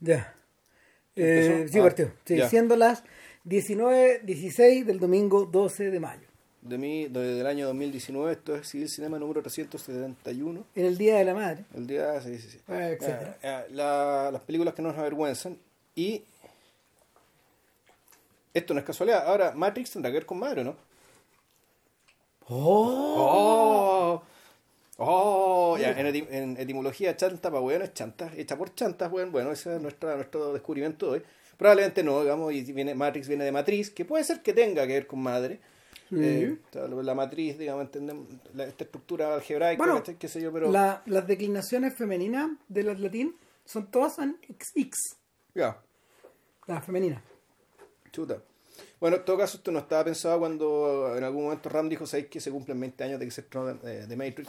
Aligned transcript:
Ya. 0.00 0.34
Eh, 1.16 1.66
sí, 1.70 1.78
partió. 1.80 2.12
Sí, 2.24 2.40
siendo 2.48 2.76
las 2.76 3.02
19, 3.44 4.20
16 4.24 4.86
del 4.86 4.98
domingo 5.00 5.46
12 5.46 5.90
de 5.90 6.00
mayo. 6.00 6.26
De 6.62 6.78
mí, 6.78 7.06
del 7.06 7.46
año 7.46 7.66
2019, 7.68 8.32
esto 8.32 8.56
es 8.56 8.68
Civil 8.68 8.88
Cinema 8.88 9.18
número 9.18 9.40
371. 9.40 10.64
En 10.74 10.84
el 10.86 10.98
Día 10.98 11.16
de 11.16 11.24
la 11.24 11.32
Madre. 11.34 11.64
El 11.74 11.86
día, 11.86 12.20
sí, 12.20 12.38
sí, 12.38 12.50
sí. 12.50 12.58
Ah, 12.66 12.88
etcétera. 12.88 13.38
Eh, 13.40 13.66
la- 13.70 14.30
las 14.32 14.42
películas 14.42 14.74
que 14.74 14.82
nos 14.82 14.96
avergüenzan. 14.98 15.56
Y. 15.94 16.22
Esto 18.52 18.74
no 18.74 18.80
es 18.80 18.86
casualidad. 18.86 19.24
Ahora, 19.26 19.52
Matrix 19.54 19.92
tendrá 19.92 20.10
que 20.10 20.14
ver 20.18 20.26
con 20.26 20.38
madre, 20.38 20.64
¿no? 20.64 20.74
¡Oh! 22.48 23.16
¡Oh! 23.18 23.95
¡Oh! 24.98 25.76
Ya, 25.78 25.90
en, 25.98 26.06
en 26.06 26.56
etimología, 26.56 27.16
chanta 27.16 27.50
para 27.50 27.60
bueno 27.60 27.84
es 27.84 27.92
chanta. 27.92 28.32
Hecha 28.36 28.56
por 28.56 28.74
chantas, 28.74 29.10
bueno, 29.10 29.30
bueno, 29.30 29.52
ese 29.52 29.76
es 29.76 29.82
nuestra, 29.82 30.14
nuestro 30.16 30.52
descubrimiento 30.52 31.10
hoy. 31.10 31.22
Probablemente 31.58 32.02
no, 32.02 32.20
digamos, 32.22 32.52
y 32.52 32.62
viene, 32.72 32.94
Matrix 32.94 33.28
viene 33.28 33.44
de 33.44 33.52
matriz, 33.52 33.90
que 33.90 34.04
puede 34.04 34.24
ser 34.24 34.42
que 34.42 34.52
tenga 34.52 34.86
que 34.86 34.92
ver 34.94 35.06
con 35.06 35.20
madre. 35.20 35.60
Eh, 36.12 36.56
la 36.72 37.14
matriz, 37.14 37.58
digamos, 37.58 37.84
entendemos, 37.86 38.26
la- 38.54 38.64
esta 38.64 38.84
estructura 38.84 39.34
algebraica, 39.34 40.02
qué 40.18 40.28
sé 40.28 40.40
yo, 40.40 40.52
pero... 40.52 40.70
La- 40.70 41.02
las 41.06 41.26
declinaciones 41.26 41.94
femeninas 41.94 42.50
del 42.68 43.02
latín 43.02 43.34
son 43.64 43.90
todas 43.90 44.18
en 44.18 44.36
XX, 44.48 45.16
Ya, 45.54 45.82
las 46.66 46.84
femeninas. 46.84 47.22
chuta. 48.12 48.40
Bueno, 49.00 49.16
en 49.16 49.24
todo 49.24 49.36
caso, 49.38 49.58
esto 49.58 49.70
no 49.72 49.78
estaba 49.80 50.04
pensado 50.04 50.38
cuando 50.38 51.14
en 51.16 51.22
algún 51.24 51.44
momento 51.44 51.68
Ram 51.68 51.88
dijo, 51.88 52.06
¿sabéis 52.06 52.28
que 52.28 52.40
se 52.40 52.50
cumplen 52.50 52.80
20 52.80 53.04
años 53.04 53.20
de 53.20 53.26
que 53.26 53.30
se 53.30 53.42
estrenó 53.42 53.66
de, 53.74 54.06
de 54.06 54.16
Matrix? 54.16 54.48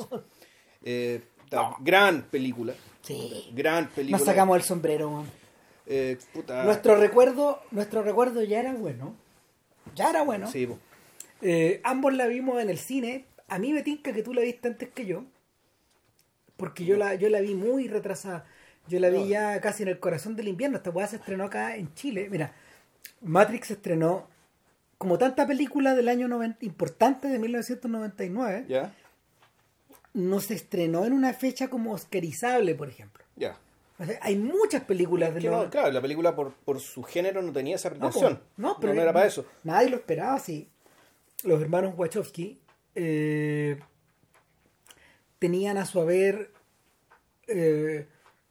Eh, 0.83 1.21
ta- 1.49 1.75
Gran 1.79 2.23
película. 2.23 2.73
Sí. 3.01 3.49
Gran 3.53 3.89
película. 3.89 4.17
Nos 4.19 4.25
sacamos 4.25 4.55
el 4.57 4.63
sombrero. 4.63 5.25
Eh, 5.85 6.17
puta. 6.33 6.63
Nuestro 6.63 6.95
recuerdo, 6.95 7.61
nuestro 7.71 8.03
recuerdo 8.03 8.41
ya 8.43 8.59
era 8.59 8.73
bueno. 8.73 9.15
Ya 9.95 10.09
era 10.09 10.21
bueno. 10.23 10.47
Sí. 10.49 10.67
Eh, 11.41 11.81
ambos 11.83 12.13
la 12.13 12.27
vimos 12.27 12.61
en 12.61 12.69
el 12.69 12.77
cine. 12.77 13.25
A 13.49 13.59
mí 13.59 13.73
me 13.73 13.81
tinca 13.83 14.13
que 14.13 14.23
tú 14.23 14.33
la 14.33 14.41
viste 14.41 14.67
antes 14.67 14.89
que 14.89 15.05
yo. 15.05 15.23
Porque 16.57 16.85
yo 16.85 16.97
la, 16.97 17.15
yo 17.15 17.29
la 17.29 17.39
vi 17.41 17.53
muy 17.53 17.87
retrasada. 17.87 18.45
Yo 18.87 18.99
la 18.99 19.09
vi 19.09 19.19
No. 19.19 19.25
ya 19.27 19.61
casi 19.61 19.83
en 19.83 19.89
el 19.89 19.99
corazón 19.99 20.35
del 20.35 20.47
invierno. 20.47 20.77
Esta 20.77 20.89
weá 20.89 21.07
se 21.07 21.17
estrenó 21.17 21.43
acá 21.45 21.75
en 21.75 21.93
Chile. 21.93 22.27
Mira, 22.31 22.53
Matrix 23.21 23.67
se 23.67 23.73
estrenó 23.73 24.27
como 24.97 25.17
tanta 25.17 25.45
película 25.45 25.95
del 25.95 26.07
año 26.09 26.27
90, 26.27 26.65
importante 26.65 27.27
de 27.27 27.39
1999. 27.39 28.65
¿Ya? 28.67 28.93
No 30.13 30.39
se 30.39 30.55
estrenó 30.55 31.05
en 31.05 31.13
una 31.13 31.33
fecha 31.33 31.69
como 31.69 31.93
oscarizable, 31.93 32.73
por 32.73 32.89
ejemplo. 32.89 33.23
Ya. 33.35 33.57
O 33.99 34.05
sea, 34.05 34.19
hay 34.21 34.35
muchas 34.35 34.83
películas 34.83 35.33
de 35.33 35.41
Que 35.41 35.49
no, 35.49 35.69
claro, 35.69 35.91
la 35.91 36.01
película 36.01 36.35
por, 36.35 36.53
por 36.53 36.79
su 36.79 37.03
género 37.03 37.41
no 37.41 37.51
tenía 37.51 37.75
esa 37.75 37.89
pretensión. 37.89 38.41
no, 38.57 38.77
pero 38.79 38.93
no 38.93 39.01
era 39.01 39.13
para 39.13 39.25
eso. 39.25 39.45
Nadie 39.63 39.89
lo 39.89 39.97
esperaba 39.97 40.35
así. 40.35 40.69
Los 41.43 41.61
hermanos 41.61 41.93
Wachowski 41.97 42.59
eh, 42.95 43.79
tenían 45.39 45.77
a 45.77 45.85
su 45.85 45.99
haber 45.99 46.51
eh, 47.47 48.07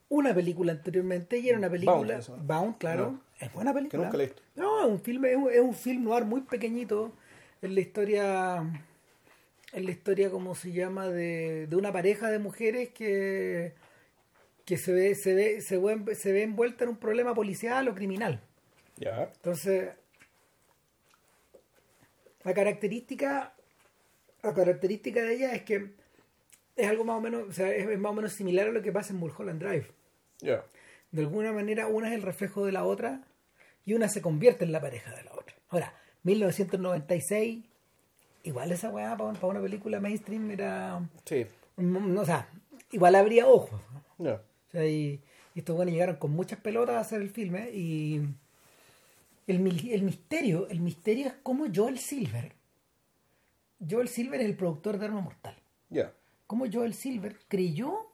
una 0.09 0.33
película 0.33 0.71
anteriormente 0.71 1.37
y 1.39 1.49
era 1.49 1.57
una 1.57 1.69
película 1.69 2.19
Bound, 2.41 2.77
claro. 2.77 3.11
No. 3.11 3.21
Es 3.39 3.53
buena 3.53 3.73
película. 3.73 4.03
nunca 4.03 4.17
la 4.17 4.23
he 4.23 4.27
visto. 4.27 4.41
No, 4.57 4.81
es 4.81 4.87
un 4.87 4.99
filme, 4.99 5.31
es 5.31 5.37
un, 5.37 5.49
es 5.49 5.61
un 5.61 5.73
film 5.73 6.03
noir 6.03 6.25
muy 6.25 6.41
pequeñito. 6.41 7.13
Es 7.61 7.71
la 7.71 7.79
historia, 7.79 8.81
es 9.71 9.85
la 9.85 9.91
historia 9.91 10.29
como 10.29 10.53
se 10.53 10.73
llama 10.73 11.07
de, 11.07 11.67
de 11.67 11.75
una 11.77 11.93
pareja 11.93 12.29
de 12.29 12.39
mujeres 12.39 12.89
que 12.89 13.73
que 14.67 14.75
se 14.75 14.91
ve, 14.91 15.15
se 15.15 15.33
ve, 15.33 15.61
se 15.61 15.77
ve, 15.77 16.13
se 16.13 16.33
ve 16.33 16.43
envuelta 16.43 16.83
en 16.83 16.89
un 16.89 16.97
problema 16.97 17.33
policial 17.33 17.87
o 17.87 17.95
criminal. 17.95 18.41
Ya. 18.97 19.31
Entonces, 19.33 19.91
la 22.43 22.53
característica, 22.53 23.55
la 24.43 24.53
característica 24.53 25.21
de 25.21 25.35
ella 25.35 25.53
es 25.53 25.61
que 25.61 25.91
es 26.75 26.87
algo 26.89 27.05
más 27.05 27.17
o 27.17 27.21
menos, 27.21 27.47
o 27.47 27.53
sea, 27.53 27.73
es, 27.73 27.87
es 27.87 27.97
más 27.97 28.11
o 28.11 28.15
menos 28.15 28.33
similar 28.33 28.67
a 28.67 28.71
lo 28.73 28.81
que 28.81 28.91
pasa 28.91 29.13
en 29.13 29.19
Mulholland 29.19 29.63
Drive. 29.63 29.87
Ya. 30.39 30.65
De 31.11 31.21
alguna 31.21 31.53
manera, 31.53 31.87
una 31.87 32.09
es 32.09 32.15
el 32.15 32.21
reflejo 32.21 32.65
de 32.65 32.73
la 32.73 32.83
otra 32.83 33.25
y 33.87 33.93
una 33.95 34.07
se 34.07 34.21
convierte 34.21 34.65
en 34.65 34.71
la 34.71 34.79
pareja 34.81 35.15
de 35.15 35.23
la 35.23 35.31
otra. 35.33 35.55
Ahora, 35.69 35.93
1996, 36.23 37.63
igual 38.43 38.71
esa 38.71 38.89
weá 38.89 39.17
para, 39.17 39.33
para 39.33 39.47
una 39.47 39.61
película 39.61 39.99
mainstream 39.99 40.51
era, 40.51 41.01
Sí. 41.25 41.45
mm, 41.77 42.17
o 42.17 42.25
sea, 42.25 42.47
igual 42.91 43.15
habría 43.15 43.47
ojos. 43.47 43.81
¿no? 44.19 44.31
O 44.33 44.41
sea, 44.71 44.85
y, 44.85 45.19
y 45.55 45.59
estos 45.59 45.75
buenos 45.75 45.93
llegaron 45.93 46.17
con 46.17 46.31
muchas 46.31 46.59
pelotas 46.59 46.95
a 46.95 46.99
hacer 46.99 47.21
el 47.21 47.29
filme 47.29 47.71
y 47.71 48.21
el, 49.47 49.59
mi- 49.59 49.91
el 49.93 50.03
misterio, 50.03 50.67
el 50.69 50.81
misterio 50.81 51.27
es 51.27 51.33
cómo 51.41 51.65
Joel 51.73 51.97
Silver, 51.97 52.51
Joel 53.89 54.07
Silver 54.09 54.41
es 54.41 54.45
el 54.47 54.55
productor 54.57 54.97
de 54.97 55.05
Arma 55.05 55.21
Mortal, 55.21 55.55
Ya. 55.89 56.11
cómo 56.45 56.65
Joel 56.71 56.93
Silver 56.93 57.37
creyó 57.47 58.07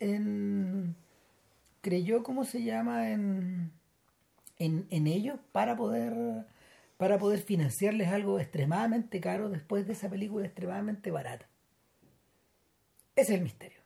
en, 0.00 0.94
creyó, 1.80 2.22
¿cómo 2.22 2.44
se 2.44 2.62
llama? 2.62 3.10
En, 3.10 3.70
en, 4.60 4.86
en 4.90 5.08
ellos 5.08 5.40
para 5.50 5.76
poder, 5.76 6.46
para 6.96 7.18
poder 7.18 7.40
financiarles 7.40 8.08
algo 8.08 8.38
extremadamente 8.38 9.20
caro 9.20 9.48
después 9.48 9.86
de 9.88 9.94
esa 9.94 10.08
película 10.08 10.46
extremadamente 10.46 11.10
barata. 11.10 11.48
Ese 13.16 13.32
es 13.34 13.38
el 13.38 13.42
misterio. 13.44 13.80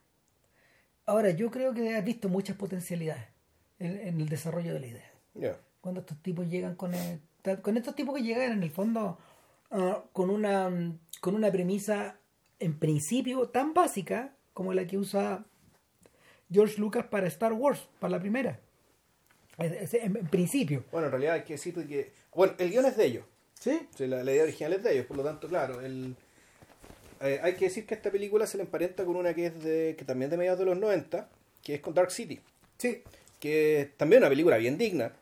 Ahora, 1.07 1.31
yo 1.31 1.51
creo 1.51 1.73
que 1.75 1.95
has 1.97 2.05
visto 2.05 2.29
muchas 2.29 2.57
potencialidades 2.57 3.25
en, 3.79 4.09
en 4.09 4.21
el 4.21 4.29
desarrollo 4.29 4.75
de 4.75 4.81
la 4.81 4.87
idea. 4.87 5.11
Cuando 5.81 6.01
estos 6.01 6.21
tipos 6.23 6.49
llegan 6.49 6.77
con, 6.77 6.93
el- 6.95 7.21
con 7.63 7.77
estos 7.77 7.95
tipos 7.95 8.15
que 8.15 8.23
llegan 8.23 8.53
en 8.53 8.63
el 8.63 8.71
fondo 8.71 9.19
ah, 9.71 10.03
con 10.13 10.31
una 10.31 10.71
con 11.21 11.35
una 11.35 11.51
premisa 11.51 12.19
en 12.59 12.79
principio 12.79 13.49
tan 13.49 13.73
básica 13.75 14.35
como 14.53 14.73
la 14.75 14.87
que 14.87 14.99
usa 14.99 15.45
George 16.51 16.79
Lucas 16.81 17.07
para 17.07 17.27
Star 17.29 17.53
Wars, 17.53 17.89
para 17.99 18.13
la 18.13 18.21
primera. 18.21 18.61
En, 19.59 19.77
en 20.21 20.27
principio. 20.27 20.85
Bueno, 20.91 21.07
en 21.07 21.13
realidad 21.13 21.35
hay 21.35 21.43
que 21.43 21.55
decir 21.55 21.75
que... 21.87 22.13
Bueno, 22.35 22.55
el 22.59 22.71
guion 22.71 22.87
es 22.87 22.97
de 22.97 23.05
ellos. 23.07 23.25
¿Sí? 23.59 23.87
O 23.93 23.97
sea, 23.97 24.07
la, 24.09 24.25
la 24.25 24.33
idea 24.33 24.43
original 24.43 24.73
es 24.75 24.83
de 24.83 24.93
ellos, 24.93 25.07
por 25.07 25.17
lo 25.17 25.23
tanto, 25.23 25.49
claro, 25.49 25.81
el, 25.81 26.17
eh, 27.21 27.39
hay 27.43 27.55
que 27.55 27.67
decir 27.67 27.87
que 27.87 27.95
esta 27.95 28.11
película 28.11 28.47
se 28.47 28.57
le 28.59 28.65
emparenta 28.65 29.05
con 29.05 29.17
una 29.17 29.33
que 29.33 29.47
es 29.47 29.63
de 29.63 29.95
que 29.97 30.05
también 30.05 30.31
de 30.31 30.37
mediados 30.37 30.59
de 30.59 30.67
los 30.67 30.77
90, 30.79 31.29
que 31.63 31.77
es 31.77 31.81
con 31.81 31.95
Dark 31.95 32.11
City, 32.11 32.41
Sí. 32.77 33.03
que 33.41 33.81
es 33.81 33.97
también 33.97 34.21
una 34.23 34.29
película 34.29 34.57
bien 34.59 34.77
digna. 34.77 35.13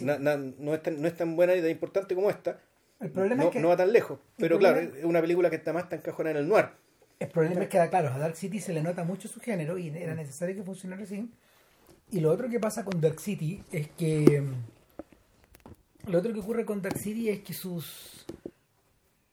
Na- 0.00 0.18
na- 0.18 0.36
no, 0.36 0.72
es 0.74 0.82
tan, 0.82 1.02
no 1.02 1.08
es 1.08 1.16
tan 1.16 1.36
buena 1.36 1.54
y 1.54 1.60
tan 1.60 1.68
importante 1.70 2.14
como 2.14 2.30
esta. 2.30 2.58
El 3.00 3.10
problema 3.10 3.42
no, 3.42 3.48
es 3.48 3.52
que 3.52 3.60
no 3.60 3.68
va 3.68 3.76
tan 3.76 3.92
lejos, 3.92 4.18
pero 4.38 4.58
claro, 4.58 4.78
es 4.80 5.04
una 5.04 5.20
película 5.20 5.50
que 5.50 5.56
está 5.56 5.72
más 5.74 5.88
tan 5.90 5.98
encajonada 5.98 6.38
en 6.38 6.44
el 6.44 6.48
noir. 6.48 6.66
El 7.18 7.28
problema 7.28 7.62
es 7.64 7.68
que, 7.68 7.88
claro, 7.90 8.08
a 8.08 8.18
Dark 8.18 8.36
City 8.36 8.60
se 8.60 8.72
le 8.72 8.82
nota 8.82 9.04
mucho 9.04 9.28
su 9.28 9.40
género 9.40 9.76
y 9.76 9.88
era 9.88 10.14
necesario 10.14 10.54
que 10.54 10.62
funcionara 10.62 11.02
así. 11.02 11.28
Y 12.12 12.20
lo 12.20 12.30
otro 12.30 12.48
que 12.48 12.60
pasa 12.60 12.84
con 12.84 13.00
Dark 13.00 13.18
City 13.20 13.62
es 13.72 13.88
que. 13.90 14.40
mm, 14.40 16.10
Lo 16.10 16.18
otro 16.18 16.32
que 16.32 16.40
ocurre 16.40 16.64
con 16.64 16.80
Dark 16.82 16.98
City 16.98 17.28
es 17.30 17.40
que 17.40 17.52
sus. 17.54 18.24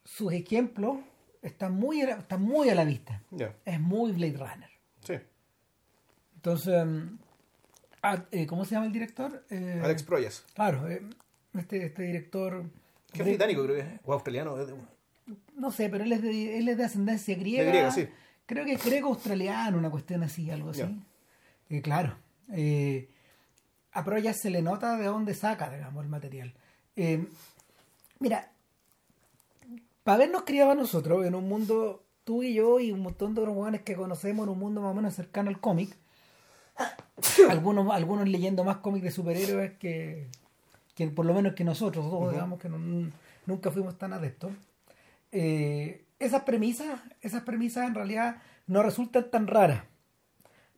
Sus 0.05 0.33
ejemplos 0.33 0.97
están 1.41 1.73
muy, 1.73 2.01
a 2.01 2.07
la- 2.07 2.15
están 2.19 2.41
muy 2.41 2.69
a 2.69 2.75
la 2.75 2.83
vista. 2.83 3.21
Es 3.65 3.79
muy 3.79 4.11
Blade 4.11 4.37
Runner. 4.37 4.69
sí. 5.01 5.13
Entonces. 6.35 6.85
mm, 6.85 7.17
ah, 8.01 8.25
eh, 8.31 8.45
¿Cómo 8.47 8.63
se 8.65 8.75
llama 8.75 8.85
el 8.87 8.93
director? 8.93 9.45
Eh, 9.49 9.81
Alex 9.83 10.03
Proyas, 10.03 10.45
Claro, 10.53 10.87
eh, 10.89 11.01
este, 11.57 11.85
este 11.85 12.03
director. 12.03 12.63
que 13.11 13.21
es 13.23 13.27
británico 13.27 13.63
creo 13.63 13.75
que 13.75 13.81
es, 13.81 13.99
o 14.05 14.13
australiano. 14.13 14.57
es 14.59 14.67
de- 14.67 14.75
No 15.55 15.71
sé, 15.71 15.89
pero 15.89 16.03
él 16.05 16.11
es 16.13 16.21
de, 16.21 16.57
él 16.59 16.69
es 16.69 16.77
de 16.77 16.83
ascendencia 16.85 17.35
griega. 17.35 17.63
De 17.63 17.69
griega, 17.69 17.91
sí. 17.91 18.07
Creo 18.45 18.63
que 18.65 18.73
es 18.73 18.83
griego-australiano, 18.85 19.77
una 19.77 19.91
cuestión 19.91 20.23
así, 20.23 20.49
algo 20.49 20.69
así. 20.71 20.81
Eh, 21.69 21.81
claro. 21.81 22.17
Eh, 22.51 23.09
a 23.91 24.03
Pro 24.03 24.17
ya 24.19 24.33
se 24.33 24.49
le 24.49 24.61
nota 24.61 24.97
de 24.97 25.05
dónde 25.05 25.33
saca, 25.33 25.69
digamos, 25.69 26.03
el 26.03 26.09
material. 26.09 26.53
Eh, 26.95 27.27
mira, 28.19 28.51
para 30.03 30.15
habernos 30.15 30.43
criado 30.43 30.71
a 30.71 30.75
nosotros 30.75 31.25
en 31.25 31.35
un 31.35 31.47
mundo, 31.47 32.03
tú 32.23 32.43
y 32.43 32.53
yo 32.53 32.79
y 32.79 32.91
un 32.91 33.01
montón 33.01 33.33
de 33.35 33.41
otros 33.41 33.55
jóvenes 33.55 33.81
que 33.81 33.95
conocemos 33.95 34.45
en 34.45 34.53
un 34.53 34.59
mundo 34.59 34.81
más 34.81 34.91
o 34.91 34.95
menos 34.95 35.13
cercano 35.15 35.49
al 35.49 35.59
cómic, 35.59 35.95
algunos, 37.49 37.91
algunos 37.93 38.27
leyendo 38.27 38.63
más 38.63 38.77
cómics 38.77 39.03
de 39.03 39.11
superhéroes 39.11 39.73
que, 39.77 40.27
que 40.95 41.07
por 41.07 41.25
lo 41.25 41.33
menos 41.33 41.53
que 41.53 41.63
nosotros 41.63 42.09
dos, 42.09 42.31
digamos, 42.31 42.59
que 42.59 42.69
no- 42.69 43.11
nunca 43.45 43.71
fuimos 43.71 43.97
tan 43.97 44.13
adeptos. 44.13 44.51
Eh, 45.31 46.05
esas 46.19 46.43
premisas, 46.43 46.99
esas 47.21 47.43
premisas 47.43 47.87
en 47.87 47.95
realidad 47.95 48.41
no 48.67 48.83
resultan 48.83 49.29
tan 49.31 49.47
raras. 49.47 49.83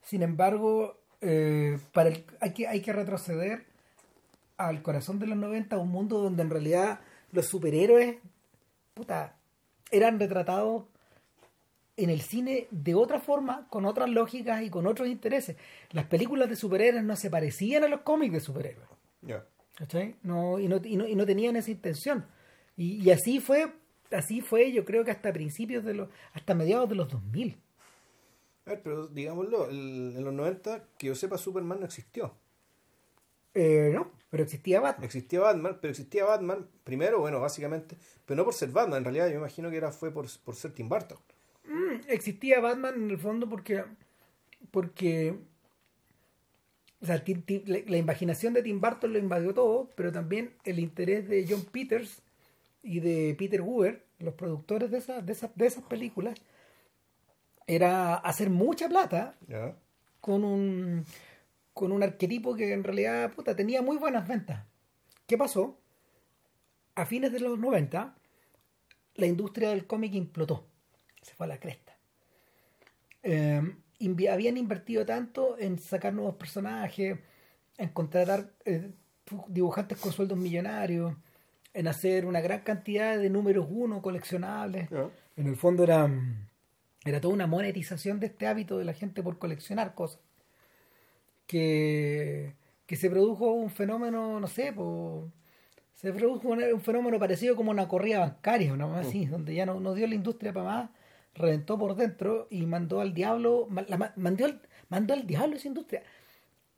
Sin 0.03 0.24
embargo, 0.24 1.00
eh, 1.21 1.77
para 1.94 2.09
el- 2.09 2.25
hay, 2.39 2.53
que, 2.53 2.68
hay 2.68 2.81
que 2.81 2.94
retroceder 2.94 3.65
al 4.57 4.81
corazón 4.81 5.19
de 5.19 5.27
los 5.27 5.38
90, 5.38 5.75
a 5.75 5.79
un 5.79 5.89
mundo 5.89 6.19
donde 6.19 6.44
en 6.44 6.50
realidad 6.50 7.00
los 7.31 7.47
superhéroes 7.47 8.18
puta, 8.94 9.35
eran 9.91 10.19
retratados 10.19 10.83
en 11.97 12.09
el 12.09 12.21
cine 12.21 12.68
de 12.71 12.95
otra 12.95 13.19
forma, 13.19 13.68
con 13.69 13.85
otras 13.85 14.09
lógicas 14.09 14.63
y 14.63 14.69
con 14.69 14.88
otros 14.88 15.07
intereses. 15.07 15.57
Las 15.91 16.06
películas 16.06 16.50
de 16.50 16.56
superhéroes 16.56 17.03
no 17.03 17.15
se 17.15 17.29
parecían 17.29 17.83
a 17.83 17.88
los 17.88 18.01
cómics 18.01 18.33
de 18.33 18.39
superhéroes. 18.39 18.88
No, 20.24 20.59
y, 20.59 20.67
no, 20.67 20.81
y, 20.83 20.95
no, 20.97 21.07
y 21.07 21.15
no 21.15 21.25
tenían 21.25 21.56
esa 21.56 21.71
intención. 21.71 22.25
Y, 22.77 23.03
y, 23.03 23.12
así 23.12 23.39
fue, 23.39 23.71
así 24.12 24.41
fue, 24.41 24.71
yo 24.71 24.85
creo 24.85 25.03
que 25.03 25.12
hasta 25.12 25.31
principios 25.33 25.83
de 25.83 25.94
los, 25.94 26.09
hasta 26.33 26.56
mediados 26.56 26.89
de 26.89 26.95
los 26.95 27.09
2000. 27.09 27.57
A 28.66 28.72
ver, 28.72 28.81
pero 28.84 29.08
digámoslo, 29.08 29.69
en 29.69 30.24
los 30.24 30.34
90, 30.34 30.84
que 30.98 31.08
yo 31.08 31.16
sepa, 31.16 31.38
Superman 31.38 31.80
no 31.80 31.86
existió. 31.86 32.34
Eh, 33.54 33.92
no, 33.94 34.12
pero 34.30 34.44
existía 34.44 34.80
Batman. 34.80 35.06
Existía 35.06 35.40
Batman, 35.42 35.78
pero 35.81 35.92
existía 35.92 36.25
Batman, 36.25 36.68
primero, 36.84 37.19
bueno, 37.19 37.40
básicamente, 37.40 37.98
pero 38.25 38.38
no 38.38 38.46
por 38.46 38.54
ser 38.54 38.69
Batman, 38.69 39.00
en 39.00 39.04
realidad 39.04 39.28
yo 39.28 39.34
me 39.34 39.40
imagino 39.40 39.69
que 39.69 39.78
era 39.78 39.92
fue 39.92 40.12
por, 40.12 40.28
por 40.44 40.56
ser 40.56 40.72
Tim 40.72 40.88
Burton. 40.88 41.18
Mm, 41.66 42.02
existía 42.08 42.60
Batman 42.60 42.96
en 42.96 43.12
el 43.12 43.18
fondo 43.18 43.50
porque 43.50 43.84
porque 44.72 45.36
o 47.02 47.06
sea, 47.06 47.24
la, 47.66 47.98
imaginación 47.98 48.54
de 48.54 48.62
Tim 48.62 48.80
Burton 48.80 49.12
lo 49.12 49.19
invadió 49.19 49.54
todo, 49.54 49.90
pero 49.96 50.12
también 50.12 50.54
el 50.66 50.80
interés 50.80 51.28
de 51.28 51.46
John 51.50 51.63
Peters 51.63 52.22
y 52.84 53.00
de 53.00 53.36
Peter 53.38 53.62
Weir, 53.62 54.04
los 54.19 54.36
productores 54.36 54.92
de 54.92 55.00
esas, 55.00 55.25
de 55.25 55.34
esas, 55.34 55.56
de 55.56 55.66
esas 55.66 55.84
películas, 55.86 56.40
era 57.68 58.16
hacer 58.16 58.50
mucha 58.50 58.90
plata 58.90 59.36
con 60.19 60.44
un 60.44 61.06
con 61.74 61.92
un 61.92 62.04
arquetipo 62.04 62.56
que 62.56 62.74
en 62.74 62.84
realidad 62.84 63.31
puta, 63.34 63.56
tenía 63.56 63.81
muy 63.81 63.98
buenas 63.98 64.28
ventas. 64.28 64.66
¿Qué 65.25 65.38
pasó? 65.38 65.78
A 66.96 67.06
fines 67.06 67.31
de 67.31 67.40
los 67.40 67.58
90, 67.58 68.13
la 69.16 69.25
industria 69.25 69.69
del 69.69 69.88
cómic 69.88 70.13
implotó 70.13 70.68
se 71.22 71.34
fue 71.36 71.46
a 71.46 71.50
la 71.50 71.60
cresta. 71.60 71.96
Em, 73.24 73.78
habían 74.31 74.58
invertido 74.58 75.06
tanto 75.06 75.58
en 75.60 75.78
sacar 75.78 76.13
nuevos 76.13 76.36
personajes, 76.36 77.19
en 77.78 77.90
contratar 77.90 78.52
eh, 78.66 78.92
dibujantes 79.48 79.98
con 80.00 80.12
sueldos 80.12 80.38
millonarios, 80.38 81.16
en 81.74 81.88
hacer 81.88 82.25
una 82.25 82.42
gran 82.42 82.62
cantidad 82.62 83.18
de 83.18 83.30
números 83.30 83.68
uno 83.69 84.02
coleccionables. 84.02 84.90
En 85.38 85.48
el 85.48 85.56
fondo 85.56 85.84
era, 85.84 86.10
era 87.06 87.21
toda 87.21 87.33
una 87.33 87.48
monetización 87.48 88.19
de 88.19 88.27
este 88.27 88.48
hábito 88.48 88.77
de 88.77 88.86
la 88.86 88.94
gente 88.94 89.24
por 89.24 89.39
coleccionar 89.39 89.95
cosas. 89.95 90.19
Que, 91.48 92.56
que 92.86 92.95
se 92.95 93.09
produjo 93.09 93.51
un 93.51 93.69
fenómeno, 93.69 94.39
no 94.39 94.48
sé, 94.48 94.74
se 95.95 96.13
produjo 96.13 96.48
un, 96.48 96.81
fenómeno 96.81 97.19
parecido 97.19 97.56
como 97.56 97.71
una 97.71 97.88
corrida 97.88 98.19
bancaria, 98.19 98.74
una 98.74 98.88
más 98.88 99.07
así, 99.07 99.25
donde 99.25 99.53
ya 99.53 99.65
no, 99.65 99.80
no 99.80 99.94
dio 99.94 100.07
la 100.07 100.15
industria 100.15 100.53
para 100.53 100.65
más 100.65 100.89
reventó 101.33 101.77
por 101.77 101.95
dentro 101.95 102.48
y 102.50 102.65
mandó 102.65 103.01
al 103.01 103.13
diablo, 103.13 103.68
mandó, 103.69 104.45
al, 104.45 104.62
mandó 104.89 105.13
al 105.13 105.25
diablo 105.25 105.56
esa 105.56 105.68
industria. 105.68 106.03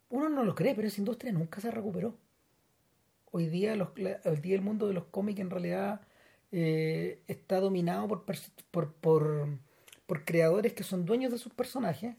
Uno 0.09 0.29
no 0.29 0.43
lo 0.43 0.55
cree, 0.55 0.75
pero 0.75 0.87
esa 0.87 1.01
industria 1.01 1.31
nunca 1.31 1.59
se 1.61 1.71
recuperó. 1.71 2.15
Hoy 3.31 3.47
día, 3.47 3.75
los, 3.75 3.89
hoy 4.25 4.37
día 4.41 4.55
el 4.55 4.61
mundo 4.61 4.87
de 4.87 4.93
los 4.93 5.05
cómics 5.05 5.39
en 5.39 5.49
realidad 5.49 6.01
eh, 6.51 7.21
está 7.27 7.59
dominado 7.59 8.07
por, 8.07 8.25
por, 8.71 8.93
por, 8.93 9.47
por, 10.05 10.25
creadores 10.25 10.73
que 10.73 10.83
son 10.83 11.05
dueños 11.05 11.31
de 11.31 11.37
sus 11.37 11.53
personajes 11.53 12.15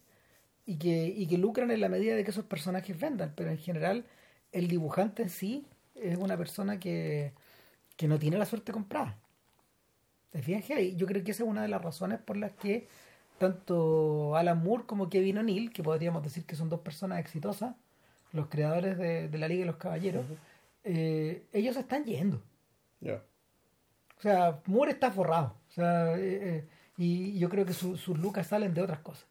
y 0.66 0.76
que, 0.78 1.06
y 1.06 1.26
que 1.26 1.38
lucran 1.38 1.70
en 1.70 1.80
la 1.80 1.88
medida 1.88 2.14
de 2.14 2.24
que 2.24 2.30
esos 2.30 2.44
personajes 2.44 2.98
vendan, 2.98 3.32
pero 3.36 3.50
en 3.50 3.58
general 3.58 4.04
el 4.52 4.68
dibujante 4.68 5.22
en 5.22 5.30
sí 5.30 5.66
es 5.94 6.16
una 6.18 6.36
persona 6.36 6.78
que, 6.78 7.32
que 7.96 8.08
no 8.08 8.18
tiene 8.18 8.38
la 8.38 8.46
suerte 8.46 8.72
comprada. 8.72 9.18
¿Te 10.30 10.96
Yo 10.96 11.06
creo 11.06 11.22
que 11.22 11.30
esa 11.30 11.44
es 11.44 11.48
una 11.48 11.62
de 11.62 11.68
las 11.68 11.80
razones 11.80 12.18
por 12.20 12.36
las 12.36 12.52
que 12.52 12.88
tanto 13.38 14.36
Alan 14.36 14.62
Moore 14.62 14.84
como 14.84 15.08
Kevin 15.08 15.38
O'Neill, 15.38 15.72
que 15.72 15.82
podríamos 15.82 16.22
decir 16.22 16.44
que 16.44 16.56
son 16.56 16.68
dos 16.68 16.80
personas 16.80 17.20
exitosas, 17.20 17.74
los 18.32 18.48
creadores 18.48 18.98
de, 18.98 19.38
la 19.38 19.48
Liga 19.48 19.60
de 19.60 19.66
los 19.66 19.76
Caballeros, 19.76 20.26
eh, 20.82 21.46
ellos 21.52 21.76
están 21.76 22.04
yendo. 22.04 22.42
O 24.18 24.20
sea, 24.20 24.60
Moore 24.66 24.92
está 24.92 25.10
forrado. 25.10 25.54
O 25.68 25.72
sea, 25.72 26.16
eh, 26.16 26.38
eh, 26.42 26.68
y 26.96 27.38
yo 27.38 27.48
creo 27.48 27.64
que 27.66 27.72
sus 27.72 28.08
lucas 28.18 28.46
salen 28.46 28.74
de 28.74 28.82
otras 28.82 29.00
cosas. 29.00 29.26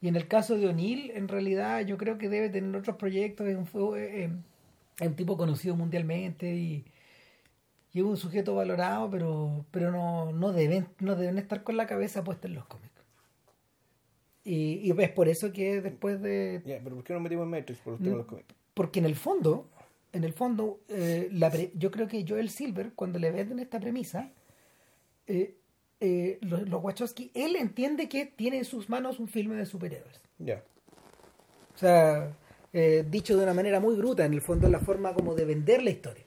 Y 0.00 0.08
en 0.08 0.16
el 0.16 0.28
caso 0.28 0.56
de 0.56 0.66
O'Neill, 0.66 1.10
en 1.14 1.28
realidad 1.28 1.80
yo 1.80 1.96
creo 1.96 2.18
que 2.18 2.28
debe 2.28 2.50
tener 2.50 2.74
otros 2.76 2.96
proyectos. 2.96 3.46
Es 3.46 3.56
un, 3.56 3.94
es 3.96 5.08
un 5.08 5.16
tipo 5.16 5.36
conocido 5.36 5.74
mundialmente 5.74 6.54
y, 6.54 6.84
y 7.92 7.98
es 8.00 8.04
un 8.04 8.16
sujeto 8.16 8.54
valorado, 8.54 9.10
pero, 9.10 9.64
pero 9.70 9.90
no, 9.90 10.32
no, 10.32 10.52
deben, 10.52 10.86
no 11.00 11.16
deben 11.16 11.38
estar 11.38 11.62
con 11.62 11.76
la 11.76 11.86
cabeza 11.86 12.22
puesta 12.24 12.46
en 12.46 12.54
los 12.54 12.66
cómics. 12.66 12.92
Y, 14.44 14.80
y 14.84 14.90
es 14.90 15.10
por 15.10 15.28
eso 15.28 15.52
que 15.52 15.80
después 15.80 16.22
de... 16.22 16.62
pero 16.84 16.94
¿por 16.94 17.04
qué 17.04 17.12
no 17.14 17.20
metimos 17.20 17.44
en 17.44 17.50
Matrix 17.50 17.80
por 17.80 17.98
de 17.98 18.10
los 18.10 18.26
cómics? 18.26 18.54
Porque 18.74 19.00
en 19.00 19.06
el 19.06 19.16
fondo, 19.16 19.68
en 20.12 20.22
el 20.22 20.32
fondo, 20.32 20.78
eh, 20.88 21.28
la 21.32 21.50
yo 21.74 21.90
creo 21.90 22.06
que 22.06 22.24
Joel 22.28 22.50
Silver, 22.50 22.92
cuando 22.94 23.18
le 23.18 23.32
venden 23.32 23.58
esta 23.58 23.80
premisa, 23.80 24.30
eh, 25.26 25.56
eh, 26.00 26.38
los, 26.42 26.68
los, 26.68 26.82
Wachowski, 26.82 27.30
él 27.34 27.56
entiende 27.56 28.08
que 28.08 28.26
tiene 28.26 28.58
en 28.58 28.64
sus 28.64 28.88
manos 28.88 29.18
un 29.18 29.28
filme 29.28 29.56
de 29.56 29.66
superhéroes. 29.66 30.20
Ya. 30.38 30.62
O 31.74 31.78
sea, 31.78 32.36
dicho 33.08 33.36
de 33.36 33.42
una 33.42 33.54
manera 33.54 33.80
muy 33.80 33.94
bruta, 33.96 34.24
en 34.24 34.34
el 34.34 34.42
fondo, 34.42 34.68
la 34.68 34.80
forma 34.80 35.14
como 35.14 35.34
de 35.34 35.44
vender 35.44 35.82
la 35.82 35.90
historia 35.90 36.26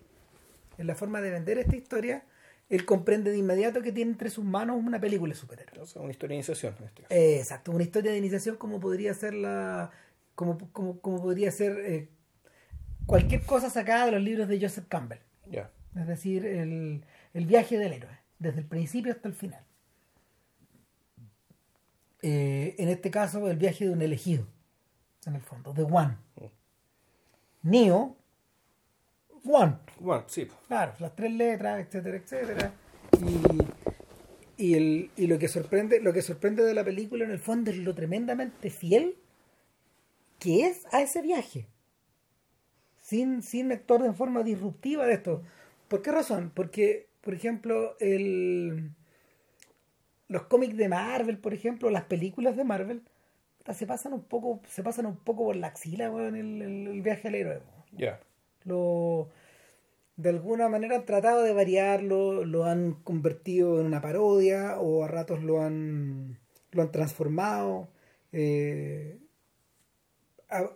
en 0.80 0.88
la 0.88 0.96
forma 0.96 1.22
de 1.22 1.30
vender 1.30 1.60
esta 1.60 1.76
historia, 1.76 2.24
él 2.70 2.86
comprende 2.86 3.32
de 3.32 3.38
inmediato 3.38 3.82
que 3.82 3.92
tiene 3.92 4.12
entre 4.12 4.30
sus 4.30 4.46
manos 4.46 4.78
una 4.78 5.00
película 5.00 5.34
de 5.34 5.40
superhéroes. 5.40 5.96
una 5.98 6.10
historia 6.10 6.36
de 6.36 6.36
iniciación. 6.36 6.74
En 6.80 6.86
este 6.86 7.02
caso. 7.04 7.14
Eh, 7.14 7.38
exacto, 7.38 7.72
una 7.72 7.84
historia 7.84 8.12
de 8.12 8.18
iniciación 8.18 8.56
como 8.56 8.80
podría 8.80 9.14
ser 9.14 9.34
la, 9.34 9.92
como, 10.36 10.58
como, 10.72 11.00
como 11.02 11.22
podría 11.22 11.52
ser 11.52 11.80
eh, 11.86 12.08
cualquier 13.06 13.42
cosa 13.42 13.70
sacada 13.70 14.06
de 14.06 14.12
los 14.14 14.22
libros 14.22 14.48
de 14.48 14.60
Joseph 14.60 14.86
Campbell. 14.88 15.20
Es 15.96 16.08
decir, 16.08 16.46
el, 16.46 17.04
el, 17.34 17.46
viaje 17.48 17.78
del 17.78 17.92
héroe, 17.92 18.16
desde 18.40 18.62
el 18.62 18.66
principio 18.66 19.12
hasta 19.12 19.28
el 19.28 19.36
final. 19.36 19.64
Eh, 22.22 22.76
en 22.78 22.90
este 22.90 23.12
caso, 23.12 23.48
el 23.50 23.58
viaje 23.58 23.86
de 23.86 23.92
un 23.92 24.02
elegido, 24.02 24.48
en 25.26 25.36
el 25.36 25.42
fondo, 25.42 25.74
de 25.74 25.84
One. 25.84 26.18
Neo 27.62 28.16
One. 29.46 29.78
One, 30.02 30.24
sí. 30.28 30.48
Claro, 30.68 30.94
las 31.00 31.16
tres 31.16 31.32
letras, 31.32 31.86
etcétera, 31.86 32.18
etcétera. 32.18 32.74
Y, 34.58 34.64
y, 34.64 34.74
el, 34.76 35.12
y 35.16 35.28
lo 35.28 35.40
que 35.40 35.48
sorprende, 35.48 36.02
lo 36.02 36.14
que 36.14 36.22
sorprende 36.22 36.64
de 36.64 36.74
la 36.74 36.84
película 36.84 37.26
en 37.26 37.32
el 37.32 37.40
fondo 37.40 37.72
es 37.72 37.78
lo 37.78 37.96
tremendamente 37.96 38.70
fiel 38.70 39.18
que 40.40 40.68
es 40.68 40.86
a 40.94 41.02
ese 41.02 41.22
viaje. 41.22 41.68
Sin, 43.02 43.44
sin 43.44 43.72
actuar 43.72 44.04
de 44.04 44.14
forma 44.14 44.44
disruptiva 44.44 45.06
de 45.06 45.14
esto. 45.14 45.44
¿Por 45.88 46.02
qué 46.02 46.12
razón? 46.12 46.52
Porque, 46.54 47.09
por 47.30 47.36
ejemplo, 47.36 47.96
el, 48.00 48.90
los 50.30 50.48
cómics 50.48 50.76
de 50.76 50.90
Marvel, 50.90 51.38
por 51.38 51.54
ejemplo, 51.54 51.92
las 51.92 52.06
películas 52.06 52.58
de 52.58 52.64
Marvel, 52.64 53.04
se 53.72 53.86
pasan 53.86 54.14
un 54.14 54.24
poco, 54.24 54.64
se 54.68 54.82
pasan 54.82 55.06
un 55.06 55.18
poco 55.18 55.44
por 55.46 55.56
la 55.56 55.68
axila 55.68 56.06
en 56.06 56.36
el, 56.36 57.02
viaje 57.04 57.28
al 57.28 57.36
héroe. 57.36 57.62
Ya 57.92 58.20
lo 58.64 59.30
de 60.16 60.30
alguna 60.30 60.70
manera 60.70 60.96
han 60.96 61.06
tratado 61.06 61.44
de 61.44 61.54
variarlo, 61.54 62.44
lo 62.46 62.66
han 62.66 62.94
convertido 62.94 63.80
en 63.80 63.86
una 63.86 64.02
parodia 64.02 64.80
o 64.80 65.04
a 65.04 65.08
ratos 65.08 65.44
lo 65.44 65.62
han, 65.62 66.40
lo 66.72 66.82
han 66.82 66.92
transformado, 66.92 67.92
eh, 68.32 69.20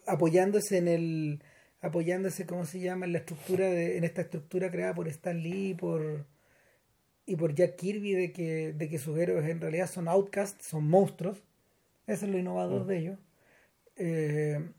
apoyándose 0.06 0.78
en 0.78 0.88
el, 0.88 1.44
apoyándose, 1.82 2.46
¿cómo 2.46 2.66
se 2.66 2.80
llama?, 2.80 3.08
en 3.08 3.14
la 3.14 3.18
estructura, 3.18 3.66
de, 3.66 3.98
en 3.98 4.04
esta 4.04 4.22
estructura 4.22 4.70
creada 4.70 4.94
por 4.94 5.08
Stan 5.08 5.42
Lee 5.42 5.74
por, 5.74 6.28
y 7.26 7.36
por 7.36 7.56
Jack 7.56 7.76
Kirby 7.76 8.14
de 8.14 8.32
que, 8.32 8.74
de 8.74 8.90
que 8.90 9.00
sus 9.00 9.18
héroes 9.18 9.48
en 9.50 9.62
realidad 9.62 9.90
son 9.90 10.08
outcasts, 10.08 10.66
son 10.66 10.88
monstruos. 10.88 11.44
Eso 12.06 12.26
es 12.26 12.32
lo 12.32 12.38
innovador 12.38 12.84
mm. 12.84 12.88
de 12.88 12.98
ellos. 12.98 13.20
Eh, 13.96 14.70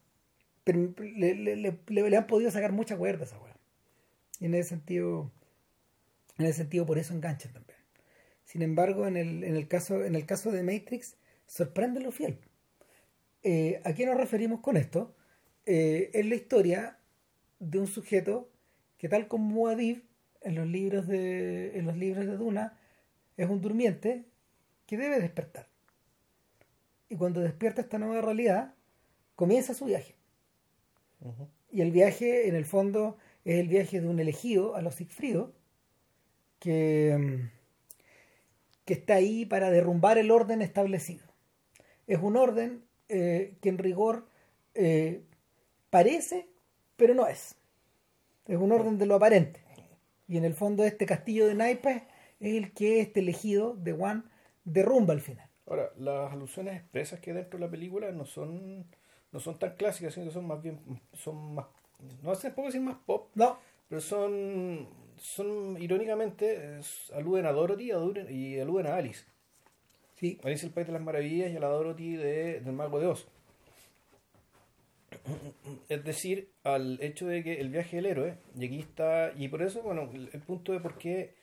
pero 0.64 0.94
le, 0.98 1.34
le, 1.34 1.56
le, 1.86 2.16
han 2.16 2.26
podido 2.26 2.50
sacar 2.50 2.72
mucha 2.72 2.96
cuerda 2.96 3.22
a 3.22 3.26
esa 3.26 3.38
weá. 3.38 3.56
Y 4.40 4.46
en 4.46 4.54
ese 4.54 4.70
sentido, 4.70 5.30
en 6.38 6.46
ese 6.46 6.58
sentido 6.58 6.86
por 6.86 6.98
eso 6.98 7.14
engancha 7.14 7.50
también. 7.52 7.78
Sin 8.44 8.62
embargo, 8.62 9.06
en 9.06 9.16
el, 9.16 9.44
en 9.44 9.56
el, 9.56 9.68
caso, 9.68 10.04
en 10.04 10.14
el 10.14 10.26
caso 10.26 10.52
de 10.52 10.62
Matrix, 10.62 11.16
sorprende 11.46 12.00
lo 12.00 12.12
fiel. 12.12 12.38
Eh, 13.42 13.80
¿A 13.84 13.94
qué 13.94 14.06
nos 14.06 14.16
referimos 14.16 14.60
con 14.60 14.76
esto? 14.76 15.14
Eh, 15.66 16.10
es 16.12 16.26
la 16.26 16.34
historia 16.34 16.98
de 17.58 17.78
un 17.78 17.86
sujeto 17.86 18.50
que 18.98 19.08
tal 19.08 19.28
como 19.28 19.54
Muad'Dib 19.54 20.02
en 20.44 20.54
los 20.54 20.66
libros 20.66 21.06
de 21.06 21.78
en 21.78 21.86
los 21.86 21.96
libros 21.96 22.26
de 22.26 22.36
Duna 22.36 22.78
es 23.36 23.48
un 23.48 23.60
durmiente 23.60 24.24
que 24.86 24.96
debe 24.96 25.18
despertar. 25.18 25.66
Y 27.08 27.16
cuando 27.16 27.40
despierta 27.40 27.80
esta 27.80 27.98
nueva 27.98 28.20
realidad, 28.20 28.74
comienza 29.34 29.74
su 29.74 29.86
viaje. 29.86 30.14
Y 31.70 31.80
el 31.80 31.90
viaje, 31.90 32.48
en 32.48 32.54
el 32.54 32.64
fondo, 32.64 33.16
es 33.44 33.58
el 33.58 33.68
viaje 33.68 34.00
de 34.00 34.08
un 34.08 34.20
elegido 34.20 34.76
a 34.76 34.82
los 34.82 34.94
Sigfrido, 34.94 35.52
que, 36.58 37.48
que 38.84 38.94
está 38.94 39.14
ahí 39.14 39.44
para 39.44 39.70
derrumbar 39.70 40.18
el 40.18 40.30
orden 40.30 40.62
establecido. 40.62 41.24
Es 42.06 42.20
un 42.20 42.36
orden 42.36 42.84
eh, 43.08 43.56
que 43.60 43.68
en 43.70 43.78
rigor 43.78 44.26
eh, 44.74 45.22
parece, 45.90 46.48
pero 46.96 47.14
no 47.14 47.26
es. 47.26 47.56
Es 48.46 48.58
un 48.58 48.72
orden 48.72 48.98
de 48.98 49.06
lo 49.06 49.14
aparente. 49.14 49.63
Y 50.28 50.36
en 50.38 50.44
el 50.44 50.54
fondo 50.54 50.84
este 50.84 51.06
castillo 51.06 51.46
de 51.46 51.54
naipes 51.54 52.02
es 52.40 52.54
el 52.56 52.72
que 52.72 53.00
este 53.00 53.20
elegido 53.20 53.74
de 53.74 53.92
Juan 53.92 54.30
derrumba 54.64 55.12
al 55.14 55.20
final. 55.20 55.48
Ahora, 55.66 55.90
las 55.96 56.32
alusiones 56.32 56.76
expresas 56.76 57.20
que 57.20 57.30
hay 57.30 57.36
dentro 57.36 57.58
de 57.58 57.64
la 57.66 57.70
película 57.70 58.10
no 58.12 58.24
son 58.26 58.86
no 59.32 59.40
son 59.40 59.58
tan 59.58 59.74
clásicas, 59.76 60.14
sino 60.14 60.26
que 60.26 60.32
son 60.32 60.46
más 60.46 60.62
bien 60.62 60.80
son 61.12 61.54
más 61.54 61.66
no 62.22 62.34
sé, 62.34 62.50
puedo 62.50 62.66
decir 62.66 62.80
más 62.82 62.96
pop, 63.06 63.30
No, 63.34 63.58
pero 63.88 64.00
son 64.00 64.88
son 65.18 65.80
irónicamente 65.80 66.78
es- 66.78 67.10
aluden 67.14 67.46
a 67.46 67.52
Dorothy 67.52 67.84
y 67.84 67.90
aluden- 67.92 68.30
y 68.30 68.58
aluden 68.60 68.86
a 68.86 68.96
Alice. 68.96 69.24
sí, 70.16 70.38
Alice 70.44 70.66
el 70.66 70.72
País 70.72 70.86
de 70.86 70.92
las 70.92 71.02
Maravillas 71.02 71.50
y 71.52 71.56
a 71.56 71.60
la 71.60 71.68
Dorothy 71.68 72.16
de, 72.16 72.60
del 72.60 72.72
Mago 72.72 73.00
de 73.00 73.06
Oz. 73.06 73.26
Es 75.88 76.04
decir, 76.04 76.50
al 76.64 76.98
hecho 77.02 77.26
de 77.26 77.44
que 77.44 77.60
el 77.60 77.68
viaje 77.70 77.96
del 77.96 78.06
héroe, 78.06 78.34
y 78.58 78.66
aquí 78.66 78.80
está, 78.80 79.32
y 79.36 79.48
por 79.48 79.62
eso, 79.62 79.82
bueno, 79.82 80.10
el, 80.12 80.40
punto 80.40 80.72
de 80.72 80.80
por 80.80 80.98
qué 80.98 81.34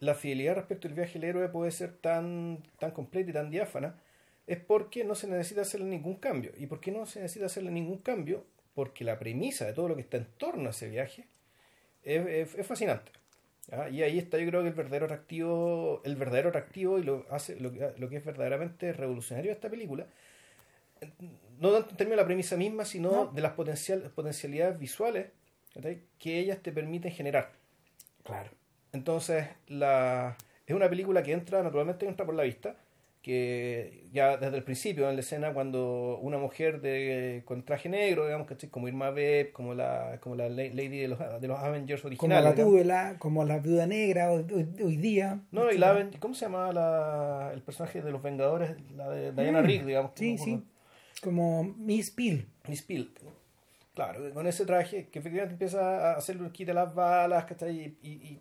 la 0.00 0.14
fidelidad 0.14 0.56
respecto 0.56 0.88
al 0.88 0.94
viaje 0.94 1.14
del 1.14 1.30
héroe 1.30 1.48
puede 1.48 1.70
ser 1.70 1.92
tan, 1.92 2.62
tan 2.78 2.90
completa 2.90 3.30
y 3.30 3.32
tan 3.34 3.50
diáfana, 3.50 3.96
es 4.46 4.58
porque 4.58 5.04
no 5.04 5.14
se 5.14 5.28
necesita 5.28 5.62
hacerle 5.62 5.86
ningún 5.86 6.16
cambio. 6.16 6.52
¿Y 6.58 6.66
por 6.66 6.80
qué 6.80 6.90
no 6.92 7.06
se 7.06 7.20
necesita 7.20 7.46
hacerle 7.46 7.70
ningún 7.70 7.98
cambio? 7.98 8.44
Porque 8.74 9.04
la 9.04 9.18
premisa 9.18 9.64
de 9.66 9.72
todo 9.72 9.88
lo 9.88 9.94
que 9.96 10.02
está 10.02 10.16
en 10.18 10.26
torno 10.38 10.66
a 10.68 10.70
ese 10.70 10.88
viaje 10.90 11.24
es, 12.04 12.54
es- 12.58 12.66
fascinante. 12.66 13.12
Y 13.92 14.02
ahí 14.02 14.18
está 14.18 14.38
yo 14.38 14.48
creo 14.48 14.62
que 14.62 14.68
el 14.68 14.74
verdadero 14.74 15.06
atractivo, 15.06 16.02
el 16.04 16.16
verdadero 16.16 16.50
atractivo 16.50 16.98
y 16.98 17.02
lo, 17.04 17.26
hace, 17.30 17.58
lo, 17.60 17.72
lo 17.96 18.08
que 18.10 18.16
es 18.18 18.24
verdaderamente 18.24 18.92
revolucionario 18.92 19.50
de 19.50 19.54
esta 19.54 19.70
película. 19.70 20.06
No 21.64 21.72
tanto 21.72 21.90
en 21.90 21.96
términos 21.96 22.16
de 22.18 22.22
la 22.22 22.26
premisa 22.26 22.56
misma, 22.56 22.84
sino 22.84 23.10
No. 23.10 23.26
de 23.26 23.40
las 23.42 23.52
potencial, 23.52 24.02
potencialidades 24.14 24.78
visuales 24.78 25.26
que 26.18 26.38
ellas 26.38 26.58
te 26.62 26.70
permiten 26.72 27.10
generar. 27.12 27.50
claro. 28.22 28.50
Entonces, 28.92 29.46
la, 29.66 30.36
es 30.66 30.76
una 30.76 30.88
película 30.88 31.22
que 31.24 31.32
entra, 31.32 31.62
naturalmente 31.64 32.06
entra 32.06 32.24
por 32.24 32.34
la 32.36 32.44
vista, 32.44 32.76
que 33.22 34.04
ya 34.12 34.36
desde 34.36 34.56
el 34.58 34.62
principio, 34.62 35.08
en 35.08 35.16
la 35.16 35.20
escena, 35.20 35.52
cuando 35.52 36.18
una 36.20 36.38
mujer 36.38 36.80
de, 36.80 37.42
con 37.46 37.64
traje 37.64 37.88
negro, 37.88 38.24
digamos, 38.26 38.46
¿cachai? 38.46 38.68
como 38.70 38.86
Irma 38.86 39.10
Beb, 39.10 39.50
como 39.52 39.74
la, 39.74 40.18
como 40.20 40.36
la 40.36 40.48
la- 40.48 40.62
Lady 40.64 40.98
de 41.00 41.08
los, 41.08 41.18
de 41.40 41.48
los 41.48 41.58
Avengers 41.58 42.02
Como 42.02 42.08
originales. 42.10 42.44
la 42.44 42.52
digamos. 42.52 42.72
Tubela, 42.72 43.16
como 43.18 43.44
la 43.44 43.58
Viuda 43.58 43.86
Negra 43.86 44.30
hoy, 44.30 44.96
día. 44.98 45.40
No, 45.50 45.72
y 45.72 45.78
la 45.78 46.08
¿cómo 46.20 46.34
se 46.34 46.44
llamaba 46.44 46.72
la, 46.72 47.50
el 47.54 47.62
personaje 47.62 48.00
de 48.02 48.12
los 48.12 48.22
Vengadores? 48.22 48.76
La 48.94 49.08
de 49.10 49.32
Diana 49.32 49.62
Mm, 49.62 49.64
Rigg, 49.64 49.86
digamos. 49.86 50.12
Sí, 50.14 50.36
como- 50.36 50.44
sí. 50.44 50.62
Como 51.24 51.64
Miss 51.64 52.10
Peel. 52.10 52.46
Miss 52.68 52.82
Peel. 52.82 53.10
Claro, 53.94 54.32
con 54.34 54.46
ese 54.46 54.66
traje 54.66 55.08
que 55.08 55.20
efectivamente 55.20 55.54
empieza 55.54 56.12
a 56.12 56.16
hacerle 56.18 56.42
un 56.42 56.50
quita 56.50 56.74
las 56.74 56.94
balas, 56.94 57.46
¿cachai? 57.46 57.96
Y, 58.02 58.08
y, 58.08 58.40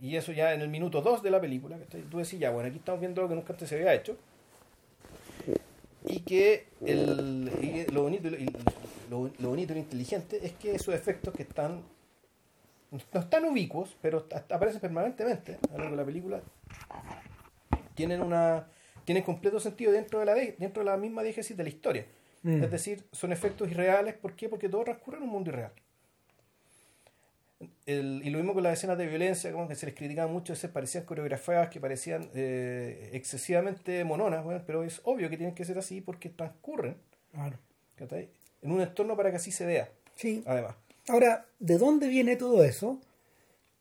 y, 0.00 0.16
eso 0.16 0.32
ya 0.32 0.54
en 0.54 0.62
el 0.62 0.68
minuto 0.68 1.02
2 1.02 1.22
de 1.22 1.30
la 1.30 1.40
película, 1.40 1.78
¿cachai? 1.78 2.02
Tú 2.02 2.18
decís, 2.18 2.38
ya, 2.38 2.50
bueno, 2.50 2.68
aquí 2.68 2.78
estamos 2.78 3.00
viendo 3.00 3.20
lo 3.20 3.28
que 3.28 3.34
nunca 3.34 3.52
antes 3.52 3.68
se 3.68 3.74
había 3.74 3.92
hecho. 3.92 4.16
Y 6.06 6.20
que 6.20 6.66
el, 6.86 7.44
lo, 7.92 8.02
bonito, 8.02 8.28
y 8.28 8.46
lo, 9.10 9.30
lo 9.38 9.48
bonito 9.48 9.72
y 9.72 9.76
lo 9.76 9.82
inteligente 9.82 10.40
es 10.42 10.52
que 10.52 10.74
esos 10.74 10.94
efectos 10.94 11.34
que 11.34 11.42
están 11.42 11.82
no 13.12 13.20
están 13.20 13.44
ubicuos, 13.46 13.96
pero 14.02 14.26
aparecen 14.50 14.80
permanentemente 14.80 15.58
a 15.70 15.72
lo 15.72 15.78
largo 15.78 15.96
de 15.96 16.02
la 16.02 16.06
película, 16.06 16.40
tienen 17.94 18.20
una 18.22 18.66
tienen 19.04 19.22
completo 19.24 19.58
sentido 19.60 19.92
dentro 19.92 20.18
de 20.20 20.24
la 20.26 20.34
de- 20.34 20.54
dentro 20.58 20.82
de 20.84 20.90
la 20.90 20.96
misma 20.96 21.22
diégesis 21.22 21.56
de 21.56 21.62
la 21.62 21.68
historia. 21.68 22.06
Mm. 22.42 22.64
Es 22.64 22.70
decir, 22.70 23.04
son 23.12 23.32
efectos 23.32 23.70
irreales. 23.70 24.14
¿Por 24.14 24.34
qué? 24.34 24.48
Porque 24.48 24.68
todo 24.68 24.84
transcurre 24.84 25.18
en 25.18 25.22
un 25.24 25.30
mundo 25.30 25.50
irreal. 25.50 25.72
El- 27.86 28.22
y 28.24 28.30
lo 28.30 28.38
mismo 28.38 28.54
con 28.54 28.62
las 28.64 28.72
escenas 28.78 28.98
de 28.98 29.06
violencia, 29.06 29.52
como 29.52 29.68
que 29.68 29.76
se 29.76 29.86
les 29.86 29.94
criticaba 29.94 30.30
mucho, 30.30 30.56
se 30.56 30.68
parecían 30.68 31.04
coreografiadas, 31.04 31.68
que 31.68 31.80
parecían 31.80 32.28
eh, 32.34 33.10
excesivamente 33.12 34.02
mononas, 34.04 34.42
bueno, 34.44 34.62
pero 34.66 34.82
es 34.82 35.00
obvio 35.04 35.30
que 35.30 35.36
tienen 35.36 35.54
que 35.54 35.64
ser 35.64 35.78
así 35.78 36.00
porque 36.00 36.28
transcurren 36.28 36.96
Claro. 37.32 37.56
en 38.62 38.72
un 38.72 38.80
entorno 38.80 39.16
para 39.16 39.30
que 39.30 39.36
así 39.36 39.52
se 39.52 39.64
vea, 39.64 39.88
Sí. 40.16 40.42
además. 40.46 40.74
Ahora, 41.08 41.46
¿de 41.60 41.78
dónde 41.78 42.08
viene 42.08 42.34
todo 42.36 42.64
eso? 42.64 43.00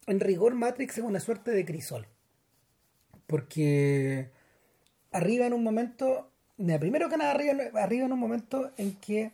En 0.07 0.19
rigor, 0.19 0.53
Matrix 0.53 0.97
es 0.99 1.03
una 1.03 1.19
suerte 1.19 1.51
de 1.51 1.65
crisol. 1.65 2.05
Porque 3.27 4.29
arriba 5.11 5.45
en 5.45 5.53
un 5.53 5.63
momento, 5.63 6.29
primero 6.57 7.09
que 7.09 7.17
nada, 7.17 7.31
arriba, 7.31 7.53
arriba 7.81 8.05
en 8.05 8.13
un 8.13 8.19
momento 8.19 8.71
en 8.77 8.95
que 8.95 9.31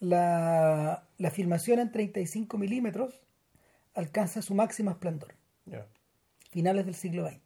la, 0.00 1.02
la 1.18 1.30
filmación 1.30 1.78
en 1.78 1.92
35 1.92 2.56
milímetros 2.58 3.20
alcanza 3.94 4.40
su 4.42 4.54
máximo 4.54 4.90
esplendor, 4.90 5.34
finales 6.50 6.86
del 6.86 6.94
siglo 6.94 7.28
XX. 7.28 7.40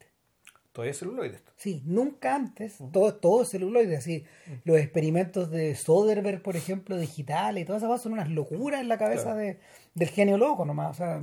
Todavía 0.73 0.90
es 0.90 0.99
celuloide 0.99 1.37
esto. 1.37 1.52
Sí, 1.56 1.83
nunca 1.87 2.35
antes, 2.35 2.78
todo, 2.92 3.14
todo 3.14 3.42
es 3.42 3.50
celuloide, 3.50 3.97
así, 3.97 4.25
los 4.64 4.76
experimentos 4.78 5.49
de 5.50 5.75
Soderbergh, 5.76 6.42
por 6.42 6.56
ejemplo, 6.56 6.97
digitales 6.97 7.62
y 7.62 7.64
todas 7.64 7.80
esas 7.80 7.88
cosas 7.90 8.02
son 8.02 8.14
unas 8.14 8.28
locuras 8.28 8.80
en 8.80 8.88
la 8.88 8.99
cabeza 8.99 9.23
Claro. 9.23 9.38
de, 9.38 9.61
del 9.94 10.09
genio 10.09 10.37
loco 10.37 10.64
nomás, 10.64 10.90
o 10.90 10.94
sea, 10.94 11.23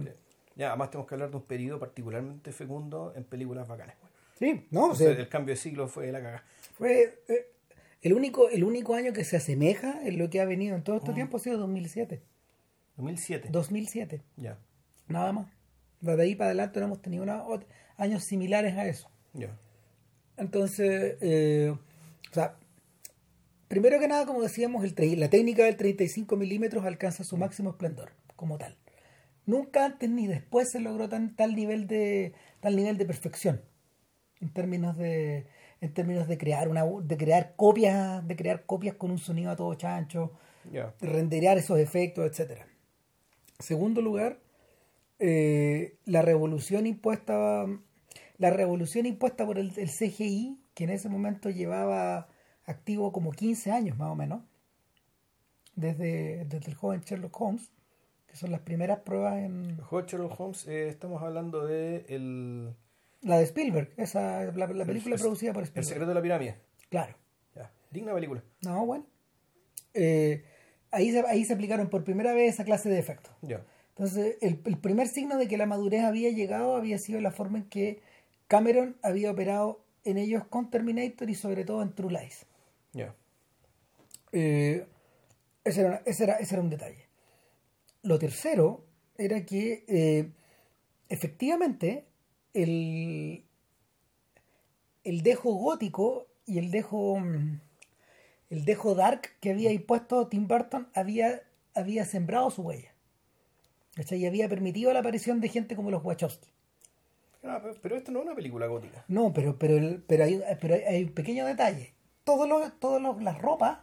Ya, 0.56 0.70
además 0.70 0.90
tenemos 0.92 1.08
que 1.08 1.16
hablar 1.16 1.32
de 1.32 1.36
un 1.38 1.44
periodo 1.44 1.80
particularmente 1.80 2.52
fecundo 2.54 3.12
en 3.16 3.26
películas 3.26 3.68
bacanas. 3.68 3.96
Sí, 4.42 4.68
no, 4.72 4.88
o 4.88 4.96
sea, 4.96 5.12
el 5.12 5.30
cambio 5.30 5.54
de 5.56 5.62
siglo 5.62 5.88
fue 5.88 6.12
la 6.12 6.22
caga. 6.22 6.44
Fue 6.74 7.24
eh, 7.30 7.48
el 8.02 8.14
único, 8.14 8.50
el 8.50 8.64
único 8.66 8.96
año 8.96 9.14
que 9.14 9.24
se 9.24 9.38
asemeja 9.38 10.06
en 10.06 10.18
lo 10.18 10.30
que 10.30 10.42
ha 10.42 10.46
venido 10.46 10.76
en 10.76 10.84
todo 10.84 10.98
este 10.98 11.14
tiempo 11.14 11.38
ha 11.38 11.40
sido 11.40 11.58
2007. 11.58 12.22
2007. 12.98 13.50
2007, 13.52 14.22
Ya, 14.38 14.58
nada 15.08 15.32
más. 15.32 15.48
De 16.02 16.22
ahí 16.22 16.36
para 16.36 16.50
adelante 16.50 16.80
no 16.80 16.88
hemos 16.88 17.02
tenido 17.02 17.24
una- 17.24 17.44
años 17.98 18.24
similares 18.24 18.76
a 18.78 18.88
eso. 18.88 19.10
ya. 19.34 19.56
Entonces, 20.38 21.18
eh, 21.22 21.72
o 21.72 22.34
sea, 22.34 22.56
primero 23.68 24.00
que 24.00 24.08
nada, 24.08 24.26
como 24.26 24.42
decíamos, 24.42 24.84
el 24.84 25.20
la 25.20 25.30
técnica 25.30 25.64
del 25.66 25.78
35 25.78 26.36
milímetros 26.36 26.84
alcanza 26.86 27.24
su 27.24 27.38
máximo 27.38 27.70
esplendor 27.70 28.12
como 28.36 28.58
tal. 28.58 28.76
Nunca 29.46 29.86
antes 29.86 30.10
ni 30.10 30.26
después 30.28 30.72
se 30.72 30.80
logró 30.80 31.10
tan, 31.10 31.36
tal 31.36 31.56
nivel 31.56 31.86
de 31.88 32.34
tal 32.60 32.76
nivel 32.76 32.98
de 32.98 33.06
perfección 33.06 33.62
en 34.42 34.50
términos 34.50 34.98
de 34.98 35.46
en 35.80 35.94
términos 35.94 36.28
de 36.28 36.38
crear 36.38 36.68
una 36.68 36.84
de 36.84 37.18
crear 37.18 37.56
copias 37.56 38.28
de 38.28 38.36
crear 38.36 38.66
copias 38.66 38.96
con 38.96 39.12
un 39.12 39.18
sonido 39.18 39.52
a 39.52 39.56
todo 39.56 39.74
chancho 39.76 40.32
de 40.66 40.92
renderear 41.00 41.58
esos 41.58 41.80
efectos 41.80 42.26
etcétera. 42.26 42.66
Segundo 43.60 44.02
lugar 44.02 44.40
eh, 45.20 45.98
la 46.06 46.22
revolución 46.22 46.88
impuesta 46.88 47.66
la 48.38 48.50
revolución 48.50 49.06
impuesta 49.06 49.46
por 49.46 49.58
el, 49.60 49.72
el 49.78 49.90
CGI 49.90 50.60
que 50.74 50.84
en 50.84 50.90
ese 50.90 51.10
momento 51.10 51.50
llevaba 51.50 52.28
activo 52.66 53.12
como 53.12 53.32
15 53.32 53.72
años 53.72 53.98
más 53.98 54.10
o 54.10 54.16
menos 54.16 54.42
desde, 55.76 56.46
desde 56.46 56.70
el 56.70 56.76
joven 56.76 57.02
Sherlock 57.02 57.40
Holmes 57.40 57.72
que 58.32 58.38
son 58.38 58.52
las 58.52 58.62
primeras 58.62 59.00
pruebas 59.00 59.40
en 59.40 59.72
El 59.72 59.78
de 59.78 60.08
Sherlock 60.08 60.40
Holmes, 60.40 60.66
eh, 60.66 60.88
estamos 60.88 61.22
hablando 61.22 61.66
de 61.66 62.06
el, 62.08 62.74
la 63.22 63.38
de 63.38 63.44
Spielberg 63.44 63.92
esa 63.98 64.44
la, 64.52 64.68
la 64.68 64.86
película 64.86 65.16
el- 65.16 65.22
producida 65.22 65.54
por 65.54 65.62
el 65.64 65.68
Spielberg 65.68 65.88
secreto 65.88 66.10
de 66.10 66.16
la 66.16 66.22
pirámide. 66.22 66.56
claro 66.90 67.16
Ya. 67.56 67.72
Digna 67.92 68.14
película. 68.14 68.44
no 68.64 68.86
bueno 68.86 69.06
Eh, 69.94 70.44
ahí, 70.92 71.12
se, 71.12 71.20
ahí 71.28 71.44
se 71.46 71.54
aplicaron 71.54 71.90
por 71.90 72.04
primera 72.04 72.34
vez 72.34 72.54
esa 72.54 72.64
clase 72.64 72.90
de 72.90 72.98
efectos 73.00 73.34
Ya. 73.42 73.64
Entonces, 73.90 74.38
el, 74.42 74.62
el 74.66 74.78
primer 74.78 75.08
signo 75.08 75.38
de 75.38 75.48
que 75.48 75.58
la 75.58 75.66
madurez 75.66 76.04
había 76.04 76.30
llegado 76.32 76.76
había 76.76 76.98
sido 76.98 77.20
la 77.22 77.32
forma 77.32 77.60
en 77.60 77.66
que 77.66 78.02
Cameron 78.48 78.98
había 79.04 79.30
operado 79.30 79.84
en 80.06 80.18
ellos 80.18 80.46
con 80.48 80.72
Terminator 80.72 81.30
y 81.30 81.36
sobre 81.36 81.66
todo 81.66 81.82
en 81.84 81.94
True 81.94 82.12
Lies. 82.12 82.46
Ya. 82.94 83.14
Eh, 84.32 84.86
ese, 85.64 85.82
era, 85.82 86.02
ese, 86.06 86.24
era, 86.24 86.34
ese 86.38 86.56
era 86.56 86.64
un 86.64 86.70
detalle. 86.70 87.06
Lo 88.02 88.18
tercero 88.18 88.86
era 89.18 89.46
que 89.46 89.84
eh, 89.88 90.32
efectivamente 91.10 92.06
el, 92.54 93.44
el 95.04 95.22
dejo 95.24 95.54
gótico 95.54 96.28
y 96.46 96.58
el 96.58 96.72
dejo 96.72 97.20
mm, 97.20 97.60
el 98.50 98.66
dejo 98.66 98.96
dark 98.96 99.22
que 99.40 99.52
había 99.52 99.72
impuesto 99.72 100.28
Tim 100.28 100.48
Burton 100.48 100.90
había, 100.94 101.42
había 101.74 102.04
sembrado 102.06 102.52
su 102.52 102.64
huella. 102.64 102.94
¿Cachai? 103.96 104.20
Y 104.20 104.26
había 104.26 104.50
permitido 104.50 104.92
la 104.94 105.00
aparición 105.00 105.40
de 105.42 105.48
gente 105.50 105.76
como 105.76 105.90
los 105.92 106.04
Wachowski. 106.04 106.50
Ah, 107.44 107.62
pero, 107.82 107.96
esto 107.96 108.12
no 108.12 108.20
es 108.20 108.26
una 108.26 108.36
película 108.36 108.68
gótica. 108.68 109.04
No, 109.08 109.34
pero, 109.34 109.58
pero, 109.58 109.78
el- 109.78 110.04
pero, 110.06 110.26
hay, 110.26 110.42
pero 110.60 110.76
hay- 110.76 111.04
un 111.06 111.14
pequeño 111.14 111.46
detalle. 111.46 111.94
Todas 112.24 112.48
lo, 112.48 112.72
todo 112.74 113.00
lo- 113.00 113.20
las 113.20 113.42
ropas, 113.42 113.80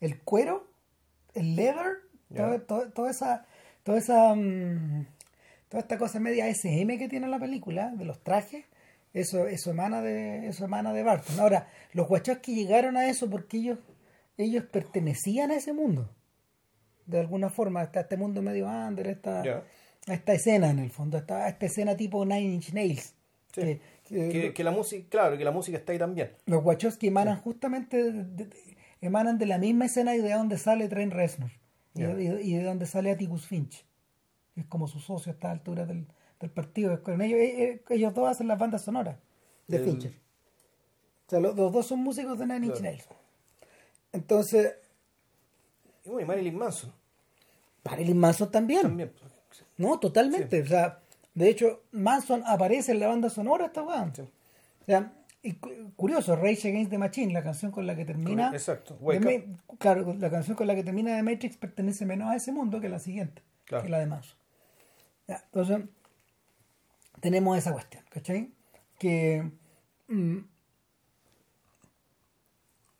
el 0.00 0.20
cuero, 0.20 0.66
el 1.34 1.56
leather, 1.56 1.98
todo- 2.34 2.60
todo- 2.62 2.90
toda 2.90 3.10
esa, 3.10 3.46
toda 3.84 3.98
esa, 3.98 4.34
mm, 4.34 5.06
toda 5.68 5.80
esta 5.82 5.98
cosa 5.98 6.18
media 6.20 6.46
SM 6.48 6.98
que 6.98 7.08
tiene 7.08 7.28
la 7.28 7.38
película, 7.38 7.90
de 7.90 8.04
los 8.04 8.22
trajes, 8.22 8.64
eso, 9.14 9.46
eso 9.46 9.70
emana 9.70 10.02
de, 10.02 10.48
eso 10.48 10.64
emana 10.64 10.92
de 10.92 11.02
Barton. 11.02 11.38
Ahora, 11.40 11.68
los 11.92 12.10
Wachowski 12.10 12.54
llegaron 12.54 12.96
a 12.96 13.08
eso 13.08 13.28
porque 13.30 13.56
ellos, 13.58 13.78
ellos 14.36 14.64
pertenecían 14.64 15.50
a 15.50 15.56
ese 15.56 15.72
mundo. 15.72 16.10
De 17.06 17.18
alguna 17.20 17.48
forma, 17.50 17.80
a 17.80 18.00
este 18.00 18.16
mundo 18.16 18.42
medio 18.42 18.66
under, 18.66 19.06
esta, 19.06 19.42
esta 20.06 20.32
escena 20.34 20.70
en 20.70 20.78
el 20.78 20.90
fondo, 20.90 21.16
a 21.16 21.20
esta, 21.20 21.44
a 21.44 21.48
esta 21.48 21.66
escena 21.66 21.96
tipo 21.96 22.24
Nine 22.24 22.54
Inch 22.54 22.72
Nails. 22.72 23.14
Sí. 23.54 23.60
Que- 23.62 23.80
que 24.04 24.28
Que, 24.30 24.54
que 24.54 24.64
la 24.64 24.70
música, 24.70 25.06
claro, 25.10 25.36
que 25.36 25.44
la 25.44 25.50
música 25.50 25.76
está 25.78 25.92
ahí 25.92 25.98
también. 25.98 26.32
los 26.46 26.64
Wachowski 26.64 27.08
emanan 27.08 27.38
justamente 27.40 28.10
de, 28.12 28.24
de- 28.24 28.48
emanan 29.00 29.36
de 29.38 29.46
la 29.46 29.58
misma 29.58 29.84
escena 29.86 30.14
y 30.16 30.18
de 30.20 30.32
donde 30.32 30.56
sale 30.58 30.88
Trent 30.88 31.12
Reznor 31.12 31.50
y, 31.94 32.02
de, 32.02 32.42
y 32.42 32.54
de 32.56 32.62
donde 32.62 32.86
sale 32.86 33.10
Atticus 33.10 33.46
Finch 33.46 33.84
es 34.60 34.66
como 34.66 34.86
su 34.88 34.98
socio 35.00 35.30
a 35.32 35.34
esta 35.34 35.50
altura 35.50 35.86
del, 35.86 36.06
del 36.40 36.50
partido 36.50 37.02
con 37.02 37.20
ellos, 37.22 37.38
eh, 37.40 37.62
eh, 37.62 37.82
ellos 37.90 38.14
dos 38.14 38.28
hacen 38.28 38.48
las 38.48 38.58
bandas 38.58 38.82
sonoras 38.82 39.16
de 39.66 39.76
El- 39.78 39.84
Fincher 39.84 40.12
o 40.12 41.30
sea 41.30 41.40
los, 41.40 41.54
los 41.56 41.72
dos 41.72 41.86
son 41.86 42.00
músicos 42.00 42.38
de 42.38 42.46
Nine 42.46 42.66
Inch 42.66 42.76
Claro. 42.78 42.82
Nails 42.90 43.06
entonces 44.12 44.74
Y 46.04 46.08
bueno, 46.10 46.24
y 46.24 46.28
Marilyn 46.28 46.56
Manson 46.58 46.92
Marilyn 47.84 48.18
Manson 48.18 48.50
también, 48.50 48.82
también. 48.82 49.12
pues, 49.18 49.64
no 49.76 49.98
totalmente 49.98 50.62
o 50.62 50.66
sea 50.66 51.00
de 51.34 51.48
hecho 51.48 51.82
Manson 51.92 52.42
aparece 52.46 52.92
en 52.92 53.00
la 53.00 53.08
banda 53.08 53.30
sonora 53.30 53.66
esta 53.66 53.82
weón 53.82 54.12
Sí. 54.14 54.22
o 54.22 54.84
sea 54.86 55.12
y 55.40 55.52
cu- 55.54 55.70
curioso 55.94 56.34
Rage 56.34 56.68
Against 56.68 56.90
the 56.90 56.98
Machine 56.98 57.32
la 57.32 57.42
canción 57.44 57.70
con 57.70 57.86
la 57.86 57.94
que 57.94 58.04
termina 58.04 58.50
Exacto. 58.52 58.96
de 59.00 59.46
claro, 59.78 60.14
la 60.18 60.30
canción 60.30 60.56
con 60.56 60.66
la 60.66 60.74
que 60.74 60.82
termina 60.82 61.14
de 61.14 61.22
Matrix 61.22 61.56
pertenece 61.56 62.04
menos 62.06 62.28
a 62.28 62.36
ese 62.36 62.50
mundo 62.52 62.80
que 62.80 62.88
la 62.88 62.98
siguiente, 62.98 63.42
Claro. 63.64 63.84
que 63.84 63.90
la 63.90 63.98
de 64.00 64.06
Manson. 64.06 64.36
Ya, 65.28 65.42
entonces, 65.44 65.80
tenemos 67.20 67.56
esa 67.58 67.72
cuestión, 67.72 68.02
¿cachai? 68.08 68.50
Que, 68.98 69.50
mm, 70.08 70.38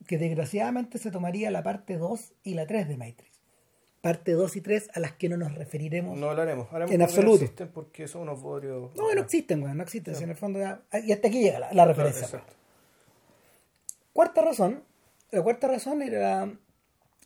que 0.06 0.18
desgraciadamente 0.18 0.98
se 0.98 1.10
tomaría 1.10 1.50
la 1.50 1.62
parte 1.62 1.96
2 1.96 2.32
y 2.44 2.54
la 2.54 2.66
3 2.66 2.88
de 2.88 2.96
Matrix. 2.96 3.38
Parte 4.00 4.32
2 4.32 4.56
y 4.56 4.60
3 4.60 4.90
a 4.94 5.00
las 5.00 5.12
que 5.12 5.28
no 5.28 5.36
nos 5.36 5.54
referiremos. 5.54 6.16
No 6.18 6.30
hablaremos. 6.30 6.68
En 6.72 6.86
que 6.86 6.98
no 6.98 7.04
absoluto. 7.04 7.42
existen 7.44 7.68
porque 7.68 8.06
son 8.06 8.22
unos 8.22 8.40
bodrios. 8.40 8.94
No, 8.94 9.12
no 9.12 9.20
existen, 9.20 9.62
weón, 9.62 9.76
no 9.76 9.82
existen. 9.82 10.14
si 10.14 10.24
en 10.24 10.30
el 10.30 10.36
fondo 10.36 10.60
ya- 10.60 10.82
y 11.04 11.12
hasta 11.12 11.28
aquí 11.28 11.40
llega 11.42 11.72
la, 11.72 11.84
referencia. 11.84 12.42
Cuarta 14.12 14.42
razón, 14.42 14.84
la 15.30 15.42
cuarta 15.42 15.68
razón 15.68 16.02
era, 16.02 16.50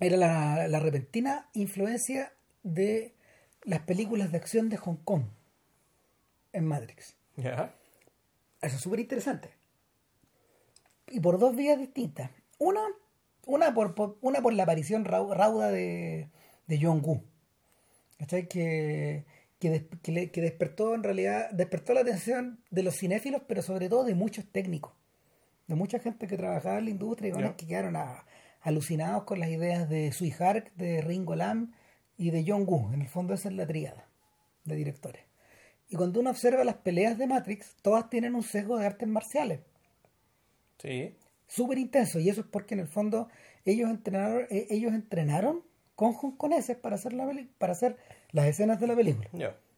era 0.00 0.16
la, 0.16 0.66
la 0.68 0.80
repentina 0.80 1.49
influencia 1.54 2.32
de 2.62 3.14
las 3.64 3.81
películas 3.81 4.31
de 4.33 4.38
acción 4.38 4.69
de 4.69 4.76
Hong 4.76 4.97
Kong 5.04 5.23
en 6.52 6.66
Matrix. 6.66 7.16
Ya. 7.37 7.75
Eso 8.61 8.76
es 8.76 8.83
súper 8.83 9.00
interesante. 9.00 9.50
Y 11.09 11.21
por 11.21 11.38
dos 11.38 11.54
vías 11.57 11.78
distintas. 11.78 12.31
Una, 12.59 12.81
una, 13.47 13.75
por, 13.75 13.95
por- 13.95 14.19
una 14.21 14.40
por 14.40 14.52
la 14.52 14.62
aparición 14.62 15.04
rau- 15.04 15.35
rauda 15.35 15.71
de, 15.71 16.28
de 16.66 16.78
John 16.81 17.02
Woo. 17.04 17.23
¿Cachai? 18.19 18.49
Que, 18.49 19.25
que, 19.59 19.71
des- 19.71 19.85
que 20.02 20.12
le- 20.12 20.31
que 20.31 20.40
despertó 20.40 20.95
en 20.95 21.02
realidad, 21.02 21.50
despertó 21.50 21.92
la 21.95 22.00
atención 22.02 22.61
de 22.71 22.83
los 22.83 22.97
cinéfilos, 22.97 23.42
pero 23.47 23.62
sobre 23.62 23.88
todo 23.88 24.04
de 24.04 24.14
muchos 24.14 24.47
técnicos. 24.47 24.92
De 25.66 25.75
mucha 25.75 25.99
gente 25.99 26.26
que 26.26 26.37
trabajaba 26.37 26.78
en 26.78 26.85
la 26.87 26.90
industria 26.90 27.31
y 27.37 27.40
Ya. 27.40 27.57
que 27.57 27.66
quedaron 27.66 27.97
a- 27.97 28.25
alucinados 28.61 29.25
con 29.25 29.40
las 29.40 29.49
ideas 29.49 29.88
de 29.88 30.12
Sui 30.12 30.31
Hark, 30.38 30.73
de 30.75 31.00
Ringo 31.00 31.35
Lam 31.35 31.73
y 32.23 32.31
de 32.31 32.45
John 32.47 32.64
Woo. 32.67 32.93
En 32.93 33.02
el 33.02 33.09
fondo 33.09 33.35
esa 33.35 33.49
es 33.49 33.55
la 33.55 33.67
tríada 33.67 34.07
de 34.64 34.76
directores. 34.76 35.23
Y 35.88 35.97
cuando 35.97 36.21
uno 36.21 36.31
observa 36.31 36.64
las 36.64 36.76
peleas 36.76 37.19
de 37.19 37.26
Matrix, 37.26 37.76
todas 37.83 38.09
tienen 38.09 38.35
un 38.35 38.43
sesgo 38.43 38.79
de 38.79 38.87
artes 38.87 39.09
marciales 39.09 39.61
Sí. 40.79 41.14
súper 41.47 41.79
intenso 41.79 42.19
y 42.19 42.29
eso 42.29 42.41
es 42.41 42.47
porque 42.49 42.75
en 42.75 42.81
el 42.81 42.88
fondo 42.88 43.29
ellos 43.64 43.88
entrenaron 43.91 44.47
eh, 44.50 44.67
ellos 44.71 44.93
entrenaron 44.93 45.62
con 45.95 46.12
hongkoneses 46.14 46.76
para 46.76 46.97
hacer 46.97 47.12
la 47.12 47.31
para 47.59 47.73
hacer 47.73 47.97
las 48.33 48.47
escenas 48.47 48.81
de 48.81 48.87
la 48.88 48.97
película 48.97 49.29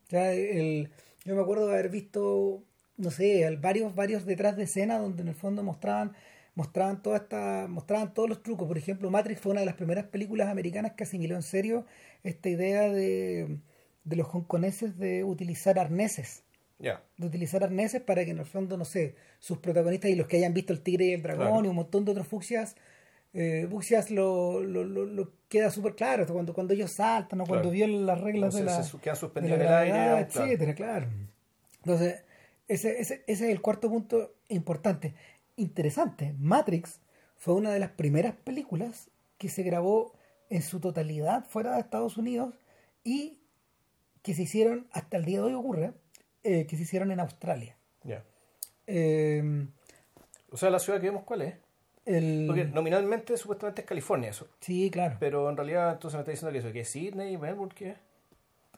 o 0.07 0.09
sea, 0.09 0.33
el, 0.33 0.89
yo 1.25 1.35
me 1.35 1.43
acuerdo 1.43 1.67
de 1.67 1.75
haber 1.75 1.91
visto 1.91 2.63
no 2.97 3.11
sé 3.11 3.43
el- 3.43 3.59
varios 3.59 3.95
varios 3.95 4.25
detrás 4.25 4.57
de 4.57 4.63
escena 4.65 4.99
donde 4.99 5.23
en 5.23 5.28
el 5.28 5.35
fondo 5.35 5.63
mostraban 5.63 6.13
mostraban 6.54 7.02
toda 7.02 7.17
esta 7.17 7.67
mostraban 7.69 8.14
todos 8.14 8.28
los 8.28 8.43
trucos 8.43 8.67
por 8.69 8.78
ejemplo 8.78 9.10
Matrix 9.10 9.40
fue 9.40 9.52
una 9.52 9.60
de 9.60 9.67
las 9.67 9.75
primeras 9.75 10.04
películas 10.06 10.49
americanas 10.49 10.93
que 10.93 11.04
asimiló 11.04 11.34
en 11.34 11.43
serio 11.43 11.84
esta 12.23 12.49
idea 12.49 12.88
de 12.88 13.58
de 14.04 14.17
los 14.17 14.28
hongkoneses 14.28 14.99
de 14.99 15.25
utilizar 15.25 15.78
arneses 15.78 16.43
Ya. 16.78 17.02
de 17.17 17.26
utilizar 17.26 17.64
arneses 17.64 18.02
para 18.02 18.25
que 18.25 18.32
en 18.32 18.38
el 18.38 18.45
fondo, 18.47 18.76
no 18.76 18.84
sé, 18.84 19.14
sus 19.38 19.58
protagonistas 19.58 20.10
y 20.10 20.14
los 20.17 20.26
que 20.26 20.36
hayan 20.36 20.52
visto 20.52 20.73
el 20.73 20.80
tigre 20.82 21.06
y 21.06 21.12
el 21.14 21.23
dragón 21.23 21.47
Claro. 21.47 21.64
y 21.64 21.69
un 21.69 21.76
montón 21.76 22.04
de 22.04 22.10
otros 22.10 22.26
fucsias, 22.26 22.76
eh, 23.32 23.67
fucsias 23.71 24.10
lo, 24.10 24.60
lo, 24.60 24.84
lo, 24.84 25.06
lo 25.06 25.30
queda 25.49 25.71
súper 25.71 25.95
claro, 25.95 26.26
cuando, 26.26 26.52
cuando 26.52 26.75
ellos 26.75 26.90
saltan 26.93 27.40
o 27.40 27.47
cuando 27.47 27.71
violan 27.71 28.04
las 28.06 28.21
reglas 28.21 28.54
de 28.54 28.64
la, 28.64 28.82
se 28.82 28.99
quedan 28.99 29.17
suspendidos 29.17 29.58
en 29.58 29.67
el 29.67 29.73
aire, 29.73 29.90
gravedad, 29.90 30.04
digamos, 30.17 30.32
claro. 30.32 30.47
etcétera, 30.47 30.75
claro. 30.75 31.06
Entonces, 31.78 32.25
ese, 32.69 33.00
ese, 33.00 33.14
ese 33.26 33.45
es 33.47 33.50
el 33.50 33.60
cuarto 33.62 33.88
punto 33.88 34.34
importante. 34.49 35.14
Interesante, 35.56 36.34
Matrix 36.38 37.00
fue 37.36 37.54
una 37.54 37.71
de 37.73 37.78
las 37.80 37.90
primeras 37.90 38.34
películas 38.34 39.10
que 39.38 39.49
se 39.49 39.62
grabó 39.62 40.12
en 40.50 40.62
su 40.62 40.80
totalidad 40.80 41.45
fuera 41.47 41.75
de 41.75 41.80
Estados 41.80 42.17
Unidos 42.17 42.54
y 43.02 43.38
que 44.23 44.34
se 44.34 44.43
hicieron, 44.43 44.86
hasta 44.93 45.17
el 45.17 45.25
día 45.25 45.38
de 45.38 45.45
hoy 45.45 45.54
ocurre, 45.54 45.93
eh, 46.43 46.67
que 46.67 46.76
se 46.76 46.82
hicieron 46.82 47.10
en 47.10 47.21
Australia. 47.21 47.76
Ya. 48.04 48.25
Eh, 48.86 49.67
O 50.50 50.56
sea, 50.56 50.71
la 50.71 50.78
ciudad 50.78 51.00
que 51.00 51.06
vemos, 51.06 51.25
¿cuál 51.25 51.43
es? 51.43 51.54
el, 52.06 52.45
Porque 52.47 52.64
nominalmente, 52.67 53.36
supuestamente 53.36 53.80
es 53.82 53.86
California 53.86 54.30
eso. 54.30 54.47
sí, 54.60 54.90
claro. 54.90 55.17
Pero 55.21 55.49
en 55.50 55.56
realidad, 55.56 55.93
entonces 55.93 56.17
me 56.17 56.21
está 56.21 56.30
diciendo 56.32 56.52
que 56.52 56.58
eso, 56.58 56.73
que 56.73 56.80
es 56.80 56.88
Sydney, 56.88 57.36
Melbourne, 57.38 57.75
¿qué? 57.75 57.97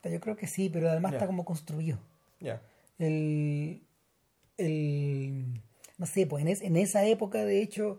Yo 0.05 0.21
creo 0.21 0.37
que 0.37 0.47
sí, 0.47 0.69
pero 0.73 0.89
además 0.89 1.15
está 1.15 1.27
como 1.27 1.45
construido. 1.45 1.99
Ya. 2.39 2.61
El, 2.99 3.83
el, 4.57 5.61
no 5.99 6.07
sé, 6.07 6.27
pues 6.27 6.43
en, 6.43 6.49
es- 6.49 6.63
en 6.63 6.77
esa 6.77 7.05
época, 7.05 7.45
de 7.45 7.63
hecho, 7.63 7.99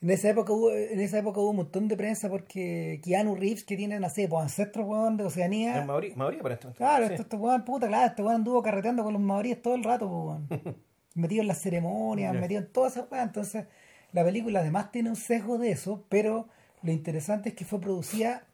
en 0.00 0.10
esa 0.10 0.28
época 0.30 0.52
hubo, 0.52 0.70
en 0.72 1.00
esa 1.00 1.18
época 1.18 1.40
hubo 1.40 1.50
un 1.50 1.56
montón 1.56 1.88
de 1.88 1.96
prensa 1.96 2.28
porque 2.28 3.00
Keanu 3.02 3.34
Reeves, 3.34 3.64
que 3.64 3.76
tiene, 3.76 3.98
no 3.98 4.08
sé, 4.08 4.28
pues 4.28 4.42
ancestros, 4.42 4.86
weón, 4.86 5.16
de 5.16 5.24
Oceanía. 5.24 5.80
Es 5.80 5.86
Mauri, 5.86 6.14
Mauri 6.14 6.38
aparentemente. 6.38 6.78
Claro, 6.78 7.06
Sí. 7.06 7.12
este, 7.14 7.22
este 7.22 7.36
weón, 7.36 7.64
puta, 7.64 7.88
claro, 7.88 8.06
este 8.06 8.22
weón 8.22 8.36
anduvo 8.36 8.62
carreteando 8.62 9.02
con 9.02 9.12
los 9.12 9.22
maoríes 9.22 9.60
todo 9.60 9.74
el 9.74 9.82
rato, 9.84 10.08
pues, 10.08 10.60
weón. 10.60 10.78
metido 11.14 11.42
en 11.42 11.48
las 11.48 11.60
ceremonias, 11.60 12.32
metido 12.34 12.60
en 12.60 12.68
todas 12.70 12.96
esas 12.96 13.10
weas. 13.10 13.26
Entonces, 13.26 13.66
la 14.12 14.22
película 14.24 14.60
además 14.60 14.92
tiene 14.92 15.10
un 15.10 15.16
sesgo 15.16 15.58
de 15.58 15.72
eso, 15.72 16.04
pero 16.08 16.46
lo 16.82 16.92
interesante 16.92 17.48
es 17.48 17.54
que 17.56 17.64
fue 17.64 17.80
producida 17.80 18.44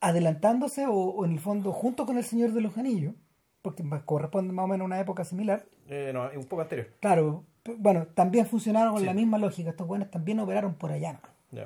adelantándose 0.00 0.86
o, 0.86 0.92
o 0.94 1.24
en 1.24 1.32
el 1.32 1.40
fondo 1.40 1.72
junto 1.72 2.06
con 2.06 2.16
El 2.18 2.24
Señor 2.24 2.52
de 2.52 2.60
los 2.60 2.76
Anillos, 2.78 3.14
porque 3.62 3.82
corresponde 4.04 4.52
más 4.52 4.64
o 4.64 4.68
menos 4.68 4.84
a 4.84 4.86
una 4.86 5.00
época 5.00 5.24
similar. 5.24 5.64
Eh, 5.88 6.10
no, 6.14 6.28
un 6.36 6.44
poco 6.46 6.62
anterior. 6.62 6.88
Claro, 7.00 7.44
bueno, 7.78 8.06
también 8.08 8.46
funcionaron 8.46 8.92
con 8.92 9.00
Sí. 9.00 9.06
la 9.06 9.14
misma 9.14 9.38
lógica. 9.38 9.70
Estos 9.70 9.86
buenos 9.86 10.10
también 10.10 10.38
operaron 10.40 10.74
por 10.74 10.92
allá. 10.92 11.20
¿no? 11.52 11.62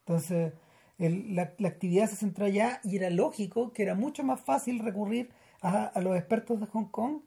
Entonces, 0.00 0.52
el- 0.98 1.34
la, 1.34 1.52
la 1.58 1.68
actividad 1.68 2.06
se 2.08 2.16
centró 2.16 2.46
allá 2.46 2.80
y 2.84 2.96
era 2.96 3.10
lógico 3.10 3.72
que 3.72 3.82
era 3.82 3.94
mucho 3.94 4.22
más 4.24 4.40
fácil 4.40 4.78
recurrir 4.80 5.30
a, 5.62 5.84
a 5.86 6.00
los 6.00 6.16
expertos 6.16 6.60
de 6.60 6.66
Hong 6.66 6.86
Kong 6.90 7.20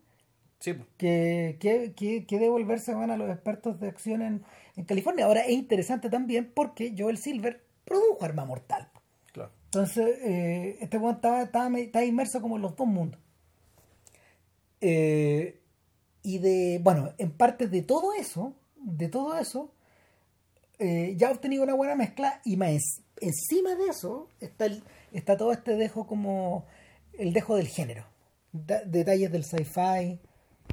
Sí. 0.59 0.75
que, 0.97 1.57
que, 1.59 1.93
que, 1.93 2.25
que 2.25 2.39
devolverse 2.39 2.93
a 2.93 3.17
los 3.17 3.29
expertos 3.29 3.79
de 3.81 3.89
acción 3.89 4.21
en, 4.21 4.43
en 4.77 4.85
California. 4.85 5.25
Ahora 5.25 5.41
es 5.41 5.51
interesante 5.51 6.09
también 6.09 6.51
porque 6.55 6.95
Joel 6.97 7.17
Silver 7.17 7.61
produjo 7.83 8.23
Arma 8.23 8.45
Mortal. 8.45 8.87
Claro. 9.33 9.51
Entonces, 9.65 10.19
eh, 10.23 10.77
este 10.79 10.97
estaba, 10.97 11.41
estaba 11.43 12.05
inmerso 12.05 12.41
como 12.41 12.55
en 12.55 12.61
los 12.61 12.75
dos 12.77 12.87
mundos. 12.87 13.19
Eh, 14.79 15.59
y 16.23 16.39
de, 16.39 16.79
bueno, 16.81 17.13
en 17.17 17.31
parte 17.31 17.67
de 17.67 17.81
todo 17.83 18.13
eso, 18.13 18.53
de 18.77 19.09
todo 19.09 19.37
eso, 19.37 19.71
eh, 20.79 21.13
ya 21.17 21.27
ha 21.27 21.31
obtenido 21.31 21.63
una 21.63 21.75
buena 21.75 21.95
mezcla 21.95 22.41
y 22.45 22.57
más 22.57 23.01
encima 23.21 23.75
de 23.75 23.87
eso 23.89 24.27
está, 24.39 24.65
el- 24.65 24.83
está 25.11 25.37
todo 25.37 25.51
este 25.51 25.75
dejo 25.75 26.07
como 26.07 26.65
el 27.13 27.31
dejo 27.33 27.55
del 27.55 27.67
género. 27.67 28.05
Da- 28.51 28.83
detalles 28.85 29.31
del 29.31 29.43
sci-fi, 29.45 30.19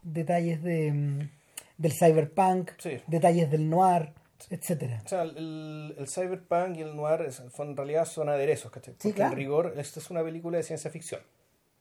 detalles 0.03 0.63
de, 0.63 0.93
mm, 0.93 1.31
del 1.79 1.93
cyberpunk, 1.93 2.71
Sí. 2.79 2.99
detalles 3.07 3.51
del 3.51 3.69
noir, 3.69 4.13
etcétera. 4.49 5.03
O 5.05 5.09
sea, 5.09 5.23
el, 5.23 5.95
el 5.99 6.09
cyberpunk 6.09 6.77
y 6.77 6.81
el 6.83 6.97
noir 6.97 7.23
es- 7.23 7.43
en 7.59 7.77
realidad 7.77 8.05
son 8.07 8.29
aderezos, 8.31 8.71
¿cachai? 8.73 8.95
Porque 8.95 9.13
claro. 9.13 9.33
en 9.33 9.37
rigor, 9.39 9.75
esta 9.77 10.01
es 10.01 10.11
una 10.11 10.23
película 10.23 10.57
de 10.57 10.63
ciencia 10.65 10.91
ficción. 10.91 11.21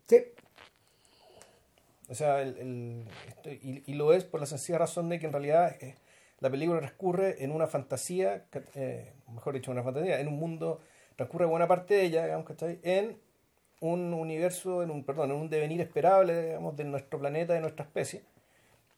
Sí, 0.07 0.17
O 2.09 2.15
sea, 2.15 2.41
el, 2.41 2.57
el- 2.57 3.05
esto- 3.27 3.51
y, 3.51 3.83
y 3.85 3.93
lo 3.93 4.13
es 4.13 4.23
por 4.25 4.39
la 4.39 4.45
sencilla 4.45 4.79
razón 4.79 5.09
de 5.09 5.19
que 5.19 5.25
en 5.27 5.31
realidad 5.31 5.75
eh, 5.81 5.95
la 6.39 6.49
película 6.49 6.79
transcurre 6.79 7.43
en 7.43 7.51
una 7.51 7.67
fantasía, 7.67 8.45
eh, 8.75 9.11
mejor 9.33 9.53
dicho, 9.53 9.71
una 9.71 9.83
fantasía, 9.83 10.19
en 10.19 10.27
un 10.27 10.37
mundo, 10.39 10.79
transcurre 11.15 11.45
buena 11.45 11.67
parte 11.67 11.93
de 11.95 12.03
ella, 12.05 12.23
digamos, 12.25 12.45
¿cachai? 12.47 12.79
En 12.83 13.17
un 13.81 14.13
universo, 14.13 14.83
en 14.83 14.89
un, 14.91 15.03
perdón, 15.03 15.31
en 15.31 15.37
un 15.37 15.49
devenir 15.49 15.81
esperable, 15.81 16.45
digamos, 16.47 16.75
de 16.75 16.83
nuestro 16.85 17.19
planeta, 17.19 17.53
de 17.53 17.61
nuestra 17.61 17.85
especie, 17.85 18.23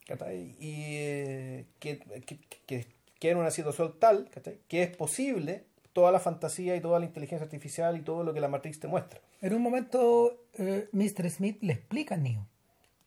¿cachai? 0.08 0.56
Y 0.60 0.96
eh, 0.98 1.66
que, 1.80 2.00
que, 2.26 2.40
que, 2.66 2.86
que 3.20 3.30
en 3.30 3.38
una 3.38 3.52
situación 3.52 3.96
tal 4.00 4.30
¿cachai? 4.34 4.58
que 4.68 4.84
es 4.84 4.96
posible 4.96 5.64
toda 5.94 6.12
la 6.12 6.20
fantasía 6.20 6.76
y 6.76 6.82
toda 6.82 7.00
la 7.00 7.06
inteligencia 7.06 7.44
artificial 7.44 7.98
y 7.98 8.02
todo 8.02 8.24
lo 8.24 8.34
que 8.34 8.40
la 8.40 8.48
Matrix 8.48 8.80
te 8.80 8.88
muestra. 8.88 9.20
En 9.42 9.54
un 9.54 9.62
momento, 9.62 10.46
eh, 10.58 10.88
Mr. 10.94 11.30
Smith 11.30 11.58
le 11.62 11.74
explica 11.74 12.16
a 12.16 12.18
Neo 12.18 12.48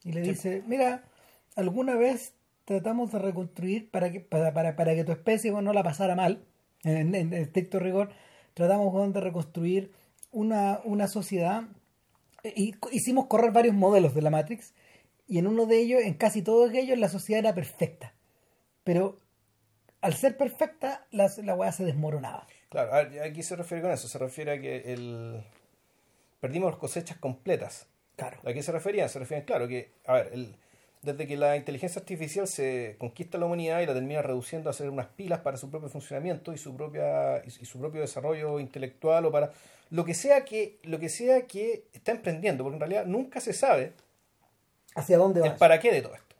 y 0.04 0.12
le 0.12 0.20
dice: 0.20 0.62
Mira, 0.66 1.04
alguna 1.56 1.96
vez 1.96 2.34
tratamos 2.64 3.12
de 3.12 3.18
reconstruir 3.18 3.90
para 3.90 4.12
que, 4.12 4.20
para, 4.20 4.52
para, 4.52 4.76
para 4.76 4.94
que 4.94 5.04
tu 5.04 5.12
especie 5.12 5.50
bueno, 5.50 5.66
no 5.66 5.72
la 5.72 5.82
pasara 5.82 6.14
mal, 6.14 6.44
en, 6.82 7.14
en, 7.14 7.14
en 7.14 7.32
estricto 7.34 7.78
rigor, 7.78 8.10
tratamos 8.54 8.92
bueno, 8.92 9.12
de 9.12 9.20
reconstruir 9.20 9.92
una, 10.30 10.80
una 10.84 11.08
sociedad 11.08 11.64
y 12.42 12.74
hicimos 12.92 13.26
correr 13.26 13.52
varios 13.52 13.74
modelos 13.74 14.14
de 14.14 14.22
la 14.22 14.30
Matrix 14.30 14.74
y 15.26 15.38
en 15.38 15.46
uno 15.46 15.66
de 15.66 15.78
ellos, 15.78 16.02
en 16.02 16.14
casi 16.14 16.42
todos 16.42 16.72
ellos, 16.72 16.98
la 16.98 17.08
sociedad 17.08 17.38
era 17.40 17.54
perfecta. 17.54 18.14
Pero 18.82 19.18
al 20.02 20.12
ser 20.14 20.36
perfecta, 20.36 21.06
la, 21.10 21.30
la 21.42 21.54
weá 21.54 21.72
se 21.72 21.86
desmoronaba. 21.86 22.46
Claro, 22.68 22.92
aquí 23.22 23.42
se 23.42 23.56
refiere 23.56 23.82
con 23.82 23.92
eso, 23.92 24.08
se 24.08 24.18
refiere 24.18 24.52
a 24.52 24.60
que 24.60 24.92
el... 24.92 25.42
perdimos 26.40 26.70
las 26.70 26.78
cosechas 26.78 27.16
completas. 27.16 27.88
Claro. 28.16 28.38
¿A 28.44 28.52
qué 28.52 28.62
se 28.62 28.72
refería? 28.72 29.08
Se 29.08 29.18
refiere, 29.18 29.44
claro, 29.44 29.66
que, 29.68 29.90
a 30.06 30.14
ver, 30.14 30.30
el, 30.32 30.54
desde 31.02 31.26
que 31.26 31.36
la 31.36 31.56
inteligencia 31.56 31.98
artificial 32.00 32.46
se 32.46 32.96
conquista 32.98 33.38
la 33.38 33.46
humanidad 33.46 33.80
y 33.80 33.86
la 33.86 33.92
termina 33.94 34.22
reduciendo 34.22 34.70
a 34.70 34.72
ser 34.72 34.88
unas 34.88 35.06
pilas 35.08 35.40
para 35.40 35.56
su 35.56 35.70
propio 35.70 35.88
funcionamiento 35.88 36.52
y 36.52 36.58
su 36.58 36.76
propia 36.76 37.42
y 37.44 37.50
su 37.50 37.78
propio 37.78 38.00
desarrollo 38.00 38.58
intelectual 38.60 39.26
o 39.26 39.32
para 39.32 39.50
lo 39.90 40.04
que 40.04 40.14
sea 40.14 40.44
que 40.44 40.78
lo 40.84 40.98
que 40.98 41.08
sea 41.08 41.46
que 41.46 41.84
está 41.92 42.12
emprendiendo, 42.12 42.64
porque 42.64 42.76
en 42.76 42.80
realidad 42.80 43.04
nunca 43.06 43.40
se 43.40 43.52
sabe 43.52 43.92
hacia 44.94 45.18
dónde 45.18 45.40
va. 45.40 45.48
el 45.48 45.54
para 45.56 45.78
qué 45.80 45.92
de 45.92 46.02
todo 46.02 46.14
esto. 46.14 46.34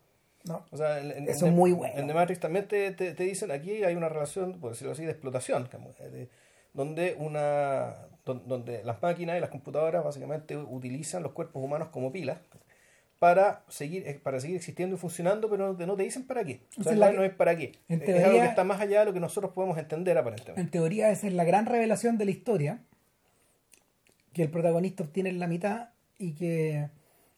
No. 0.45 0.65
O 0.71 0.77
sea, 0.77 1.01
en, 1.01 1.11
en, 1.11 1.29
Eso 1.29 1.47
es 1.47 1.53
muy 1.53 1.73
bueno. 1.73 1.99
En 1.99 2.07
The 2.07 2.15
Matrix 2.15 2.41
también 2.41 2.69
te, 2.69 2.91
te, 2.93 3.13
te 3.15 3.23
dicen, 3.25 3.51
aquí 3.51 3.83
hay 3.83 3.95
una 3.95 4.09
relación, 4.09 4.61
por 4.61 4.71
decirlo 4.73 4.93
así, 4.93 5.05
de 5.05 5.11
explotación, 5.11 5.69
eh, 5.99 6.09
de- 6.11 6.29
donde 6.75 7.15
una 7.19 7.95
donde 8.25 8.83
las 8.85 9.03
máquinas 9.03 9.37
y 9.37 9.41
las 9.41 9.51
computadoras 9.51 10.03
básicamente 10.05 10.57
utilizan 10.57 11.23
los 11.23 11.33
cuerpos 11.33 11.63
humanos 11.63 11.89
como 11.89 12.11
pilas 12.13 12.39
para 13.19 13.63
seguir 13.69 14.07
eh, 14.09 14.21
para 14.23 14.41
seguir 14.41 14.57
existiendo 14.57 14.97
y 14.97 14.99
funcionando, 14.99 15.49
pero 15.49 15.69
no 15.69 15.77
te, 15.77 15.87
no 15.87 15.95
te 15.97 16.03
dicen 16.03 16.27
para 16.27 16.45
qué. 16.45 16.55
O 16.79 16.83
sea, 16.83 16.93
Entonces, 16.93 16.99
la- 16.99 17.13
no 17.13 17.23
es 17.25 17.33
para 17.35 17.57
qué. 17.57 17.73
en 17.89 18.03
es 18.03 18.25
algo 18.25 18.41
que 18.41 18.47
está 18.47 18.65
más 18.65 18.81
allá 18.81 19.01
de 19.01 19.07
lo 19.07 19.13
que 19.13 19.21
nosotros 19.21 19.53
podemos 19.53 19.79
entender 19.79 20.17
aparentemente. 20.19 20.61
En 20.61 20.71
teoría, 20.71 21.11
esa 21.11 21.27
es 21.27 21.33
la 21.35 21.45
gran 21.45 21.67
revelación 21.67 22.19
de 22.19 22.25
la 22.25 22.31
historia: 22.31 22.79
que 24.33 24.43
el 24.43 24.51
protagonista 24.51 25.05
obtiene 25.05 25.33
la 25.33 25.47
mitad 25.47 25.91
y 26.19 26.33
que, 26.33 26.89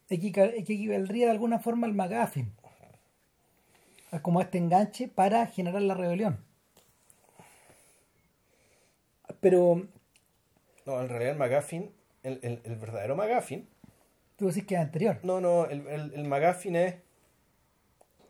que 0.08 0.14
equivaldría 0.14 1.26
de 1.26 1.32
alguna 1.32 1.58
forma 1.58 1.86
al 1.86 1.94
McGuffin. 1.94 2.52
Como 4.22 4.40
este 4.40 4.58
enganche 4.58 5.08
para 5.08 5.46
generar 5.46 5.82
la 5.82 5.94
rebelión. 5.94 6.38
Pero 9.40 9.86
No, 10.86 11.00
en 11.00 11.08
realidad 11.08 11.32
el 11.32 11.38
McGuffin, 11.38 11.92
el, 12.22 12.38
el, 12.42 12.60
el 12.64 12.76
verdadero 12.76 13.16
McGuffin, 13.16 13.68
tú 14.36 14.46
decís 14.48 14.64
que 14.66 14.74
es 14.76 14.80
anterior. 14.80 15.18
no, 15.22 15.40
no, 15.40 15.66
el, 15.66 15.86
el, 15.88 16.14
el 16.14 16.24
McGuffin 16.24 16.76
es 16.76 16.94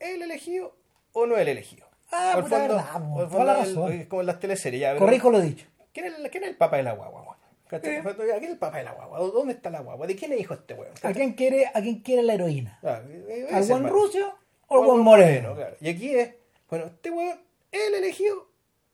el 0.00 0.22
elegido 0.22 0.76
o 1.12 1.26
no 1.26 1.36
el 1.36 1.48
elegido. 1.48 1.86
Ah, 2.12 2.32
Al 2.34 2.44
puta 2.44 2.56
fondo- 2.58 2.74
verdad, 2.74 2.92
po, 3.14 3.20
al 3.20 3.28
toda 3.30 3.44
la 3.44 3.54
fondo, 3.64 3.88
el- 3.88 4.00
es 4.00 4.06
como 4.06 4.20
en 4.22 4.26
las 4.26 4.40
teleseries. 4.40 4.80
Ya, 4.80 4.96
Corrijo 4.96 5.30
lo 5.30 5.40
dicho. 5.40 5.66
¿Quién 5.92 6.06
es, 6.06 6.18
el, 6.18 6.30
¿Quién 6.30 6.44
es 6.44 6.50
el 6.50 6.56
papá 6.56 6.76
de 6.76 6.82
la 6.82 6.92
guagua? 6.92 7.36
¿Cachai? 7.68 7.96
Eh. 7.96 8.02
¿Quién 8.04 8.44
es 8.44 8.50
el 8.50 8.58
papá 8.58 8.78
de 8.78 8.84
la 8.84 8.92
guagua? 8.92 9.18
¿Dónde 9.18 9.54
está 9.54 9.70
la 9.70 9.80
guagua? 9.80 10.06
¿De 10.06 10.14
quién 10.14 10.32
es 10.32 10.40
hijo 10.40 10.54
este 10.54 10.74
weón? 10.74 10.92
¿A 11.02 11.12
quién 11.12 11.32
quiere, 11.32 11.66
a 11.66 11.80
quién 11.82 12.00
quiere 12.00 12.22
la 12.22 12.34
heroína? 12.34 12.78
Ah, 12.84 13.00
eh, 13.08 13.48
¿Al 13.50 13.62
ese 13.62 13.72
buen 13.72 13.88
ruso 13.88 14.38
o 14.68 14.78
al 14.80 14.86
buen 14.86 15.00
moreno? 15.00 15.54
claro. 15.56 15.76
Y 15.80 15.88
aquí 15.88 16.14
es, 16.14 16.32
bueno, 16.70 16.86
¿este 16.86 17.10
weón 17.10 17.40
el 17.72 17.94
elegido 17.94 18.48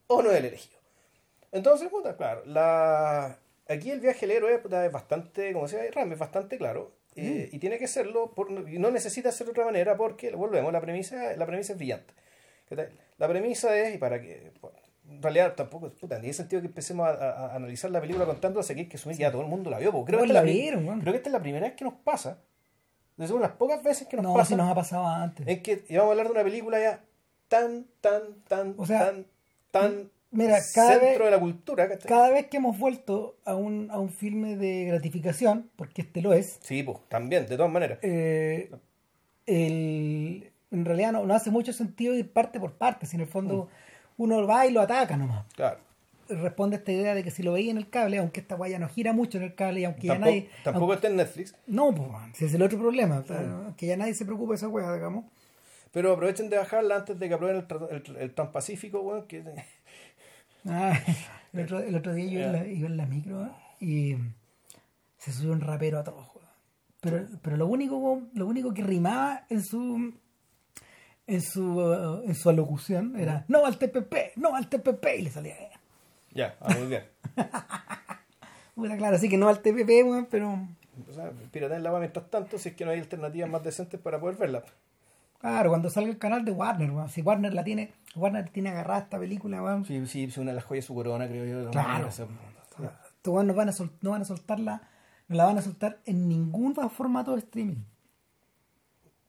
o 0.07 0.23
no 0.23 0.31
el 0.31 0.45
elegido? 0.47 0.79
Entonces, 1.51 1.89
puta, 1.91 2.17
claro, 2.17 2.43
la... 2.47 3.39
aquí 3.69 3.91
el 3.91 4.01
viaje 4.01 4.27
del 4.27 4.37
héroe 4.37 4.55
es 4.87 4.93
bastante, 4.93 5.53
como 5.53 5.67
decía 5.67 5.81
Ram, 5.93 6.13
es 6.13 6.19
bastante 6.19 6.59
claro. 6.59 6.93
eh, 7.15 7.49
Mm. 7.53 7.57
y 7.57 7.59
tiene 7.59 7.79
que 7.79 7.87
serlo, 7.89 8.33
por, 8.35 8.51
no 8.51 8.91
necesita 8.91 9.31
ser 9.33 9.47
de 9.47 9.51
otra 9.53 9.65
manera 9.67 9.97
porque, 9.99 10.31
volvemos, 10.35 10.73
la 10.73 10.81
premisa, 10.81 11.37
la 11.37 11.45
premisa 11.47 11.73
es 11.73 11.79
brillante. 11.79 12.15
La 13.19 13.29
premisa 13.29 13.77
es, 13.77 13.95
y 13.95 13.99
para 13.99 14.19
que, 14.21 14.51
bueno, 14.63 14.79
en 15.11 15.21
realidad 15.23 15.55
tampoco, 15.55 15.91
puta, 15.91 16.19
tiene 16.19 16.33
sentido 16.33 16.63
que 16.63 16.69
empecemos 16.69 17.07
a, 17.07 17.11
a- 17.11 17.47
a 17.53 17.57
analizar 17.57 17.91
la 17.91 18.01
película 18.01 18.25
contando 18.25 18.61
a 18.61 18.63
seguir 18.63 18.89
que 18.89 18.97
asumir 18.97 19.17
que 19.19 19.23
ya 19.25 19.31
todo 19.31 19.43
el 19.43 19.49
mundo 19.49 19.69
la 19.69 19.79
vio. 19.79 19.93
porque 19.93 20.13
Creo, 20.13 20.27
que 20.27 20.33
la 20.33 20.41
es 20.41 20.47
vieron, 20.47 21.01
creo 21.01 21.13
que 21.13 21.17
esta 21.19 21.29
es 21.29 21.33
la 21.35 21.43
primera 21.43 21.67
vez 21.67 21.77
que 21.77 21.85
nos 21.85 21.95
pasa. 21.95 22.39
Es 23.19 23.31
una 23.31 23.43
de 23.43 23.49
las 23.49 23.57
pocas 23.59 23.83
veces 23.83 24.09
que 24.09 24.17
nos 24.17 24.25
No, 24.25 24.33
pasa 24.35 24.49
si 24.49 24.55
nos 24.57 24.71
ha 24.71 24.75
pasado 24.75 25.07
antes. 25.07 25.47
en 25.47 25.63
que 25.63 25.85
íbamos 25.91 26.09
a 26.09 26.11
hablar 26.13 26.27
de 26.29 26.33
una 26.33 26.43
película 26.45 26.81
ya 26.81 27.05
tan, 27.49 27.85
tan, 28.01 28.41
tan, 28.49 28.75
O 28.79 28.87
sea, 28.87 29.01
tan, 29.01 29.27
tan 29.71 30.11
mira, 30.33 30.59
cada 30.75 30.99
centro 30.99 31.09
vez- 31.09 31.25
de 31.25 31.31
la 31.31 31.39
cultura. 31.41 31.89
¿cachai? 31.89 32.09
Cada 32.09 32.31
vez 32.31 32.47
que 32.49 32.57
hemos 32.57 32.77
vuelto 32.79 33.37
a 33.45 33.55
un, 33.55 33.89
a 33.91 33.99
un 33.99 34.11
filme 34.11 34.57
de 34.57 34.87
gratificación, 34.87 35.71
porque 35.77 36.03
este 36.03 36.21
lo 36.23 36.33
es, 36.33 36.59
Sí, 36.63 36.83
pues, 36.83 36.99
también, 37.09 37.47
de 37.47 37.57
todas 37.57 37.71
maneras. 37.71 37.99
eh, 38.03 38.71
el- 39.47 40.51
en 40.71 40.85
realidad 40.85 41.13
no, 41.13 41.27
no 41.27 41.35
hace 41.35 41.51
mucho 41.51 41.73
sentido 41.73 42.15
ir 42.15 42.31
parte 42.33 42.59
por 42.59 42.73
parte, 42.73 43.07
si 43.07 43.17
en 43.17 43.23
el 43.23 43.29
fondo 43.29 43.69
Mm. 44.17 44.23
uno 44.23 44.47
va 44.47 44.67
y 44.67 44.73
lo 44.73 44.81
ataca 44.81 45.17
nomás. 45.17 45.45
Claro. 45.55 45.79
Responde 46.29 46.77
a 46.77 46.79
esta 46.79 46.93
idea 46.93 47.15
de 47.15 47.23
que 47.25 47.31
si 47.31 47.43
lo 47.43 47.53
veía 47.53 47.71
en 47.73 47.77
el 47.77 47.91
cable, 47.91 48.17
aunque 48.19 48.41
esta 48.41 48.55
guaya 48.55 48.79
no 48.79 48.89
gira 48.89 49.13
mucho 49.13 49.37
en 49.39 49.45
el 49.45 49.55
cable 49.55 49.81
y 49.81 49.85
aunque 49.85 50.07
ya 50.07 50.15
Tampoco, 50.15 50.31
nadie... 50.31 50.49
tampoco 50.65 50.95
está 50.95 51.09
en 51.09 51.17
Netflix, 51.17 51.55
No, 51.67 51.95
pues, 51.95 52.09
si 52.35 52.45
es 52.47 52.55
el 52.55 52.63
otro 52.63 52.79
problema, 52.79 53.19
o 53.19 53.23
sea, 53.25 53.41
Mm. 53.41 53.75
que 53.75 53.87
ya 53.87 53.97
nadie 53.97 54.15
se 54.15 54.25
preocupe 54.25 54.53
de 54.53 54.57
esa 54.57 54.69
wea, 54.69 54.93
digamos. 54.95 55.25
pero 55.91 56.13
aprovechen 56.15 56.49
de 56.49 56.57
bajarla 56.57 56.97
antes 56.97 57.19
de 57.19 57.29
que 57.29 57.35
aprueben 57.35 57.67
el, 57.69 58.03
el, 58.07 58.17
el 58.17 58.35
Transpacífico, 58.35 59.01
weón, 59.03 59.27
que 59.27 59.43
Ah, 60.67 60.99
el, 61.53 61.61
otro, 61.61 61.81
el 61.81 61.95
otro 61.95 62.15
día 62.15 62.27
yo 62.27 62.39
iba 62.39 62.47
en 62.47 62.53
la, 62.53 62.67
iba 62.67 62.87
en 62.89 62.97
la 62.97 63.07
micro 63.07 63.45
¿eh? 63.45 63.51
y 63.81 64.17
se 65.19 65.33
subió 65.33 65.53
un 65.53 65.61
rapero 65.61 65.99
a 65.99 66.05
todos. 66.05 66.27
Pero, 67.01 67.27
pero 67.43 67.57
lo 67.57 67.67
único 67.67 68.23
lo 68.35 68.47
único 68.47 68.73
que 68.73 68.83
rimaba 68.83 69.45
en 69.49 69.63
su 69.65 70.15
en 71.27 71.41
su 71.41 71.79
uh, 71.79 72.23
en 72.25 72.35
su 72.35 72.49
alocución 72.49 73.17
era 73.19 73.45
no 73.49 73.67
al 73.67 73.77
TPP, 73.77 74.37
no 74.37 74.55
al 74.55 74.69
TPP 74.69 75.07
y 75.19 75.23
le 75.23 75.31
salía 75.31 75.55
eh. 75.55 75.71
ya, 76.33 76.57
ah, 76.61 76.75
muy 76.79 76.89
bien. 76.89 77.05
Bueno, 78.75 78.97
claro, 78.97 79.17
así 79.17 79.29
que 79.29 79.37
no 79.37 79.49
al 79.49 79.61
TPP, 79.61 80.29
pero 80.31 80.67
O 81.07 81.13
sea, 81.13 81.31
pirateen 81.51 81.83
la 81.83 81.91
weá 81.91 82.01
mientras 82.01 82.31
tanto, 82.31 82.59
si 82.59 82.71
es 82.71 82.75
que 82.75 82.87
no 82.87 82.91
hay 82.91 83.01
alternativas 83.01 83.51
más 83.51 83.63
decentes 83.63 84.01
para 84.01 84.19
poder 84.19 84.37
verla. 84.37 84.65
Claro, 85.43 85.69
cuando 85.69 85.91
salga 85.91 86.09
el 86.11 86.17
canal 86.19 86.43
de 86.47 86.53
Warner, 86.53 86.91
weón, 86.91 87.11
si 87.11 87.21
Warner 87.21 87.53
la 87.53 87.63
tiene, 87.65 87.93
Warner 88.17 88.49
tiene 88.49 88.71
agarrada 88.71 89.01
esta 89.03 89.19
película, 89.19 89.63
weón, 89.63 89.85
Sí, 89.85 90.07
sí, 90.07 90.25
es 90.25 90.39
una 90.39 90.53
de 90.53 90.55
las 90.57 90.65
joyas 90.65 90.85
de 90.85 90.87
su 90.87 90.95
corona, 90.95 91.29
creo 91.29 91.45
yo. 91.65 91.71
Claro. 91.71 92.09
estos 92.09 92.29
weón 93.27 93.47
no 93.47 93.53
van 93.55 93.69
a 93.69 93.73
sol- 93.73 93.93
no 94.01 94.11
van 94.13 94.23
a 94.23 94.25
soltarla, 94.25 94.81
no 95.29 95.37
la 95.37 95.45
van 95.45 95.59
a 95.59 95.63
soltar 95.63 95.99
en 96.07 96.27
ningún 96.29 96.75
formato 96.91 97.33
de 97.33 97.39
streaming. 97.41 97.85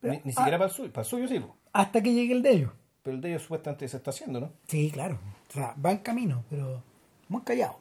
Ni, 0.02 0.19
ni 0.23 0.32
siquiera 0.34 0.58
para 0.58 0.69
el 0.69 0.71
suyo, 0.76 0.91
para 0.91 1.04
el 1.04 1.10
suyo 1.10 1.28
sí. 1.28 1.41
Hasta 1.73 2.02
que 2.02 2.13
llegue 2.13 2.34
el 2.34 2.41
de 2.41 2.52
ellos. 2.52 2.71
pero 3.02 3.15
el 3.15 3.21
de 3.21 3.30
ellos 3.30 3.41
supuestamente 3.43 3.88
se 3.88 3.97
está 3.97 4.12
haciendo, 4.12 4.39
¿no? 4.39 4.52
Sí, 4.67 4.91
claro. 4.91 5.17
O 5.49 5.54
sea, 5.54 5.76
va 5.84 5.91
en 5.91 5.99
camino, 5.99 6.43
pero 6.49 6.82
muy 7.30 7.41
callado. 7.41 7.80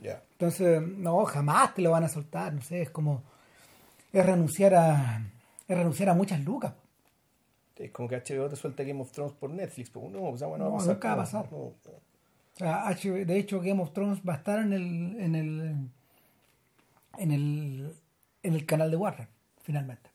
Ya. 0.00 0.22
Entonces, 0.32 0.80
no, 0.82 1.24
jamás 1.24 1.74
te 1.74 1.82
lo 1.82 1.90
van 1.90 2.04
a 2.04 2.08
soltar. 2.08 2.52
No 2.52 2.60
sé, 2.62 2.82
es 2.82 2.90
como. 2.90 3.22
Es 4.12 4.24
renunciar 4.24 4.74
a. 4.74 5.22
Es 5.66 5.76
renunciar 5.76 6.10
a 6.10 6.14
muchas 6.14 6.40
lucas. 6.44 6.74
Es 7.76 7.90
como 7.90 8.08
que 8.08 8.16
HBO 8.16 8.48
te 8.48 8.56
suelta 8.56 8.82
Game 8.84 9.00
of 9.00 9.10
Thrones 9.12 9.32
por 9.34 9.50
Netflix. 9.50 9.90
Pues 9.90 10.10
no, 10.10 10.28
o 10.28 10.36
sea, 10.38 10.46
bueno, 10.46 10.64
No, 10.66 10.70
va 10.70 10.76
a 10.76 10.78
pasar. 10.78 10.94
nunca 10.94 11.08
va 11.08 11.14
a 11.14 11.16
no, 11.16 11.22
pasar. 11.22 11.52
no, 11.52 11.58
no. 11.58 11.64
O 11.64 12.56
sea, 12.56 12.86
H- 12.88 13.24
de 13.24 13.36
hecho, 13.38 13.60
Game 13.60 13.82
of 13.82 13.92
Thrones 13.92 14.20
va 14.28 14.34
a 14.34 14.36
estar 14.36 14.60
en 14.60 14.72
el. 14.72 15.20
En 15.20 15.34
el. 15.34 15.88
En 17.18 17.30
el. 17.32 17.92
En 18.42 18.54
el 18.54 18.66
canal 18.66 18.90
de 18.90 18.96
Warner, 18.96 19.28
finalmente. 19.62 20.10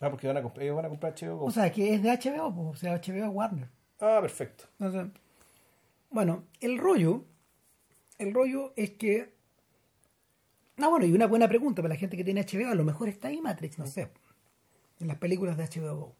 Ah, 0.00 0.10
porque 0.10 0.26
van 0.28 0.36
a 0.36 0.42
comprar, 0.42 0.62
ellos 0.64 0.76
van 0.76 0.84
a 0.84 0.88
comprar 0.90 1.14
HBO. 1.14 1.44
O 1.44 1.50
sea, 1.50 1.72
que 1.72 1.94
es 1.94 2.02
de 2.02 2.10
HBO, 2.10 2.54
po, 2.54 2.68
o 2.68 2.76
sea, 2.76 2.94
HBO 3.00 3.30
Warner. 3.30 3.68
ah, 4.00 4.18
perfecto. 4.20 4.64
Entonces, 4.78 5.10
bueno, 6.10 6.44
el 6.60 6.78
rollo, 6.78 7.24
el 8.18 8.32
rollo 8.32 8.72
es 8.76 8.90
que, 8.90 9.32
ah 10.78 10.88
bueno, 10.88 11.06
y 11.06 11.12
una 11.12 11.26
buena 11.26 11.48
pregunta 11.48 11.82
para 11.82 11.94
la 11.94 11.98
gente 11.98 12.16
que 12.16 12.22
tiene 12.24 12.42
HBO, 12.44 12.70
a 12.70 12.74
lo 12.76 12.84
mejor 12.84 13.08
está 13.08 13.28
ahí 13.28 13.40
Matrix, 13.40 13.78
no 13.78 13.86
sé, 13.86 14.08
en 15.00 15.08
las 15.08 15.16
películas 15.16 15.56
de 15.56 15.64
HBO. 15.64 16.14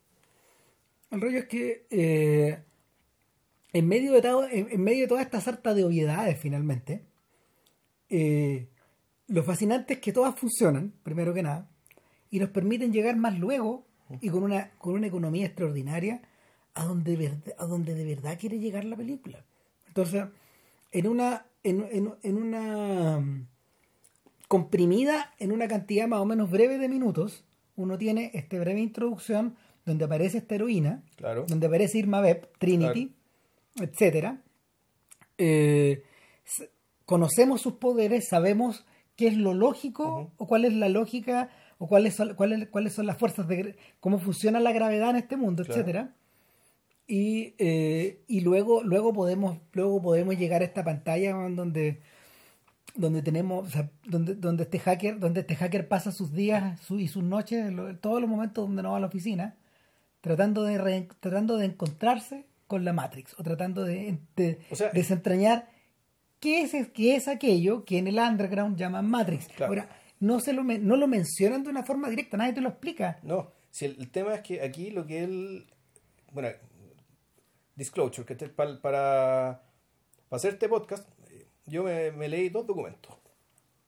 El 1.11 1.21
rollo 1.21 1.39
es 1.39 1.47
que 1.47 1.87
eh, 1.91 2.59
en 3.73 3.89
medio 3.89 4.13
de 4.13 4.23
todo, 4.23 4.47
en, 4.51 4.81
medio 4.83 5.03
de 5.03 5.09
toda 5.09 5.23
esta 5.23 5.41
sarta 5.41 5.75
de 5.75 5.85
obviedades 5.85 6.39
finalmente, 6.39 7.05
eh, 8.11 8.69
lo 9.27 9.43
fascinante 9.43 9.95
es 9.95 10.01
que 10.01 10.13
todas 10.13 10.35
funcionan, 10.39 10.93
primero 11.03 11.35
que 11.35 11.43
nada, 11.43 11.69
y 12.31 12.39
nos 12.41 12.51
permiten 12.51 12.93
llegar 12.93 13.17
más 13.17 13.39
luego 13.39 13.87
y 14.21 14.31
con 14.31 14.43
una, 14.43 14.71
con 14.79 14.95
una 14.95 15.07
economía 15.07 15.47
extraordinaria 15.47 16.23
a 16.75 16.85
donde, 16.85 17.39
a 17.59 17.67
donde 17.67 17.95
de 17.95 18.05
verdad 18.05 18.39
quiere 18.39 18.59
llegar 18.59 18.85
la 18.85 18.97
película. 18.97 19.45
Entonces, 19.87 20.25
en 20.93 21.07
una, 21.09 21.47
en, 21.63 21.87
en- 21.91 22.15
en 22.23 22.37
una 22.39 23.47
comprimida, 24.47 25.35
en 25.39 25.53
una 25.53 25.69
cantidad 25.69 26.07
más 26.09 26.21
o 26.21 26.25
menos 26.25 26.51
breve 26.51 26.79
de 26.79 26.89
minutos, 26.89 27.45
uno 27.77 27.99
tiene 27.99 28.31
esta 28.35 28.59
breve 28.59 28.81
introducción 28.81 29.57
donde 29.89 30.05
aparece 30.05 30.39
esta 30.39 30.55
heroína, 30.55 31.03
Claro. 31.17 31.45
donde 31.49 31.67
aparece 31.67 31.99
Irma 31.99 32.21
Beb, 32.21 32.49
Trinity, 32.59 33.13
etcétera, 33.81 34.41
eh, 35.39 36.03
conocemos 37.05 37.61
sus 37.61 37.75
poderes, 37.75 38.29
sabemos 38.29 38.85
qué 39.17 39.29
es 39.29 39.37
lo 39.37 39.55
lógico 39.55 40.33
o 40.37 40.47
cuál 40.47 40.65
es 40.65 40.73
la 40.75 40.89
lógica 40.89 41.51
o 41.79 41.87
cuáles 41.89 42.15
son, 42.15 42.35
cuáles, 42.35 42.69
cuáles 42.69 42.93
son 42.93 43.07
las 43.07 43.17
fuerzas 43.19 43.47
de 43.49 43.77
cómo 44.01 44.19
funciona 44.19 44.61
la 44.61 44.73
gravedad 44.73 45.11
en 45.11 45.17
este 45.17 45.37
mundo, 45.37 45.65
Claro. 45.65 45.81
etcétera. 45.81 46.15
Y, 47.07 47.55
eh, 47.59 48.21
y 48.29 48.41
luego, 48.43 48.83
luego 48.83 49.13
podemos, 49.15 49.59
luego 49.73 50.03
podemos 50.03 50.37
llegar 50.37 50.61
a 50.63 50.65
esta 50.67 50.85
pantalla 50.85 51.33
donde 51.33 52.01
donde 52.95 53.23
tenemos, 53.23 53.69
o 53.69 53.71
sea, 53.71 53.91
donde, 54.07 54.35
donde 54.35 54.65
este 54.65 54.81
hacker, 54.81 55.21
donde 55.21 55.41
este 55.41 55.55
hacker 55.55 55.87
pasa 55.87 56.11
sus 56.11 56.33
días 56.33 56.81
su- 56.81 56.99
y 56.99 57.07
sus 57.07 57.23
noches, 57.23 57.71
todos 58.01 58.21
los 58.21 58.29
momentos 58.29 58.67
donde 58.67 58.83
no 58.83 58.91
va 58.91 58.97
a 58.97 59.01
la 59.01 59.07
oficina, 59.07 59.55
tratando 60.21 60.63
de 60.65 60.79
re- 60.79 61.09
tratando 61.21 61.57
de 61.57 61.67
encontrarse 61.67 62.47
con 62.67 62.85
la 62.85 62.93
Matrix 62.93 63.35
o 63.39 63.43
tratando 63.43 63.85
de, 63.85 64.19
de 64.37 64.59
O 64.71 64.77
sea, 64.77 64.91
desentrañar 64.91 65.69
qué 66.41 66.63
es, 66.63 66.73
qué 66.93 67.17
es 67.17 67.29
aquello 67.29 67.85
que 67.85 67.99
en 67.99 68.07
el 68.09 68.19
underground 68.19 68.77
llaman 68.77 69.09
Matrix. 69.09 69.49
Claro. 69.49 69.73
Ahora, 69.73 69.89
no 70.21 70.41
se 70.41 70.53
lo 70.53 70.63
no 70.65 70.97
lo 70.97 71.07
mencionan 71.07 71.63
de 71.65 71.71
una 71.71 71.83
forma 71.85 72.11
directa, 72.11 72.37
nadie 72.37 72.53
te 72.53 72.61
lo 72.61 72.69
explica. 72.71 73.19
No, 73.23 73.53
si 73.71 73.85
el, 73.87 73.97
el 74.01 74.11
tema 74.11 74.35
es 74.35 74.43
que 74.43 74.61
aquí 74.63 74.91
lo 74.91 75.07
que 75.07 75.23
él. 75.25 75.67
Bueno, 76.33 76.49
disclosure, 77.77 78.27
que 78.27 78.33
este- 78.35 78.49
para, 78.49 79.63
hacer 80.31 80.55
este 80.55 80.69
podcast, 80.69 81.09
eh, 81.31 81.47
yo 81.67 81.85
me, 81.85 82.11
me 82.13 82.29
leí 82.29 82.49
dos 82.49 82.67
documentos. 82.67 83.15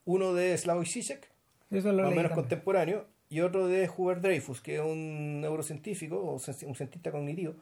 Uno 0.04 0.32
de 0.32 0.56
Slavoj 0.56 0.84
Žižek, 0.86 1.30
Eso 1.70 1.92
lo 1.92 2.02
más 2.02 2.06
o 2.06 2.08
leí 2.08 2.16
menos 2.16 2.30
también. 2.30 2.34
contemporáneo, 2.34 3.06
y 3.30 3.40
otro 3.40 3.66
de 3.68 3.88
Hubert 3.96 4.20
Dreyfus, 4.20 4.60
que 4.60 4.74
es 4.74 4.80
un 4.82 5.40
neurocientífico 5.40 6.16
o 6.18 6.32
un 6.34 6.40
cientista 6.74 7.10
cognitivo, 7.10 7.54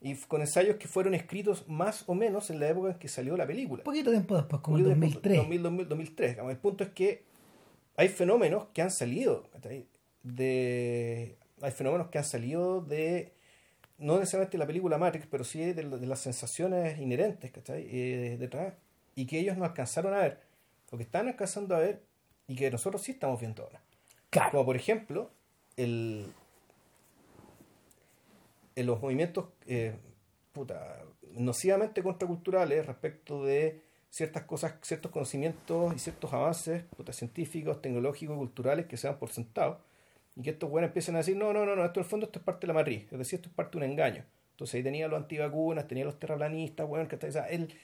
y 0.00 0.14
con 0.14 0.42
ensayos 0.42 0.76
que 0.76 0.86
fueron 0.88 1.14
escritos 1.14 1.66
más 1.68 2.04
o 2.06 2.14
menos 2.14 2.50
en 2.50 2.60
la 2.60 2.68
época 2.68 2.90
en 2.90 2.98
que 2.98 3.08
salió 3.08 3.36
la 3.36 3.46
película. 3.46 3.80
Un 3.80 3.84
poquito 3.84 4.10
tiempo 4.10 4.36
después, 4.36 4.60
como 4.62 4.76
en 4.78 4.84
Poquito 4.84 5.00
después, 5.00 5.22
2003. 5.24 5.36
2000, 5.38 5.62
2000, 5.62 5.88
2003. 5.88 6.30
digamos. 6.32 6.52
El 6.52 6.58
punto 6.58 6.84
es 6.84 6.90
que 6.90 7.24
hay 7.96 8.08
fenómenos 8.08 8.66
que 8.74 8.82
han 8.82 8.90
salido 8.90 9.48
de 10.22 11.36
hay 11.62 11.70
fenómenos 11.70 12.08
que 12.08 12.18
han 12.18 12.24
salido 12.24 12.82
de 12.82 13.32
no 13.98 14.18
necesariamente 14.18 14.58
de 14.58 14.58
la 14.58 14.66
película 14.66 14.98
Matrix, 14.98 15.26
pero 15.30 15.42
sí 15.44 15.60
de, 15.72 15.82
la- 15.82 15.96
de 15.96 16.06
las 16.06 16.20
sensaciones 16.20 16.98
inherentes 17.00 17.50
¿cachai? 17.50 17.86
Eh, 17.90 18.36
detrás 18.38 18.74
y 19.14 19.24
que 19.26 19.38
ellos 19.40 19.56
no 19.56 19.64
alcanzaron 19.64 20.12
a 20.12 20.18
ver, 20.18 20.40
o 20.90 20.96
que 20.98 21.04
están 21.04 21.28
alcanzando 21.28 21.74
a 21.74 21.78
ver 21.78 22.02
y 22.46 22.54
que 22.56 22.70
nosotros 22.70 23.00
sí 23.02 23.12
estamos 23.12 23.40
viendo 23.40 23.62
ahora. 23.62 23.80
Como 24.50 24.64
por 24.64 24.76
ejemplo, 24.76 25.30
el, 25.76 26.26
en 28.74 28.86
los 28.86 29.00
movimientos 29.00 29.46
eh, 29.66 29.96
puta, 30.52 31.02
nocivamente 31.32 32.02
contraculturales 32.02 32.86
respecto 32.86 33.44
de 33.44 33.82
ciertas 34.10 34.44
cosas, 34.44 34.74
ciertos 34.82 35.10
conocimientos 35.10 35.94
y 35.94 35.98
ciertos 35.98 36.32
avances 36.32 36.84
puta, 36.96 37.12
científicos, 37.12 37.82
tecnológicos, 37.82 38.36
culturales 38.36 38.86
que 38.86 38.96
se 38.96 39.08
dan 39.08 39.18
por 39.18 39.30
sentado 39.30 39.80
y 40.36 40.42
que 40.42 40.50
estos 40.50 40.70
buenos 40.70 40.88
empiezan 40.88 41.16
a 41.16 41.18
decir, 41.18 41.36
no, 41.36 41.52
no, 41.52 41.64
no, 41.66 41.76
no, 41.76 41.84
esto 41.84 42.00
en 42.00 42.06
fondo 42.06 42.26
esto 42.26 42.38
es 42.38 42.44
parte 42.44 42.66
de 42.66 42.68
la 42.68 42.74
matriz, 42.74 43.04
es 43.10 43.18
decir, 43.18 43.38
esto 43.38 43.48
es 43.48 43.54
parte 43.54 43.78
de 43.78 43.84
un 43.84 43.90
engaño. 43.90 44.24
Entonces 44.52 44.74
ahí 44.76 44.82
tenía 44.82 45.08
los 45.08 45.20
antivacunas, 45.20 45.86
tenía 45.86 46.04
los 46.04 46.18
terraplanistas, 46.18 46.86
bueno, 46.86 47.08
que 47.08 47.16
está, 47.16 47.48
el, 47.48 47.74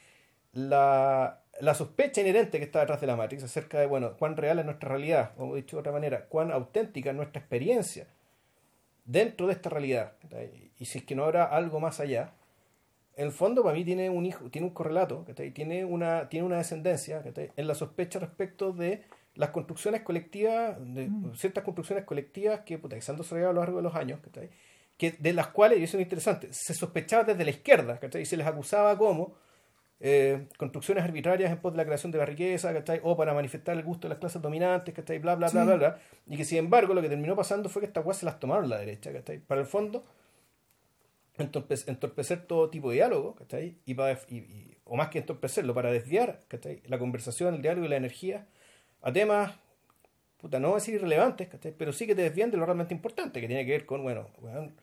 la, 0.53 1.42
la 1.61 1.75
sospecha 1.75 2.21
inherente 2.21 2.59
que 2.59 2.65
está 2.65 2.81
detrás 2.81 3.01
de 3.01 3.07
la 3.07 3.17
Matrix 3.17 3.45
acerca 3.45 3.79
de, 3.79 3.87
bueno, 3.87 4.17
cuán 4.17 4.37
real 4.37 4.59
es 4.59 4.65
nuestra 4.65 4.89
realidad, 4.89 5.33
o 5.37 5.55
dicho 5.55 5.77
de 5.77 5.81
otra 5.81 5.93
manera, 5.93 6.27
cuán 6.27 6.51
auténtica 6.51 7.11
es 7.11 7.17
nuestra 7.17 7.41
experiencia 7.41 8.07
dentro 9.05 9.47
de 9.47 9.53
esta 9.53 9.69
realidad. 9.69 10.15
Y 10.79 10.87
si 10.87 10.99
es 10.99 11.05
que 11.05 11.15
no 11.15 11.25
habrá 11.25 11.45
algo 11.45 11.81
más 11.81 12.01
allá, 12.01 12.33
en 13.17 13.27
el 13.27 13.33
fondo 13.33 13.63
para 13.63 13.75
mí 13.75 13.85
tiene 13.85 14.09
un 14.09 14.25
hijo, 14.25 14.51
tiene 14.51 14.67
un 14.67 14.73
correlato, 14.73 15.27
tiene 15.53 15.85
una, 15.85 16.29
tiene 16.29 16.47
una 16.47 16.57
descendencia 16.57 17.23
en 17.57 17.67
la 17.67 17.75
sospecha 17.75 18.19
respecto 18.19 18.73
de 18.73 19.05
las 19.35 19.51
construcciones 19.51 20.03
colectivas, 20.03 20.77
de 20.81 21.11
ciertas 21.35 21.65
construcciones 21.65 22.05
colectivas 22.05 22.61
que, 22.61 22.79
puta, 22.79 22.97
que 22.97 23.03
se 23.03 23.11
han 23.11 23.19
desarrollado 23.19 23.51
a 23.51 23.55
lo 23.55 23.61
largo 23.61 23.77
de 23.79 23.83
los 23.83 23.95
años, 23.95 24.21
que 24.97 25.13
de 25.13 25.33
las 25.33 25.49
cuales, 25.49 25.79
y 25.79 25.85
eso 25.85 25.99
es 25.99 26.03
interesante, 26.03 26.49
se 26.53 26.75
sospechaba 26.75 27.25
desde 27.25 27.45
la 27.45 27.51
izquierda, 27.51 28.01
y 28.19 28.25
se 28.25 28.37
les 28.37 28.47
acusaba 28.47 28.97
como 28.97 29.35
eh, 30.05 30.49
construcciones 30.59 31.05
arbitrarias 31.05 31.53
en 31.53 31.59
pos 31.59 31.73
de 31.73 31.77
la 31.79 31.85
creación 31.85 32.11
de 32.11 32.19
la 32.19 32.27
riqueza, 32.27 32.73
¿cachai? 32.73 33.01
o 33.05 33.17
para 33.17 33.33
manifestar 33.35 33.77
el 33.77 33.85
gusto 33.85 34.09
de 34.09 34.11
las 34.11 34.19
clases 34.19 34.43
dominantes, 34.43 34.93
¿cachai? 34.95 35.19
bla, 35.21 35.37
bla, 35.37 35.49
bla, 35.49 35.61
Sí. 35.63 35.67
bla, 35.67 35.77
bla, 35.77 35.99
y 36.27 36.37
que 36.37 36.45
sin 36.45 36.59
embargo 36.59 36.93
lo 36.93 37.01
que 37.03 37.09
terminó 37.09 37.37
pasando 37.37 37.69
fue 37.69 37.81
que 37.83 37.87
estas 37.87 38.03
cosas 38.05 38.19
se 38.21 38.27
las 38.27 38.41
tomaron 38.41 38.69
la 38.69 38.79
derecha, 38.79 39.13
¿cachai? 39.13 39.39
para 39.39 39.61
el 39.61 39.67
fondo 39.67 40.05
entorpe- 41.39 41.89
entorpecer 41.89 42.47
todo 42.47 42.69
tipo 42.69 42.91
de 42.91 42.97
diálogo, 42.97 43.35
¿cachai? 43.35 43.77
Y 43.87 43.95
para, 43.95 44.19
y- 44.29 44.37
y- 44.39 44.77
o 44.85 44.97
más 44.97 45.09
que 45.09 45.19
entorpecerlo, 45.19 45.73
para 45.75 45.91
desviar 45.91 46.41
¿cachai? 46.49 46.83
la 46.87 46.99
conversación, 46.99 47.55
el 47.55 47.63
diálogo 47.63 47.87
y 47.87 47.89
la 47.89 47.97
energía 47.97 48.47
a 49.03 49.13
temas, 49.13 49.53
puta, 50.39 50.59
no 50.61 50.69
voy 50.69 50.77
a 50.77 50.81
decir 50.81 50.95
irrelevantes, 50.95 51.49
¿cachai? 51.49 51.73
pero 51.77 51.93
sí 51.93 52.07
que 52.07 52.15
te 52.15 52.23
desvían 52.23 52.51
de 52.51 52.57
lo 52.57 52.67
realmente 52.67 52.93
importante, 52.95 53.41
que 53.41 53.47
tiene 53.47 53.65
que 53.65 53.71
ver 53.73 53.87
con, 53.87 54.03
bueno, 54.03 54.29
weón, 54.41 54.75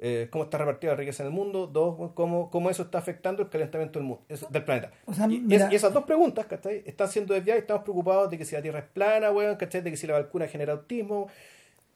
eh, 0.00 0.28
cómo 0.30 0.44
está 0.44 0.58
repartida 0.58 0.92
la 0.92 0.96
riqueza 0.96 1.22
en 1.22 1.28
el 1.28 1.32
mundo, 1.34 1.66
dos, 1.66 2.12
cómo, 2.14 2.50
cómo 2.50 2.70
eso 2.70 2.82
está 2.84 2.98
afectando 2.98 3.42
el 3.42 3.48
calentamiento 3.48 3.98
del, 3.98 4.06
mundo, 4.08 4.24
del 4.50 4.64
planeta. 4.64 4.92
O 5.06 5.12
sea, 5.14 5.26
y, 5.26 5.40
mira- 5.40 5.66
es- 5.66 5.72
y 5.72 5.76
esas 5.76 5.92
dos 5.92 6.04
preguntas, 6.04 6.46
¿cachai? 6.46 6.82
Están 6.86 7.08
siendo 7.08 7.34
desviadas 7.34 7.60
y 7.60 7.62
estamos 7.62 7.82
preocupados 7.82 8.30
de 8.30 8.38
que 8.38 8.44
si 8.44 8.54
la 8.54 8.62
Tierra 8.62 8.78
es 8.80 8.84
plana, 8.86 9.30
weón, 9.32 9.56
¿cachai? 9.56 9.80
De 9.82 9.90
que 9.90 9.96
si 9.96 10.06
la 10.06 10.14
vacuna 10.14 10.46
genera 10.46 10.72
autismo, 10.74 11.28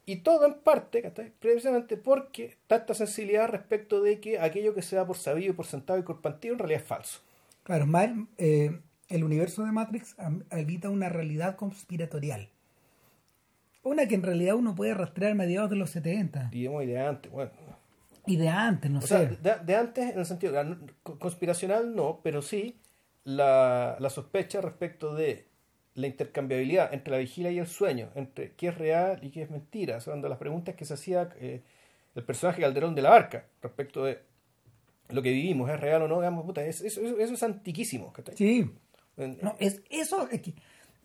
y 0.04 0.16
todo 0.16 0.46
en 0.46 0.54
parte, 0.54 1.00
¿cachai? 1.00 1.30
Precisamente 1.38 1.96
porque 1.96 2.46
está 2.46 2.74
esta 2.76 2.92
sensibilidad 2.94 3.48
respecto 3.48 4.02
de 4.02 4.18
que 4.18 4.40
aquello 4.40 4.74
que 4.74 4.82
se 4.82 4.96
da 4.96 5.06
por 5.06 5.16
sabido 5.16 5.52
y 5.52 5.54
por 5.54 5.66
sentado 5.66 5.98
y 5.98 6.02
corpantivo 6.02 6.54
en 6.54 6.58
realidad 6.58 6.80
es 6.82 6.86
falso. 6.88 7.20
Claro, 7.62 7.86
Mar- 7.86 8.12
eh, 8.38 8.80
el 9.08 9.22
universo 9.22 9.64
de 9.64 9.70
Matrix 9.70 10.16
habita 10.50 10.90
una 10.90 11.08
realidad 11.08 11.54
conspiratorial. 11.54 12.48
Una 13.84 14.06
que 14.06 14.14
en 14.14 14.22
realidad 14.22 14.54
uno 14.56 14.74
puede 14.74 14.94
rastrear 14.94 15.32
a 15.32 15.34
mediados 15.34 15.70
de 15.70 15.76
los 15.76 15.90
70 15.90 16.48
Digamos, 16.50 16.84
y 16.84 16.86
de 16.86 16.98
antes, 17.00 17.30
bueno. 17.30 17.50
Y 18.26 18.36
de 18.36 18.48
antes, 18.48 18.90
no 18.90 18.98
O 18.98 19.02
sé. 19.02 19.08
sea, 19.08 19.20
de, 19.24 19.64
de 19.64 19.76
antes, 19.76 20.12
en 20.12 20.18
el 20.18 20.26
sentido 20.26 20.54
conspiracional 21.02 21.94
no, 21.94 22.20
pero 22.22 22.42
sí 22.42 22.76
la, 23.24 23.96
la 23.98 24.10
sospecha 24.10 24.60
respecto 24.60 25.14
de 25.14 25.46
la 25.94 26.06
intercambiabilidad 26.06 26.92
entre 26.94 27.10
la 27.12 27.18
vigilia 27.18 27.50
y 27.50 27.58
el 27.58 27.66
sueño, 27.66 28.10
entre 28.14 28.52
qué 28.52 28.68
es 28.68 28.78
real 28.78 29.18
y 29.22 29.30
qué 29.30 29.42
es 29.42 29.50
mentira, 29.50 30.00
son 30.00 30.22
de 30.22 30.28
las 30.28 30.38
preguntas 30.38 30.74
que 30.74 30.84
se 30.84 30.94
hacía 30.94 31.28
eh, 31.38 31.62
el 32.14 32.24
personaje 32.24 32.62
Calderón 32.62 32.94
de 32.94 33.02
la 33.02 33.10
Barca 33.10 33.44
respecto 33.60 34.04
de 34.04 34.20
lo 35.10 35.20
que 35.22 35.30
vivimos, 35.30 35.68
¿es 35.68 35.78
real 35.78 36.02
o 36.02 36.08
no? 36.08 36.16
Digamos, 36.20 36.44
puta, 36.46 36.64
es- 36.64 36.80
eso, 36.80 37.00
eso- 37.02 37.18
eso 37.18 37.34
es 37.34 37.42
antiquísimo. 37.42 38.12
¿cachai? 38.12 38.36
Sí. 38.36 38.70
No, 39.16 39.54
es, 39.58 39.82
eso 39.90 40.26
es 40.30 40.40
que, 40.40 40.54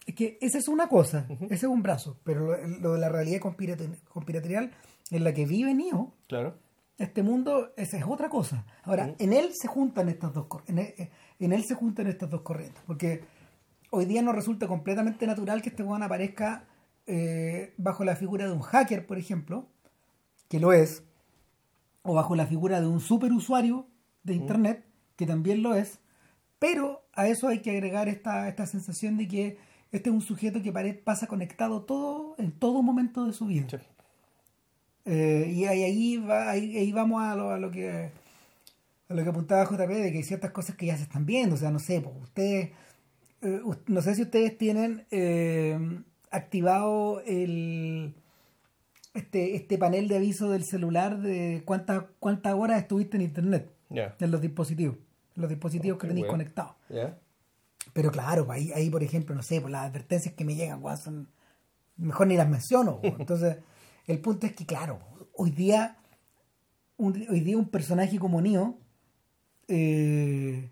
es 0.06 0.16
que 0.16 0.38
esa 0.40 0.58
es 0.58 0.70
una 0.70 0.88
cosa, 0.88 1.28
ese 1.42 1.54
es 1.56 1.64
un 1.64 1.84
brazo, 1.84 2.18
pero 2.24 2.46
lo, 2.46 2.68
lo 2.80 2.94
de 2.94 3.00
la 3.00 3.10
realidad 3.10 3.42
conspiratorial 3.42 4.72
en 5.12 5.24
la 5.24 5.34
que 5.34 5.46
vive 5.46 5.74
Neo, 5.74 6.14
Claro. 6.28 6.56
Este 6.98 7.22
mundo, 7.24 7.74
esa 7.78 7.98
es 7.98 8.04
otra 8.08 8.30
cosa. 8.30 8.66
Ahora, 8.84 9.14
en 9.20 9.34
él 9.34 9.52
se 9.54 9.68
juntan 9.68 10.10
estas 10.10 10.34
dos 10.34 10.48
en 10.68 10.80
él, 10.80 10.94
en 11.40 11.54
él 11.54 11.64
se 11.64 11.76
juntan 11.76 12.08
estas 12.08 12.30
dos 12.30 12.42
corrientes, 12.42 12.82
porque 12.88 13.24
hoy 13.92 14.06
día 14.06 14.22
nos 14.22 14.36
resulta 14.36 14.68
completamente 14.68 15.28
natural 15.28 15.62
que 15.62 15.70
este 15.70 15.84
weón 15.84 16.04
aparezca 16.04 16.66
eh, 17.06 17.74
bajo 17.78 18.04
la 18.04 18.16
figura 18.16 18.46
de 18.48 18.52
un 18.52 18.62
hacker, 18.62 19.06
por 19.06 19.18
ejemplo, 19.18 19.68
que 20.50 20.60
lo 20.60 20.74
es, 20.74 21.04
o 22.02 22.14
bajo 22.14 22.36
la 22.36 22.48
figura 22.48 22.82
de 22.82 22.88
un 22.88 23.00
superusuario 23.00 23.88
de 24.24 24.34
internet, 24.34 24.86
que 25.16 25.26
también 25.26 25.62
lo 25.62 25.76
es, 25.76 26.00
pero 26.60 27.04
a 27.14 27.28
eso 27.28 27.48
hay 27.48 27.60
que 27.62 27.72
agregar 27.72 28.10
esta, 28.10 28.48
esta 28.48 28.66
sensación 28.66 29.18
de 29.18 29.28
que 29.28 29.58
este 29.92 30.10
es 30.10 30.14
un 30.16 30.22
sujeto 30.22 30.62
que 30.62 30.72
pare- 30.74 30.94
pasa 30.96 31.28
conectado 31.28 31.84
todo 31.84 32.36
en 32.40 32.52
todo 32.52 32.82
momento 32.82 33.26
de 33.26 33.34
su 33.34 33.46
vida. 33.46 33.68
Sí. 33.70 33.78
Eh, 35.08 35.54
y 35.56 35.66
ahí, 35.66 35.84
ahí, 35.84 36.18
va, 36.18 36.52
ahí, 36.52 36.78
ahí 36.78 36.92
vamos 36.92 37.24
a 37.24 37.34
lo, 37.34 37.52
a 37.52 37.58
lo 37.58 37.72
que 37.72 38.12
a 39.10 39.14
lo 39.14 39.24
que 39.24 39.30
apuntaba 39.30 39.64
JP 39.64 39.90
de 39.90 40.12
que 40.12 40.18
hay 40.18 40.24
ciertas 40.24 40.52
cosas 40.52 40.76
que 40.76 40.86
ya 40.86 40.98
se 40.98 41.04
están 41.04 41.26
viendo. 41.26 41.56
O 41.56 41.58
sea, 41.58 41.72
no 41.72 41.80
sé, 41.80 42.02
pues, 42.02 42.14
ustedes, 42.22 42.72
eh, 43.42 43.62
no 43.88 44.02
sé 44.02 44.16
si 44.16 44.24
ustedes 44.24 44.58
tienen 44.58 45.06
eh, 45.12 45.80
activado 46.30 47.22
el 47.26 48.14
este, 49.14 49.56
este 49.56 49.78
panel 49.78 50.10
de 50.10 50.18
aviso 50.18 50.50
del 50.50 50.66
celular 50.66 51.20
de 51.20 51.64
cuántas 51.66 52.04
cuántas 52.20 52.54
horas 52.54 52.82
estuviste 52.82 53.16
en 53.16 53.24
internet 53.24 53.72
en 53.90 54.32
los 54.32 54.42
dispositivos, 54.42 54.98
en 55.36 55.42
los 55.42 55.50
dispositivos 55.50 55.98
que 55.98 56.08
tenéis 56.08 56.28
conectados. 56.28 56.76
Pero 57.94 58.12
claro, 58.12 58.46
pues, 58.46 58.60
ahí, 58.60 58.72
ahí 58.74 58.90
por 58.90 59.02
ejemplo, 59.02 59.34
no 59.34 59.42
sé, 59.42 59.62
pues 59.62 59.72
las 59.72 59.90
advertencias 59.90 60.36
que 60.36 60.44
me 60.44 60.56
llegan, 60.56 60.84
weón, 60.84 60.98
son 60.98 61.30
mejor 61.96 62.28
ni 62.28 62.36
las 62.36 62.50
menciono. 62.50 63.00
weón. 63.02 63.16
Entonces, 63.22 63.58
el 64.08 64.20
punto 64.20 64.48
es 64.48 64.54
que, 64.54 64.66
claro, 64.66 65.00
hoy 65.34 65.52
día, 65.52 65.98
un, 66.98 67.14
hoy 67.30 67.42
día 67.42 67.58
un 67.58 67.70
personaje 67.70 68.18
como 68.18 68.42
Neo, 68.42 68.80
eh, 69.68 70.72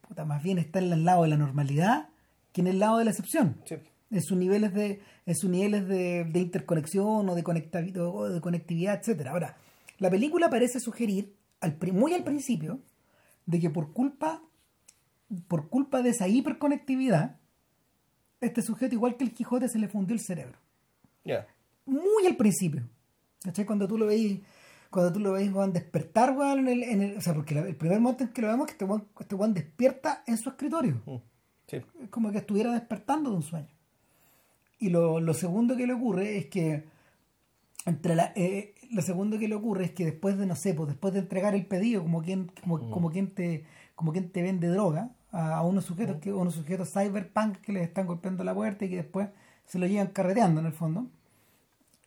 puta, 0.00 0.24
más 0.24 0.42
bien 0.42 0.58
está 0.58 0.78
en 0.78 0.92
el 0.92 1.04
lado 1.04 1.24
de 1.24 1.28
la 1.28 1.36
normalidad 1.36 2.08
que 2.52 2.60
en 2.60 2.68
el 2.68 2.78
lado 2.78 2.98
de 2.98 3.04
la 3.04 3.10
excepción. 3.10 3.60
Sí. 3.64 3.76
En 4.10 4.22
sus 4.22 4.36
niveles 4.36 4.72
de, 4.74 5.02
en 5.24 5.34
sus 5.34 5.48
niveles 5.50 5.88
de, 5.88 6.24
de 6.24 6.38
interconexión 6.38 7.28
o 7.28 7.34
de, 7.34 7.42
conectavi- 7.42 7.96
o 7.96 8.28
de 8.28 8.40
conectividad, 8.40 8.98
etcétera. 9.00 9.30
Ahora, 9.32 9.56
La 10.02 10.10
película 10.10 10.50
parece 10.50 10.80
sugerir, 10.80 11.36
al, 11.60 11.78
muy 11.92 12.12
al 12.12 12.24
principio, 12.24 12.80
de 13.46 13.60
que 13.60 13.70
por 13.70 13.92
culpa, 13.92 14.42
por 15.46 15.68
culpa 15.68 16.02
de 16.02 16.10
esa 16.10 16.26
hiperconectividad, 16.26 17.38
este 18.40 18.62
sujeto, 18.62 18.96
igual 18.96 19.16
que 19.16 19.22
el 19.22 19.32
Quijote, 19.32 19.68
se 19.68 19.78
le 19.78 19.86
fundió 19.86 20.14
el 20.14 20.20
cerebro. 20.20 20.58
Muy 21.86 22.26
al 22.26 22.36
principio. 22.36 22.82
¿Cachai? 23.42 23.64
Cuando 23.64 23.88
tú 23.88 23.98
lo 23.98 24.06
veis, 24.06 24.40
cuando 24.90 25.12
tú 25.12 25.20
lo 25.20 25.32
veis, 25.32 25.50
Juan, 25.50 25.72
despertar, 25.72 26.34
Juan, 26.34 26.60
en 26.60 26.68
el, 26.68 26.82
en 26.84 27.02
el, 27.02 27.16
o 27.16 27.20
sea, 27.20 27.34
porque 27.34 27.54
la- 27.54 27.62
el 27.62 27.76
primer 27.76 27.98
momento 28.00 28.24
en 28.24 28.30
que 28.32 28.42
lo 28.42 28.48
vemos 28.48 28.64
es 28.64 28.66
que 28.68 28.72
este 28.72 28.86
Juan, 28.86 29.04
este 29.18 29.36
Juan 29.36 29.54
despierta 29.54 30.22
en 30.26 30.36
su 30.38 30.48
escritorio. 30.50 31.00
Mm. 31.06 31.16
Sí. 31.66 31.76
Es 32.02 32.08
como 32.10 32.30
que 32.30 32.38
estuviera 32.38 32.72
despertando 32.72 33.30
de 33.30 33.36
un 33.36 33.42
sueño. 33.42 33.68
Y 34.78 34.90
lo, 34.90 35.20
lo 35.20 35.32
segundo 35.34 35.76
que 35.76 35.86
le 35.86 35.92
ocurre 35.94 36.36
es 36.38 36.46
que 36.46 36.84
entre 37.86 38.14
la, 38.14 38.32
eh, 38.36 38.74
lo 38.90 39.02
segundo 39.02 39.38
que 39.38 39.48
le 39.48 39.54
ocurre 39.54 39.86
es 39.86 39.90
que 39.92 40.04
después 40.04 40.36
de 40.38 40.46
no 40.46 40.54
sé, 40.54 40.74
pues 40.74 40.88
después 40.88 41.14
de 41.14 41.20
entregar 41.20 41.54
el 41.54 41.66
pedido 41.66 42.02
como 42.02 42.22
quien 42.22 42.50
como, 42.62 42.90
como 42.90 43.10
quien 43.10 43.30
te 43.34 43.64
como 43.94 44.12
quien 44.12 44.30
te 44.30 44.42
vende 44.42 44.68
droga 44.68 45.10
a, 45.30 45.56
a 45.56 45.62
unos 45.62 45.84
sujetos 45.84 46.16
que 46.18 46.32
unos 46.32 46.54
sujetos 46.54 46.92
cyberpunk 46.92 47.56
que 47.58 47.72
les 47.72 47.84
están 47.84 48.06
golpeando 48.06 48.44
la 48.44 48.54
puerta 48.54 48.84
y 48.84 48.88
que 48.90 48.96
después 48.96 49.28
se 49.66 49.78
lo 49.78 49.86
llevan 49.86 50.08
carreteando 50.08 50.60
en 50.60 50.66
el 50.66 50.72
fondo. 50.72 51.06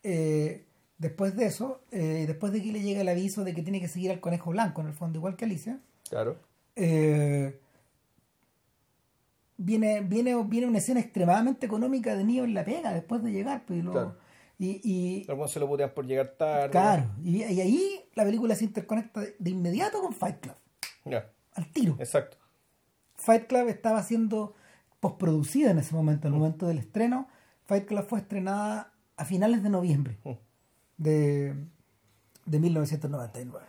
Eh, 0.08 0.64
después 0.98 1.34
de 1.36 1.46
eso, 1.46 1.80
eh, 1.90 2.24
después 2.28 2.52
de 2.52 2.62
que 2.62 2.70
le 2.70 2.80
llega 2.80 3.00
el 3.00 3.08
aviso 3.08 3.42
de 3.42 3.54
que 3.54 3.62
tiene 3.62 3.80
que 3.80 3.88
seguir 3.88 4.10
al 4.12 4.20
conejo 4.20 4.50
blanco 4.52 4.80
en 4.82 4.86
el 4.86 4.92
fondo, 4.94 5.18
igual 5.18 5.34
que 5.36 5.44
Alicia, 5.46 5.80
Claro. 6.08 6.38
eh, 6.76 7.58
viene, 9.56 10.00
viene, 10.02 10.40
viene 10.44 10.66
una 10.66 10.78
escena 10.78 11.00
extremadamente 11.00 11.66
económica 11.66 12.14
de 12.14 12.24
Neo 12.24 12.44
en 12.44 12.54
la 12.54 12.64
pega 12.64 12.92
después 12.92 13.22
de 13.22 13.32
llegar. 13.32 13.64
Pues, 13.66 13.80
y, 13.80 13.82
Claro. 13.82 14.16
y, 14.58 14.80
y- 14.84 15.26
Algunos 15.28 15.50
se 15.50 15.60
lo 15.60 15.68
putean 15.68 15.90
por 15.90 16.06
llegar 16.06 16.28
tarde. 16.36 16.70
claro, 16.70 17.04
y, 17.22 17.42
y 17.44 17.60
ahí 17.60 18.00
la 18.14 18.24
película 18.24 18.54
se 18.54 18.64
interconecta 18.64 19.20
de, 19.38 19.50
inmediato 19.50 20.00
con 20.00 20.12
Fight 20.12 20.40
Club, 20.40 20.54
Ya. 21.04 21.30
al 21.54 21.66
tiro. 21.72 21.96
Exacto. 21.98 22.36
Fight 23.16 23.46
Club 23.46 23.68
estaba 23.68 24.02
siendo 24.02 24.54
postproducida 25.00 25.70
en 25.70 25.78
ese 25.78 25.94
momento, 25.94 26.28
en 26.28 26.34
el 26.34 26.38
momento 26.38 26.66
del 26.68 26.78
estreno. 26.78 27.28
Fight 27.64 27.86
Club 27.86 28.06
fue 28.06 28.20
estrenada 28.20 28.92
a 29.16 29.24
finales 29.24 29.62
de 29.62 29.70
noviembre 29.70 30.16
Mm. 30.24 30.32
de, 30.98 31.54
de 32.46 32.58
1999. 32.60 33.64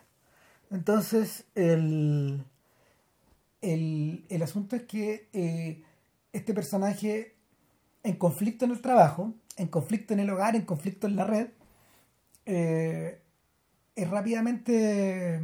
Entonces, 0.71 1.45
el, 1.55 2.43
el, 3.61 4.25
el 4.29 4.41
asunto 4.43 4.75
es 4.75 4.83
que 4.83 5.29
eh, 5.33 5.81
este 6.33 6.53
personaje, 6.53 7.35
en 8.03 8.15
conflicto 8.15 8.65
en 8.65 8.71
el 8.71 8.81
trabajo, 8.81 9.33
en 9.57 9.67
conflicto 9.67 10.13
en 10.13 10.19
el 10.19 10.29
hogar, 10.29 10.55
en 10.55 10.63
conflicto 10.63 11.07
en 11.07 11.15
la 11.15 11.23
red, 11.25 11.47
eh, 12.45 13.19
es 13.95 14.09
rápidamente 14.09 15.41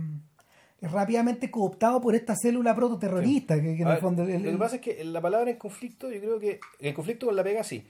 es 0.82 0.92
rápidamente 0.92 1.50
cooptado 1.50 2.02
por 2.02 2.14
esta 2.14 2.36
célula 2.36 2.76
prototerrorista 2.76 3.56
que, 3.56 3.78
que 3.78 3.82
en 3.84 3.88
el 3.88 3.98
fondo 4.00 4.24
el- 4.24 4.44
lo 4.44 4.52
que 4.52 4.58
pasa 4.58 4.76
es 4.76 4.82
que 4.82 5.02
la 5.06 5.22
palabra 5.22 5.50
en 5.50 5.58
conflicto, 5.58 6.12
yo 6.12 6.20
creo 6.20 6.40
que 6.40 6.60
el 6.80 6.94
conflicto 6.94 7.26
con 7.28 7.36
la 7.38 7.44
pega 7.44 7.64
sí. 7.64 7.88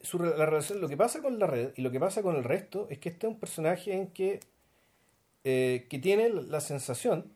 Su, 0.00 0.18
la 0.18 0.46
relación, 0.46 0.80
lo 0.80 0.88
que 0.88 0.96
pasa 0.96 1.20
con 1.20 1.38
la 1.38 1.46
red 1.46 1.70
y 1.76 1.82
lo 1.82 1.90
que 1.90 2.00
pasa 2.00 2.22
con 2.22 2.34
el 2.36 2.44
resto 2.44 2.86
es 2.90 2.98
que 2.98 3.10
este 3.10 3.26
es 3.26 3.32
un 3.34 3.38
personaje 3.38 3.92
en 3.92 4.06
que, 4.08 4.40
eh, 5.44 5.86
que 5.90 5.98
tiene 5.98 6.28
la 6.30 6.60
sensación, 6.60 7.26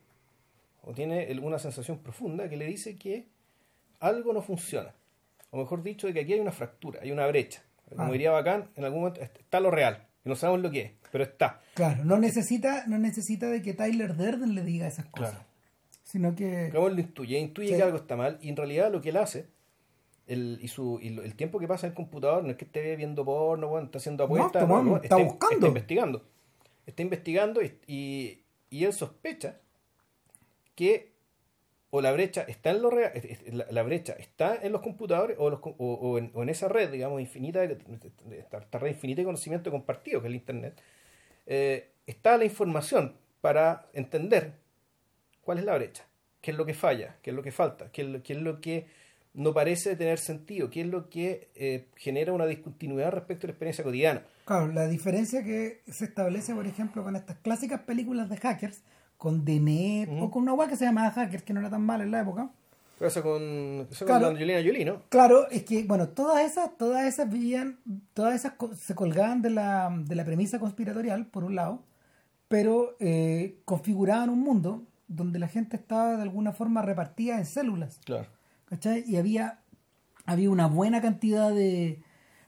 o 0.83 0.93
tiene 0.93 1.27
una 1.41 1.59
sensación 1.59 1.99
profunda 1.99 2.49
que 2.49 2.57
le 2.57 2.67
dice 2.67 2.97
que 2.97 3.27
algo 4.01 4.33
no 4.33 4.43
funciona. 4.43 4.93
O 5.51 5.59
mejor 5.59 5.83
dicho, 5.83 6.07
de 6.07 6.15
que 6.15 6.21
aquí 6.21 6.33
hay 6.35 6.41
una 6.41 6.53
fractura, 6.53 7.01
hay 7.03 7.13
una 7.13 7.27
brecha. 7.27 7.63
Como 7.89 8.09
Ah. 8.09 8.13
diría 8.13 8.31
Bacán, 8.33 8.71
en 8.77 8.85
algún 8.85 9.01
momento 9.01 9.21
est- 9.21 9.39
está 9.39 9.61
lo 9.61 9.71
real. 9.71 10.07
Y 10.25 10.29
no 10.31 10.35
sabemos 10.37 10.63
lo 10.63 10.71
que 10.71 10.81
es, 10.81 10.91
pero 11.13 11.25
está. 11.25 11.61
Claro, 11.75 12.03
no 12.05 12.19
necesita, 12.19 12.87
no 12.87 12.99
necesita 12.99 13.49
de 13.49 13.61
que 13.63 13.75
Tyler 13.75 14.17
Durden 14.17 14.55
le 14.55 14.63
diga 14.63 14.87
esas 14.87 15.07
cosas. 15.07 15.31
Claro. 15.33 15.45
Sino 16.03 16.35
que. 16.35 16.71
Como 16.73 16.89
lo 16.89 17.01
intuye, 17.01 17.39
intuye 17.39 17.69
Sí. 17.69 17.77
que 17.77 17.83
algo 17.83 17.99
está 17.99 18.17
mal 18.17 18.39
y 18.41 18.49
en 18.49 18.57
realidad 18.57 18.91
lo 18.91 19.01
que 19.01 19.11
él 19.11 19.17
hace 19.19 19.47
el, 20.27 20.59
y, 20.63 20.69
su, 20.69 20.99
y 21.03 21.09
el 21.19 21.35
tiempo 21.35 21.59
que 21.59 21.69
pasa 21.69 21.87
en 21.87 21.93
el 21.93 21.97
computador 21.97 22.45
no 22.45 22.51
es 22.51 22.57
que 22.57 22.65
esté 22.65 22.97
viendo 22.97 23.25
porno, 23.25 23.69
bueno, 23.69 23.87
está 23.87 23.99
haciendo 23.99 24.25
apuestas, 24.25 24.63
está- 24.63 24.67
no, 24.75 24.83
no, 24.83 24.97
está 24.97 25.17
buscando. 25.17 25.55
está 25.55 25.67
investigando. 25.69 26.23
Está 26.87 27.03
investigando 27.03 27.63
y, 27.63 27.79
y, 27.87 28.43
y 28.71 28.85
él 28.85 28.93
sospecha 28.93 29.61
que 30.75 31.13
o 31.91 32.01
la 32.01 32.11
brecha 32.13 32.43
está 32.43 32.71
en 32.71 32.83
lo 32.83 32.91
real, 32.91 33.13
la, 33.53 33.67
la 33.71 33.83
brecha 33.85 34.15
está 34.15 34.59
en 34.61 34.73
los 34.73 34.81
computadores 34.81 35.37
o, 35.39 35.49
los 35.51 35.61
o, 35.63 35.73
o 35.79 36.19
en, 36.19 36.31
o 36.35 36.43
en 36.43 36.49
esa 36.49 36.69
red, 36.69 36.91
digamos, 36.91 37.21
infinita, 37.21 37.63
esta 37.63 38.79
red 38.81 38.89
infinita 38.91 39.21
de 39.21 39.27
conocimiento 39.27 39.71
compartido 39.71 40.21
que 40.21 40.27
es 40.27 40.31
el 40.31 40.35
Internet, 40.35 40.81
eh, 41.47 41.91
está 42.07 42.37
la 42.37 42.45
información 42.47 43.17
para 43.41 43.87
entender 43.93 44.55
cuál 45.43 45.59
es 45.59 45.65
la 45.65 45.77
brecha, 45.77 46.05
qué 46.41 46.51
es 46.51 46.57
lo 46.57 46.67
que 46.67 46.75
falla, 46.75 47.17
qué 47.23 47.31
es 47.31 47.37
lo 47.37 47.43
que 47.45 47.53
falta, 47.53 47.93
qué 47.93 48.03
es 48.03 48.09
lo, 48.09 48.23
qué 48.25 48.33
es 48.33 48.41
lo 48.41 48.61
que 48.61 48.87
no 49.35 49.53
parece 49.53 49.97
tener 49.97 50.19
sentido, 50.19 50.71
qué 50.71 50.83
es 50.83 50.87
lo 50.87 51.09
que 51.11 51.51
eh, 51.55 51.89
genera 51.97 52.33
una 52.33 52.47
discontinuidad 52.47 53.11
respecto 53.11 53.47
a 53.47 53.49
la 53.49 53.53
experiencia 53.53 53.85
cotidiana. 53.85 54.23
Claro, 54.45 54.69
la 54.69 54.87
diferencia 54.87 55.43
que 55.43 55.83
se 55.89 56.05
establece, 56.05 56.55
por 56.55 56.67
ejemplo, 56.67 57.03
con 57.03 57.17
estas 57.17 57.37
clásicas 57.39 57.81
películas 57.81 58.29
de 58.29 58.37
hackers, 58.37 58.83
con 59.17 59.45
DNE 59.45 60.09
o 60.21 60.31
con 60.31 60.43
una 60.43 60.53
guay 60.53 60.69
que 60.69 60.77
se 60.77 60.85
llamaba 60.85 61.11
Hackers, 61.11 61.43
que 61.43 61.53
no 61.53 61.61
era 61.61 61.71
tan 61.71 61.83
mala 61.83 62.05
en 62.05 62.11
la 62.11 62.21
época. 62.21 62.51
Pero 62.99 63.09
Eso 63.09 63.23
con, 63.23 63.89
eso 63.91 64.05
Claro. 64.07 64.27
con 64.27 64.35
Angelina 64.35 64.61
Jolie, 64.65 64.85
¿no? 64.85 65.03
Claro, 65.09 65.49
es 65.51 65.65
que, 65.65 65.83
bueno, 65.85 66.09
todas 66.11 66.45
esas, 66.45 66.77
todas 66.77 67.05
esas 67.07 67.29
vivían, 67.31 67.81
todas 68.13 68.35
esas 68.35 68.53
se 68.79 68.95
colgaban 68.95 69.43
de 69.43 69.51
la, 69.51 69.91
de 70.05 70.15
la 70.15 70.25
premisa 70.25 70.59
conspiratorial, 70.61 71.27
por 71.27 71.43
un 71.45 71.57
lado, 71.57 71.83
pero 72.49 72.97
eh, 73.01 73.59
configuraban 73.65 74.31
un 74.31 74.41
mundo 74.41 74.85
donde 75.09 75.39
la 75.39 75.49
gente 75.49 75.77
estaba 75.77 76.17
de 76.17 76.23
alguna 76.23 76.53
forma 76.53 76.83
repartida 76.83 77.39
en 77.39 77.47
células. 77.47 78.01
Claro. 78.05 78.29
¿Cachai? 78.67 79.05
Y 79.07 79.17
había, 79.17 79.61
había 80.27 80.51
una 80.51 80.67
buena 80.67 81.01
cantidad 81.01 81.53
de 81.55 82.03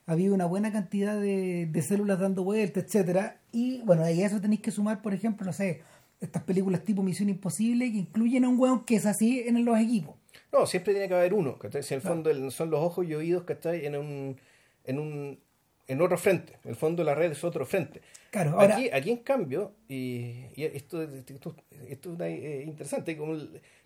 había 0.05 0.31
una 0.31 0.45
buena 0.45 0.71
cantidad 0.71 1.19
de, 1.19 1.65
de 1.65 1.81
células 1.81 2.19
dando 2.19 2.43
vueltas, 2.43 2.85
etcétera 2.85 3.41
Y 3.51 3.81
bueno, 3.81 4.03
ahí 4.03 4.23
a 4.23 4.27
eso 4.27 4.39
tenéis 4.39 4.61
que 4.61 4.71
sumar, 4.71 5.01
por 5.01 5.13
ejemplo, 5.13 5.45
no 5.45 5.51
sé, 5.51 5.83
estas 6.21 6.43
películas 6.43 6.83
tipo 6.83 7.03
Misión 7.03 7.29
Imposible 7.29 7.91
que 7.91 7.97
incluyen 7.97 8.45
a 8.45 8.49
un 8.49 8.57
weón 8.57 8.85
que 8.85 8.95
es 8.95 9.05
así 9.05 9.43
en 9.45 9.63
los 9.65 9.77
equipos. 9.77 10.15
No, 10.51 10.65
siempre 10.65 10.93
tiene 10.93 11.09
que 11.09 11.13
haber 11.13 11.33
uno, 11.33 11.59
¿cachai? 11.59 11.83
Si 11.83 11.93
en 11.93 11.99
el 11.99 12.07
fondo 12.07 12.51
son 12.51 12.69
los 12.69 12.79
ojos 12.79 13.05
y 13.05 13.13
oídos, 13.13 13.43
¿cachai? 13.43 13.85
En 13.85 13.97
un, 13.97 14.37
en 14.85 14.99
un, 14.99 15.39
en 15.87 16.01
otro 16.01 16.17
frente. 16.17 16.53
En 16.63 16.69
el 16.71 16.75
fondo 16.75 17.03
la 17.03 17.13
red 17.13 17.31
es 17.31 17.43
otro 17.43 17.65
frente. 17.65 18.01
Claro, 18.31 18.51
ahora, 18.51 18.75
Aquí, 18.75 18.89
aquí 18.91 19.11
en 19.11 19.17
cambio, 19.17 19.73
y, 19.89 20.45
y 20.55 20.63
esto, 20.63 21.03
esto, 21.03 21.55
esto 21.89 22.13
es 22.13 22.21
eh, 22.21 22.63
interesante, 22.65 23.17
como, 23.17 23.37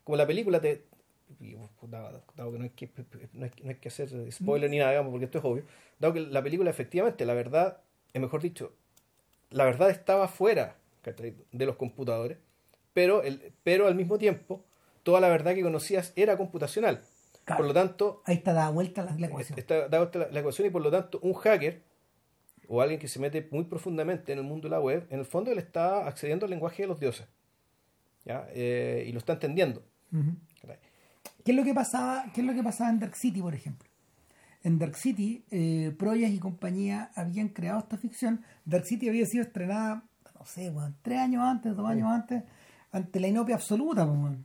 como 0.03 0.15
la 0.17 0.27
película 0.27 0.61
te... 0.61 0.85
y, 1.41 1.57
Dado, 1.87 2.23
dado 2.35 2.51
que 2.51 2.57
no 2.57 2.63
hay 2.63 2.69
que, 2.69 2.89
no 3.33 3.45
hay, 3.45 3.51
no 3.63 3.69
hay 3.69 3.75
que 3.75 3.89
hacer 3.89 4.31
spoiler 4.31 4.69
ni 4.69 4.77
nada, 4.77 4.91
digamos, 4.91 5.11
porque 5.11 5.25
esto 5.25 5.39
es 5.39 5.43
obvio. 5.43 5.63
Dado 5.99 6.13
que 6.13 6.19
la 6.21 6.41
película 6.43 6.69
efectivamente, 6.69 7.25
la 7.25 7.33
verdad, 7.33 7.81
es 8.13 8.21
mejor 8.21 8.41
dicho, 8.41 8.73
la 9.49 9.65
verdad 9.65 9.89
estaba 9.89 10.27
fuera 10.27 10.77
de 11.03 11.65
los 11.65 11.75
computadores, 11.75 12.37
pero, 12.93 13.23
el, 13.23 13.53
pero 13.63 13.87
al 13.87 13.95
mismo 13.95 14.17
tiempo, 14.17 14.63
toda 15.03 15.19
la 15.19 15.29
verdad 15.29 15.55
que 15.55 15.63
conocías 15.63 16.13
era 16.15 16.37
computacional. 16.37 17.01
Claro. 17.45 17.57
Por 17.57 17.67
lo 17.67 17.73
tanto, 17.73 18.21
ahí 18.25 18.35
está 18.35 18.53
dada 18.53 18.69
vuelta 18.69 19.03
la, 19.03 19.15
la 19.17 19.27
ecuación. 19.27 19.57
está 19.57 19.87
dada 19.89 20.11
la, 20.13 20.27
la 20.29 20.39
ecuación 20.39 20.67
y 20.67 20.69
por 20.69 20.81
lo 20.81 20.91
tanto 20.91 21.19
un 21.23 21.33
hacker 21.33 21.81
o 22.67 22.81
alguien 22.81 22.99
que 22.99 23.07
se 23.07 23.19
mete 23.19 23.47
muy 23.51 23.65
profundamente 23.65 24.31
en 24.31 24.39
el 24.39 24.45
mundo 24.45 24.67
de 24.67 24.71
la 24.71 24.79
web, 24.79 25.05
en 25.09 25.19
el 25.19 25.25
fondo 25.25 25.51
él 25.51 25.57
está 25.57 26.07
accediendo 26.07 26.45
al 26.45 26.51
lenguaje 26.51 26.83
de 26.83 26.87
los 26.87 26.99
dioses. 26.99 27.27
¿ya? 28.23 28.47
Eh, 28.53 29.05
y 29.07 29.11
lo 29.11 29.17
está 29.19 29.33
entendiendo. 29.33 29.83
¿Qué 31.43 31.51
es 31.51 31.57
lo 31.57 31.63
que 31.63 31.73
pasaba, 31.73 32.25
qué 32.33 32.41
es 32.41 32.47
lo 32.47 32.53
que 32.53 32.63
pasaba 32.63 32.89
en 32.89 32.99
Dark 32.99 33.15
City, 33.15 33.41
por 33.41 33.53
ejemplo? 33.55 33.89
En 34.63 34.77
Dark 34.77 34.95
City, 34.95 35.43
eh, 35.49 35.93
Proyas 35.97 36.31
y 36.31 36.39
compañía 36.39 37.11
habían 37.15 37.49
creado 37.49 37.79
esta 37.79 37.97
ficción. 37.97 38.41
Dark 38.65 38.85
City 38.85 39.09
había 39.09 39.25
sido 39.25 39.43
estrenada, 39.43 40.03
no 40.39 40.45
sé, 40.45 40.71
tres 41.01 41.19
años 41.19 41.41
antes, 41.43 41.75
dos 41.75 41.87
años 41.89 42.09
antes, 42.09 42.43
ante 42.91 43.19
la 43.19 43.27
inopia 43.27 43.55
absoluta, 43.55 44.05
pues. 44.07 44.37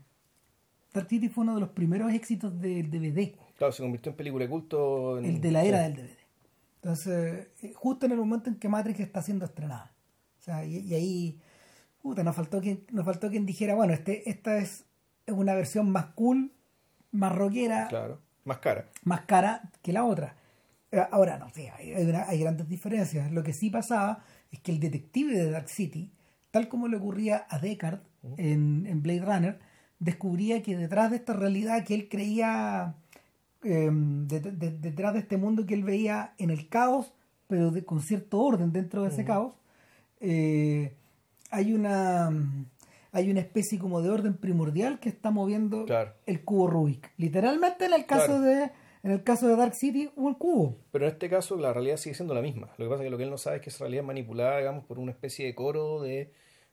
Dark 0.95 1.09
City 1.11 1.29
fue 1.29 1.43
uno 1.45 1.55
de 1.55 1.61
los 1.61 1.69
primeros 1.71 2.13
éxitos 2.13 2.59
del 2.61 2.91
DVD, 2.91 3.35
Claro, 3.59 3.73
se 3.73 3.83
convirtió 3.83 4.11
en 4.11 4.17
película 4.17 4.45
de 4.45 4.51
culto. 4.51 5.19
en- 5.19 5.25
el 5.27 5.41
de 5.41 5.51
la 5.51 5.65
era 5.65 5.79
sí. 5.79 5.93
del 5.93 5.97
DVD. 5.97 6.17
Entonces, 6.77 7.49
eh, 7.63 7.73
justo 7.75 8.07
en 8.07 8.13
el 8.13 8.19
momento 8.19 8.49
en 8.49 8.57
que 8.57 8.69
Matrix 8.69 9.01
está 9.01 9.21
siendo 9.21 9.45
estrenada. 9.45 9.93
O 10.39 10.43
sea, 10.43 10.65
y, 10.65 10.79
y 10.79 10.95
ahí, 10.95 11.39
puta, 12.01 12.23
nos 12.23 12.37
faltó 12.37 12.61
quien, 12.61 12.85
nos 12.93 13.05
faltó 13.05 13.29
quien 13.29 13.45
dijera, 13.45 13.75
bueno, 13.75 13.93
este, 13.93 14.29
esta 14.31 14.57
es, 14.59 14.85
es 15.27 15.35
una 15.35 15.55
versión 15.55 15.91
más 15.91 16.07
cool, 16.15 16.53
más 17.17 17.33
rockera, 17.35 17.89
Claro, 17.89 18.21
más 18.45 18.59
cara. 18.59 18.87
más 19.05 19.23
cara 19.23 19.63
que 19.83 19.93
la 19.93 20.05
otra. 20.05 20.37
Eh, 20.93 21.03
Ahora, 21.11 21.39
no 21.39 21.49
sé, 21.51 21.71
hay, 21.71 21.93
hay 21.93 22.05
una- 22.09 22.29
hay 22.29 22.39
grandes 22.41 22.69
diferencias. 22.69 23.33
Lo 23.33 23.43
que 23.43 23.53
sí 23.53 23.71
pasaba 23.71 24.23
es 24.53 24.61
que 24.61 24.71
el 24.73 24.79
detective 24.81 25.37
de 25.37 25.51
Dark 25.51 25.69
City, 25.69 26.11
tal 26.51 26.69
como 26.69 26.87
le 26.89 26.97
ocurría 26.97 27.47
a 27.51 27.59
Deckard 27.59 28.01
en, 28.37 28.87
en 28.87 29.03
Blade 29.03 29.21
Runner, 29.25 29.59
descubría 29.99 30.63
que 30.63 30.77
detrás 30.77 31.11
de 31.11 31.17
esta 31.17 31.33
realidad 31.33 31.85
que 31.85 31.95
él 31.95 32.09
creía, 32.09 32.95
eh, 33.65 33.91
de- 33.93 34.41
de- 34.41 34.79
detrás 34.79 35.13
de 35.15 35.21
este 35.21 35.37
mundo 35.37 35.67
que 35.67 35.75
él 35.75 35.83
veía 35.85 36.35
en 36.39 36.51
el 36.51 36.69
caos, 36.69 37.13
pero 37.49 37.71
de- 37.71 37.85
con 37.85 38.01
cierto 38.01 38.41
orden 38.41 38.73
dentro 38.73 39.03
de 39.03 39.09
ese 39.09 39.25
caos, 39.25 39.55
eh, 40.21 40.95
hay 41.51 41.73
una 41.73 42.31
hay 43.17 43.31
una 43.31 43.41
especie 43.41 43.79
como 43.79 44.03
de 44.03 44.11
orden 44.11 44.35
primordial 44.37 45.01
que 45.01 45.09
está 45.09 45.31
moviendo 45.31 45.85
Claro. 45.87 46.13
el 46.27 46.45
cubo 46.45 46.67
Rubik. 46.69 47.11
Literalmente 47.17 47.87
en 47.87 47.93
el 47.95 48.07
caso 48.07 48.27
Claro. 48.27 48.41
de 48.43 48.71
en 49.03 49.13
el 49.13 49.23
caso 49.23 49.47
de 49.47 49.55
Dark 49.55 49.75
City 49.75 50.11
hubo 50.17 50.29
el 50.29 50.37
cubo. 50.37 50.79
Pero 50.91 51.05
en 51.07 51.13
este 51.13 51.29
caso 51.31 51.57
la 51.57 51.73
realidad 51.73 51.97
sigue 51.97 52.15
siendo 52.17 52.35
la 52.35 52.43
misma. 52.43 52.69
Lo 52.77 52.87
que 52.87 52.91
pasa 52.91 53.03
es 53.03 53.07
que 53.07 53.11
lo 53.11 53.17
que 53.19 53.23
él 53.25 53.31
no 53.31 53.39
sabe 53.39 53.57
es 53.57 53.63
que 53.63 53.71
esa 53.71 53.85
realidad 53.85 54.03
es 54.03 54.07
manipulada, 54.07 54.59
digamos, 54.59 54.85
por 54.85 54.99
una 54.99 55.13
especie 55.13 55.47
de 55.47 55.55
coro 55.55 56.03
de, 56.03 56.09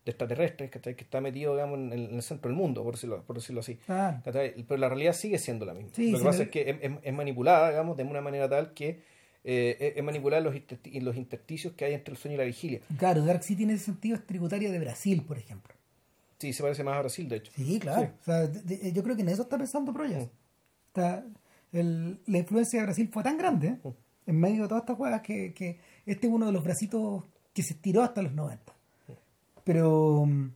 de 0.06 0.12
extraterrestres 0.12 0.72
¿cachai? 0.72 0.96
que 0.96 1.04
está 1.04 1.22
metido, 1.22 1.54
digamos, 1.54 1.78
en 1.78 1.94
el, 1.94 2.06
en 2.10 2.16
el 2.16 2.22
centro 2.24 2.50
del 2.50 2.58
mundo, 2.58 2.84
por 2.84 2.96
decirlo, 2.96 3.24
por 3.24 3.36
decirlo 3.36 3.60
así. 3.62 3.76
¿cachai? 3.86 4.56
Pero 4.68 4.78
la 4.78 4.90
realidad 4.90 5.14
sigue 5.14 5.38
siendo 5.38 5.64
la 5.66 5.74
misma. 5.76 5.92
Sí, 5.94 6.10
lo 6.12 6.18
que 6.18 6.24
pasa 6.26 6.44
es 6.44 6.50
que 6.50 6.70
es, 6.72 6.78
es- 6.82 6.92
es 7.04 7.14
manipulada, 7.14 7.70
digamos, 7.70 7.96
de 7.98 8.04
una 8.04 8.22
manera 8.22 8.50
tal 8.50 8.74
que 8.74 9.02
eh, 9.46 9.94
es, 9.96 9.98
en 9.98 11.06
los 11.06 11.16
intersticios 11.18 11.74
que 11.74 11.86
hay 11.86 11.94
entre 11.94 12.14
el 12.14 12.18
sueño 12.18 12.36
y 12.36 12.38
la 12.40 12.46
vigilia. 12.46 12.80
Claro, 12.98 13.24
Dark 13.26 13.44
City 13.44 13.64
en 13.64 13.72
ese 13.72 13.86
sentido 13.86 14.16
es 14.16 14.26
tributaria 14.26 14.72
de 14.72 14.80
Brasil, 14.80 15.22
por 15.28 15.38
ejemplo. 15.38 15.74
Sí, 16.44 16.52
se 16.54 16.62
parece 16.62 16.84
más 16.84 16.96
a 16.96 17.00
Brasil, 17.00 17.30
de 17.30 17.38
hecho. 17.38 17.52
Sí, 17.56 17.80
claro. 17.80 18.02
Sí. 18.02 18.08
O 18.22 18.24
sea, 18.26 18.48
de- 18.48 18.62
de- 18.78 18.92
yo 18.92 19.02
creo 19.02 19.16
que 19.16 19.22
en 19.22 19.30
eso 19.30 19.44
está 19.44 19.58
pensando 19.58 19.94
Proyas. 19.94 20.28
Mm. 20.96 21.02
El- 21.72 22.20
la 22.28 22.38
influencia 22.38 22.80
de 22.80 22.86
Brasil 22.86 23.10
fue 23.12 23.24
tan 23.24 23.38
grande 23.38 23.78
Mm. 23.84 23.88
en 24.28 24.40
medio 24.40 24.64
de 24.64 24.68
todas 24.68 24.84
estas 24.84 24.98
juegas 24.98 25.22
que, 25.22 25.54
que 25.54 25.80
este 26.06 26.28
es 26.28 26.34
uno 26.34 26.46
de 26.46 26.52
los 26.52 26.64
bracitos 26.64 27.24
que 27.54 27.64
se 27.64 27.74
estiró 27.74 28.04
hasta 28.04 28.22
los 28.22 28.34
90. 28.34 28.74
Pero 29.64 30.26
mm, 30.26 30.52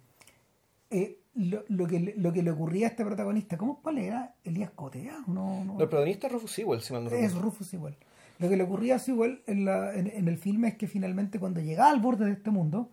eh, 0.91 1.19
lo, 1.35 1.63
lo 1.69 1.87
que, 1.87 2.13
lo 2.17 2.33
que 2.33 2.43
le 2.43 2.51
ocurría 2.51 2.87
a 2.87 2.89
este 2.89 3.05
protagonista, 3.05 3.57
¿cómo 3.57 3.81
cuál 3.81 3.97
era? 3.99 4.35
Elías 4.43 4.71
Cotea, 4.71 5.19
no, 5.27 5.63
no. 5.63 5.73
No, 5.75 5.81
el 5.81 5.87
protagonista 5.89 6.27
es 6.27 6.33
Rufus 6.33 6.51
Sewell, 6.51 6.81
si 6.81 6.93
mal 6.93 7.07
Es. 7.13 7.33
Rufus 7.35 7.73
igual. 7.73 7.95
Lo 8.39 8.49
que 8.49 8.57
le 8.57 8.63
ocurría 8.63 8.95
a 8.95 8.99
Sewell 8.99 9.41
en, 9.47 9.65
la, 9.65 9.95
en, 9.95 10.07
en 10.07 10.27
el 10.27 10.37
filme 10.37 10.67
es 10.67 10.75
que 10.75 10.87
finalmente 10.87 11.39
cuando 11.39 11.59
llegaba 11.61 11.89
al 11.89 11.99
borde 12.01 12.25
de 12.25 12.33
este 12.33 12.51
mundo, 12.51 12.91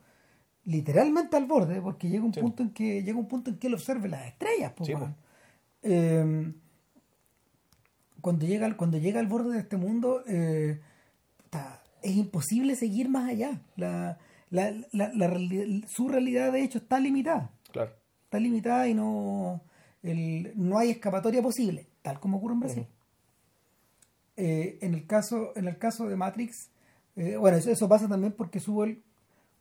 literalmente 0.64 1.36
al 1.36 1.46
borde, 1.46 1.80
porque 1.80 2.08
llega 2.08 2.24
un 2.24 2.32
Sí. 2.34 2.40
punto 2.40 2.62
en 2.62 2.70
que 2.70 3.02
llega 3.02 3.18
un 3.18 3.28
punto 3.28 3.50
en 3.50 3.58
que 3.58 3.66
él 3.66 3.74
observe 3.74 4.08
las 4.08 4.26
estrellas, 4.26 4.72
Sí, 4.82 4.94
weón. 4.94 5.12
po. 5.14 5.18
Eh, 5.82 6.52
cuando 8.20 8.46
llega 8.46 8.66
al, 8.66 8.76
cuando 8.76 8.96
llega 8.98 9.20
al 9.20 9.26
borde 9.26 9.52
de 9.52 9.60
este 9.60 9.76
mundo, 9.76 10.22
eh, 10.26 10.80
puta, 11.36 11.82
es 12.02 12.16
imposible 12.16 12.74
seguir 12.76 13.08
más 13.08 13.28
allá. 13.28 13.60
La, 13.76 14.18
la, 14.50 14.70
la, 14.92 15.12
la 15.14 15.26
reali- 15.28 15.84
su 15.86 16.08
realidad 16.08 16.52
de 16.52 16.62
hecho 16.62 16.78
está 16.78 16.98
limitada 17.00 17.50
Claro. 17.72 17.92
está 18.24 18.38
limitada 18.40 18.88
y 18.88 18.94
no, 18.94 19.60
el- 20.02 20.52
no 20.56 20.78
hay 20.78 20.90
escapatoria 20.90 21.42
posible, 21.42 21.86
tal 22.02 22.18
como 22.20 22.38
ocurre 22.38 22.54
en 22.54 22.60
Brasil. 22.60 22.86
Eh, 24.36 24.78
en, 24.82 24.94
el 24.94 25.06
caso, 25.06 25.52
en 25.56 25.68
el 25.68 25.78
caso 25.78 26.08
de 26.08 26.16
Matrix, 26.16 26.70
eh, 27.16 27.36
bueno, 27.36 27.56
eso, 27.56 27.70
eso 27.70 27.88
pasa 27.88 28.08
también 28.08 28.32
porque 28.32 28.58
Sewell, 28.58 29.02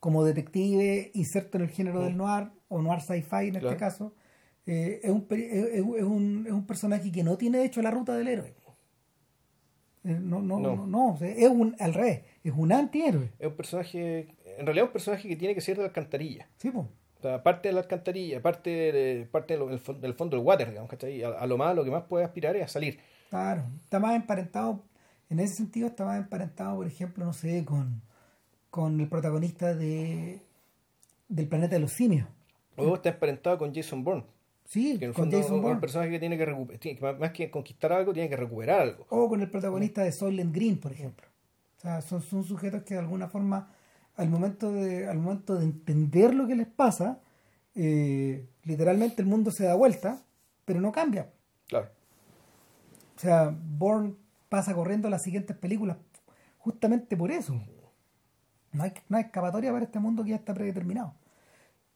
como 0.03 0.25
detective 0.25 1.11
inserto 1.13 1.57
en 1.57 1.63
el 1.63 1.69
género 1.69 2.01
del 2.03 2.17
noir, 2.17 2.49
o 2.67 2.81
noir 2.81 2.99
sci-fi 2.99 3.45
en 3.47 3.51
Claro. 3.51 3.69
este 3.69 3.77
caso, 3.79 4.13
eh, 4.65 4.99
es, 5.01 5.09
un, 5.09 5.25
es, 5.29 5.75
es 5.75 5.81
un, 6.03 6.43
es 6.45 6.51
un 6.51 6.65
personaje 6.65 7.09
que 7.09 7.23
no 7.23 7.37
tiene 7.37 7.59
de 7.59 7.65
hecho 7.65 7.81
la 7.81 7.89
ruta 7.89 8.13
del 8.13 8.27
héroe. 8.27 8.53
Eh, 10.03 10.19
no, 10.21 10.41
no, 10.41 10.59
No. 10.59 10.75
no, 10.75 10.85
no, 10.87 11.13
o 11.13 11.17
sea, 11.17 11.29
es 11.29 11.47
un, 11.47 11.73
al 11.79 11.93
revés, 11.93 12.23
es 12.43 12.51
un 12.53 12.73
antihéroe. 12.73 13.31
Es 13.39 13.47
un 13.47 13.55
personaje, 13.55 14.27
en 14.57 14.65
realidad 14.65 14.83
es 14.85 14.89
un 14.89 14.93
personaje 14.93 15.29
que 15.29 15.37
tiene 15.37 15.55
que 15.55 15.61
ser 15.61 15.77
de 15.77 15.83
la 15.83 15.87
alcantarilla. 15.87 16.49
Sí, 16.57 16.69
po. 16.69 16.89
O 17.19 17.21
sea, 17.21 17.41
parte 17.41 17.69
de 17.69 17.73
la 17.73 17.79
alcantarilla, 17.79 18.41
parte, 18.41 18.69
de, 18.91 19.25
parte 19.31 19.57
del, 19.57 19.79
fon- 19.79 20.01
del 20.01 20.13
fondo 20.15 20.35
del 20.35 20.45
water, 20.45 20.67
digamos, 20.69 20.89
¿cachai? 20.89 21.23
A, 21.23 21.29
a 21.29 21.47
lo 21.47 21.57
más, 21.57 21.73
lo 21.73 21.85
que 21.85 21.91
más 21.91 22.03
puede 22.03 22.25
aspirar 22.25 22.57
es 22.57 22.63
a 22.63 22.67
salir. 22.67 22.99
Claro, 23.29 23.63
está 23.81 24.01
más 24.01 24.15
emparentado, 24.17 24.83
en 25.29 25.39
ese 25.39 25.55
sentido 25.55 25.87
está 25.87 26.03
más 26.03 26.17
emparentado, 26.17 26.75
por 26.75 26.87
ejemplo, 26.87 27.23
no 27.23 27.31
sé, 27.31 27.63
con, 27.63 28.01
con 28.73 28.99
el 28.99 29.07
protagonista 29.07 29.75
de 29.75 30.41
del 31.29 31.47
planeta 31.47 31.75
de 31.75 31.79
los 31.81 31.91
simios. 31.91 32.27
Luego 32.75 32.95
está 32.95 33.09
emparentado 33.09 33.59
con 33.59 33.71
Jason 33.71 34.03
Bourne, 34.03 34.23
Sí, 34.65 34.97
que 34.97 35.05
en 35.05 35.11
el 35.11 35.15
con 35.15 35.25
fondo 35.25 35.37
Jason 35.37 35.51
es 35.53 35.57
un 35.57 35.61
Bourne. 35.61 35.79
personaje 35.79 36.09
que 36.09 36.19
tiene 36.19 36.39
que 36.39 36.45
recuperar, 36.45 37.19
más 37.19 37.31
que 37.33 37.51
conquistar 37.51 37.93
algo, 37.93 38.13
tiene 38.13 38.29
que 38.29 38.35
recuperar 38.35 38.81
algo. 38.81 39.05
O 39.09 39.29
con 39.29 39.41
el 39.41 39.51
protagonista 39.51 40.01
de 40.01 40.11
Soylent 40.11 40.55
Green, 40.55 40.79
por 40.79 40.91
ejemplo. 40.91 41.27
O 41.77 41.81
sea, 41.81 42.01
son, 42.01 42.23
son 42.23 42.43
sujetos 42.45 42.81
que 42.81 42.95
de 42.95 43.01
alguna 43.01 43.27
forma, 43.27 43.71
al 44.15 44.29
momento 44.31 44.71
de, 44.71 45.07
al 45.07 45.19
momento 45.19 45.53
de 45.55 45.65
entender 45.65 46.33
lo 46.33 46.47
que 46.47 46.55
les 46.55 46.67
pasa, 46.67 47.19
eh, 47.75 48.47
literalmente 48.63 49.21
el 49.21 49.27
mundo 49.27 49.51
se 49.51 49.65
da 49.65 49.75
vuelta, 49.75 50.19
pero 50.65 50.81
no 50.81 50.91
cambia. 50.91 51.29
Claro. 51.67 51.89
O 53.15 53.19
sea, 53.19 53.55
Bourne 53.55 54.15
pasa 54.49 54.73
corriendo 54.73 55.09
a 55.09 55.11
las 55.11 55.21
siguientes 55.21 55.55
películas 55.55 55.97
justamente 56.57 57.15
por 57.15 57.29
eso. 57.29 57.61
No 58.73 58.83
hay, 58.83 58.93
no 59.09 59.17
hay 59.17 59.23
escapatoria 59.23 59.71
para 59.71 59.85
este 59.85 59.99
mundo 59.99 60.23
que 60.23 60.31
ya 60.31 60.35
está 60.35 60.53
predeterminado. 60.53 61.13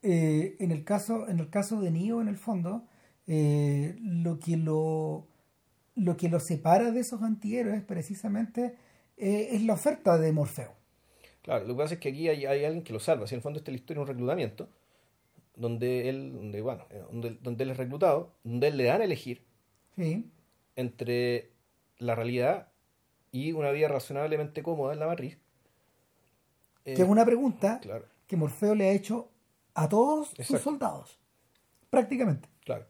Eh, 0.01 0.55
en, 0.59 0.71
el 0.71 0.83
caso, 0.83 1.27
en 1.27 1.39
el 1.39 1.49
caso 1.49 1.81
de 1.81 1.91
Neo, 1.91 2.21
en 2.21 2.27
el 2.27 2.37
fondo, 2.37 2.85
eh, 3.25 3.95
lo 3.99 4.39
que 4.39 4.57
lo 4.57 5.27
lo 5.97 6.15
que 6.15 6.29
lo 6.29 6.39
separa 6.39 6.91
de 6.91 6.99
esos 6.99 7.21
antihéroes 7.23 7.83
precisamente 7.83 8.75
eh, 9.17 9.49
es 9.51 9.63
la 9.63 9.73
oferta 9.73 10.17
de 10.17 10.31
Morfeo. 10.31 10.73
Claro, 11.41 11.65
lo 11.65 11.73
que 11.73 11.77
pasa 11.81 11.93
es 11.95 11.99
que 11.99 12.09
aquí 12.09 12.29
hay, 12.29 12.45
hay 12.45 12.65
alguien 12.65 12.83
que 12.83 12.93
lo 12.93 12.99
salva. 12.99 13.25
Si 13.25 13.33
en 13.33 13.39
el 13.39 13.41
fondo 13.41 13.57
esta 13.57 13.71
es 13.71 13.73
la 13.73 13.79
historia 13.79 13.99
de 13.99 14.01
un 14.03 14.07
reclutamiento, 14.07 14.69
donde 15.55 16.07
él, 16.07 16.33
donde, 16.33 16.61
bueno, 16.61 16.85
donde, 17.11 17.37
donde 17.41 17.63
él 17.63 17.71
es 17.71 17.77
reclutado, 17.77 18.35
donde 18.43 18.67
él 18.67 18.77
le 18.77 18.83
dan 18.83 19.01
a 19.01 19.05
elegir 19.05 19.43
¿sí? 19.95 20.29
entre 20.75 21.49
la 21.97 22.13
realidad 22.13 22.67
y 23.31 23.53
una 23.53 23.71
vida 23.71 23.87
razonablemente 23.87 24.61
cómoda 24.61 24.93
en 24.93 24.99
la 24.99 25.07
matriz. 25.07 25.39
Eh, 26.87 26.93
Que 26.95 27.01
es 27.03 27.07
una 27.07 27.25
pregunta 27.25 27.79
Claro, 27.81 28.05
que 28.25 28.37
Morfeo 28.37 28.73
le 28.73 28.87
ha 28.87 28.91
hecho 28.93 29.29
a 29.75 29.87
todos 29.89 30.29
sus 30.41 30.59
soldados. 30.61 31.19
Prácticamente. 31.89 32.49
claro. 32.63 32.85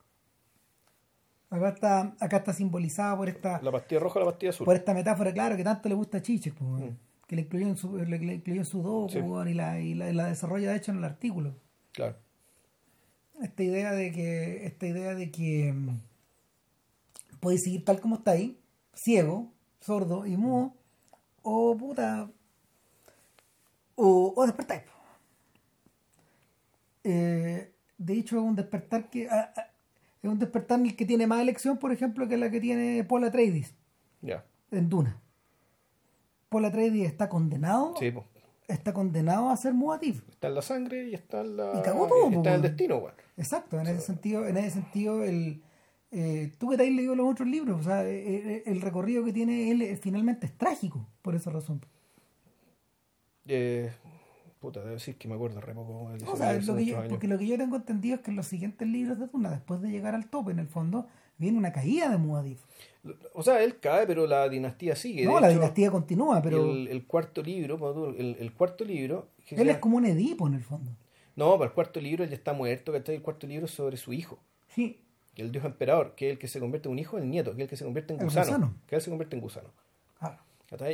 Acá 1.50 1.70
está, 1.70 2.16
acá 2.20 2.38
está 2.38 2.52
simbolizada 2.54 3.16
por 3.16 3.30
esta, 3.30 3.62
La 3.62 3.72
pastilla 3.72 4.02
roja 4.02 4.20
o 4.20 4.24
la 4.26 4.32
pastilla 4.32 4.50
azul. 4.50 4.66
por 4.66 4.76
esta 4.76 4.94
metáfora, 4.94 5.32
claro, 5.34 5.56
que 5.56 5.64
tanto 5.64 5.88
le 5.88 5.96
gusta 5.96 6.18
a 6.18 6.22
Chiche, 6.22 6.52
pues. 6.52 6.92
Mm. 6.92 6.98
que 7.26 7.36
le 7.38 7.42
incluyó 7.44 7.68
en 7.68 7.78
su, 7.78 7.98
le, 7.98 8.20
le 8.20 8.34
incluyó 8.36 8.60
en 8.62 8.66
su 8.66 9.08
Sí. 9.10 9.20
y, 9.20 9.54
la, 9.54 9.80
y 9.80 9.94
la, 9.96 10.12
la 10.14 10.26
desarrolla 10.28 10.72
de 10.72 10.78
hecho 10.78 10.92
en 10.92 10.98
el 10.98 11.06
artículo. 11.06 11.56
Claro. 11.94 12.18
Esta 13.42 13.64
idea 13.64 13.92
de 13.94 14.12
que, 14.12 14.66
esta 14.66 14.88
idea 14.88 15.16
de 15.16 15.32
que 15.32 15.72
mm, 15.74 16.00
podéis 17.40 17.64
seguir 17.64 17.86
tal 17.86 18.00
como 18.02 18.16
está 18.16 18.32
ahí, 18.32 18.60
ciego, 18.94 19.52
sordo 19.80 20.26
y 20.26 20.36
mudo, 20.36 20.74
o 21.44 21.78
puta, 21.78 22.30
o, 23.98 24.34
o 24.36 24.46
despertáis. 24.46 24.84
po. 24.84 24.92
Eh, 27.04 27.72
de 27.98 28.14
hecho, 28.14 28.38
es 28.38 28.44
un 28.44 28.56
despertar 28.56 29.10
que 29.10 29.30
a- 29.30 29.54
a- 29.56 29.72
es 30.22 30.30
un 30.30 30.40
despertar 30.40 30.80
en 30.80 30.88
el 30.88 30.96
que 30.96 31.06
tiene 31.06 31.28
más 31.28 31.42
elección, 31.42 31.78
por 31.78 31.92
ejemplo, 31.92 32.28
que 32.28 32.38
la 32.38 32.50
que 32.52 32.60
tiene 32.60 33.04
Paul 33.04 33.24
Atreides 33.24 33.74
Ya. 34.22 34.44
en 34.72 34.90
Duna. 34.90 35.20
Paul 36.50 36.66
Atreides 36.66 37.08
está 37.08 37.30
condenado, 37.30 37.94
Sí, 38.00 38.12
pues. 38.12 38.26
está 38.68 38.94
condenado 38.94 39.50
a 39.50 39.58
ser 39.58 39.74
muatif. 39.74 40.28
Está 40.30 40.48
en 40.48 40.56
la 40.56 40.62
sangre 40.62 41.10
y 41.10 41.14
está 41.14 41.42
en 41.42 41.58
la. 41.58 41.74
Y 41.80 41.82
cagó 41.82 42.08
todo, 42.08 42.30
po, 42.30 42.38
está 42.38 42.50
en 42.50 42.56
el 42.56 42.62
destino, 42.62 42.98
weón. 42.98 43.14
Exacto, 43.38 43.80
en 43.80 43.88
ese 43.88 44.02
sentido, 44.02 44.46
en 44.48 44.58
ese 44.58 44.72
sentido, 44.72 45.24
el 45.24 45.62
eh, 46.12 46.52
tú 46.58 46.70
que 46.70 46.78
te 46.78 46.84
has 46.84 46.90
leído 46.90 47.16
los 47.16 47.30
otros 47.30 47.48
libros, 47.48 47.80
o 47.82 47.84
sea, 47.84 48.04
eh, 48.06 48.16
eh, 48.58 48.64
el 48.66 48.80
recorrido 48.82 49.24
que 49.26 49.34
tiene 49.34 49.72
él 49.72 49.82
eh, 49.82 49.98
finalmente 49.98 50.46
es 50.48 50.58
trágico, 50.58 51.06
por 51.22 51.36
esa 51.36 51.52
razón. 51.52 51.82
Eh, 53.48 53.92
puta, 54.60 54.80
debo 54.82 54.92
decir 54.94 55.16
que 55.18 55.28
me 55.28 55.36
acuerdo 55.36 55.62
re 55.62 55.74
poco. 55.74 56.10
que 56.18 56.24
O 56.26 56.32
se 56.32 56.38
sea, 56.38 56.54
lo 56.54 56.76
que 56.76 56.86
yo- 56.86 57.08
porque 57.10 57.28
lo 57.28 57.38
que 57.38 57.48
yo 57.48 57.58
tengo 57.58 57.76
entendido 57.78 58.16
es 58.16 58.22
que 58.22 58.32
en 58.32 58.38
los 58.38 58.48
siguientes 58.48 58.88
libros 58.88 59.20
de 59.20 59.28
Duna, 59.28 59.50
después 59.52 59.82
de 59.82 59.90
llegar 59.90 60.16
al 60.16 60.30
tope, 60.30 60.52
en 60.52 60.60
el 60.60 60.68
fondo, 60.68 61.08
viene 61.38 61.58
una 61.58 61.72
caída 61.72 62.10
de 62.10 62.18
Muad'Dib. 62.18 62.58
O 63.34 63.44
sea, 63.44 63.64
él 63.64 63.80
cae, 63.80 64.06
pero 64.06 64.28
la 64.28 64.50
dinastía 64.50 64.96
sigue. 64.96 65.24
No, 65.26 65.36
De 65.36 65.42
la 65.42 65.48
hecho, 65.50 65.60
dinastía 65.60 65.92
continúa, 65.92 66.42
pero 66.42 66.72
El, 66.72 66.88
el 66.90 67.06
cuarto 67.06 67.42
libro, 67.42 68.14
el, 68.18 68.36
el 68.40 68.54
cuarto 68.54 68.84
libro. 68.84 69.30
que 69.48 69.56
él 69.56 69.70
es 69.70 69.78
como 69.78 69.98
un 69.98 70.06
Edipo 70.06 70.48
en 70.48 70.56
el 70.56 70.64
fondo. 70.64 70.92
No, 71.36 71.54
pero 71.58 71.66
el 71.66 71.72
cuarto 71.74 72.02
libro 72.02 72.24
él 72.24 72.30
ya 72.32 72.36
está 72.36 72.52
muerto, 72.54 72.92
¿cachai? 72.92 73.16
El 73.16 73.22
cuarto 73.22 73.46
libro 73.48 73.68
sobre 73.68 73.96
su 73.98 74.12
hijo, 74.12 74.40
Sí, 74.70 75.00
el 75.36 75.52
dios 75.52 75.64
emperador, 75.64 76.16
que 76.16 76.28
es 76.28 76.32
el 76.34 76.40
que 76.40 76.48
se 76.48 76.60
convierte 76.60 76.90
en 76.90 76.94
un 76.94 77.00
hijo, 77.00 77.18
el 77.20 77.30
nieto, 77.30 77.56
que 77.56 77.62
es 77.62 77.66
el 77.66 77.70
que 77.70 77.78
se 77.78 77.86
convierte 77.86 78.14
en 78.14 78.20
gusano. 78.20 78.46
gusano. 78.48 78.74
Que 78.88 78.96
él 78.96 79.02
se 79.02 79.10
convierte 79.12 79.36
en 79.36 79.42
gusano. 79.44 79.70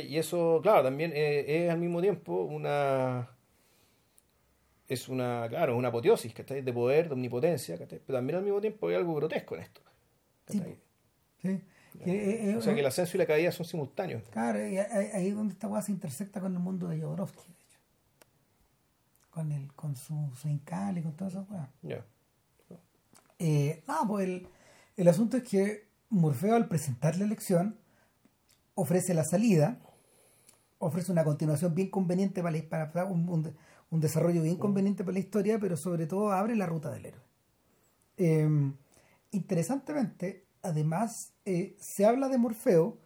Y 0.08 0.18
eso, 0.18 0.60
claro, 0.62 0.84
también 0.84 1.12
eh, 1.14 1.64
es 1.66 1.70
al 1.70 1.78
mismo 1.78 2.00
tiempo 2.00 2.44
una. 2.44 3.28
Es 4.86 5.08
una, 5.08 5.46
claro, 5.48 5.76
una 5.76 5.88
apoteosis, 5.88 6.32
¿cachai? 6.32 6.60
De 6.62 6.72
poder, 6.72 7.08
de 7.08 7.14
omnipotencia, 7.14 7.76
¿cachai? 7.78 8.00
Pero 8.06 8.18
también 8.18 8.38
al 8.38 8.44
mismo 8.44 8.60
tiempo 8.60 8.86
hay 8.88 8.94
algo 8.94 9.14
grotesco 9.14 9.56
en 9.56 9.62
esto. 9.62 9.80
Sí, 10.46 10.58
¿cachai? 10.58 10.78
sí. 11.38 11.62
Que, 12.04 12.10
eh, 12.10 12.50
eh, 12.50 12.56
O 12.56 12.60
sea 12.60 12.74
que 12.74 12.80
el 12.80 12.86
ascenso 12.86 13.16
y 13.16 13.18
la 13.18 13.26
caída 13.26 13.50
son 13.52 13.66
simultáneos. 13.66 14.22
Claro, 14.30 14.66
y 14.66 14.76
ahí 14.78 15.28
es 15.28 15.34
donde 15.34 15.54
esta 15.54 15.68
weá 15.68 15.80
se 15.80 15.92
intersecta 15.92 16.40
con 16.40 16.52
el 16.52 16.58
mundo 16.58 16.88
de 16.88 17.00
Jodorowsky, 17.00 17.46
de 17.46 17.60
hecho. 17.60 17.78
Con, 19.30 19.52
el, 19.52 19.72
con 19.74 19.96
su, 19.96 20.32
su 20.40 20.48
Incal 20.48 20.98
y 20.98 21.02
con 21.02 21.14
todas 21.16 21.34
esas 21.34 21.48
weas. 21.48 21.68
Ya. 21.82 22.04
Eh, 23.38 23.82
no, 23.86 24.06
pues 24.06 24.26
el, 24.28 24.48
el 24.96 25.08
asunto 25.08 25.36
es 25.36 25.44
que 25.44 25.88
Morfeo 26.10 26.54
al 26.54 26.68
presentar 26.68 27.16
la 27.16 27.24
elección 27.24 27.78
ofrece 28.74 29.14
la 29.14 29.24
salida, 29.24 29.80
ofrece 30.78 31.12
una 31.12 31.24
continuación 31.24 31.74
bien 31.74 31.90
conveniente 31.90 32.42
para, 32.42 32.56
la- 32.56 32.92
para 32.92 33.04
un, 33.06 33.28
un- 33.28 33.54
un 33.90 34.00
desarrollo 34.00 34.42
bien 34.42 34.56
conveniente 34.56 35.04
para 35.04 35.14
la 35.14 35.20
historia, 35.20 35.58
pero 35.58 35.76
sobre 35.76 36.06
todo 36.06 36.32
abre 36.32 36.56
la 36.56 36.66
ruta 36.66 36.90
del 36.90 37.06
héroe. 37.06 37.22
Eh, 38.16 38.48
interesantemente, 39.32 40.46
además, 40.62 41.32
eh, 41.44 41.76
se 41.80 42.04
habla 42.06 42.28
de 42.28 42.38
Morfeo, 42.38 42.98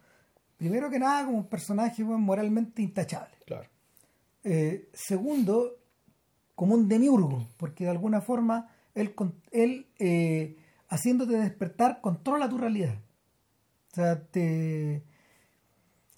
primero 0.57 0.89
que 0.89 0.99
nada, 0.99 1.25
como 1.25 1.37
un 1.37 1.47
personaje 1.47 2.03
bueno, 2.03 2.19
moralmente 2.19 2.81
intachable. 2.81 3.35
Claro. 3.45 3.69
Eh, 4.43 4.89
segundo, 4.93 5.77
como 6.55 6.75
un 6.75 6.87
demiurgo, 6.87 7.47
porque 7.57 7.85
de 7.85 7.89
alguna 7.91 8.21
forma 8.21 8.69
él, 8.95 9.13
él 9.51 9.87
eh, 9.99 10.57
haciéndote 10.89 11.33
despertar, 11.33 12.01
controla 12.01 12.49
tu 12.49 12.57
realidad. 12.57 12.95
O 13.91 13.95
sea, 13.95 14.23
te, 14.27 15.03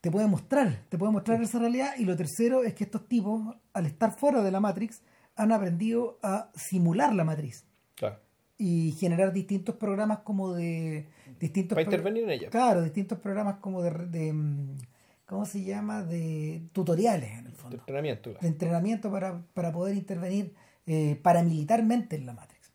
te 0.01 0.09
puede 0.11 0.27
mostrar, 0.27 0.83
te 0.89 0.97
puede 0.97 1.11
mostrar 1.11 1.41
esa 1.41 1.59
realidad. 1.59 1.93
Y 1.97 2.05
lo 2.05 2.15
tercero 2.17 2.63
es 2.63 2.73
que 2.73 2.83
estos 2.85 3.07
tipos, 3.07 3.55
al 3.73 3.85
estar 3.85 4.11
fuera 4.17 4.41
de 4.41 4.51
la 4.51 4.59
Matrix, 4.59 5.01
han 5.35 5.51
aprendido 5.51 6.17
a 6.23 6.51
simular 6.55 7.13
la 7.15 7.23
matriz 7.23 7.65
Claro. 7.95 8.19
y 8.57 8.91
generar 8.99 9.31
distintos 9.31 9.75
programas 9.75 10.19
como 10.19 10.53
de 10.53 11.07
distintos 11.39 11.75
Para 11.75 11.83
intervenir 11.83 12.23
en 12.25 12.29
ella. 12.31 12.49
claro 12.49 12.81
distintos 12.83 13.17
programas 13.19 13.57
como 13.59 13.81
de, 13.81 13.91
de, 14.07 14.33
mm, 14.33 14.77
cómo 15.25 15.45
se 15.45 15.63
llama 15.63 16.03
de 16.03 16.63
tutoriales 16.73 17.31
en 17.31 17.45
el 17.45 17.51
De 17.51 17.57
fondo 17.57 17.77
entrenamiento. 17.77 18.33
de 18.41 18.47
entrenamiento 18.47 19.09
para, 19.11 19.41
para 19.53 19.71
poder 19.71 19.95
intervenir 19.95 20.53
eh, 20.85 21.15
paramilitarmente 21.21 22.15
en 22.17 22.25
la 22.25 22.33
Matrix. 22.33 22.71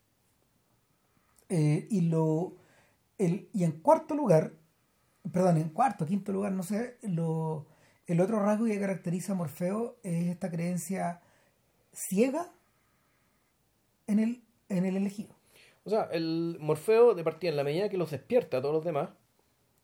Eh, 1.49 1.87
y 1.91 2.01
lo 2.03 2.55
el, 3.19 3.49
y 3.53 3.65
en 3.65 3.73
cuarto 3.73 4.15
lugar, 4.15 4.53
perdón, 5.33 5.57
en 5.59 5.69
cuarto, 5.71 6.07
quinto 6.07 6.33
lugar, 6.33 6.53
no 6.53 6.63
sé, 6.63 6.97
lo, 7.03 7.67
el 8.07 8.21
otro 8.21 8.41
rasgo 8.41 8.67
que 8.67 8.79
caracteriza 8.81 9.33
a 9.33 9.37
Morfeo 9.37 9.97
es 10.03 10.27
esta 10.27 10.51
creencia 10.51 11.21
ciega 11.93 12.51
en 14.07 14.19
el, 14.19 14.43
en 14.69 14.85
el 14.87 14.97
elegido. 14.97 15.35
O 15.85 15.91
sea, 15.91 16.09
el 16.13 16.57
Morfeo, 16.61 17.15
de 17.15 17.23
partida, 17.25 17.51
en 17.51 17.57
la 17.57 17.65
medida 17.65 17.89
que 17.89 17.97
los 17.97 18.11
despierta 18.11 18.59
a 18.59 18.61
todos 18.63 18.75
los 18.75 18.85
demás, 18.85 19.11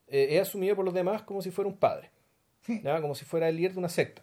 eh, 0.09 0.29
es 0.33 0.43
asumido 0.43 0.77
por 0.77 0.85
los 0.85 0.95
demás 0.95 1.23
como 1.23 1.43
si 1.43 1.51
fuera 1.51 1.69
un 1.69 1.77
padre. 1.77 2.11
Como 3.01 3.15
si 3.15 3.25
fuera 3.25 3.49
el 3.49 3.57
líder 3.57 3.73
de 3.73 3.79
una 3.81 3.89
secta. 3.89 4.23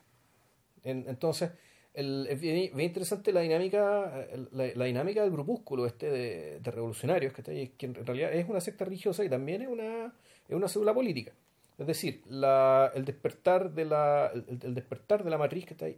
En- 0.84 1.06
entonces, 1.10 1.52
el- 1.94 2.28
es 2.30 2.40
bien, 2.40 2.56
bien 2.76 2.88
interesante 2.90 3.34
la 3.34 3.42
dinámica 3.42 4.26
la 4.54 4.86
dinámica 4.86 5.22
del 5.22 5.32
grupúsculo 5.32 5.86
este 5.86 6.10
de, 6.10 6.60
de 6.60 6.72
revolucionarios, 6.72 7.34
que, 7.34 7.42
está 7.42 7.52
ahí, 7.52 7.70
que 7.78 7.88
en 7.88 7.96
realidad 8.06 8.32
es 8.34 8.48
una 8.48 8.62
secta 8.62 8.86
religiosa 8.86 9.24
y 9.26 9.30
también 9.30 9.62
es 9.64 9.68
una, 9.68 10.14
es 10.50 10.56
una 10.56 10.68
célula 10.68 10.94
política. 10.94 11.32
Es 11.78 11.88
decir, 11.88 12.22
la, 12.28 12.92
el, 12.94 13.06
despertar 13.06 13.72
de 13.72 13.86
la, 13.86 14.32
el, 14.34 14.60
el 14.62 14.76
despertar 14.76 15.24
de 15.24 15.30
la 15.30 15.38
matriz 15.38 15.66
que 15.66 15.74
está 15.74 15.86
ahí 15.86 15.98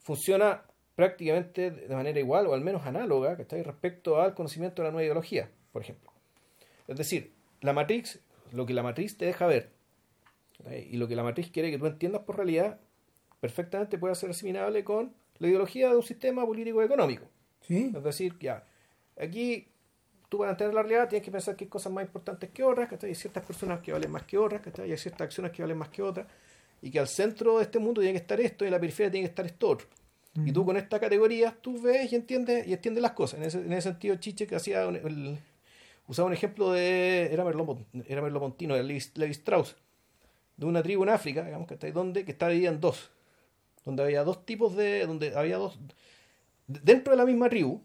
funciona 0.00 0.62
prácticamente 0.96 1.70
de 1.70 1.94
manera 1.94 2.18
igual 2.18 2.46
o 2.48 2.54
al 2.54 2.60
menos 2.60 2.84
análoga 2.84 3.36
que 3.36 3.42
está 3.42 3.56
ahí 3.56 3.62
respecto 3.62 4.20
al 4.20 4.34
conocimiento 4.34 4.82
de 4.82 4.88
la 4.88 4.92
nueva 4.92 5.04
ideología, 5.04 5.48
por 5.72 5.82
ejemplo. 5.82 6.12
Es 6.88 6.96
decir, 6.96 7.32
la 7.60 7.72
matriz, 7.72 8.20
lo 8.52 8.66
que 8.66 8.74
la 8.74 8.82
matriz 8.82 9.16
te 9.16 9.26
deja 9.26 9.46
ver 9.46 9.70
y 10.90 10.96
lo 10.96 11.08
que 11.08 11.16
la 11.16 11.22
matriz 11.22 11.50
quiere 11.50 11.70
que 11.70 11.78
tú 11.78 11.86
entiendas 11.86 12.22
por 12.22 12.36
realidad, 12.36 12.78
perfectamente 13.40 13.98
puede 13.98 14.14
ser 14.14 14.30
asimilable 14.30 14.84
con 14.84 15.14
la 15.38 15.48
ideología 15.48 15.90
de 15.90 15.96
un 15.96 16.02
sistema 16.02 16.44
político 16.46 16.82
económico. 16.82 17.24
Sí, 17.62 17.92
Es 17.94 18.02
decir, 18.02 18.38
ya, 18.40 18.64
aquí 19.16 19.68
tú 20.32 20.38
para 20.38 20.52
entender 20.52 20.72
la 20.72 20.80
realidad 20.80 21.10
tienes 21.10 21.22
que 21.26 21.30
pensar 21.30 21.54
que 21.54 21.64
hay 21.64 21.68
cosas 21.68 21.92
más 21.92 22.06
importantes 22.06 22.48
que 22.48 22.62
otras, 22.64 22.88
que 22.88 23.06
hay 23.06 23.14
ciertas 23.14 23.44
personas 23.44 23.80
que 23.80 23.92
valen 23.92 24.10
más 24.10 24.22
que 24.22 24.38
otras, 24.38 24.62
que 24.62 24.80
hay 24.80 24.96
ciertas 24.96 25.26
acciones 25.26 25.52
que 25.52 25.60
valen 25.60 25.76
más 25.76 25.90
que 25.90 26.00
otras, 26.00 26.26
y 26.80 26.90
que 26.90 26.98
al 26.98 27.06
centro 27.06 27.58
de 27.58 27.64
este 27.64 27.78
mundo 27.78 28.00
tiene 28.00 28.14
que 28.14 28.22
estar 28.22 28.40
esto 28.40 28.64
y 28.64 28.68
en 28.68 28.72
la 28.72 28.80
periferia 28.80 29.10
tiene 29.10 29.26
que 29.26 29.30
estar 29.30 29.44
esto 29.44 29.68
otro. 29.68 29.86
Y 30.46 30.50
tú 30.52 30.64
con 30.64 30.78
esta 30.78 30.98
categoría, 30.98 31.54
tú 31.60 31.82
ves 31.82 32.10
y 32.10 32.16
entiendes 32.16 32.66
y 32.66 32.72
entiendes 32.72 33.02
las 33.02 33.12
cosas. 33.12 33.40
En 33.40 33.44
ese, 33.44 33.58
en 33.58 33.72
ese 33.74 33.90
sentido, 33.90 34.16
Chiche 34.16 34.46
que 34.46 34.56
hacía 34.56 34.84
el- 34.84 35.38
usaba 36.08 36.28
un 36.28 36.32
ejemplo 36.32 36.72
de 36.72 37.28
era 37.30 37.44
Merleau, 37.44 37.84
era 38.08 38.22
Merleau-Pontino, 38.22 38.72
era 38.74 38.82
Levi, 38.82 39.02
Levi 39.16 39.32
Strauss, 39.32 39.76
de 40.56 40.64
una 40.64 40.82
tribu 40.82 41.02
en 41.02 41.10
África, 41.10 41.44
digamos 41.44 41.68
que 41.68 41.74
está 41.74 41.86
ahí, 41.86 41.92
donde 41.92 42.24
que 42.24 42.32
está 42.32 42.48
dividida 42.48 42.70
en 42.70 42.80
dos, 42.80 43.10
donde 43.84 44.02
había 44.02 44.24
dos 44.24 44.46
tipos 44.46 44.74
de, 44.74 45.06
donde 45.06 45.36
había 45.36 45.58
dos 45.58 45.78
dentro 46.66 47.10
de 47.10 47.18
la 47.18 47.26
misma 47.26 47.50
tribu, 47.50 47.82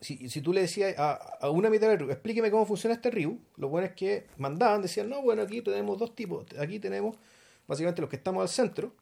si, 0.00 0.28
si 0.28 0.40
tú 0.40 0.52
le 0.52 0.60
decías 0.62 0.98
a, 0.98 1.12
a 1.40 1.50
una 1.50 1.70
mitad 1.70 1.86
de 1.86 1.94
la 1.94 1.98
tribu, 1.98 2.12
explíqueme 2.12 2.50
cómo 2.50 2.66
funciona 2.66 2.94
este 2.94 3.10
tribu, 3.10 3.38
lo 3.56 3.68
bueno 3.68 3.86
es 3.86 3.94
que 3.94 4.26
mandaban, 4.36 4.82
decían, 4.82 5.08
no, 5.08 5.22
bueno, 5.22 5.42
aquí 5.42 5.62
tenemos 5.62 5.98
dos 5.98 6.14
tipos, 6.14 6.46
aquí 6.58 6.78
tenemos 6.78 7.16
básicamente 7.66 8.00
los 8.00 8.10
que 8.10 8.16
estamos 8.16 8.42
al 8.42 8.48
centro, 8.48 8.92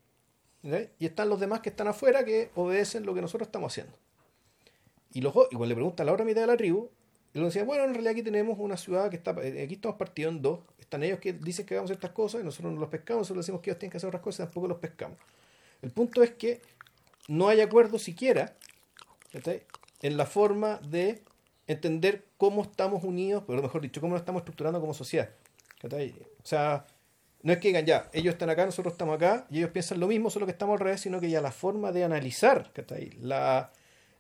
¿ok? 0.62 0.90
y 0.99 1.07
están 1.07 1.28
los 1.28 1.40
demás 1.40 1.61
que 1.61 1.70
están 1.70 1.88
afuera 1.88 2.24
que 2.24 2.51
obedecen 2.55 3.05
lo 3.05 3.14
que 3.14 3.20
nosotros 3.20 3.49
estamos 3.49 3.72
haciendo. 3.72 3.97
Y 5.12 5.20
los, 5.20 5.32
y 5.34 5.57
cuando 5.57 5.66
le 5.66 5.74
preguntan 5.74 6.05
a 6.05 6.07
la 6.07 6.12
otra 6.12 6.24
mitad 6.24 6.40
de 6.40 6.47
la 6.47 6.57
tribu, 6.57 6.90
le 7.32 7.42
decían, 7.42 7.66
bueno, 7.66 7.84
en 7.84 7.90
realidad 7.95 8.12
aquí 8.12 8.22
tenemos 8.22 8.59
una 8.61 8.76
ciudad 8.76 9.11
que 9.11 9.16
está, 9.16 9.32
eh, 9.42 9.64
aquí 9.64 9.74
estamos 9.74 9.97
partidos 9.97 10.34
en 10.34 10.42
dos, 10.42 10.61
están 10.78 11.03
ellos 11.03 11.18
que 11.18 11.32
dicen 11.32 11.66
que 11.66 11.74
hagamos 11.74 11.90
ciertas 11.90 12.12
cosas 12.12 12.40
y 12.40 12.45
nosotros 12.45 12.72
no 12.72 12.80
los 12.80 12.88
pescamos, 12.88 13.22
nosotros 13.22 13.45
decimos 13.45 13.61
que 13.61 13.70
ellos 13.70 13.78
tienen 13.80 13.90
que 13.90 13.97
hacer 13.97 14.09
otras 14.09 14.22
cosas 14.22 14.40
y 14.40 14.42
tampoco 14.45 14.68
los 14.68 14.78
pescamos. 14.78 15.18
El 15.82 15.90
punto 15.90 16.22
es 16.22 16.30
que 16.30 16.61
no 17.26 17.49
hay 17.49 17.61
acuerdo 17.61 17.99
siquiera 17.99 18.55
¿cachai? 19.32 19.62
En 20.05 20.17
la 20.17 20.27
forma 20.27 20.79
de 20.87 21.23
entender 21.67 22.27
cómo 22.37 22.63
estamos 22.63 23.03
unidos, 23.05 23.43
pero 23.47 23.63
mejor 23.63 23.81
dicho, 23.81 24.01
cómo 24.01 24.13
nos 24.13 24.21
estamos 24.21 24.41
estructurando 24.41 24.79
como 24.81 24.93
sociedad. 24.93 25.31
O 26.43 26.47
sea, 26.47 26.85
no 27.43 27.53
es 27.53 27.59
que 27.59 27.69
digan 27.69 27.87
ya, 27.87 28.11
ellos 28.13 28.35
están 28.35 28.51
acá, 28.51 28.67
nosotros 28.67 28.93
estamos 28.93 29.17
acá, 29.17 29.47
y 29.51 29.59
ellos 29.59 29.71
piensan 29.71 29.99
lo 30.01 30.07
mismo, 30.07 30.29
solo 30.29 30.45
que 30.47 30.53
estamos 30.53 30.75
al 30.75 30.81
revés, 30.85 31.01
sino 31.01 31.21
que 31.21 31.31
ya 31.31 31.41
la 31.41 31.53
forma 31.53 31.91
de 31.91 32.05
analizar. 32.05 32.71
La, 33.23 33.71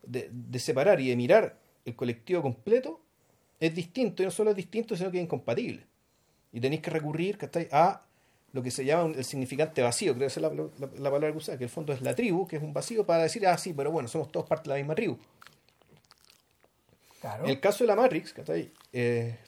de, 0.02 0.30
separar 0.58 1.00
y 1.00 1.08
de 1.10 1.16
mirar 1.16 1.56
el 1.84 1.94
colectivo 1.94 2.40
completo 2.40 3.00
es 3.60 3.74
distinto, 3.74 4.22
y 4.22 4.26
no 4.26 4.30
solo 4.32 4.50
es 4.50 4.56
distinto, 4.56 4.96
sino 4.96 5.10
que 5.10 5.18
es 5.18 5.24
incompatible. 5.24 5.84
Y 6.52 6.60
tenéis 6.60 6.80
que 6.80 6.90
recurrir 6.90 7.38
a 7.72 8.02
lo 8.52 8.62
que 8.62 8.70
se 8.70 8.84
llama 8.86 9.12
el 9.16 9.24
significante 9.24 9.82
vacío, 9.82 10.14
creo 10.14 10.28
que 10.28 10.32
es 10.32 10.36
la, 10.38 10.48
la- 10.48 10.70
la 10.78 11.10
palabra 11.10 11.30
que 11.32 11.36
usa, 11.38 11.58
que 11.58 11.64
el 11.64 11.70
fondo 11.70 11.92
es 11.92 12.00
la 12.00 12.14
tribu, 12.14 12.46
que 12.46 12.56
es 12.56 12.62
un 12.62 12.72
vacío 12.72 13.04
para 13.04 13.24
decir, 13.24 13.46
ah, 13.46 13.58
sí, 13.58 13.74
pero 13.74 13.90
bueno, 13.90 14.08
somos 14.08 14.30
todos 14.32 14.46
parte 14.46 14.64
de 14.64 14.70
la 14.70 14.76
misma 14.76 14.94
tribu. 14.94 15.18
En 17.42 17.50
el 17.50 17.60
caso 17.60 17.84
de 17.84 17.88
la 17.88 17.96
Matrix, 17.96 18.32
¿cachai? 18.32 18.70
Eh, 18.92 19.38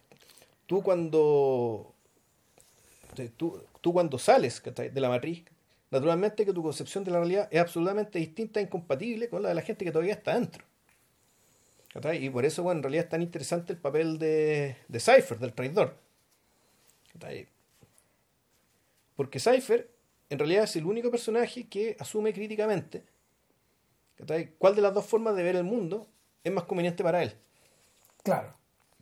tú 0.66 0.82
cuando 0.82 1.94
tú, 3.36 3.62
tú 3.80 3.92
cuando 3.92 4.18
sales 4.18 4.62
de 4.62 5.00
la 5.00 5.08
matriz, 5.08 5.44
naturalmente 5.90 6.44
que 6.44 6.52
tu 6.52 6.62
concepción 6.62 7.04
de 7.04 7.10
la 7.10 7.18
realidad 7.18 7.48
es 7.50 7.60
absolutamente 7.60 8.18
distinta 8.18 8.60
e 8.60 8.64
incompatible 8.64 9.28
con 9.28 9.42
la 9.42 9.50
de 9.50 9.54
la 9.54 9.62
gente 9.62 9.84
que 9.84 9.92
todavía 9.92 10.14
está 10.14 10.34
dentro. 10.34 10.64
Y 12.12 12.28
por 12.28 12.44
eso, 12.44 12.62
bueno, 12.62 12.80
en 12.80 12.82
realidad 12.82 13.04
es 13.04 13.10
tan 13.10 13.22
interesante 13.22 13.72
el 13.72 13.78
papel 13.78 14.18
de, 14.18 14.76
de 14.86 15.00
Cypher, 15.00 15.38
del 15.38 15.54
traidor. 15.54 15.96
Porque 19.14 19.40
Cypher, 19.40 19.88
en 20.28 20.38
realidad, 20.38 20.64
es 20.64 20.76
el 20.76 20.84
único 20.84 21.10
personaje 21.10 21.66
que 21.68 21.96
asume 21.98 22.34
críticamente 22.34 23.02
cuál 24.58 24.74
de 24.74 24.82
las 24.82 24.94
dos 24.94 25.06
formas 25.06 25.36
de 25.36 25.42
ver 25.42 25.56
el 25.56 25.64
mundo 25.64 26.06
es 26.42 26.52
más 26.52 26.64
conveniente 26.64 27.02
para 27.02 27.22
él. 27.22 27.34
Claro. 28.26 28.52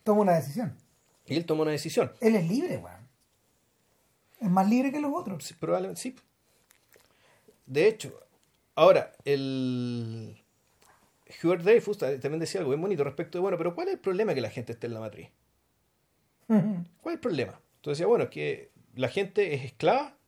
Toma 0.03 0.21
una 0.21 0.35
decisión. 0.35 0.77
Y 1.25 1.35
él 1.35 1.47
toma 1.47 1.63
una 1.63 1.71
decisión. 1.71 2.13
Él 2.21 2.37
es 2.37 2.47
libre, 2.47 2.77
weón. 2.77 3.09
Es 4.39 4.51
más 4.51 4.69
libre 4.69 4.93
que 4.93 5.01
los 5.01 5.11
otros. 5.15 5.43
Sí, 5.43 5.55
probablemente 5.55 5.99
sí. 5.99 6.15
De 7.65 7.89
hecho, 7.89 8.21
ahora, 8.75 9.15
el 9.25 10.45
Hubert 11.43 11.63
Dreyfus 11.63 11.97
también 11.97 12.39
decía 12.39 12.61
algo 12.61 12.73
bien 12.73 12.83
bonito 12.83 13.03
respecto 13.03 13.39
de, 13.39 13.43
bueno, 13.43 13.57
pero 13.57 13.75
¿cuál 13.75 13.89
es 13.89 13.95
el 13.95 14.01
problema 14.01 14.35
que 14.35 14.43
la 14.43 14.51
gente 14.51 14.73
esté 14.73 14.89
en 14.89 14.95
la 14.95 15.01
matriz? 15.01 15.31
¿Cuál 16.47 16.67
es 17.07 17.15
el 17.15 17.21
problema? 17.21 17.59
Entonces 17.77 17.97
decía, 17.97 18.07
bueno, 18.07 18.25
es 18.25 18.31
que 18.31 18.73
la 18.95 19.09
gente 19.09 19.55
es 19.55 19.65
esclava. 19.65 20.19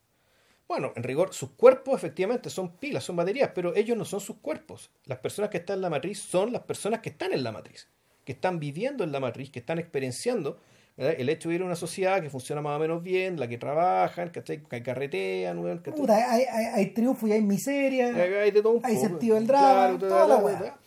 Bueno, 0.67 0.95
en 0.97 1.03
rigor, 1.03 1.35
sus 1.35 1.51
cuerpos 1.51 1.97
efectivamente 1.97 2.49
son 2.49 2.79
pilas, 2.79 3.05
son 3.05 3.17
baterías, 3.17 3.51
pero 3.55 3.77
ellos 3.77 3.99
no 3.99 4.07
son 4.07 4.21
sus 4.21 4.39
cuerpos. 4.39 4.91
Las 5.05 5.19
personas 5.19 5.51
que 5.51 5.59
están 5.59 5.77
en 5.77 5.83
la 5.83 5.91
matriz 5.91 6.19
son 6.19 6.51
las 6.51 6.63
personas 6.63 7.01
que 7.01 7.11
están 7.11 7.35
en 7.35 7.45
la 7.45 7.53
matriz, 7.53 7.91
que 8.27 8.33
están 8.33 8.59
viviendo 8.59 9.05
en 9.05 9.13
la 9.13 9.21
matriz, 9.21 9.51
que 9.51 9.61
están 9.61 9.79
experienciando 9.79 10.59
¿verdad? 10.97 11.15
el 11.17 11.29
hecho 11.29 11.49
de 11.49 11.53
vivir 11.53 11.61
en 11.63 11.69
una 11.69 11.77
sociedad 11.77 12.21
que 12.21 12.29
funciona 12.29 12.61
más 12.61 12.77
o 12.77 12.81
menos 12.81 13.03
bien, 13.03 13.39
la 13.39 13.47
que 13.49 13.57
trabajan, 13.57 14.31
¿cachai? 14.31 14.63
que 14.65 14.83
carretean. 14.83 15.81
Puta, 15.95 16.17
hay, 16.33 16.43
hay, 16.43 16.65
hay 16.75 16.87
triunfo 16.87 17.29
y 17.29 17.33
hay 17.33 17.41
miseria. 17.41 18.09
Hay 18.09 18.51
de 18.51 18.63
todo 18.63 18.81
Hay 18.83 18.97
sentido 18.97 19.37
del 19.37 19.47
drama, 19.47 19.97
toda 19.97 20.27
toda 20.27 20.27
la 20.27 20.53
la 20.59 20.79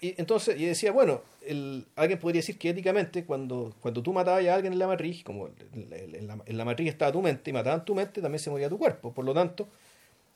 Entonces, 0.00 0.58
y 0.60 0.64
decía, 0.64 0.90
bueno, 0.90 1.20
el, 1.46 1.86
alguien 1.94 2.18
podría 2.18 2.40
decir 2.40 2.58
que 2.58 2.70
éticamente, 2.70 3.24
cuando, 3.24 3.72
cuando 3.80 4.02
tú 4.02 4.12
matabas 4.12 4.44
a 4.44 4.54
alguien 4.54 4.72
en 4.72 4.78
la 4.80 4.88
matriz, 4.88 5.22
como 5.22 5.46
en 5.46 6.26
la- 6.28 6.38
en 6.44 6.56
la 6.56 6.64
matriz 6.64 6.88
estaba 6.88 7.12
tu 7.12 7.22
mente 7.22 7.50
y 7.50 7.52
mataban 7.52 7.84
tu 7.84 7.94
mente, 7.94 8.20
también 8.20 8.40
se 8.40 8.50
moría 8.50 8.68
tu 8.68 8.78
cuerpo. 8.78 9.12
Por 9.12 9.24
lo 9.24 9.32
tanto, 9.32 9.68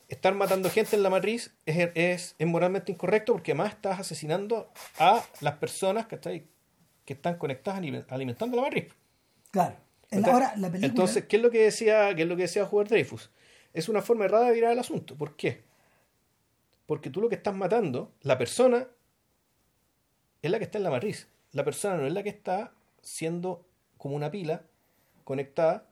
estar 0.09 0.35
matando 0.35 0.71
gente 0.71 0.97
en 0.97 1.03
la 1.03 1.11
matriz 1.11 1.55
es, 1.67 1.91
es, 1.95 2.35
es 2.39 2.47
moralmente 2.47 2.91
incorrecto 2.93 3.33
porque 3.35 3.53
además 3.53 3.75
estás 3.75 4.01
asesinando 4.01 4.73
a 4.99 5.23
las 5.41 5.55
personas 5.57 6.07
¿cachai? 6.07 6.47
que 7.05 7.13
están 7.13 7.37
conectadas 7.39 7.81
aliment- 7.81 8.07
alimentando 8.09 8.57
la 8.57 8.63
matriz. 8.63 8.87
Claro. 9.51 9.77
En 10.11 10.23
la- 10.23 10.29
Entonces- 10.29 10.33
ahora, 10.33 10.57
la 10.57 10.69
película. 10.69 10.87
Entonces, 10.89 11.25
¿qué 11.27 11.37
es 11.37 11.43
lo 11.43 11.51
que 11.51 11.63
decía, 11.65 12.15
qué 12.15 12.23
es 12.23 12.29
lo 12.29 12.37
que 12.37 12.43
decía 12.43 12.65
Hubert 12.71 12.91
Dreyfus? 12.91 13.31
es 13.75 13.89
una 13.89 14.01
forma 14.03 14.25
errada 14.25 14.47
de 14.49 14.55
mirar 14.55 14.73
el 14.73 14.79
asunto. 14.79 15.15
¿Por 15.15 15.37
qué? 15.37 15.63
Porque 16.87 17.11
tú 17.11 17.21
lo 17.21 17.29
que 17.29 17.35
estás 17.37 17.55
matando, 17.55 18.13
la 18.23 18.39
persona 18.39 18.89
es 20.43 20.51
la 20.51 20.59
que 20.59 20.65
está 20.65 20.79
en 20.79 20.85
la 20.85 20.91
matriz. 20.91 21.29
La 21.53 21.65
persona 21.65 21.97
no 21.97 22.07
es 22.07 22.13
la 22.13 22.23
que 22.23 22.31
está 22.31 22.73
siendo 23.03 23.67
como 23.99 24.17
una 24.17 24.31
pila 24.31 24.63
conectada 25.25 25.87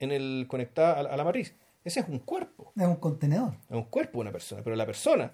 en 0.00 0.12
el 0.12 0.46
conectada 0.48 1.00
a, 1.00 1.16
la 1.16 1.24
matriz. 1.24 1.56
Ese 1.88 2.00
es 2.00 2.08
un 2.08 2.18
cuerpo. 2.18 2.70
Es 2.76 2.86
un 2.86 2.96
contenedor. 2.96 3.54
Es 3.66 3.74
un 3.74 3.84
cuerpo 3.84 4.18
de 4.18 4.22
una 4.22 4.32
persona. 4.32 4.62
Pero 4.62 4.76
la 4.76 4.84
persona, 4.84 5.32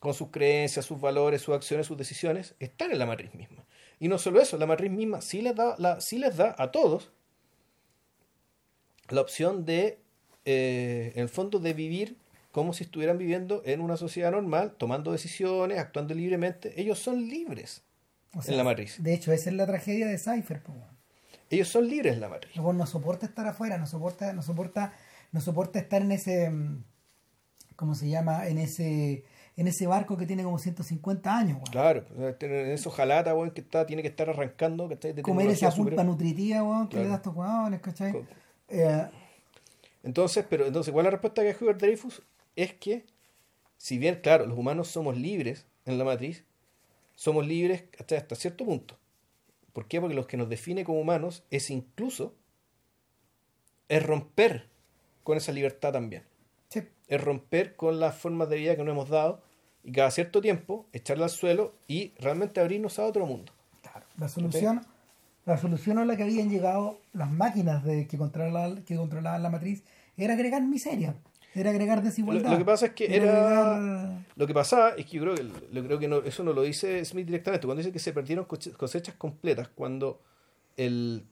con 0.00 0.14
sus 0.14 0.30
creencias, 0.32 0.84
sus 0.84 1.00
valores, 1.00 1.42
sus 1.42 1.54
acciones, 1.54 1.86
sus 1.86 1.96
decisiones, 1.96 2.56
están 2.58 2.90
en 2.90 2.98
la 2.98 3.06
matriz 3.06 3.32
misma. 3.32 3.64
Y 4.00 4.08
no 4.08 4.18
solo 4.18 4.40
eso, 4.40 4.58
la 4.58 4.66
matriz 4.66 4.90
misma 4.90 5.20
sí 5.20 5.42
les 5.42 5.54
da, 5.54 5.76
la, 5.78 6.00
sí 6.00 6.18
les 6.18 6.36
da 6.36 6.56
a 6.58 6.72
todos 6.72 7.12
la 9.08 9.20
opción 9.20 9.64
de, 9.64 10.00
eh, 10.44 11.12
en 11.14 11.22
el 11.22 11.28
fondo, 11.28 11.60
de 11.60 11.72
vivir 11.72 12.16
como 12.50 12.72
si 12.72 12.82
estuvieran 12.82 13.16
viviendo 13.16 13.62
en 13.64 13.80
una 13.80 13.96
sociedad 13.96 14.32
normal, 14.32 14.74
tomando 14.76 15.12
decisiones, 15.12 15.78
actuando 15.78 16.14
libremente. 16.14 16.80
Ellos 16.80 16.98
son 16.98 17.28
libres 17.28 17.84
en 18.44 18.56
la 18.56 18.64
matriz. 18.64 19.00
De 19.00 19.14
hecho, 19.14 19.30
esa 19.30 19.50
es 19.50 19.56
la 19.56 19.66
tragedia 19.66 20.08
de 20.08 20.18
Cypher. 20.18 20.62
Ellos 21.50 21.68
son 21.68 21.88
libres 21.88 22.14
en 22.14 22.20
la 22.20 22.28
matriz. 22.28 22.56
no 22.56 22.86
soporta 22.86 23.26
estar 23.26 23.46
afuera, 23.46 23.78
no 23.78 23.86
soporta, 23.86 24.32
no 24.32 24.42
soporta, 24.42 24.92
no 25.32 25.40
soporta 25.40 25.78
estar 25.78 26.02
en 26.02 26.12
ese, 26.12 26.50
mm, 26.50 26.84
¿cómo 27.76 27.94
se 27.94 28.08
llama? 28.08 28.48
En 28.48 28.58
ese 28.58 29.24
en 29.56 29.66
ese 29.68 29.86
barco 29.86 30.16
que 30.16 30.26
tiene 30.26 30.44
como 30.44 30.58
150 30.58 31.36
años. 31.36 31.58
Claro, 31.70 32.04
en 32.18 32.52
esos 32.70 32.94
jalatas, 32.94 33.34
que 33.54 33.62
está, 33.62 33.86
tiene 33.86 34.02
que 34.02 34.08
estar 34.08 34.28
arrancando. 34.28 34.86
De 34.86 35.22
Comer 35.22 35.48
esa 35.48 35.70
pulpa 35.70 36.04
nutritiva, 36.04 36.86
que 36.90 36.98
le 36.98 37.08
da 37.08 37.14
a 37.14 37.16
estos 37.16 37.34
huevones, 37.34 37.80
¿cachai? 37.80 38.26
Eh, 38.68 39.06
entonces, 40.02 40.44
pero 40.48 40.66
entonces, 40.66 40.92
¿cuál 40.92 41.06
es 41.06 41.12
la 41.12 41.18
respuesta 41.18 41.42
que 41.42 41.64
Hubert 41.64 41.80
Dreyfus? 41.80 42.22
Es 42.54 42.74
que, 42.74 43.06
si 43.78 43.96
bien, 43.96 44.20
claro, 44.22 44.46
los 44.46 44.58
humanos 44.58 44.88
somos 44.88 45.16
libres 45.16 45.66
en 45.86 45.96
la 45.96 46.04
matriz, 46.04 46.44
somos 47.14 47.46
libres 47.46 47.84
hasta, 47.98 48.18
hasta 48.18 48.34
cierto 48.36 48.66
punto. 48.66 48.98
¿Por 49.76 49.88
qué? 49.88 50.00
Porque 50.00 50.14
lo 50.14 50.26
que 50.26 50.38
nos 50.38 50.48
define 50.48 50.84
como 50.84 51.02
humanos 51.02 51.44
es 51.50 51.68
incluso 51.68 52.34
es 53.90 54.02
romper 54.02 54.70
con 55.22 55.36
esa 55.36 55.52
libertad 55.52 55.92
también. 55.92 56.22
Es 57.08 57.20
romper 57.22 57.76
con 57.76 58.00
las 58.00 58.16
formas 58.16 58.48
de 58.48 58.56
vida 58.56 58.74
que 58.74 58.82
nos 58.82 58.92
hemos 58.92 59.10
dado 59.10 59.42
y 59.84 59.92
cada 59.92 60.10
cierto 60.10 60.40
tiempo 60.40 60.86
echarla 60.94 61.24
al 61.24 61.30
suelo 61.30 61.74
y 61.86 62.14
realmente 62.18 62.58
abrirnos 62.58 62.98
a 62.98 63.04
otro 63.04 63.26
mundo. 63.26 63.52
Claro. 63.82 64.06
La 64.16 64.30
solución, 64.30 64.80
la 65.44 65.58
solución 65.58 65.98
a 65.98 66.06
la 66.06 66.16
que 66.16 66.22
habían 66.22 66.48
llegado 66.48 66.98
las 67.12 67.30
máquinas 67.30 67.84
de, 67.84 68.06
que, 68.06 68.16
controlaban, 68.16 68.82
que 68.82 68.96
controlaban 68.96 69.42
la 69.42 69.50
matriz 69.50 69.82
era 70.16 70.32
agregar 70.32 70.62
miseria. 70.62 71.16
Era 71.56 71.70
agregar 71.70 72.02
desigualdad. 72.02 72.50
Lo, 72.50 72.58
que 72.58 72.64
pasa 72.66 72.86
es 72.86 72.92
que 72.92 73.16
era. 73.16 74.24
Lo 74.36 74.46
que 74.46 74.52
pasaba 74.52 74.90
es 74.90 75.06
que 75.06 75.16
yo 75.16 75.22
creo 75.22 75.34
que, 75.34 75.82
creo 75.82 75.98
que 75.98 76.28
eso 76.28 76.44
no 76.44 76.52
lo 76.52 76.60
dice 76.62 77.02
Smith 77.04 77.24
directamente. 77.24 77.66
Cuando 77.66 77.80
dice 77.80 77.92
que 77.92 77.98
se 77.98 78.12
perdieron 78.12 78.44
cosechas 78.44 79.14
completas, 79.14 79.68
cuando 79.74 80.20
el 80.76 81.24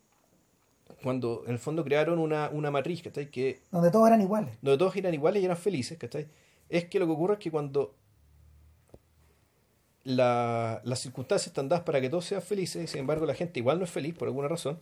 cuando 1.02 1.42
en 1.46 1.52
el 1.52 1.58
fondo 1.58 1.84
crearon 1.84 2.18
una, 2.18 2.48
una 2.48 2.70
matriz, 2.70 3.02
¿cachai? 3.02 3.30
Que, 3.30 3.60
donde 3.70 3.90
todos 3.90 4.06
eran 4.06 4.22
iguales. 4.22 4.54
Donde 4.62 4.78
todos 4.78 4.96
eran 4.96 5.12
iguales 5.12 5.42
y 5.42 5.44
eran 5.44 5.58
felices, 5.58 5.98
¿cachai? 5.98 6.26
Es 6.70 6.86
que 6.86 6.98
lo 6.98 7.04
que 7.04 7.12
ocurre 7.12 7.34
es 7.34 7.40
que 7.40 7.50
cuando 7.50 7.94
la, 10.04 10.80
las 10.84 11.00
circunstancias 11.00 11.48
están 11.48 11.68
dadas 11.68 11.84
para 11.84 12.00
que 12.00 12.08
todos 12.08 12.24
sean 12.24 12.40
felices, 12.40 12.90
sin 12.90 13.00
embargo 13.00 13.26
la 13.26 13.34
gente 13.34 13.60
igual 13.60 13.78
no 13.78 13.84
es 13.84 13.90
feliz 13.90 14.14
por 14.14 14.28
alguna 14.28 14.48
razón, 14.48 14.78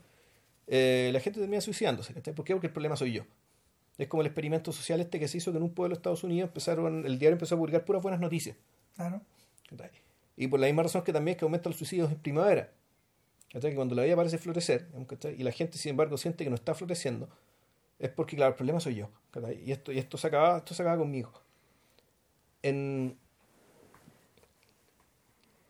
eh, 0.69 1.11
la 1.13 1.19
gente 1.19 1.41
termina 1.41 1.61
suicidándose, 1.61 2.15
¿cachai? 2.15 2.33
¿Por 2.33 2.45
qué? 2.45 2.55
Porque 2.55 2.69
el 2.69 2.73
problema 2.73 2.95
soy 2.95 3.13
yo. 3.13 3.25
Es 4.03 4.09
como 4.09 4.23
el 4.23 4.27
experimento 4.27 4.73
social 4.73 5.01
este 5.01 5.21
que 5.21 5.29
se 5.29 5.39
hizo 5.39 5.53
que 5.53 5.59
en 5.59 5.63
un 5.63 5.75
pueblo 5.75 5.95
de 5.95 5.99
Estados 5.99 6.25
Unidos 6.25 6.49
empezaron, 6.49 7.07
el 7.07 7.19
diario 7.19 7.35
empezó 7.35 7.55
a 7.55 7.59
publicar 7.59 7.85
puras 7.85 8.03
buenas 8.03 8.21
noticias. 8.21 8.57
Claro. 8.97 9.21
Y 10.37 10.49
por 10.49 10.59
la 10.59 10.67
misma 10.67 10.83
razón 10.83 11.05
que 11.05 11.13
también 11.13 11.35
es 11.35 11.39
que 11.39 11.45
aumenta 11.45 11.69
los 11.69 11.79
suicidios 11.79 12.11
en 12.11 12.19
primavera. 12.19 12.73
Que 13.49 13.75
cuando 13.75 13.95
la 13.95 14.03
vida 14.03 14.17
parece 14.17 14.39
florecer, 14.39 14.89
y 15.37 15.43
la 15.45 15.53
gente 15.53 15.79
sin 15.79 15.91
embargo 15.91 16.17
siente 16.17 16.43
que 16.43 16.51
no 16.51 16.57
está 16.57 16.75
floreciendo, 16.75 17.29
es 18.01 18.11
porque, 18.11 18.35
claro, 18.35 18.51
el 18.51 18.57
problema 18.57 18.81
soy 18.81 18.97
yo. 18.97 19.09
Y 19.65 19.71
esto, 19.71 19.93
y 19.93 19.99
esto 19.99 20.19
se 20.19 20.27
acaba, 20.27 20.59
esto 20.59 20.75
se 20.75 20.83
acaba 20.83 20.99
conmigo. 20.99 21.33
En, 22.63 23.17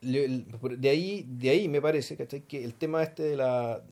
de 0.01 0.89
ahí, 0.89 1.27
de 1.29 1.51
ahí 1.51 1.69
me 1.69 1.83
parece 1.83 2.17
que 2.17 2.65
el 2.65 2.75
tema 2.75 3.03
este 3.03 3.25
de 3.25 3.37
la, 3.37 3.83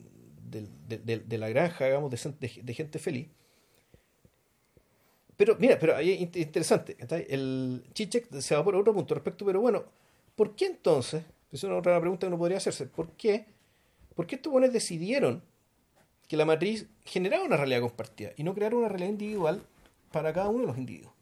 de, 0.49 1.19
de, 1.19 1.37
la 1.37 1.49
granja, 1.49 1.85
digamos, 1.85 2.11
de, 2.11 2.73
gente 2.73 2.99
feliz, 2.99 3.27
pero 5.41 5.55
mira, 5.57 5.79
pero 5.79 5.95
ahí 5.95 6.11
es 6.11 6.21
interesante. 6.37 6.95
El 7.27 7.83
Chichek 7.95 8.31
se 8.41 8.55
va 8.55 8.63
por 8.63 8.75
otro 8.75 8.93
punto 8.93 9.15
respecto, 9.15 9.43
pero 9.43 9.59
bueno, 9.59 9.85
¿por 10.35 10.55
qué 10.55 10.67
entonces? 10.67 11.23
Es 11.51 11.63
una 11.63 11.77
otra 11.77 11.99
pregunta 11.99 12.27
que 12.27 12.27
uno 12.27 12.37
podría 12.37 12.57
hacerse. 12.57 12.85
¿Por 12.85 13.09
qué? 13.13 13.47
¿Por 14.13 14.27
qué 14.27 14.35
estos 14.35 14.51
buenos 14.51 14.71
decidieron 14.71 15.41
que 16.27 16.37
la 16.37 16.45
matriz 16.45 16.85
generara 17.05 17.41
una 17.41 17.57
realidad 17.57 17.81
compartida 17.81 18.33
y 18.37 18.43
no 18.43 18.53
crear 18.53 18.75
una 18.75 18.87
realidad 18.87 19.09
individual 19.09 19.63
para 20.11 20.31
cada 20.31 20.49
uno 20.49 20.59
de 20.59 20.67
los 20.67 20.77
individuos? 20.77 21.13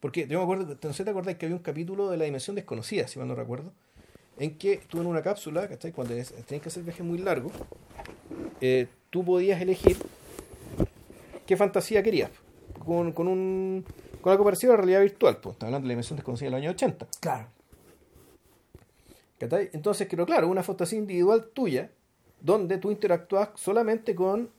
Porque 0.00 0.26
yo 0.26 0.38
me 0.38 0.42
acuerdo, 0.42 0.76
no 0.82 0.92
sé 0.92 1.04
te 1.04 1.10
acordás 1.10 1.36
que 1.36 1.46
había 1.46 1.56
un 1.56 1.62
capítulo 1.62 2.10
de 2.10 2.16
la 2.16 2.24
dimensión 2.24 2.56
desconocida, 2.56 3.06
si 3.06 3.20
mal 3.20 3.28
no 3.28 3.36
recuerdo, 3.36 3.72
en 4.40 4.58
que 4.58 4.78
tú 4.88 5.00
en 5.00 5.06
una 5.06 5.22
cápsula, 5.22 5.68
¿cachai? 5.68 5.92
Cuando 5.92 6.14
tenías 6.14 6.32
que 6.62 6.68
hacer 6.68 6.82
viajes 6.82 7.06
muy 7.06 7.18
largos, 7.18 7.52
eh, 8.60 8.88
tú 9.10 9.24
podías 9.24 9.60
elegir 9.62 9.96
qué 11.48 11.56
fantasía 11.56 12.02
querías. 12.02 12.30
Con, 12.84 13.12
con, 13.12 13.26
un, 13.26 13.84
con 14.20 14.30
algo 14.30 14.44
parecido 14.44 14.74
a 14.74 14.76
la 14.76 14.82
realidad 14.82 15.00
virtual. 15.00 15.38
Pues, 15.38 15.56
hablando 15.56 15.80
de 15.80 15.88
la 15.88 15.92
dimensión 15.92 16.16
desconocida 16.16 16.46
del 16.48 16.54
año 16.54 16.70
80. 16.70 17.06
Claro. 17.20 17.48
Entonces, 19.40 20.06
pero 20.10 20.26
claro, 20.26 20.48
una 20.48 20.62
fantasía 20.62 20.98
individual 20.98 21.48
tuya, 21.54 21.90
donde 22.40 22.76
tú 22.76 22.90
interactúas 22.90 23.50
solamente 23.54 24.14
con 24.14 24.50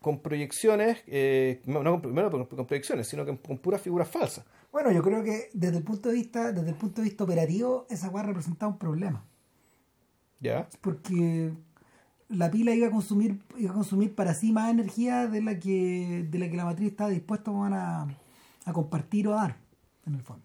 con 0.00 0.20
proyecciones, 0.20 1.02
eh, 1.06 1.62
no, 1.64 1.82
no 1.82 2.02
primero 2.02 2.30
con, 2.30 2.44
con, 2.44 2.66
proyecciones, 2.66 3.08
sino 3.08 3.24
con, 3.24 3.38
puras 3.38 3.80
figuras 3.80 4.06
falsas. 4.06 4.44
Bueno, 4.70 4.92
yo 4.92 5.02
creo 5.02 5.24
que 5.24 5.48
desde 5.54 5.78
el 5.78 5.82
punto 5.82 6.10
de 6.10 6.16
vista, 6.16 6.52
desde 6.52 6.68
el 6.68 6.76
punto 6.76 7.00
de 7.00 7.08
vista 7.08 7.24
operativo, 7.24 7.86
esa 7.88 8.10
weá 8.10 8.22
representaba 8.22 8.70
un 8.70 8.78
problema. 8.78 9.24
¿Ya? 10.40 10.68
Porque 10.82 11.52
la 12.28 12.50
pila 12.50 12.74
iba 12.74 12.88
a 12.88 12.90
consumir 12.90 13.40
iba 13.56 13.70
a 13.70 13.74
consumir 13.74 14.14
para 14.14 14.34
sí 14.34 14.52
más 14.52 14.70
energía 14.70 15.26
de 15.26 15.42
la 15.42 15.58
que 15.58 16.26
de 16.28 16.38
la 16.38 16.48
que 16.48 16.56
la 16.56 16.64
matriz 16.64 16.90
estaba 16.90 17.10
dispuesta 17.10 17.50
a, 17.50 18.08
a 18.64 18.72
compartir 18.72 19.28
o 19.28 19.34
a 19.34 19.42
dar 19.42 19.56
en 20.06 20.14
el 20.14 20.22
fondo. 20.22 20.44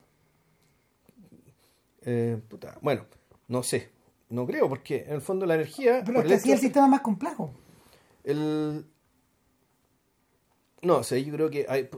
Eh, 2.01 2.41
bueno 2.81 3.05
no 3.47 3.63
sé 3.63 3.89
no 4.29 4.45
creo 4.45 4.69
porque 4.69 5.03
en 5.07 5.15
el 5.15 5.21
fondo 5.21 5.45
la 5.45 5.55
energía 5.55 6.03
pero 6.05 6.21
es 6.21 6.27
que 6.27 6.33
así 6.33 6.51
el 6.51 6.59
sistema 6.59 6.87
más 6.87 7.01
complejo. 7.01 7.51
El 8.23 8.85
no 10.81 11.03
sé 11.03 11.23
yo 11.23 11.33
creo 11.33 11.49
que 11.49 11.65
hay 11.67 11.89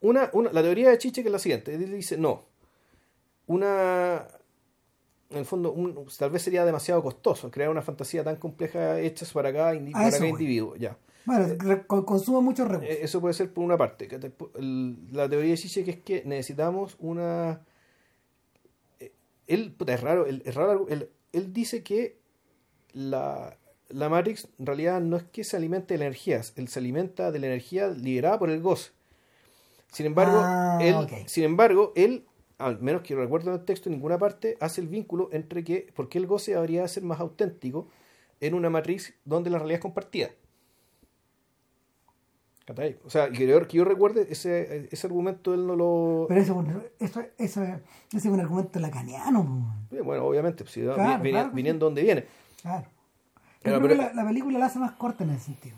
una, 0.00 0.30
una 0.32 0.52
la 0.52 0.62
teoría 0.62 0.90
de 0.90 0.98
Chiche 0.98 1.22
que 1.22 1.28
es 1.28 1.32
la 1.32 1.38
siguiente 1.38 1.74
él 1.74 1.90
dice 1.90 2.16
no 2.16 2.44
una 3.46 4.26
en 5.36 5.40
el 5.40 5.46
fondo, 5.46 5.74
tal 6.18 6.30
vez 6.30 6.42
sería 6.42 6.64
demasiado 6.64 7.02
costoso 7.02 7.50
crear 7.50 7.70
una 7.70 7.82
fantasía 7.82 8.24
tan 8.24 8.36
compleja 8.36 9.00
hecha 9.00 9.26
para 9.32 9.52
cada, 9.52 9.74
individuo. 9.74 10.76
Ya. 10.76 10.96
Bueno, 11.24 11.86
consume 11.86 12.40
muchos 12.40 12.68
recursos. 12.68 12.96
Eh, 12.96 13.00
eso 13.02 13.20
puede 13.20 13.34
ser 13.34 13.52
por 13.52 13.64
una 13.64 13.76
parte. 13.76 14.08
La 15.12 15.28
teoría 15.28 15.50
de 15.50 15.56
Chiche 15.56 15.84
que 15.84 15.90
es 15.90 15.98
que 15.98 16.22
necesitamos 16.24 16.96
una. 17.00 17.60
Eh, 19.00 19.12
él, 19.46 19.74
es 19.86 20.00
raro, 20.00 20.26
es 20.26 20.54
raro 20.54 20.86
él, 20.88 21.10
él, 21.32 21.52
dice 21.52 21.82
que 21.82 22.18
la, 22.92 23.56
la 23.88 24.08
Matrix 24.08 24.48
en 24.58 24.66
realidad 24.66 25.00
no 25.00 25.16
es 25.16 25.24
que 25.24 25.42
se 25.42 25.56
alimente 25.56 25.94
de 25.94 25.98
la 25.98 26.06
energía, 26.06 26.40
él 26.54 26.68
se 26.68 26.78
alimenta 26.78 27.32
de 27.32 27.40
la 27.40 27.46
energía 27.46 27.88
liberada 27.88 28.38
por 28.38 28.50
el 28.50 28.60
goce. 28.60 28.92
Sin 29.90 30.06
embargo, 30.06 30.40
ah, 30.42 30.78
él, 30.80 31.08
sin 31.26 31.44
embargo, 31.44 31.92
él 31.96 32.24
al 32.58 32.80
menos 32.80 33.02
que 33.02 33.14
recuerdo 33.14 33.50
en 33.50 33.60
el 33.60 33.64
texto, 33.64 33.88
en 33.88 33.94
ninguna 33.94 34.18
parte 34.18 34.56
hace 34.60 34.80
el 34.80 34.88
vínculo 34.88 35.28
entre 35.32 35.64
que, 35.64 35.92
por 35.94 36.08
qué 36.08 36.18
el 36.18 36.26
goce 36.26 36.54
habría 36.56 36.86
ser 36.88 37.02
más 37.02 37.20
auténtico 37.20 37.88
en 38.40 38.54
una 38.54 38.70
matriz 38.70 39.14
donde 39.24 39.50
la 39.50 39.58
realidad 39.58 39.76
es 39.76 39.82
compartida. 39.82 40.30
O 43.04 43.10
sea, 43.10 43.30
que 43.30 43.46
yo, 43.46 43.68
que 43.68 43.76
yo 43.76 43.84
recuerde, 43.84 44.26
ese, 44.28 44.88
ese 44.90 45.06
argumento 45.06 45.54
él 45.54 45.68
no 45.68 45.76
lo. 45.76 46.26
Pero 46.28 46.40
eso, 46.40 46.64
eso, 46.98 47.20
eso 47.38 47.62
ese 47.62 47.82
es 48.12 48.24
un 48.24 48.40
argumento 48.40 48.80
lacaniano. 48.80 49.86
Bueno, 49.88 50.24
obviamente, 50.24 50.64
pues, 50.64 50.76
viniendo 51.52 51.86
donde 51.86 52.02
viene. 52.02 52.24
Claro. 52.60 52.88
Pero, 53.62 53.80
la, 53.80 54.12
la, 54.12 54.26
película 54.26 54.58
la 54.58 54.66
hace 54.66 54.80
más 54.80 54.92
corta 54.92 55.22
en 55.22 55.30
ese 55.30 55.44
sentido. 55.44 55.76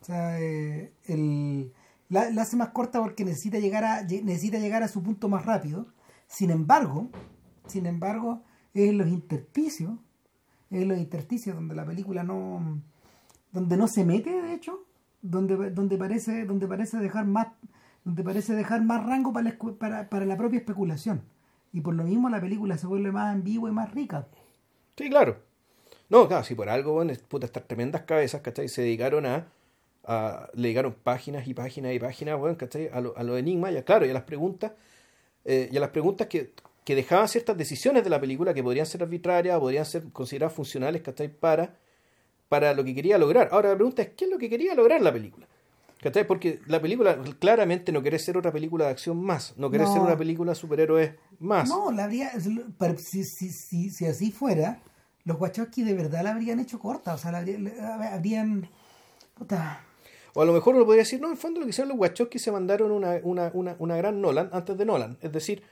O 0.00 0.04
sea, 0.04 0.40
eh, 0.40 0.92
el 1.06 1.72
la, 2.12 2.42
hace 2.42 2.56
más 2.56 2.68
corta 2.68 3.00
porque 3.00 3.24
necesita 3.24 3.58
llegar 3.58 3.84
a 3.84 4.02
necesita 4.02 4.58
llegar 4.58 4.82
a 4.82 4.88
su 4.88 5.02
punto 5.02 5.28
más 5.28 5.44
rápido. 5.44 5.86
Sin 6.26 6.50
embargo, 6.50 7.10
sin 7.66 7.86
embargo, 7.86 8.42
es 8.74 8.88
en 8.88 8.98
los 8.98 9.08
intersticios, 9.08 9.92
es 10.70 10.82
en 10.82 10.88
los 10.88 10.98
intersticios 10.98 11.56
donde 11.56 11.74
la 11.74 11.84
película 11.84 12.22
no 12.22 12.80
donde 13.50 13.76
no 13.76 13.86
se 13.86 14.04
mete, 14.04 14.30
de 14.30 14.54
hecho, 14.54 14.84
donde, 15.20 15.70
donde 15.70 15.96
parece, 15.98 16.44
donde 16.44 16.66
parece 16.66 16.98
dejar 16.98 17.26
más, 17.26 17.48
donde 18.04 18.24
parece 18.24 18.54
dejar 18.54 18.82
más 18.82 19.04
rango 19.06 19.32
para 19.32 19.50
la, 19.50 19.58
para, 19.78 20.08
para 20.08 20.26
la 20.26 20.36
propia 20.36 20.58
especulación. 20.58 21.22
Y 21.72 21.80
por 21.80 21.94
lo 21.94 22.04
mismo 22.04 22.28
la 22.28 22.40
película 22.40 22.76
se 22.78 22.86
vuelve 22.86 23.12
más 23.12 23.32
ambigua 23.32 23.70
y 23.70 23.72
más 23.72 23.92
rica. 23.92 24.26
Sí, 24.96 25.08
claro. 25.08 25.38
No, 26.08 26.28
claro, 26.28 26.44
si 26.44 26.54
por 26.54 26.68
algo, 26.68 26.92
bueno, 26.92 27.12
puta, 27.28 27.46
estas 27.46 27.66
tremendas 27.66 28.02
cabezas, 28.02 28.42
¿cachai? 28.42 28.68
Se 28.68 28.82
dedicaron 28.82 29.24
a, 29.24 29.46
a- 30.04 30.48
le 30.54 30.62
dedicaron 30.62 30.94
páginas 31.02 31.46
y 31.46 31.54
páginas 31.54 31.92
y 31.94 31.98
páginas, 31.98 32.38
bueno, 32.38 32.56
¿cachai? 32.56 32.88
A 32.92 33.00
los 33.00 33.16
a 33.16 33.22
los 33.22 33.38
enigmas, 33.38 33.72
ya 33.72 33.84
claro, 33.84 34.04
y 34.06 34.10
a 34.10 34.14
las 34.14 34.24
preguntas, 34.24 34.72
eh, 35.44 35.68
y 35.72 35.76
a 35.76 35.80
las 35.80 35.90
preguntas 35.90 36.26
que, 36.28 36.52
que 36.84 36.94
dejaban 36.94 37.28
ciertas 37.28 37.56
decisiones 37.56 38.02
de 38.04 38.10
la 38.10 38.20
película 38.20 38.52
que 38.54 38.62
podrían 38.62 38.86
ser 38.86 39.02
arbitrarias, 39.02 39.58
podrían 39.60 39.84
ser 39.86 40.04
consideradas 40.12 40.54
funcionales, 40.54 41.02
¿cachai? 41.02 41.28
Para, 41.28 41.76
para 42.48 42.74
lo 42.74 42.82
que 42.84 42.94
quería 42.94 43.16
lograr. 43.18 43.48
Ahora 43.52 43.70
la 43.70 43.76
pregunta 43.76 44.02
es, 44.02 44.10
¿qué 44.16 44.24
es 44.24 44.30
lo 44.30 44.38
que 44.38 44.48
quería 44.50 44.74
lograr 44.74 45.00
la 45.00 45.12
película? 45.12 45.46
¿Cachai? 46.00 46.26
Porque 46.26 46.58
la 46.66 46.82
película 46.82 47.16
claramente 47.38 47.92
no 47.92 48.02
quiere 48.02 48.18
ser 48.18 48.36
otra 48.36 48.50
película 48.50 48.86
de 48.86 48.90
acción 48.90 49.22
más, 49.22 49.54
no 49.56 49.70
quiere 49.70 49.84
No. 49.84 49.92
ser 49.92 50.02
una 50.02 50.16
película 50.18 50.50
de 50.50 50.56
superhéroes 50.56 51.12
más. 51.38 51.68
No, 51.68 51.92
la 51.92 52.04
habría, 52.04 52.32
pero 52.76 52.96
si, 52.98 53.22
si, 53.22 53.50
si, 53.50 53.88
si 53.90 54.06
así 54.06 54.32
fuera, 54.32 54.80
los 55.24 55.40
Wachowski 55.40 55.84
de 55.84 55.94
verdad 55.94 56.24
la 56.24 56.32
habrían 56.32 56.58
hecho 56.58 56.80
corta. 56.80 57.14
O 57.14 57.18
sea, 57.18 57.30
la 57.30 57.38
habría- 57.38 57.58
la 57.60 58.14
habrían. 58.14 58.68
Puta. 59.34 59.84
O 60.34 60.42
a 60.42 60.44
lo 60.44 60.52
mejor 60.52 60.74
uno 60.74 60.84
podría 60.84 61.02
decir, 61.02 61.20
no, 61.20 61.26
en 61.26 61.32
el 61.32 61.38
fondo 61.38 61.60
lo 61.60 61.66
que 61.66 61.70
hicieron 61.70 61.90
los 61.90 61.98
Wachowski 61.98 62.38
se 62.38 62.50
mandaron 62.52 62.90
una, 62.90 63.20
una, 63.22 63.50
una, 63.54 63.76
una 63.78 63.96
gran 63.96 64.20
Nolan 64.20 64.48
antes 64.52 64.76
de 64.78 64.84
Nolan. 64.86 65.18
Es 65.20 65.30
decir, 65.32 65.62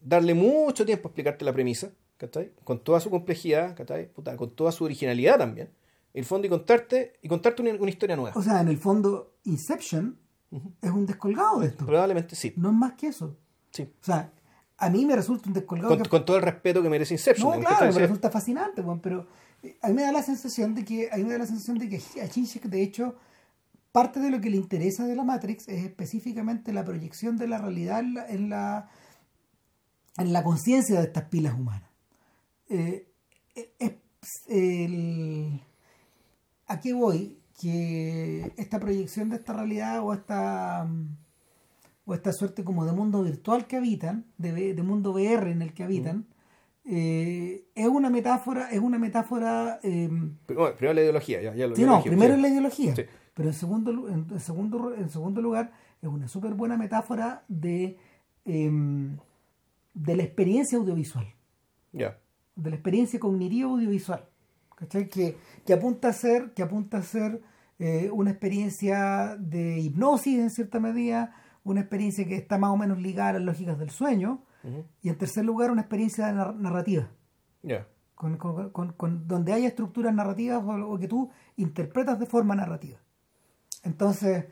darle 0.00 0.34
mucho 0.34 0.84
tiempo 0.86 1.08
a 1.08 1.10
explicarte 1.10 1.44
la 1.44 1.52
premisa, 1.52 1.90
¿cachai? 2.16 2.52
Con 2.64 2.82
toda 2.84 3.00
su 3.00 3.10
complejidad, 3.10 3.76
¿cachai? 3.76 4.12
Puta, 4.12 4.36
con 4.36 4.50
toda 4.54 4.70
su 4.72 4.84
originalidad 4.84 5.38
también. 5.38 5.68
En 6.12 6.20
el 6.20 6.24
fondo 6.24 6.46
y 6.46 6.50
contarte, 6.50 7.14
y 7.22 7.28
contarte 7.28 7.62
una, 7.62 7.72
una 7.74 7.90
historia 7.90 8.14
nueva. 8.16 8.32
O 8.38 8.42
sea, 8.42 8.60
en 8.60 8.68
el 8.68 8.78
fondo, 8.78 9.34
Inception 9.44 10.18
es 10.80 10.90
un 10.90 11.06
descolgado 11.06 11.58
de 11.60 11.66
esto. 11.68 11.84
Probablemente 11.84 12.36
sí. 12.36 12.52
No 12.56 12.68
es 12.70 12.74
más 12.76 12.92
que 12.92 13.08
eso. 13.08 13.36
sí. 13.70 13.82
O 14.00 14.04
sea, 14.04 14.32
a 14.76 14.90
mí 14.90 15.04
me 15.06 15.16
resulta 15.16 15.48
un 15.48 15.54
descolgado. 15.54 15.88
Con, 15.88 16.02
que- 16.02 16.08
con 16.10 16.24
todo 16.24 16.36
el 16.36 16.42
respeto 16.44 16.80
que 16.82 16.88
merece 16.88 17.14
Inception. 17.14 17.48
no, 17.48 17.54
¿en 17.54 17.60
qué 17.62 17.66
claro, 17.66 17.92
me 17.92 17.98
resulta 17.98 18.30
fascinante, 18.30 18.80
weón, 18.82 19.00
pero 19.00 19.26
eh, 19.64 19.76
a 19.82 19.88
mí 19.88 19.94
me 19.94 20.02
da 20.02 20.12
la 20.12 20.22
sensación 20.22 20.74
de 20.76 20.84
que, 20.84 21.08
a 21.10 21.16
mí 21.16 21.24
me 21.24 21.32
da 21.32 21.38
la 21.38 21.46
sensación 21.46 21.78
de 21.78 21.88
que 21.88 22.00
a 22.20 22.28
Chinchek, 22.28 22.64
de 22.66 22.82
hecho, 22.82 23.16
parte 23.94 24.18
de 24.18 24.28
lo 24.30 24.40
que 24.40 24.50
le 24.50 24.56
interesa 24.56 25.06
de 25.06 25.14
la 25.14 25.22
Matrix 25.22 25.68
es 25.68 25.84
específicamente 25.84 26.72
la 26.72 26.84
proyección 26.84 27.36
de 27.36 27.46
la 27.46 27.58
realidad 27.58 28.00
en 28.00 28.14
la, 28.14 28.26
en 28.28 28.48
la, 28.50 28.88
en 30.18 30.32
la 30.32 30.42
conciencia 30.42 30.98
de 30.98 31.06
estas 31.06 31.24
pilas 31.28 31.54
humanas. 31.54 31.88
Eh, 32.68 33.06
eh, 33.54 33.70
es 33.78 33.92
el- 34.48 35.60
¿A 36.66 36.80
qué 36.80 36.92
voy? 36.92 37.38
Que 37.60 38.52
esta 38.56 38.80
proyección 38.80 39.28
de 39.30 39.36
esta 39.36 39.52
realidad 39.52 40.00
o 40.02 40.12
esta 40.12 40.84
mm, 40.88 41.16
o 42.06 42.14
esta 42.14 42.32
suerte 42.32 42.64
como 42.64 42.84
de 42.84 42.92
mundo 42.92 43.22
virtual 43.22 43.66
que 43.68 43.76
habitan, 43.76 44.24
de, 44.38 44.74
de 44.74 44.82
mundo 44.82 45.12
VR 45.12 45.52
en 45.52 45.62
el 45.62 45.72
que 45.72 45.84
habitan, 45.84 46.26
eh, 46.84 47.64
es 47.76 47.86
una 47.86 48.10
metáfora, 48.10 48.70
es 48.72 48.80
una 48.80 48.98
metáfora 48.98 49.78
eh, 49.84 50.10
primero 50.46 50.92
la 50.94 51.00
ideología, 51.00 51.40
ya, 51.40 51.54
ya 51.54 51.66
lo 51.68 51.76
Sí, 51.76 51.82
ya 51.82 51.86
lo 51.86 51.92
no, 51.92 51.98
dijimos, 51.98 52.16
primero 52.18 52.34
sí. 52.36 52.42
la 52.42 52.48
ideología, 52.48 52.96
Sí. 52.96 53.02
Pero 53.34 53.48
en 53.48 53.54
segundo, 53.54 54.08
en, 54.08 54.40
segundo, 54.40 54.94
en 54.94 55.08
segundo 55.10 55.42
lugar 55.42 55.72
es 56.00 56.08
una 56.08 56.28
súper 56.28 56.54
buena 56.54 56.76
metáfora 56.76 57.44
de, 57.48 57.98
em, 58.44 59.16
de 59.94 60.16
la 60.16 60.22
experiencia 60.22 60.78
audiovisual, 60.78 61.26
Ya. 61.92 62.18
de 62.56 62.70
la 62.70 62.76
experiencia 62.76 63.18
cognitiva 63.20 63.70
audiovisual, 63.70 64.24
¿cachai? 64.76 65.08
Que, 65.08 65.36
que 65.66 65.72
apunta 65.72 66.08
a 66.08 66.12
ser, 66.12 66.52
que 66.54 66.62
apunta 66.62 66.98
a 66.98 67.02
ser 67.02 67.40
eh, 67.80 68.08
una 68.12 68.30
experiencia 68.30 69.36
de 69.36 69.80
hipnosis 69.80 70.38
en 70.38 70.50
cierta 70.50 70.78
medida, 70.78 71.34
una 71.64 71.80
experiencia 71.80 72.24
que 72.26 72.36
está 72.36 72.56
más 72.58 72.70
o 72.70 72.76
menos 72.76 72.98
ligada 73.00 73.30
a 73.30 73.32
las 73.34 73.42
lógicas 73.42 73.78
del 73.78 73.90
sueño, 73.90 74.42
y 75.02 75.10
en 75.10 75.18
tercer 75.18 75.44
lugar 75.44 75.70
una 75.70 75.82
experiencia 75.82 76.32
nar- 76.32 76.54
narrativa 76.56 77.10
Ya. 77.62 77.86
con, 78.14 78.38
con- 78.38 78.70
con- 78.70 78.92
con- 78.92 79.28
donde 79.28 79.52
haya 79.52 79.68
estructuras 79.68 80.14
narrativas 80.14 80.62
o 80.64 80.98
que 80.98 81.06
tú 81.08 81.30
interpretas 81.56 82.18
de 82.18 82.24
forma 82.24 82.54
narrativa. 82.54 82.98
Entonces, 83.84 84.46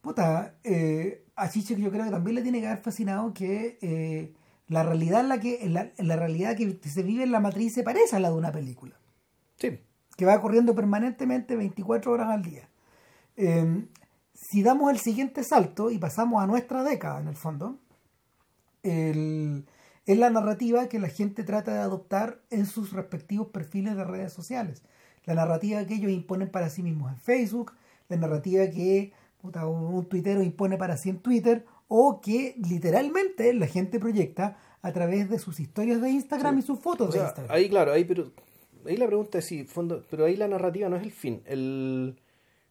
puta, 0.00 0.54
eh, 0.64 1.24
a 1.36 1.48
Chichek 1.48 1.78
yo 1.78 1.90
creo 1.90 2.04
que 2.04 2.10
también 2.10 2.36
le 2.36 2.42
tiene 2.42 2.60
que 2.60 2.66
haber 2.68 2.82
fascinado 2.82 3.32
que 3.34 3.78
eh, 3.82 4.34
la 4.68 4.82
realidad 4.82 5.20
en 5.20 5.28
la 5.28 5.40
que 5.40 5.64
en 5.64 5.74
la, 5.74 5.90
en 5.96 6.08
la 6.08 6.16
realidad 6.16 6.56
que 6.56 6.78
se 6.88 7.02
vive 7.02 7.24
en 7.24 7.32
la 7.32 7.40
matriz 7.40 7.74
se 7.74 7.82
parece 7.82 8.16
a 8.16 8.20
la 8.20 8.30
de 8.30 8.36
una 8.36 8.52
película, 8.52 8.94
Sí. 9.56 9.80
que 10.16 10.24
va 10.26 10.40
corriendo 10.40 10.74
permanentemente 10.74 11.56
24 11.56 12.12
horas 12.12 12.28
al 12.28 12.42
día. 12.42 12.68
Eh, 13.36 13.86
si 14.34 14.62
damos 14.62 14.90
el 14.92 14.98
siguiente 14.98 15.42
salto 15.42 15.90
y 15.90 15.98
pasamos 15.98 16.42
a 16.42 16.46
nuestra 16.46 16.84
década, 16.84 17.20
en 17.20 17.28
el 17.28 17.36
fondo, 17.36 17.78
el- 18.82 19.66
es 20.06 20.18
la 20.18 20.30
narrativa 20.30 20.88
que 20.88 20.98
la 20.98 21.08
gente 21.08 21.44
trata 21.44 21.72
de 21.74 21.80
adoptar 21.80 22.40
en 22.50 22.66
sus 22.66 22.92
respectivos 22.92 23.48
perfiles 23.48 23.96
de 23.96 24.04
redes 24.04 24.32
sociales. 24.32 24.82
La 25.24 25.34
narrativa 25.34 25.84
que 25.86 25.94
ellos 25.94 26.10
imponen 26.10 26.50
para 26.50 26.70
sí 26.70 26.82
mismos 26.82 27.12
en 27.12 27.18
Facebook, 27.18 27.72
la 28.08 28.16
narrativa 28.16 28.68
que 28.70 29.12
puta, 29.40 29.66
un, 29.66 30.04
tuitero 30.06 30.42
impone 30.42 30.76
para 30.76 30.96
sí 30.96 31.10
en 31.10 31.18
Twitter, 31.20 31.64
o 31.86 32.20
que 32.20 32.54
literalmente 32.68 33.52
la 33.54 33.66
gente 33.66 33.98
proyecta 34.00 34.58
a 34.82 34.92
través 34.92 35.30
de 35.30 35.38
sus 35.38 35.60
historias 35.60 36.00
de 36.02 36.10
Instagram 36.10 36.54
Sí. 36.56 36.60
y 36.60 36.62
sus 36.66 36.80
fotos 36.80 37.08
O 37.10 37.12
de 37.12 37.20
Instagram. 37.24 37.54
ahí 37.54 37.68
claro, 37.68 37.92
ahí 37.92 38.04
pero 38.04 38.30
ahí 38.86 38.96
la 38.96 39.06
pregunta 39.06 39.38
es 39.38 39.44
si 39.44 39.64
fondo, 39.64 40.04
pero 40.10 40.24
ahí 40.24 40.36
la 40.36 40.48
narrativa 40.48 40.88
no 40.88 40.96
es 40.96 41.02
el 41.02 41.12
fin, 41.12 41.42
el 41.46 42.16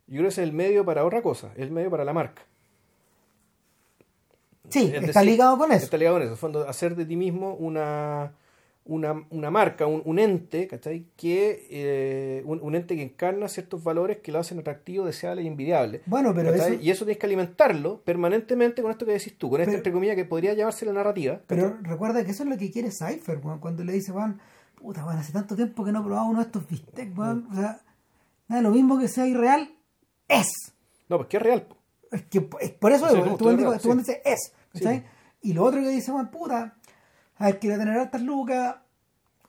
yo 0.07 0.13
creo 0.19 0.23
que 0.23 0.27
es 0.29 0.37
el 0.37 0.53
medio 0.53 0.85
para 0.85 1.03
otra 1.05 1.21
cosa, 1.21 1.51
es 1.55 1.63
el 1.63 1.71
medio 1.71 1.89
para 1.89 2.03
la 2.05 2.13
marca. 2.13 2.43
Sí, 4.69 4.87
Es 4.93 4.93
está 5.03 5.19
decir, 5.21 5.31
ligado 5.31 5.57
con 5.57 5.71
eso. 5.71 5.85
Está 5.85 5.97
ligado 5.97 6.17
con 6.17 6.27
eso, 6.27 6.35
fondo 6.35 6.67
hacer 6.67 6.95
de 6.95 7.05
ti 7.05 7.15
mismo 7.15 7.55
una 7.55 8.33
una, 8.87 9.25
una 9.29 9.51
marca, 9.51 9.85
un, 9.85 10.01
un 10.05 10.19
ente, 10.19 10.67
¿cachai? 10.67 11.05
Que, 11.15 11.67
eh, 11.69 12.43
un, 12.45 12.59
un 12.61 12.75
ente 12.75 12.95
que 12.95 13.03
encarna 13.03 13.47
ciertos 13.47 13.83
valores 13.83 14.17
que 14.17 14.31
lo 14.31 14.39
hacen 14.39 14.59
atractivo, 14.59 15.05
deseable 15.05 15.43
y 15.43 15.47
envidiable. 15.47 16.01
Bueno, 16.05 16.33
pero 16.33 16.51
Y 16.81 16.89
eso 16.89 17.05
tienes 17.05 17.19
que 17.19 17.25
alimentarlo 17.25 18.01
permanentemente 18.01 18.81
con 18.81 18.91
esto 18.91 19.05
que 19.05 19.13
decís 19.13 19.37
tú, 19.37 19.49
con 19.49 19.61
esta 19.61 19.73
entre 19.73 19.91
comillas 19.91 20.15
que 20.15 20.25
podría 20.25 20.53
llamarse 20.53 20.85
la 20.85 20.93
narrativa. 20.93 21.41
Pero 21.47 21.77
recuerda 21.81 22.23
que 22.23 22.31
eso 22.31 22.43
es 22.43 22.49
lo 22.49 22.57
que 22.57 22.71
quiere 22.71 22.89
Cypher, 22.91 23.39
weón, 23.43 23.59
cuando 23.59 23.83
le 23.83 23.93
dice, 23.93 24.11
weón, 24.11 24.39
puta, 24.75 25.05
weón, 25.05 25.17
hace 25.17 25.33
tanto 25.33 25.55
tiempo 25.55 25.83
que 25.83 25.91
no 25.91 26.01
he 26.01 26.03
probado 26.03 26.27
uno 26.27 26.39
de 26.39 26.45
estos 26.45 26.67
bistecs, 26.67 27.17
weón. 27.17 27.47
O 27.51 27.55
sea, 27.55 27.81
nada, 28.47 28.61
lo 28.61 28.71
mismo 28.71 28.99
que 28.99 29.07
sea 29.07 29.27
irreal, 29.27 29.69
es. 30.27 30.47
No, 31.09 31.17
pues 31.17 31.29
que 31.29 31.37
es 31.37 31.43
real. 31.43 31.67
Es 32.11 32.23
que 32.23 32.47
es 32.61 32.71
por 32.71 32.91
eso 32.91 33.07
digo, 33.13 33.25
no, 33.25 33.37
tú 33.37 33.45
tú 33.55 33.91
sí. 33.91 33.97
dices 33.97 34.17
es. 34.23 34.53
¿cachai? 34.73 34.99
Sí. 34.99 35.05
Y 35.41 35.53
lo 35.53 35.63
otro 35.63 35.81
que 35.81 35.89
dice, 35.89 36.11
weón, 36.11 36.29
puta, 36.29 36.75
a 37.39 37.45
ver, 37.45 37.59
quiero 37.59 37.77
tener 37.77 37.97
hartas 37.97 38.21
lucas, 38.21 38.77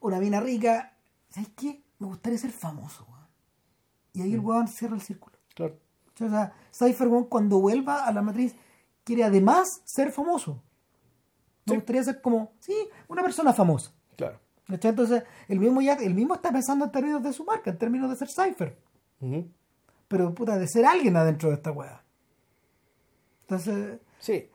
una 0.00 0.18
mina 0.18 0.40
rica. 0.40 0.94
¿Sabes 1.30 1.50
qué? 1.56 1.82
Me 1.98 2.06
gustaría 2.06 2.38
ser 2.38 2.50
famoso, 2.52 3.04
weón. 3.08 3.26
Y 4.12 4.22
ahí 4.22 4.34
el 4.34 4.40
weón 4.40 4.68
cierra 4.68 4.94
el 4.94 5.00
círculo. 5.02 5.36
Claro. 5.54 5.78
O 6.14 6.28
sea, 6.28 6.52
Cypher, 6.72 7.08
weón, 7.08 7.24
cuando 7.24 7.60
vuelva 7.60 8.04
a 8.06 8.12
la 8.12 8.22
matriz, 8.22 8.54
quiere 9.04 9.24
además 9.24 9.68
ser 9.84 10.10
famoso. 10.12 10.62
Me 11.66 11.72
Sí. 11.72 11.76
gustaría 11.76 12.02
ser 12.02 12.20
como, 12.22 12.52
sí, 12.60 12.74
una 13.08 13.22
persona 13.22 13.52
famosa. 13.52 13.92
Claro. 14.16 14.38
Entonces, 14.68 15.22
el 15.48 15.60
mismo, 15.60 15.80
ya, 15.80 15.94
el 15.94 16.14
mismo 16.14 16.34
está 16.34 16.50
pensando 16.52 16.84
en 16.86 16.92
términos 16.92 17.22
de 17.22 17.32
su 17.32 17.44
marca, 17.44 17.70
en 17.70 17.78
términos 17.78 18.10
de 18.10 18.16
ser 18.16 18.28
Cypher. 18.28 18.78
Pero, 20.08 20.34
puta, 20.34 20.58
de 20.58 20.66
ser 20.68 20.84
alguien 20.86 21.16
adentro 21.16 21.48
de 21.50 21.56
esta 21.56 21.70
weá. 21.72 22.02
Entonces, 23.42 24.00
Sí. 24.18 24.50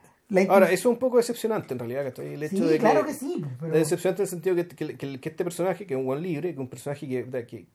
Ahora, 0.49 0.65
eso 0.67 0.73
es 0.89 0.93
un 0.93 0.97
poco 0.97 1.17
decepcionante 1.17 1.73
en 1.73 1.79
realidad. 1.79 2.07
El 2.19 2.41
hecho 2.43 2.57
Sí, 2.57 2.63
de 2.63 2.77
claro 2.79 3.05
que 3.05 3.13
sí, 3.13 3.43
pero- 3.59 3.73
Es 3.73 3.79
decepcionante 3.81 4.21
en 4.21 4.25
el 4.25 4.29
sentido 4.29 4.55
que, 4.55 4.97
que- 5.19 5.29
este 5.29 5.43
personaje, 5.43 5.85
que 5.85 5.93
es 5.93 5.99
un 5.99 6.05
buen 6.05 6.21
libre, 6.21 6.53
que 6.53 6.59
un 6.59 6.67
personaje 6.69 7.07
que, 7.07 7.67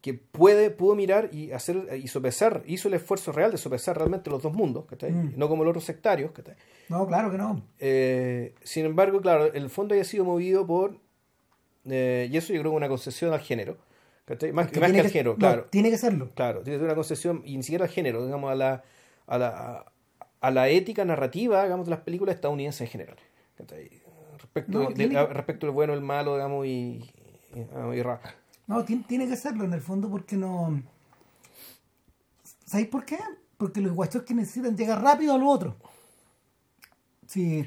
que, 0.00 0.14
puede, 0.14 0.70
pudo 0.70 0.94
mirar 0.94 1.30
y 1.32 1.52
hacer 1.52 1.88
y 2.02 2.08
sopesar, 2.08 2.62
hizo 2.66 2.88
el 2.88 2.94
esfuerzo 2.94 3.32
real 3.32 3.50
de 3.50 3.56
sopesar 3.58 3.96
realmente 3.96 4.28
los 4.28 4.42
dos 4.42 4.52
mundos, 4.52 4.84
¿cachai? 4.86 5.12
Mm. 5.12 5.32
No 5.36 5.48
como 5.48 5.64
los 5.64 5.70
otros 5.70 5.84
sectarios, 5.84 6.32
¿cachai? 6.32 6.56
No, 6.90 7.06
claro 7.06 7.30
que 7.30 7.38
no. 7.38 7.62
Eh, 7.78 8.54
sin 8.62 8.84
embargo, 8.84 9.20
claro, 9.22 9.52
el 9.52 9.70
fondo 9.70 9.94
haya 9.94 10.04
sido 10.04 10.24
movido 10.24 10.66
por, 10.66 10.98
eh, 11.86 12.28
y 12.30 12.36
eso 12.36 12.52
yo 12.52 12.60
creo 12.60 12.72
que 12.72 12.76
es 12.76 12.78
una 12.78 12.88
concesión 12.88 13.32
al 13.32 13.40
género, 13.40 13.78
¿cachai? 14.26 14.52
Más, 14.52 14.68
Que 14.70 14.78
más 14.80 14.88
que 14.88 14.92
tiene 14.94 15.06
al 15.06 15.12
género, 15.12 15.32
no, 15.32 15.38
claro. 15.38 15.66
tiene 15.70 15.90
que 15.90 15.96
serlo. 15.98 16.30
Claro, 16.34 16.62
tiene 16.62 16.76
que 16.76 16.80
ser 16.80 16.86
una 16.86 16.94
concesión, 16.96 17.42
y 17.46 17.56
ni 17.56 17.62
siquiera 17.62 17.84
al 17.86 17.90
género, 17.90 18.24
digamos, 18.26 18.50
a 18.50 18.54
la, 18.56 18.82
a 19.26 19.38
la, 19.38 19.48
a, 19.48 19.92
a 20.46 20.50
la 20.50 20.68
ética 20.68 21.04
narrativa, 21.04 21.62
digamos, 21.64 21.86
de 21.86 21.90
las 21.90 22.00
películas 22.00 22.34
estadounidenses 22.36 22.82
en 22.82 22.86
general. 22.88 23.16
Respecto, 24.38 24.78
No, 24.82 24.88
de- 24.88 24.94
tiene 24.94 25.16
a- 25.18 25.26
que- 25.28 25.34
respecto 25.34 25.66
del 25.66 25.74
bueno, 25.74 25.92
el 25.94 26.00
malo, 26.00 26.34
digamos, 26.34 26.66
y, 26.66 27.10
y, 27.54 27.96
y 27.96 28.02
ra- 28.02 28.20
No, 28.66 28.84
tiene, 28.84 29.04
tiene 29.08 29.28
que 29.28 29.36
serlo 29.36 29.64
en 29.64 29.72
el 29.72 29.80
fondo 29.80 30.08
porque 30.10 30.36
no... 30.36 30.82
¿Sabéis 32.66 32.88
por 32.88 33.04
qué? 33.04 33.18
Porque 33.56 33.80
los 33.80 33.92
guachos 33.94 34.22
que 34.22 34.34
necesitan 34.34 34.76
llegar 34.76 35.02
rápido 35.02 35.34
a 35.34 35.38
lo 35.38 35.48
otro. 35.48 35.76
Sí. 37.26 37.66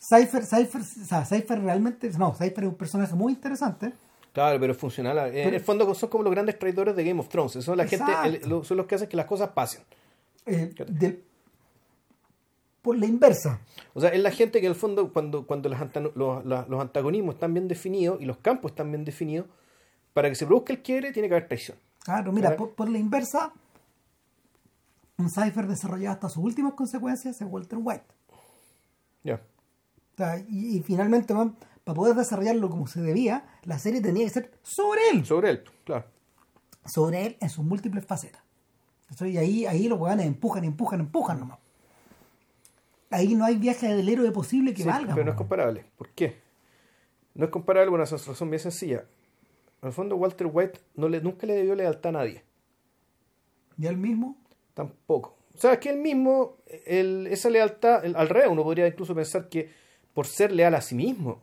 Cypher, 0.00 0.44
Cypher, 0.44 0.80
o 0.80 0.84
sea, 0.84 1.24
Cypher 1.24 1.60
realmente... 1.62 2.10
No, 2.18 2.32
Cypher 2.34 2.64
es 2.64 2.70
un 2.70 2.74
personaje 2.76 3.14
muy 3.14 3.32
interesante 3.34 3.92
Claro, 4.32 4.58
pero 4.58 4.74
funcional. 4.74 5.18
En 5.26 5.32
Pero- 5.44 5.56
el 5.56 5.62
fondo 5.62 5.94
son 5.94 6.08
como 6.08 6.24
los 6.24 6.32
grandes 6.32 6.58
traidores 6.58 6.96
de 6.96 7.04
Game 7.04 7.20
of 7.20 7.28
Thrones. 7.28 7.52
Son 7.64 7.76
la 7.76 7.86
gente, 7.86 8.10
el- 8.24 8.64
son 8.64 8.76
los 8.78 8.86
que 8.86 8.94
hacen 8.94 9.08
que 9.08 9.16
las 9.16 9.26
cosas 9.26 9.50
pasen. 9.50 9.82
Eh, 10.46 10.74
del- 10.88 11.22
por 12.82 12.98
la 12.98 13.06
inversa. 13.06 13.60
O 13.94 14.00
sea, 14.00 14.10
es 14.10 14.20
la 14.20 14.30
gente 14.30 14.60
que 14.60 14.66
en 14.66 14.72
el 14.72 14.78
fondo, 14.78 15.12
cuando, 15.12 15.46
cuando 15.46 15.68
los, 15.68 16.80
antagonismos 16.80 17.36
están 17.36 17.54
bien 17.54 17.68
definidos 17.68 18.20
y 18.20 18.26
los 18.26 18.38
campos 18.38 18.72
están 18.72 18.90
bien 18.90 19.04
definidos, 19.04 19.46
para 20.12 20.28
que 20.28 20.34
se 20.34 20.44
produzca 20.44 20.72
el 20.72 20.82
quiebre 20.82 21.12
tiene 21.12 21.28
que 21.28 21.34
haber 21.34 21.48
traición. 21.48 21.78
Claro, 22.00 22.32
mira, 22.32 22.56
por, 22.56 22.74
por 22.74 22.90
la 22.90 22.98
inversa, 22.98 23.52
un 25.16 25.30
Cypher 25.30 25.66
desarrollado 25.66 26.14
hasta 26.14 26.28
sus 26.28 26.44
últimas 26.44 26.74
consecuencias 26.74 27.40
es 27.40 27.46
Walter 27.48 27.78
White. 27.80 28.04
Ya. 29.22 29.36
O 29.36 30.16
sea, 30.16 30.38
y, 30.48 30.76
y 30.76 30.82
finalmente, 30.82 31.32
man, 31.32 31.56
para 31.84 31.96
poder 31.96 32.16
desarrollarlo 32.16 32.68
como 32.68 32.86
se 32.86 33.00
debía, 33.00 33.44
la 33.64 33.78
serie 33.78 34.00
tenía 34.00 34.24
que 34.24 34.30
ser 34.30 34.52
sobre 34.62 35.00
él. 35.12 35.24
Sobre 35.24 35.50
él, 35.50 35.64
claro. 35.84 36.04
Sobre 36.84 37.26
él 37.26 37.36
en 37.40 37.48
sus 37.48 37.64
múltiples 37.64 38.04
facetas. 38.04 38.42
Y 39.20 39.36
ahí, 39.36 39.66
ahí 39.66 39.88
los 39.88 40.00
weones 40.00 40.26
empujan, 40.26 40.64
empujan, 40.64 41.00
empujan 41.00 41.38
nomás. 41.38 41.58
Ahí 43.12 43.34
no 43.34 43.44
hay 43.44 43.56
viaje 43.56 43.86
del 43.94 44.08
héroe 44.08 44.30
posible 44.32 44.72
que 44.74 44.82
Sí, 44.82 44.88
valga. 44.88 45.14
pero 45.14 45.24
no 45.24 45.30
es 45.32 45.36
comparable. 45.36 45.84
¿Por 45.96 46.08
qué? 46.10 46.36
No 47.34 47.44
es 47.44 47.50
comparable 47.50 47.90
una 47.90 48.04
razón 48.04 48.50
bien 48.50 48.60
sencilla. 48.60 49.04
En 49.82 49.88
el 49.88 49.92
fondo, 49.92 50.16
Walter 50.16 50.48
White 50.52 50.80
no 50.96 51.08
le, 51.08 51.20
nunca 51.20 51.46
le 51.46 51.54
debió 51.54 51.74
lealtad 51.74 52.10
a 52.10 52.18
nadie. 52.18 52.44
Y 53.78 53.86
él 53.86 53.96
mismo, 53.96 54.36
Tampoco. 54.74 55.36
O 55.54 55.58
sea, 55.58 55.74
es 55.74 55.78
que 55.80 55.90
él 55.90 55.98
mismo, 55.98 56.56
el- 56.86 57.26
esa 57.26 57.50
lealtad, 57.50 58.02
el- 58.06 58.16
al 58.16 58.28
revés, 58.30 58.48
uno 58.50 58.62
podría 58.64 58.86
incluso 58.86 59.14
pensar 59.14 59.50
que 59.50 59.70
por 60.14 60.26
ser 60.26 60.50
leal 60.50 60.74
a 60.74 60.80
sí 60.80 60.94
mismo, 60.94 61.42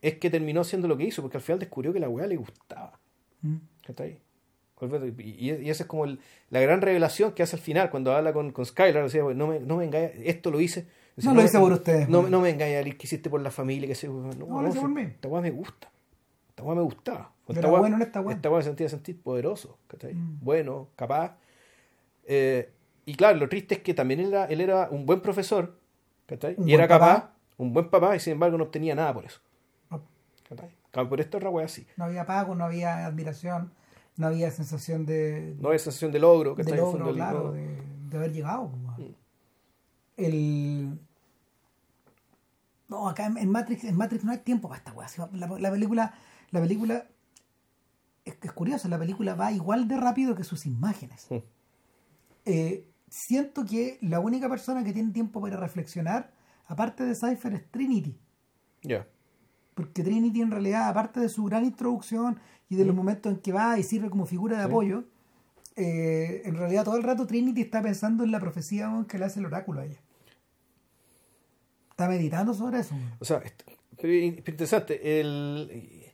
es 0.00 0.14
que 0.18 0.30
terminó 0.30 0.60
haciendo 0.60 0.86
lo 0.86 0.96
que 0.96 1.02
hizo, 1.04 1.20
porque 1.22 1.38
al 1.38 1.42
final 1.42 1.58
descubrió 1.58 1.92
que 1.92 1.98
la 2.00 2.08
weá 2.08 2.26
le 2.28 2.36
gustaba. 2.36 3.00
mm. 3.42 3.56
Y, 5.18 5.50
y 5.52 5.70
esa 5.70 5.82
es 5.84 5.88
como 5.88 6.04
el- 6.04 6.18
la 6.50 6.60
gran 6.60 6.80
revelación 6.80 7.32
que 7.32 7.42
hace 7.42 7.56
al 7.56 7.62
final, 7.62 7.90
cuando 7.90 8.12
habla 8.14 8.32
con, 8.32 8.52
con 8.52 8.64
Skylar, 8.66 9.04
decía, 9.04 9.22
no 9.34 9.46
me, 9.46 9.60
no 9.60 9.76
me 9.76 9.84
engañes, 9.84 10.12
esto 10.24 10.50
lo 10.50 10.60
hice. 10.60 10.86
No 11.16 11.32
lo 11.34 11.42
hice 11.42 11.58
por 11.58 11.72
ustedes, 11.72 12.08
No, 12.08 12.22
no 12.28 12.40
me 12.40 12.50
engañes, 12.50 12.94
que 12.96 13.06
hiciste 13.06 13.30
por 13.30 13.40
la 13.40 13.50
familia, 13.50 13.86
que 13.88 13.94
se, 13.94 14.08
no, 14.08 14.30
No, 14.32 14.62
lo 14.62 14.68
hice 14.68 14.80
por 14.80 14.90
mí. 14.90 15.02
Esta 15.02 15.28
weá 15.28 15.40
me 15.42 15.50
gusta. 15.50 15.88
Esta 16.50 16.62
weá 16.62 16.74
me 16.74 16.82
gustaba. 16.82 17.30
Esta 17.48 17.60
era 17.60 17.68
weá- 17.70 17.78
bueno 17.80 17.96
en 17.96 18.02
esta 18.02 18.20
weá. 18.20 18.34
Esta 18.36 18.48
weá 18.50 18.58
me 18.58 18.64
sentía 18.64 18.88
sentir 18.88 19.20
poderoso, 19.20 19.78
¿cachai? 19.86 20.14
Mm. 20.14 20.38
Bueno, 20.40 20.88
capaz. 20.96 21.36
Eh, 22.26 22.70
y 23.06 23.14
claro, 23.14 23.38
lo 23.38 23.48
triste 23.48 23.74
es 23.74 23.80
que 23.80 23.94
también 23.94 24.20
él 24.20 24.28
era, 24.28 24.46
él 24.46 24.60
era 24.60 24.88
un 24.90 25.04
buen 25.06 25.20
profesor, 25.20 25.78
¿cachai? 26.26 26.54
Un 26.56 26.68
y 26.68 26.74
era 26.74 26.88
papá. 26.88 27.06
capaz, 27.14 27.30
un 27.58 27.72
buen 27.72 27.90
papá, 27.90 28.16
y 28.16 28.20
sin 28.20 28.32
embargo 28.32 28.56
no 28.58 28.64
obtenía 28.64 28.94
nada 28.94 29.12
por 29.12 29.24
eso. 29.24 29.40
¿cachai? 30.48 30.70
Por 31.08 31.20
esto 31.20 31.38
otra 31.38 31.50
weá 31.50 31.66
así. 31.66 31.86
no 31.96 32.04
había 32.04 32.24
pago, 32.24 32.54
no 32.54 32.64
había 32.64 33.06
admiración, 33.06 33.72
no 34.16 34.26
había 34.26 34.50
sensación 34.50 35.06
de, 35.06 35.56
No 35.60 35.70
hay 35.70 35.78
sensación 35.78 36.12
de 36.12 36.18
logro, 36.18 36.54
de 36.54 36.64
¿cachai? 36.64 36.78
En 36.78 36.84
el 36.84 36.92
logro, 36.92 37.12
claro, 37.14 37.52
de, 37.52 37.82
de 38.08 38.16
haber 38.16 38.32
llegado. 38.32 38.70
pues. 38.96 39.08
Mm. 39.08 39.14
El... 40.16 40.98
No, 42.88 43.08
acá 43.08 43.26
en, 43.26 43.50
Matrix, 43.50 43.84
en 43.84 43.96
Matrix 43.96 44.24
no 44.24 44.30
hay 44.32 44.38
tiempo 44.38 44.68
para 44.68 44.78
esta 44.78 44.92
weá. 44.92 45.08
La, 45.32 45.46
la 45.46 45.70
película, 45.70 46.14
la 46.50 46.60
película 46.60 47.06
es, 48.24 48.36
es 48.40 48.52
curioso, 48.52 48.88
la 48.88 48.98
película 48.98 49.34
va 49.34 49.50
igual 49.50 49.88
de 49.88 49.96
rápido 49.96 50.34
que 50.36 50.44
sus 50.44 50.66
imágenes. 50.66 51.26
Mm. 51.30 51.36
Eh, 52.46 52.86
siento 53.08 53.64
que 53.64 53.98
la 54.02 54.20
única 54.20 54.48
persona 54.48 54.84
que 54.84 54.92
tiene 54.92 55.12
tiempo 55.12 55.40
para 55.40 55.56
reflexionar, 55.56 56.32
aparte 56.66 57.04
de 57.04 57.14
Cypher, 57.14 57.54
es 57.54 57.70
Trinity. 57.70 58.18
Ya. 58.82 59.06
Porque 59.74 60.02
Trinity 60.02 60.40
en 60.40 60.50
realidad, 60.50 60.88
aparte 60.88 61.20
de 61.20 61.28
su 61.28 61.44
gran 61.44 61.64
introducción 61.64 62.38
y 62.68 62.76
de 62.76 62.84
los 62.84 62.94
momentos 62.94 63.32
en 63.32 63.38
que 63.40 63.52
va 63.52 63.78
y 63.78 63.82
sirve 63.82 64.08
como 64.10 64.26
figura 64.26 64.56
de 64.56 64.62
Sí. 64.64 64.68
apoyo, 64.68 65.04
eh, 65.76 66.42
en 66.44 66.54
realidad 66.56 66.84
todo 66.84 66.96
el 66.96 67.02
rato 67.02 67.26
Trinity 67.26 67.60
está 67.62 67.82
pensando 67.82 68.22
en 68.24 68.30
la 68.30 68.38
profecía 68.40 69.04
que 69.08 69.18
le 69.18 69.24
hace 69.24 69.40
el 69.40 69.46
oráculo 69.46 69.80
a 69.80 69.86
ella. 69.86 69.98
Está 71.90 72.08
meditando 72.08 72.54
sobre 72.54 72.80
eso. 72.80 72.94
O 73.18 73.24
sea, 73.24 73.42
pero 74.00 74.12
es 74.12 74.24
interesante. 74.48 75.20
El, 75.20 76.10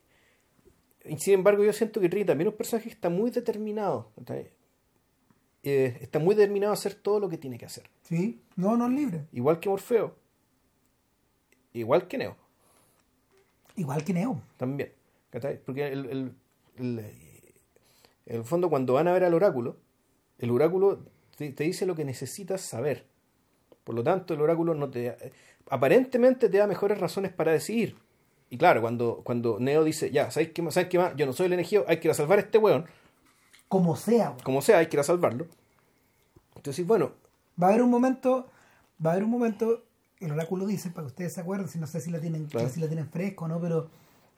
y 1.05 1.17
sin 1.19 1.35
embargo, 1.35 1.65
yo 1.65 1.73
siento 1.73 2.01
que 2.01 2.09
Trini 2.09 2.27
también 2.27 2.49
es 2.49 2.53
un 2.53 2.59
personaje 2.59 2.89
que 2.89 2.95
está 2.95 3.09
muy 3.09 3.31
determinado. 3.31 4.13
Eh, 5.63 5.99
está 6.01 6.19
muy 6.19 6.35
determinado 6.35 6.73
a 6.73 6.75
hacer 6.75 6.95
todo 6.95 7.21
lo 7.21 7.29
que 7.29 7.39
tiene 7.39 7.59
que 7.59 7.67
hacer. 7.67 7.85
¿Sí? 8.03 8.43
No, 8.57 8.77
no 8.77 8.87
es 8.87 8.93
libre. 8.93 9.27
Igual 9.33 9.61
que 9.61 9.69
Morfeo. 9.69 10.15
Igual 11.73 12.09
que 12.09 12.19
Neo. 12.19 12.37
Igual 13.77 14.05
que 14.05 14.13
Neo. 14.13 14.41
También. 14.57 14.93
Porque 15.65 15.89
el, 15.89 16.07
el, 16.07 16.33
el- 16.77 16.99
en 18.27 18.37
el 18.37 18.45
fondo, 18.45 18.69
cuando 18.71 18.95
van 18.95 19.09
a 19.09 19.13
ver 19.13 19.25
al 19.25 19.35
oráculo, 19.35 19.77
el 20.39 20.51
oráculo 20.51 21.01
te, 21.37 21.51
te 21.51 21.65
dice 21.65 21.87
lo 21.87 21.95
que 21.97 22.05
necesitas 22.05 22.61
saber. 22.61 23.07
Por 23.85 23.95
lo 23.95 24.03
tanto, 24.05 24.35
el 24.35 24.41
oráculo 24.41 24.75
no 24.75 24.89
te 24.91 25.17
aparentemente 25.69 26.49
te 26.49 26.59
da 26.59 26.67
mejores 26.67 26.99
razones 26.99 27.33
para 27.33 27.53
decidir. 27.53 27.97
Y 28.51 28.59
claro, 28.59 28.81
cuando, 28.81 29.23
cuando 29.25 29.59
Neo 29.61 29.85
dice, 29.85 30.11
ya, 30.11 30.31
¿sabes 30.31 30.51
qué, 30.51 30.63
más? 30.63 30.75
¿sabes 30.75 30.89
qué 30.89 30.99
más? 30.99 31.15
Yo 31.17 31.27
no 31.27 31.33
soy 31.33 31.47
el 31.47 31.53
elegido, 31.53 31.85
hay 31.87 31.99
que 31.99 32.09
ir 32.09 32.13
a 32.13 32.15
salvar 32.15 32.39
a 32.39 32.43
este 32.43 32.59
weón. 32.59 32.87
Como 33.69 33.95
sea. 33.97 34.31
weón. 34.31 34.43
Como 34.43 34.63
sea, 34.63 34.79
hay 34.79 34.87
que 34.89 34.97
ir 34.97 35.01
a 35.01 35.05
salvarlo. 35.05 35.47
Entonces, 36.57 36.87
bueno, 36.87 37.13
Va 37.61 37.67
a 37.67 37.71
haber 37.71 37.83
un 37.83 37.91
momento, 37.91 38.49
va 39.05 39.11
a 39.11 39.13
haber 39.15 39.25
un 39.25 39.31
momento, 39.31 39.85
el 40.21 40.33
oráculo 40.33 40.67
dice, 40.67 40.91
para 40.91 41.03
que 41.07 41.09
ustedes 41.13 41.33
se 41.35 41.41
acuerden, 41.41 41.69
si 41.69 41.79
no 41.79 41.87
sé 41.87 42.01
si 42.01 42.11
la 42.11 42.21
tienen, 42.21 42.47
Claro. 42.47 42.69
si 42.69 42.81
la 42.81 42.87
tienen 42.87 43.09
fresco 43.09 43.47
o 43.47 43.49
no, 43.49 43.61
pero 43.61 43.89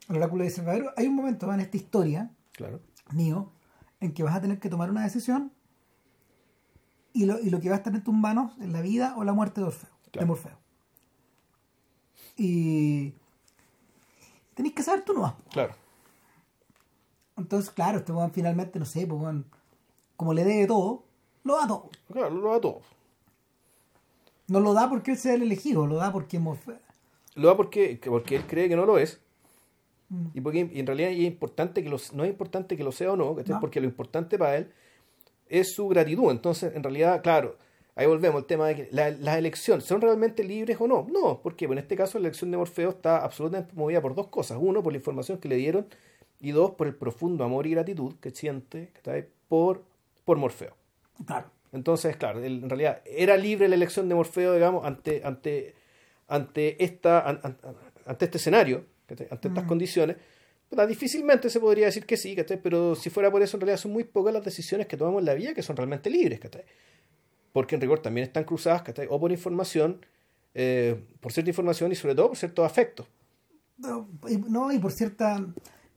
el 0.09 0.15
oráculo 0.17 0.43
dice, 0.43 0.63
hay 0.97 1.07
un 1.07 1.15
momento 1.15 1.51
en 1.53 1.59
esta 1.59 1.77
historia, 1.77 2.31
claro. 2.53 2.79
mío, 3.11 3.51
en 3.99 4.13
que 4.13 4.23
vas 4.23 4.35
a 4.35 4.41
tener 4.41 4.59
que 4.59 4.69
tomar 4.69 4.89
una 4.89 5.03
decisión 5.03 5.51
y 7.13 7.25
lo, 7.25 7.39
y 7.39 7.49
lo 7.49 7.59
que 7.59 7.69
va 7.69 7.75
a 7.75 7.77
estar 7.77 7.93
en 7.93 8.03
tus 8.03 8.13
manos 8.13 8.53
es 8.59 8.69
la 8.69 8.81
vida 8.81 9.13
o 9.17 9.23
la 9.23 9.33
muerte 9.33 9.61
de 9.61 9.67
Orfeo, 9.67 9.89
de. 10.13 10.25
Morfeo. 10.25 10.57
Y 12.35 13.13
tenéis 14.55 14.73
que 14.75 14.83
saber 14.83 15.03
tú 15.03 15.13
no 15.13 15.35
Claro. 15.51 15.75
Entonces, 17.37 17.71
claro, 17.71 17.97
este 17.99 18.11
weón 18.11 18.31
finalmente, 18.31 18.77
no 18.79 18.85
sé, 18.85 19.05
pues 19.07 19.21
weón, 19.21 19.45
como 20.15 20.33
le 20.33 20.43
debe 20.43 20.67
todo, 20.67 21.03
lo 21.43 21.57
da 21.57 21.67
todo. 21.67 21.89
Claro, 22.11 22.29
lo 22.29 22.51
da 22.51 22.61
todo. 22.61 22.81
No 24.47 24.59
lo 24.59 24.73
da 24.73 24.89
porque 24.89 25.11
él 25.11 25.17
sea 25.17 25.33
el 25.35 25.41
elegido, 25.43 25.87
lo 25.87 25.95
da 25.95 26.11
porque 26.11 26.39
Morfeo. 26.39 26.77
Lo 27.35 27.47
da 27.47 27.57
porque, 27.57 27.99
que- 27.99 28.09
porque 28.09 28.35
él 28.35 28.43
cree 28.47 28.69
que 28.69 28.75
no 28.75 28.85
lo 28.85 28.97
es. 28.97 29.19
Mm. 30.09 30.25
Y 30.33 30.41
porque 30.41 30.69
y 30.71 30.79
en 30.79 30.85
realidad 30.87 31.09
es 31.11 31.19
importante 31.19 31.83
que 31.83 31.89
los, 31.89 32.13
no 32.13 32.23
es 32.23 32.29
importante 32.29 32.75
que 32.77 32.83
lo 32.83 32.91
sea 32.91 33.11
o 33.13 33.15
no, 33.15 33.35
porque 33.59 33.79
lo 33.79 33.87
importante 33.87 34.37
para 34.37 34.57
él 34.57 34.71
es 35.47 35.73
su 35.73 35.87
gratitud. 35.87 36.29
Entonces, 36.29 36.75
en 36.75 36.83
realidad, 36.83 37.21
claro, 37.23 37.57
ahí 37.95 38.05
volvemos 38.05 38.41
al 38.41 38.45
tema 38.45 38.67
de 38.67 38.75
que 38.75 38.87
la- 38.91 39.11
las 39.11 39.37
elecciones 39.37 39.85
son 39.85 40.01
realmente 40.01 40.43
libres 40.43 40.77
o 40.79 40.87
no. 40.87 41.07
No, 41.11 41.39
porque 41.41 41.65
en 41.65 41.77
este 41.77 41.95
caso 41.95 42.19
la 42.19 42.27
elección 42.27 42.51
de 42.51 42.57
Morfeo 42.57 42.89
está 42.89 43.23
absolutamente 43.23 43.73
movida 43.75 44.01
por 44.01 44.13
dos 44.13 44.27
cosas. 44.27 44.57
Uno, 44.61 44.83
por 44.83 44.91
la 44.93 44.97
información 44.97 45.37
que 45.39 45.47
le 45.47 45.55
dieron, 45.55 45.87
y 46.39 46.51
dos, 46.51 46.71
por 46.71 46.87
el 46.87 46.95
profundo 46.95 47.43
amor 47.45 47.65
y 47.65 47.71
gratitud 47.71 48.15
que 48.19 48.29
siente 48.31 48.89
¿cachai? 48.95 49.27
por, 49.47 49.83
por 50.25 50.37
Morfeo. 50.37 50.75
Claro. 51.25 51.47
Entonces, 51.73 52.15
claro, 52.17 52.43
él, 52.43 52.61
en 52.63 52.69
realidad 52.69 53.01
era 53.05 53.35
libre 53.35 53.67
la 53.67 53.75
elección 53.75 54.07
de 54.07 54.15
Morfeo, 54.15 54.53
digamos, 54.53 54.85
ante, 54.85 55.21
ante, 55.25 55.73
ante, 56.27 56.83
esta, 56.83 57.19
an- 57.27 57.39
an- 57.43 57.57
ante 58.05 58.25
este 58.25 58.37
escenario, 58.37 58.85
ante 59.09 59.47
estas 59.47 59.63
Mm. 59.63 59.67
condiciones. 59.67 60.17
Puta, 60.69 60.87
difícilmente 60.87 61.49
se 61.49 61.59
podría 61.59 61.87
decir 61.87 62.05
que 62.05 62.15
sí, 62.17 62.35
¿cachai? 62.35 62.59
pero 62.61 62.95
si 62.95 63.09
fuera 63.09 63.29
por 63.31 63.41
eso, 63.41 63.57
en 63.57 63.61
realidad 63.61 63.77
son 63.77 63.91
muy 63.91 64.03
pocas 64.05 64.33
las 64.33 64.43
decisiones 64.45 64.87
que 64.87 64.97
tomamos 64.97 65.19
en 65.21 65.25
la 65.25 65.33
vida 65.33 65.53
que 65.53 65.61
son 65.61 65.75
realmente 65.75 66.09
libres. 66.09 66.39
¿cachai? 66.39 66.63
Porque 67.51 67.75
en 67.75 67.81
rigor 67.81 67.99
también 67.99 68.25
están 68.27 68.43
cruzadas 68.43 68.81
¿cachai? 68.83 69.07
o 69.09 69.19
por 69.19 69.31
información, 69.31 70.05
eh, 70.55 71.03
por 71.19 71.31
cierta 71.31 71.49
información 71.49 71.91
y 71.91 71.95
sobre 71.95 72.15
todo 72.15 72.29
por 72.29 72.37
ciertos 72.37 72.65
afectos. 72.65 73.07
No, 73.77 74.71
y 74.71 74.79
por 74.79 74.91
cierta 74.91 75.43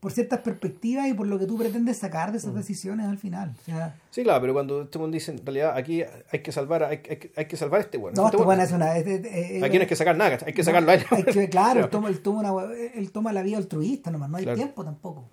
por 0.00 0.12
ciertas 0.12 0.40
perspectivas 0.40 1.08
y 1.08 1.14
por 1.14 1.26
lo 1.26 1.38
que 1.38 1.46
tú 1.46 1.56
pretendes 1.58 1.96
sacar 1.96 2.30
de 2.30 2.38
esas 2.38 2.54
decisiones 2.54 3.06
al 3.06 3.18
final. 3.18 3.54
O 3.60 3.64
sea, 3.64 3.96
Sí, 4.10 4.22
claro, 4.22 4.40
pero 4.42 4.52
cuando 4.52 4.82
este 4.82 4.98
mundo 4.98 5.14
dice, 5.14 5.32
en 5.32 5.44
realidad 5.44 5.76
aquí 5.76 6.02
hay 6.30 6.42
que 6.42 6.52
salvar, 6.52 6.84
hay, 6.84 7.00
hay 7.08 7.16
que- 7.16 7.32
hay 7.34 7.46
que 7.46 7.56
salvar 7.56 7.80
a 7.80 7.84
este 7.84 7.98
bueno. 7.98 8.14
no, 8.20 8.26
este 8.28 8.36
weón 8.36 8.60
es 8.60 8.72
una. 8.72 8.96
es- 8.96 9.06
es- 9.06 9.24
es- 9.24 9.62
Aquí 9.62 9.76
no 9.76 9.82
hay 9.82 9.88
que 9.88 9.96
sacar 9.96 10.16
nada, 10.16 10.38
hay 10.46 10.52
que 10.52 10.62
sacarlo 10.64 10.90
a 10.90 10.94
él. 10.94 11.04
hay 11.10 11.24
que- 11.24 11.48
claro, 11.48 11.80
él 11.84 11.90
toma, 11.90 12.08
él, 12.08 12.20
toma 12.20 12.52
una, 12.52 12.74
él 12.74 13.10
toma 13.10 13.32
la 13.32 13.42
vida 13.42 13.56
altruista 13.56 14.10
nomás, 14.10 14.30
no 14.30 14.36
hay 14.36 14.44
Claro. 14.44 14.56
tiempo 14.56 14.84
tampoco. 14.84 15.28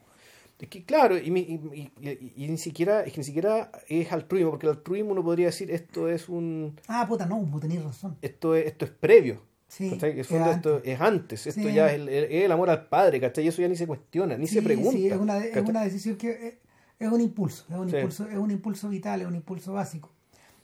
Es 0.59 0.69
que 0.69 0.85
claro, 0.85 1.17
y, 1.17 1.27
y- 1.27 1.91
y- 2.01 2.33
y- 2.37 2.47
ni 2.47 2.57
siquiera 2.57 3.03
es 3.03 3.11
que 3.11 3.17
ni 3.19 3.25
siquiera 3.25 3.69
es 3.89 4.09
altruismo, 4.13 4.51
porque 4.51 4.65
el 4.67 4.71
altruismo 4.73 5.11
uno 5.11 5.21
podría 5.21 5.47
decir 5.47 5.69
esto 5.69 6.07
es 6.07 6.29
un 6.29 6.79
Ah, 6.87 7.05
puta, 7.05 7.25
no, 7.25 7.35
vos 7.41 7.59
tenés 7.59 7.83
razón. 7.83 8.15
esto 8.21 8.55
es, 8.55 8.67
esto 8.67 8.85
es 8.85 8.91
previo. 8.91 9.41
Sí, 9.75 9.97
es 10.01 10.27
fondo 10.27 10.51
esto 10.51 10.75
antes. 10.75 10.93
es 10.93 11.01
antes, 11.01 11.47
esto 11.47 11.61
Sí. 11.61 11.73
ya 11.73 11.87
es 11.91 11.95
el, 11.95 12.07
el 12.09 12.51
amor 12.51 12.69
al 12.69 12.87
padre, 12.87 13.19
¿cachai? 13.19 13.43
Y 13.45 13.47
eso 13.47 13.61
ya 13.61 13.67
ni 13.67 13.75
se 13.75 13.87
cuestiona, 13.87 14.37
ni 14.37 14.45
se 14.47 14.61
pregunta. 14.61 14.91
sí, 14.91 15.07
es, 15.09 15.17
una, 15.17 15.37
es 15.43 15.51
¿cachai? 15.51 15.69
una 15.69 15.81
decisión 15.83 16.15
que 16.15 16.29
es, 16.47 16.53
es 16.99 17.11
un 17.11 17.21
impulso, 17.21 17.65
es 17.69 17.75
un 17.75 17.89
impulso, 17.89 18.27
es 18.29 18.37
un 18.37 18.51
impulso 18.51 18.89
vital, 18.89 19.21
es 19.21 19.27
un 19.27 19.35
impulso 19.35 19.73
básico. 19.73 20.11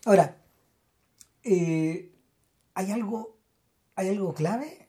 Ahora, 0.05 0.35
eh, 1.43 2.11
hay 2.75 2.91
algo, 2.91 3.37
hay 3.95 4.09
algo 4.09 4.33
clave 4.33 4.87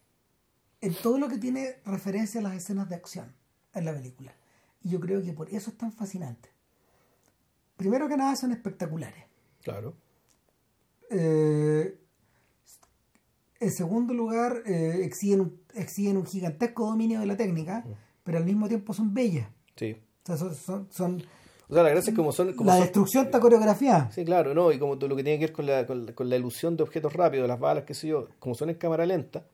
en 0.83 0.95
todo 0.95 1.19
lo 1.19 1.29
que 1.29 1.39
tiene 1.39 1.77
referencia 1.87 2.41
a 2.41 2.45
las 2.45 2.55
escenas 2.55 2.89
de 2.89 2.95
acción. 2.97 3.33
en 3.73 3.85
la 3.85 3.93
película. 3.95 4.35
Y 4.83 4.89
yo 4.91 4.99
creo 4.99 5.23
que 5.23 5.33
por 5.33 5.49
eso 5.49 5.71
es 5.71 5.79
tan 5.79 5.93
fascinante. 5.93 6.49
Primero 7.77 8.09
que 8.09 8.17
nada 8.17 8.35
son 8.35 8.51
espectaculares. 8.51 9.25
Claro. 9.63 9.95
Eh, 11.09 11.97
en 13.61 13.71
segundo 13.71 14.13
lugar, 14.15 14.63
eh, 14.67 15.01
exigen, 15.05 15.41
un- 15.43 15.61
exigen 15.75 16.17
un 16.17 16.27
gigantesco 16.27 16.87
dominio 16.87 17.21
de 17.21 17.27
la 17.27 17.37
técnica, 17.37 17.85
pero 18.25 18.39
al 18.39 18.45
mismo 18.45 18.67
tiempo 18.69 18.93
son 18.95 19.13
bellas. 19.15 19.49
Sí. 19.77 19.97
O 20.23 20.27
sea, 20.27 20.37
son, 20.37 20.55
son- 20.55 20.87
son- 20.91 21.23
O 21.69 21.75
sea, 21.75 21.83
la 21.85 21.91
gracia 21.91 22.11
es 22.11 22.17
como 22.17 22.33
son... 22.33 22.53
Como 22.55 22.67
la 22.69 22.75
son- 22.77 22.83
destrucción 22.83 23.27
está 23.27 23.39
coreografiada. 23.39 24.11
Sí, 24.11 24.25
claro, 24.25 24.55
¿no? 24.55 24.73
Y 24.73 24.79
como 24.79 24.99
todo 24.99 25.09
lo 25.09 25.17
que 25.17 25.23
tiene 25.23 25.39
que 25.39 25.47
ver 25.47 25.53
con 25.53 25.67
la, 25.67 25.87
con 25.87 26.07
la, 26.07 26.13
con 26.15 26.29
la 26.29 26.37
ilusión 26.37 26.77
de 26.77 26.83
objetos 26.83 27.13
rápidos, 27.13 27.47
las 27.47 27.61
balas, 27.61 27.85
qué 27.85 27.95
sé 27.95 28.09
yo, 28.09 28.29
como 28.41 28.55
son 28.55 28.71
en 28.71 28.77
cámara 28.77 29.07
lenta, 29.07 29.45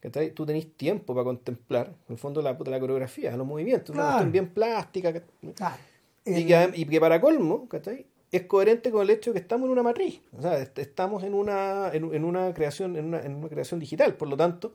¿cachai? 0.00 0.30
tú 0.32 0.46
tenés 0.46 0.72
tiempo 0.76 1.14
para 1.14 1.24
contemplar, 1.24 1.88
en 2.08 2.12
el 2.12 2.18
fondo, 2.18 2.40
la, 2.42 2.52
la 2.52 2.80
coreografía, 2.80 3.36
los 3.36 3.46
movimientos, 3.46 3.90
una 3.90 4.02
Claro. 4.02 4.12
cuestión 4.18 4.32
bien 4.32 4.48
plástica. 4.54 5.12
Claro. 5.54 5.76
Y, 6.24 6.44
que, 6.46 6.70
y 6.74 6.84
que 6.84 7.00
para 7.00 7.20
colmo, 7.20 7.68
¿cachai? 7.68 8.06
Es 8.32 8.42
coherente 8.46 8.90
con 8.90 9.02
el 9.02 9.10
hecho 9.10 9.30
de 9.30 9.34
que 9.34 9.42
estamos 9.42 9.66
en 9.66 9.72
una 9.72 9.82
matriz, 9.82 10.20
o 10.36 10.42
sea, 10.42 10.58
est- 10.58 10.78
estamos 10.78 11.22
en 11.22 11.32
una, 11.34 11.90
en, 11.92 12.12
en 12.14 12.24
una 12.24 12.52
creación, 12.52 12.96
en 12.96 13.06
una, 13.06 13.20
en 13.20 13.36
una 13.36 13.48
creación 13.48 13.78
digital, 13.80 14.14
por 14.16 14.28
lo 14.28 14.36
tanto, 14.36 14.74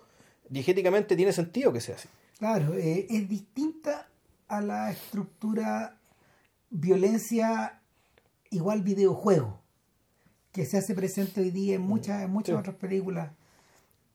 diegéticamente 0.49 1.15
tiene 1.15 1.33
sentido 1.33 1.71
que 1.73 1.81
sea 1.81 1.95
así. 1.95 2.07
Claro, 2.39 2.73
eh, 2.75 3.05
es 3.09 3.27
distinta 3.29 4.07
a 4.47 4.61
la 4.61 4.91
estructura 4.91 5.97
violencia 6.69 7.79
igual 8.49 8.81
videojuego 8.81 9.59
que 10.51 10.65
se 10.65 10.77
hace 10.77 10.93
presente 10.95 11.41
hoy 11.41 11.51
día 11.51 11.75
en 11.75 11.81
muchas, 11.81 12.23
en 12.23 12.31
muchas 12.31 12.55
Sí. 12.55 12.59
otras 12.59 12.75
películas. 12.75 13.31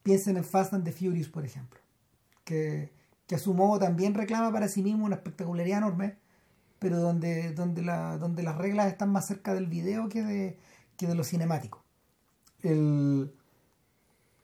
Piensen 0.02 0.36
en 0.36 0.44
Fast 0.44 0.72
and 0.74 0.84
the 0.84 0.92
Furious, 0.92 1.28
por 1.28 1.44
ejemplo, 1.44 1.80
que, 2.44 2.90
que 3.26 3.34
a 3.34 3.38
su 3.38 3.54
modo 3.54 3.78
también 3.78 4.14
reclama 4.14 4.52
para 4.52 4.68
sí 4.68 4.82
mismo 4.82 5.04
una 5.06 5.16
espectacularidad 5.16 5.78
enorme, 5.78 6.16
pero 6.78 6.98
donde, 7.00 7.52
donde, 7.54 7.82
la, 7.82 8.18
donde 8.18 8.42
las 8.42 8.56
reglas 8.58 8.88
están 8.88 9.10
más 9.10 9.26
cerca 9.26 9.54
del 9.54 9.66
video 9.66 10.08
que 10.08 10.22
de, 10.22 10.58
que 10.96 11.06
de 11.06 11.14
lo 11.14 11.24
cinemático. 11.24 11.82
El, 12.62 13.32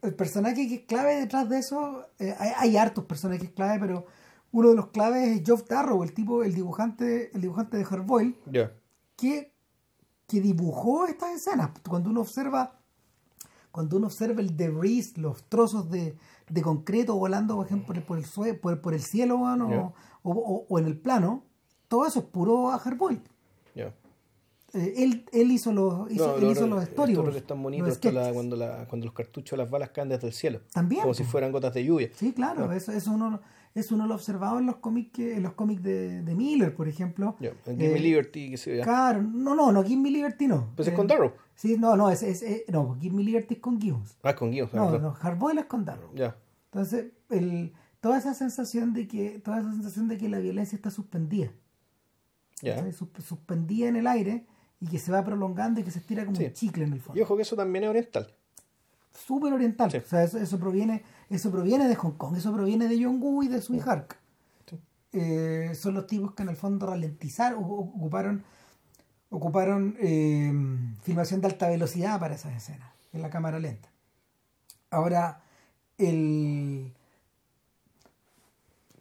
el 0.02 0.14
personaje 0.14 0.68
que 0.68 0.74
es 0.76 0.80
clave 0.86 1.16
detrás 1.16 1.48
de 1.48 1.58
eso, 1.58 2.06
eh, 2.18 2.34
hay, 2.38 2.50
hay 2.56 2.76
hartos 2.76 3.04
personajes 3.04 3.50
clave, 3.50 3.78
pero 3.80 4.06
uno 4.52 4.70
de 4.70 4.76
los 4.76 4.88
claves 4.88 5.28
es 5.28 5.44
Geoff 5.44 5.66
Darrow, 5.68 6.02
el 6.02 6.12
tipo, 6.12 6.42
el 6.42 6.54
dibujante, 6.54 7.30
el 7.34 7.40
dibujante 7.40 7.76
de 7.78 7.84
Hellboy, 7.84 8.36
Ya. 8.50 8.72
que, 9.16 9.52
que 10.26 10.40
dibujó 10.40 11.06
estas 11.06 11.34
escenas. 11.36 11.70
Cuando 11.88 12.10
uno 12.10 12.20
observa, 12.20 12.78
cuando 13.70 13.96
uno 13.96 14.06
observa 14.08 14.40
el 14.40 14.56
debris, 14.56 15.16
los 15.16 15.44
trozos 15.48 15.90
de, 15.90 16.16
de 16.50 16.62
concreto 16.62 17.16
volando, 17.16 17.56
por 17.56 17.66
ejemplo, 17.66 17.94
por 18.06 18.18
el, 18.18 18.24
por 18.60 18.80
por, 18.80 18.94
el 18.94 19.02
cielo 19.02 19.36
weón, 19.38 19.62
o, 19.62 19.70
Ya. 19.70 19.80
o, 19.80 19.92
o- 20.32 20.66
o 20.68 20.78
en 20.78 20.84
el 20.86 20.98
plano, 20.98 21.44
todo 21.92 22.06
eso 22.06 22.20
es 22.20 22.24
puro. 22.24 22.70
Ya. 23.74 23.92
Eh, 24.74 24.94
él, 24.96 25.26
él 25.32 25.52
hizo 25.52 25.70
los, 25.72 26.10
hizo, 26.10 26.26
No, 26.28 26.34
él 26.36 26.40
lo- 26.44 26.50
hizo 26.52 26.66
los 26.66 26.84
storyboards. 26.84 27.32
que 27.32 27.38
es 27.38 27.46
tan 27.46 27.62
bonito 27.62 27.84
los 27.84 27.94
esto 27.94 28.10
la- 28.10 28.32
cuando, 28.32 28.56
la, 28.56 28.88
cuando 28.88 29.04
los 29.04 29.14
cartuchos, 29.14 29.58
las 29.58 29.68
balas 29.70 29.90
caen 29.90 30.08
desde 30.08 30.28
el 30.28 30.32
cielo. 30.32 30.60
También, 30.72 31.02
Como 31.02 31.12
si 31.12 31.24
fueran 31.24 31.52
gotas 31.52 31.74
de 31.74 31.84
lluvia. 31.84 32.08
Sí, 32.14 32.32
claro, 32.32 32.72
eso, 32.72 32.90
eso 32.92 33.10
uno, 33.12 33.40
eso 33.74 33.94
uno 33.94 34.06
lo 34.06 34.14
observado 34.14 34.58
en 34.58 34.64
los 34.64 34.76
cómics 34.76 35.10
que- 35.12 35.36
en 35.36 35.42
los 35.42 35.52
cómics 35.52 35.82
de, 35.82 36.22
de 36.22 36.34
Miller, 36.34 36.74
por 36.74 36.88
ejemplo. 36.88 37.36
En 37.66 37.76
Give 37.76 37.90
Me 37.92 37.98
Eh, 37.98 38.00
Liberty, 38.00 38.56
que. 38.56 38.80
Claro, 38.80 39.22
no, 39.22 39.54
no, 39.54 39.70
no, 39.72 39.82
Give 39.84 40.00
Me 40.00 40.10
Liberty 40.10 40.46
no. 40.46 40.70
Pues 40.74 40.88
es 40.88 40.94
Eh, 40.94 40.96
con 40.96 41.06
Darrow. 41.06 41.32
Sí, 41.54 41.76
no, 41.78 41.94
no, 41.94 42.08
es, 42.08 42.22
es, 42.22 42.40
es- 42.40 42.62
no, 42.68 42.96
Give 42.98 43.14
Me 43.14 43.22
Liberty 43.22 43.54
es 43.56 43.60
con 43.60 43.78
Gibbons. 43.78 44.16
Ah, 44.22 44.34
con 44.34 44.50
Guido. 44.50 44.70
No, 44.72 44.86
perdón. 44.86 45.02
no, 45.02 45.12
Hardboiled 45.12 45.60
es 45.60 45.66
con 45.66 45.84
Darrow. 45.84 46.10
Ya. 46.14 46.34
Entonces, 46.72 47.12
el, 47.28 47.74
toda 48.00 48.16
esa 48.16 48.32
sensación 48.32 48.94
de 48.94 49.06
que, 49.06 49.38
toda 49.40 49.60
esa 49.60 49.70
sensación 49.70 50.08
de 50.08 50.16
que 50.16 50.30
la 50.30 50.38
violencia 50.38 50.76
está 50.76 50.90
suspendida, 50.90 51.52
Suspendida 53.26 53.88
en 53.88 53.96
el 53.96 54.06
aire 54.06 54.46
y 54.80 54.86
que 54.86 54.98
se 54.98 55.12
va 55.12 55.24
prolongando 55.24 55.80
y 55.80 55.84
que 55.84 55.90
se 55.90 55.98
estira 56.00 56.24
como 56.24 56.36
Sí. 56.36 56.44
un 56.46 56.52
chicle 56.52 56.84
en 56.84 56.92
el 56.92 57.00
fondo. 57.00 57.18
Y 57.18 57.22
ojo 57.22 57.36
que 57.36 57.42
eso 57.42 57.56
también 57.56 57.84
es 57.84 57.90
oriental. 57.90 58.32
Súper 59.12 59.52
oriental. 59.52 59.90
Sí. 59.90 59.98
O 59.98 60.06
sea, 60.06 60.22
eso, 60.24 60.38
eso 60.38 60.58
proviene, 60.58 61.02
eso 61.28 61.50
proviene 61.50 61.86
de 61.88 61.94
Hong 61.96 62.12
Kong, 62.12 62.36
eso 62.36 62.52
proviene 62.52 62.88
de 62.88 62.98
Yongu 62.98 63.42
y 63.42 63.48
de 63.48 63.60
Sui 63.60 63.78
Hark. 63.80 64.16
Sí. 64.68 64.78
Eh, 65.12 65.72
son 65.74 65.94
los 65.94 66.06
tipos 66.06 66.34
que 66.34 66.42
en 66.42 66.48
el 66.48 66.56
fondo 66.56 66.86
ralentizaron, 66.86 67.62
ocuparon, 67.62 68.42
ocuparon 69.30 69.96
eh, 70.00 70.52
filmación 71.02 71.40
de 71.40 71.48
alta 71.48 71.68
velocidad 71.68 72.18
para 72.18 72.34
esas 72.34 72.54
escenas, 72.56 72.90
en 73.12 73.22
la 73.22 73.28
cámara 73.30 73.58
lenta. 73.58 73.88
Ahora, 74.90 75.42
el, 75.98 76.92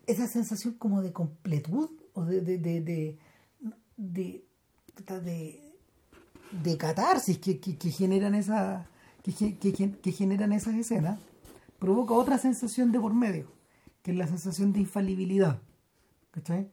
esa 0.08 0.28
sensación 0.28 0.74
como 0.76 1.02
de 1.02 1.12
completud 1.14 1.90
o 2.14 2.24
de, 2.26 2.42
de, 2.42 2.58
de, 2.58 2.82
de, 2.82 3.18
de, 4.02 4.44
de- 5.24 5.74
de 6.64 6.78
catarsis 6.78 7.38
que, 7.38 7.60
que, 7.60 7.78
que 7.78 7.90
generan 7.92 8.36
esa 8.36 8.88
que, 9.24 9.56
que, 9.58 9.72
gen- 9.72 9.98
que 10.02 10.12
generan 10.12 10.52
esas 10.52 10.74
escenas 10.76 11.20
provoca 11.80 12.14
otra 12.14 12.38
sensación 12.38 12.92
de 12.92 13.00
por 13.00 13.14
medio 13.14 13.46
que 14.02 14.12
es 14.12 14.18
la 14.18 14.28
sensación 14.28 14.74
de 14.74 14.80
infalibilidad 14.80 15.60
¿cachai? 16.32 16.68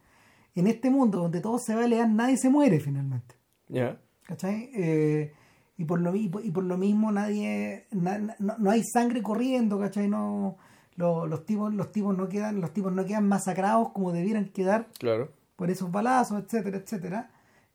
en 0.55 0.67
este 0.67 0.91
mundo 0.91 1.19
donde 1.19 1.41
todo 1.41 1.59
se 1.59 1.75
vale 1.75 2.05
nadie 2.09 2.37
se 2.39 2.49
muere 2.49 2.81
finalmente 2.81 3.35
Ya. 3.69 4.01
¿cachai? 4.25 4.71
Eh, 4.75 5.33
y 5.77 5.85
por 5.85 6.01
lo 6.01 6.15
y 6.17 6.29
por, 6.29 6.45
y 6.45 6.51
por 6.51 6.65
lo 6.65 6.77
mismo 6.79 7.13
nadie 7.13 7.87
na- 7.93 8.19
na- 8.19 8.37
no, 8.39 8.57
no 8.59 8.71
hay 8.71 8.83
sangre 8.83 9.23
corriendo 9.23 9.79
¿cachai? 9.79 10.09
no 10.09 10.57
lo- 10.97 11.27
los 11.27 11.45
tipos 11.47 11.73
los 11.73 11.93
tipos 11.93 12.17
no 12.17 12.29
quedan 12.29 12.61
los 12.61 12.73
tipos 12.73 12.93
no 12.93 13.05
quedan 13.05 13.29
masacrados 13.29 13.91
como 13.93 14.11
debieran 14.13 14.47
quedar 14.47 14.89
Claro. 14.99 15.31
Por 15.59 15.73
esos 15.73 15.91
balazos, 15.91 16.41
etcétera, 16.45 16.77
etcétera, 16.79 17.31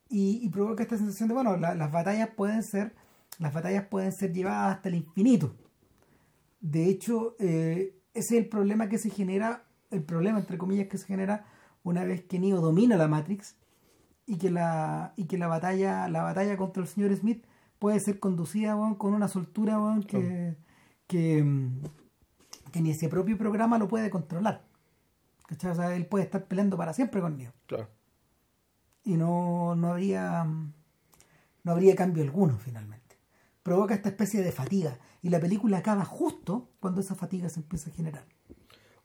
y, 0.07 0.39
y 0.41 0.47
provoca 0.47 0.83
esta 0.83 0.97
sensación 0.97 1.27
de, 1.27 1.35
bueno, 1.35 1.57
la- 1.57 1.75
las 1.75 1.91
batallas 1.91 2.29
pueden 2.29 2.63
ser, 2.63 2.95
las 3.39 3.53
batallas 3.53 3.87
pueden 3.87 4.13
ser 4.13 4.31
llevadas 4.31 4.77
hasta 4.77 4.87
el 4.87 4.95
infinito. 4.95 5.53
De 6.61 6.87
hecho, 6.89 7.35
eh, 7.39 7.99
ese 8.13 8.37
es 8.37 8.43
el 8.43 8.47
problema 8.47 8.87
que 8.87 8.97
se 8.97 9.09
genera, 9.09 9.65
el 9.91 10.01
problema 10.01 10.39
entre 10.39 10.57
comillas 10.57 10.87
que 10.87 10.97
se 10.97 11.07
genera 11.07 11.45
una 11.83 12.05
vez 12.05 12.23
que 12.23 12.39
Neo 12.39 12.61
domina 12.61 12.95
la 12.95 13.09
Matrix 13.09 13.57
y 14.25 14.37
que 14.37 14.49
la, 14.49 15.11
y 15.17 15.25
que 15.25 15.37
la 15.37 15.47
batalla, 15.47 16.07
la 16.07 16.23
batalla 16.23 16.55
contra 16.55 16.81
el 16.81 16.87
señor 16.87 17.13
Smith 17.17 17.43
puede 17.79 17.99
ser 17.99 18.17
conducida 18.21 18.77
con 18.97 19.13
una 19.13 19.27
soltura 19.27 19.77
que, 21.07 21.43
mm, 21.43 21.81
que 22.71 22.81
ni 22.81 22.91
ese 22.91 23.09
propio 23.09 23.37
programa 23.37 23.77
lo 23.77 23.89
puede 23.89 24.09
controlar. 24.09 24.63
¿Cachai? 25.53 25.71
O 25.71 25.75
sea, 25.75 25.95
él 25.95 26.07
puede 26.07 26.25
estar 26.25 26.45
peleando 26.45 26.77
para 26.77 26.93
siempre 26.93 27.21
con 27.21 27.37
Neo 27.37 27.53
Claro. 27.67 27.87
y 29.03 29.13
no, 29.17 29.75
no 29.75 29.91
habría 29.91 30.43
no 30.45 31.71
habría 31.71 31.95
cambio 31.95 32.23
alguno 32.23 32.57
finalmente. 32.57 33.17
Provoca 33.61 33.93
esta 33.93 34.09
especie 34.09 34.41
de 34.41 34.51
fatiga 34.51 34.99
y 35.21 35.29
la 35.29 35.39
película 35.39 35.77
acaba 35.77 36.03
justo 36.05 36.69
cuando 36.79 37.01
esa 37.01 37.15
fatiga 37.15 37.49
se 37.49 37.59
empieza 37.59 37.89
a 37.89 37.93
generar. 37.93 38.25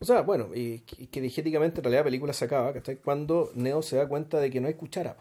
O 0.00 0.04
sea, 0.04 0.22
bueno, 0.22 0.48
y 0.54 0.80
que, 0.80 1.20
diegéticamente 1.20 1.80
en 1.80 1.84
realidad 1.84 2.00
la 2.00 2.04
película 2.04 2.32
se 2.32 2.46
acaba, 2.46 2.72
¿cachai? 2.72 2.96
Cuando 2.96 3.50
Neo 3.54 3.82
se 3.82 3.96
da 3.96 4.08
cuenta 4.08 4.40
de 4.40 4.48
que 4.50 4.60
no 4.60 4.68
hay 4.68 4.74
cuchara. 4.74 5.16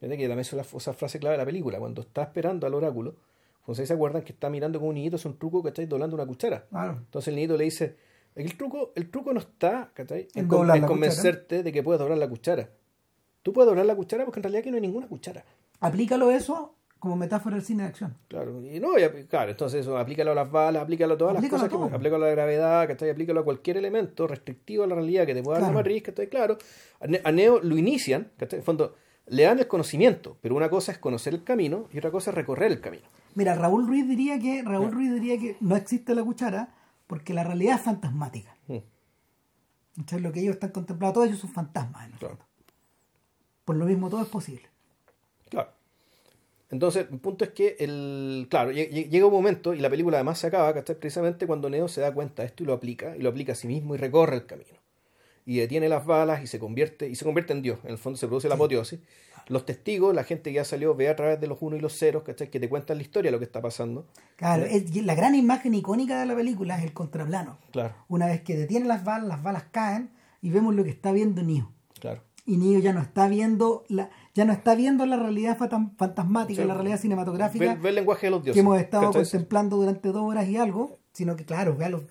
Fíjate 0.00 0.16
que 0.18 0.26
también 0.26 0.40
es 0.40 0.52
la, 0.52 0.62
esa 0.62 0.92
frase 0.94 1.18
clave 1.20 1.34
de 1.34 1.42
la 1.42 1.46
película, 1.46 1.78
cuando 1.78 2.02
está 2.02 2.22
esperando 2.24 2.66
al 2.66 2.74
oráculo, 2.74 3.14
ustedes 3.66 3.88
se 3.88 3.94
acuerdan 3.94 4.22
que 4.22 4.32
está 4.32 4.50
mirando 4.50 4.78
como 4.78 4.88
un 4.88 4.96
niñito, 4.96 5.16
es 5.16 5.24
un 5.24 5.38
truco, 5.38 5.62
¿cachai? 5.62 5.86
Doblando 5.86 6.16
una 6.16 6.26
cuchara. 6.26 6.66
Claro. 6.68 6.92
Entonces 6.98 7.28
el 7.28 7.36
niñito 7.36 7.56
le 7.56 7.64
dice, 7.64 7.96
el 8.34 8.56
truco, 8.56 8.92
el 8.96 9.10
truco 9.10 9.32
no 9.32 9.40
está, 9.40 9.90
¿cachai? 9.94 10.28
En 10.34 10.48
con- 10.48 10.68
convencerte 10.86 11.62
de 11.62 11.72
que 11.72 11.82
puedes 11.82 12.00
doblar 12.00 12.18
la 12.18 12.28
cuchara. 12.28 12.68
Tú 13.42 13.52
puedes 13.52 13.68
doblar 13.68 13.86
la 13.86 13.94
cuchara 13.96 14.24
porque 14.24 14.38
en 14.40 14.44
realidad 14.44 14.60
aquí 14.60 14.70
no 14.70 14.76
hay 14.76 14.80
ninguna 14.82 15.08
cuchara. 15.08 15.44
Aplícalo 15.80 16.30
eso 16.30 16.74
como 16.98 17.16
metáfora 17.16 17.56
del 17.56 17.64
cine 17.64 17.82
de 17.82 17.88
acción. 17.88 18.16
Claro, 18.28 18.60
y 18.64 18.78
no, 18.78 18.96
y 18.96 19.24
claro, 19.26 19.50
entonces 19.50 19.80
eso, 19.80 19.98
aplícalo 19.98 20.30
a 20.30 20.34
las 20.36 20.48
balas, 20.50 20.82
aplícalo 20.84 21.14
a 21.14 21.18
todas 21.18 21.34
Aplícalo 21.36 21.62
las 21.64 21.72
cosas, 21.72 21.88
que, 21.90 21.96
aplícalo 21.96 22.24
a 22.24 22.28
la 22.28 22.34
gravedad, 22.34 22.86
¿cachai? 22.86 23.10
Aplícalo 23.10 23.40
a 23.40 23.44
cualquier 23.44 23.76
elemento 23.78 24.28
restrictivo 24.28 24.84
a 24.84 24.86
la 24.86 24.94
realidad 24.94 25.26
que 25.26 25.34
te 25.34 25.42
pueda 25.42 25.58
dar 25.58 25.68
la 25.68 25.74
matriz, 25.74 26.04
¿cachai? 26.04 26.28
Claro, 26.28 26.58
a 27.00 27.32
Neo 27.32 27.60
lo 27.60 27.76
inician, 27.76 28.30
¿cachai? 28.36 28.60
En 28.60 28.64
fondo, 28.64 28.94
le 29.26 29.42
dan 29.42 29.58
el 29.58 29.66
conocimiento, 29.66 30.36
pero 30.40 30.54
una 30.54 30.70
cosa 30.70 30.92
es 30.92 30.98
conocer 30.98 31.34
el 31.34 31.42
camino 31.42 31.88
y 31.92 31.98
otra 31.98 32.12
cosa 32.12 32.30
es 32.30 32.36
recorrer 32.36 32.70
el 32.70 32.80
camino. 32.80 33.02
Mira, 33.34 33.56
Raúl 33.56 33.88
Ruiz 33.88 34.06
diría 34.08 34.38
que 34.38 34.62
Raúl 34.62 34.92
Ruiz 34.92 35.12
diría 35.12 35.38
que 35.40 35.56
no 35.60 35.74
existe 35.74 36.14
la 36.14 36.22
cuchara 36.22 36.68
porque 37.12 37.34
la 37.34 37.44
realidad 37.44 37.74
es 37.76 37.82
fantasmática. 37.82 38.56
Mm, 38.68 38.78
Entonces 39.98 40.22
lo 40.22 40.32
que 40.32 40.40
ellos 40.40 40.54
están 40.54 40.70
contemplando, 40.70 41.12
todos 41.12 41.26
ellos 41.28 41.40
son 41.40 41.50
fantasmas. 41.52 42.06
en 42.06 42.12
el 42.14 42.18
Claro. 42.18 42.38
Por 43.66 43.76
lo 43.76 43.84
mismo 43.84 44.08
todo 44.08 44.22
es 44.22 44.28
posible. 44.28 44.62
Claro. 45.50 45.68
Entonces, 46.70 47.06
el 47.10 47.18
punto 47.20 47.44
es 47.44 47.50
que, 47.50 47.76
el, 47.80 48.46
claro, 48.48 48.70
lle- 48.72 48.88
lle- 48.90 49.10
llega 49.10 49.26
un 49.26 49.32
momento, 49.34 49.74
y 49.74 49.80
la 49.80 49.90
película 49.90 50.16
además 50.16 50.38
se 50.38 50.46
acaba, 50.46 50.72
¿cachai? 50.72 50.96
Precisamente 50.98 51.46
cuando 51.46 51.68
Neo 51.68 51.86
se 51.86 52.00
da 52.00 52.14
cuenta 52.14 52.40
de 52.44 52.46
esto 52.46 52.62
y 52.62 52.66
lo 52.66 52.72
aplica, 52.72 53.14
y 53.14 53.20
lo 53.20 53.28
aplica 53.28 53.52
a 53.52 53.56
sí 53.56 53.66
mismo 53.68 53.94
y 53.94 53.98
recorre 53.98 54.36
el 54.36 54.46
camino. 54.46 54.78
Y 55.44 55.58
detiene 55.58 55.88
las 55.88 56.06
balas 56.06 56.42
y 56.42 56.46
se 56.46 56.58
convierte, 56.58 57.08
y 57.08 57.14
se 57.16 57.24
convierte 57.24 57.52
en 57.52 57.62
Dios. 57.62 57.78
En 57.84 57.90
el 57.90 57.98
fondo 57.98 58.16
se 58.16 58.26
produce 58.28 58.48
la 58.48 58.54
apoteosis. 58.54 59.00
Los 59.48 59.66
testigos, 59.66 60.14
la 60.14 60.22
gente 60.22 60.50
que 60.50 60.54
ya 60.54 60.64
salió, 60.64 60.94
ve 60.94 61.08
a 61.08 61.16
través 61.16 61.40
de 61.40 61.48
los 61.48 61.58
unos 61.60 61.78
y 61.80 61.82
los 61.82 61.98
ceros, 61.98 62.22
¿cachai? 62.22 62.48
Que 62.48 62.60
te 62.60 62.68
cuentan 62.68 62.96
la 62.98 63.02
historia 63.02 63.28
de 63.28 63.32
lo 63.32 63.38
que 63.40 63.44
está 63.44 63.60
pasando. 63.60 64.06
Claro, 64.36 64.64
es- 64.66 64.94
la 65.04 65.16
gran 65.16 65.34
imagen 65.34 65.74
icónica 65.74 66.20
de 66.20 66.26
la 66.26 66.36
película 66.36 66.78
es 66.78 66.84
el 66.84 66.92
contraplano. 66.92 67.58
Claro. 67.72 67.92
Una 68.08 68.26
vez 68.26 68.42
que 68.42 68.56
detienen 68.56 68.86
las 68.86 69.02
balas, 69.02 69.26
las 69.26 69.42
balas 69.42 69.64
caen, 69.72 70.10
y 70.40 70.50
vemos 70.50 70.74
lo 70.76 70.84
que 70.84 70.90
está 70.90 71.10
viendo 71.10 71.42
Neo. 71.42 71.72
Claro. 71.98 72.22
Y 72.46 72.56
Neo 72.56 72.78
ya 72.78 72.92
no 72.92 73.00
está 73.00 73.26
viendo 73.28 73.84
la, 73.88 74.10
ya 74.34 74.44
no 74.44 74.52
está 74.52 74.76
viendo 74.76 75.06
la 75.06 75.16
realidad 75.16 75.56
fantasmática, 75.96 76.64
la 76.64 76.74
realidad 76.74 76.98
cinematográfica 77.00 77.74
Ve, 77.74 77.80
ve 77.80 77.88
el 77.90 77.94
lenguaje 77.96 78.26
de 78.26 78.30
los 78.30 78.42
dioses. 78.44 78.54
que 78.54 78.60
hemos 78.60 78.78
estado 78.80 79.06
¿cachai? 79.06 79.22
contemplando 79.22 79.76
durante 79.76 80.08
dos 80.08 80.22
horas 80.22 80.48
y 80.48 80.56
algo, 80.56 80.98
sino 81.12 81.36
que 81.36 81.44
claro, 81.44 81.76
ve, 81.76 81.84
a 81.84 81.88
los- 81.90 82.02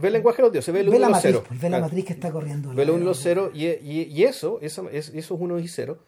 Ve 0.00 0.08
el 0.08 0.14
lenguaje 0.14 0.38
de 0.38 0.42
los 0.42 0.52
dioses, 0.52 0.72
ve 0.74 0.80
el 0.80 0.90
ve 0.90 0.96
1 0.96 0.98
la 1.00 1.06
y 1.06 1.10
los 1.10 1.16
matriz, 1.16 1.32
0. 1.34 1.44
pues, 1.48 1.60
ve 1.60 1.70
la 1.70 1.80
matriz 1.80 2.04
que 2.04 2.12
está 2.12 2.30
corriendo. 2.32 2.74
Ve 2.74 2.84
los 2.84 2.94
1 2.96 3.02
y 3.02 3.06
los 3.06 3.18
0 3.20 3.50
y, 3.54 3.66
y, 3.66 4.02
y 4.10 4.24
eso, 4.24 4.58
eso, 4.62 4.88
es- 4.90 5.10
esos 5.14 5.38
1 5.40 5.58
y 5.58 5.68
0, 5.68 5.98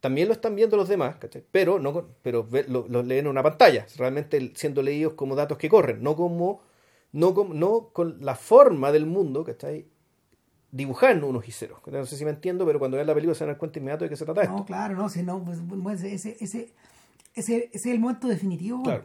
también 0.00 0.28
lo 0.28 0.34
están 0.34 0.54
viendo 0.54 0.76
los 0.76 0.88
demás, 0.88 1.16
¿cachai? 1.16 1.44
pero, 1.50 1.78
no, 1.78 2.06
pero 2.22 2.44
ve- 2.44 2.66
lo, 2.68 2.86
lo 2.88 3.02
leen 3.02 3.26
en 3.26 3.30
una 3.30 3.42
pantalla, 3.42 3.86
realmente 3.96 4.36
el- 4.36 4.56
siendo 4.56 4.82
leídos 4.82 5.14
como 5.14 5.34
datos 5.34 5.58
que 5.58 5.68
corren, 5.68 6.02
no 6.02 6.14
como 6.16 6.60
no 7.12 7.32
con, 7.34 7.58
no 7.58 7.88
con 7.92 8.18
la 8.24 8.34
forma 8.34 8.92
del 8.92 9.06
mundo, 9.06 9.42
¿cachai? 9.44 9.86
dibujando 10.70 11.26
unos 11.28 11.48
y 11.48 11.52
ceros. 11.52 11.78
No 11.86 12.04
sé 12.04 12.16
si 12.16 12.24
me 12.24 12.30
entiendo, 12.30 12.66
pero 12.66 12.78
cuando 12.78 12.96
vean 12.96 13.06
la 13.06 13.14
película 13.14 13.34
se 13.34 13.44
van 13.44 13.50
a 13.50 13.52
dar 13.54 13.58
cuenta 13.58 13.78
inmediato 13.78 14.04
de 14.04 14.10
qué 14.10 14.16
se 14.16 14.24
trata 14.26 14.42
esto. 14.42 14.54
No, 14.56 14.64
claro, 14.66 14.94
no, 14.96 15.08
si 15.08 15.22
no, 15.22 15.42
pues, 15.42 15.58
pues, 15.82 16.02
ese, 16.02 16.36
ese, 16.40 16.72
ese, 17.34 17.70
ese 17.70 17.70
es 17.72 17.86
el 17.86 17.98
momento 18.00 18.28
definitivo. 18.28 18.82
Claro. 18.82 19.04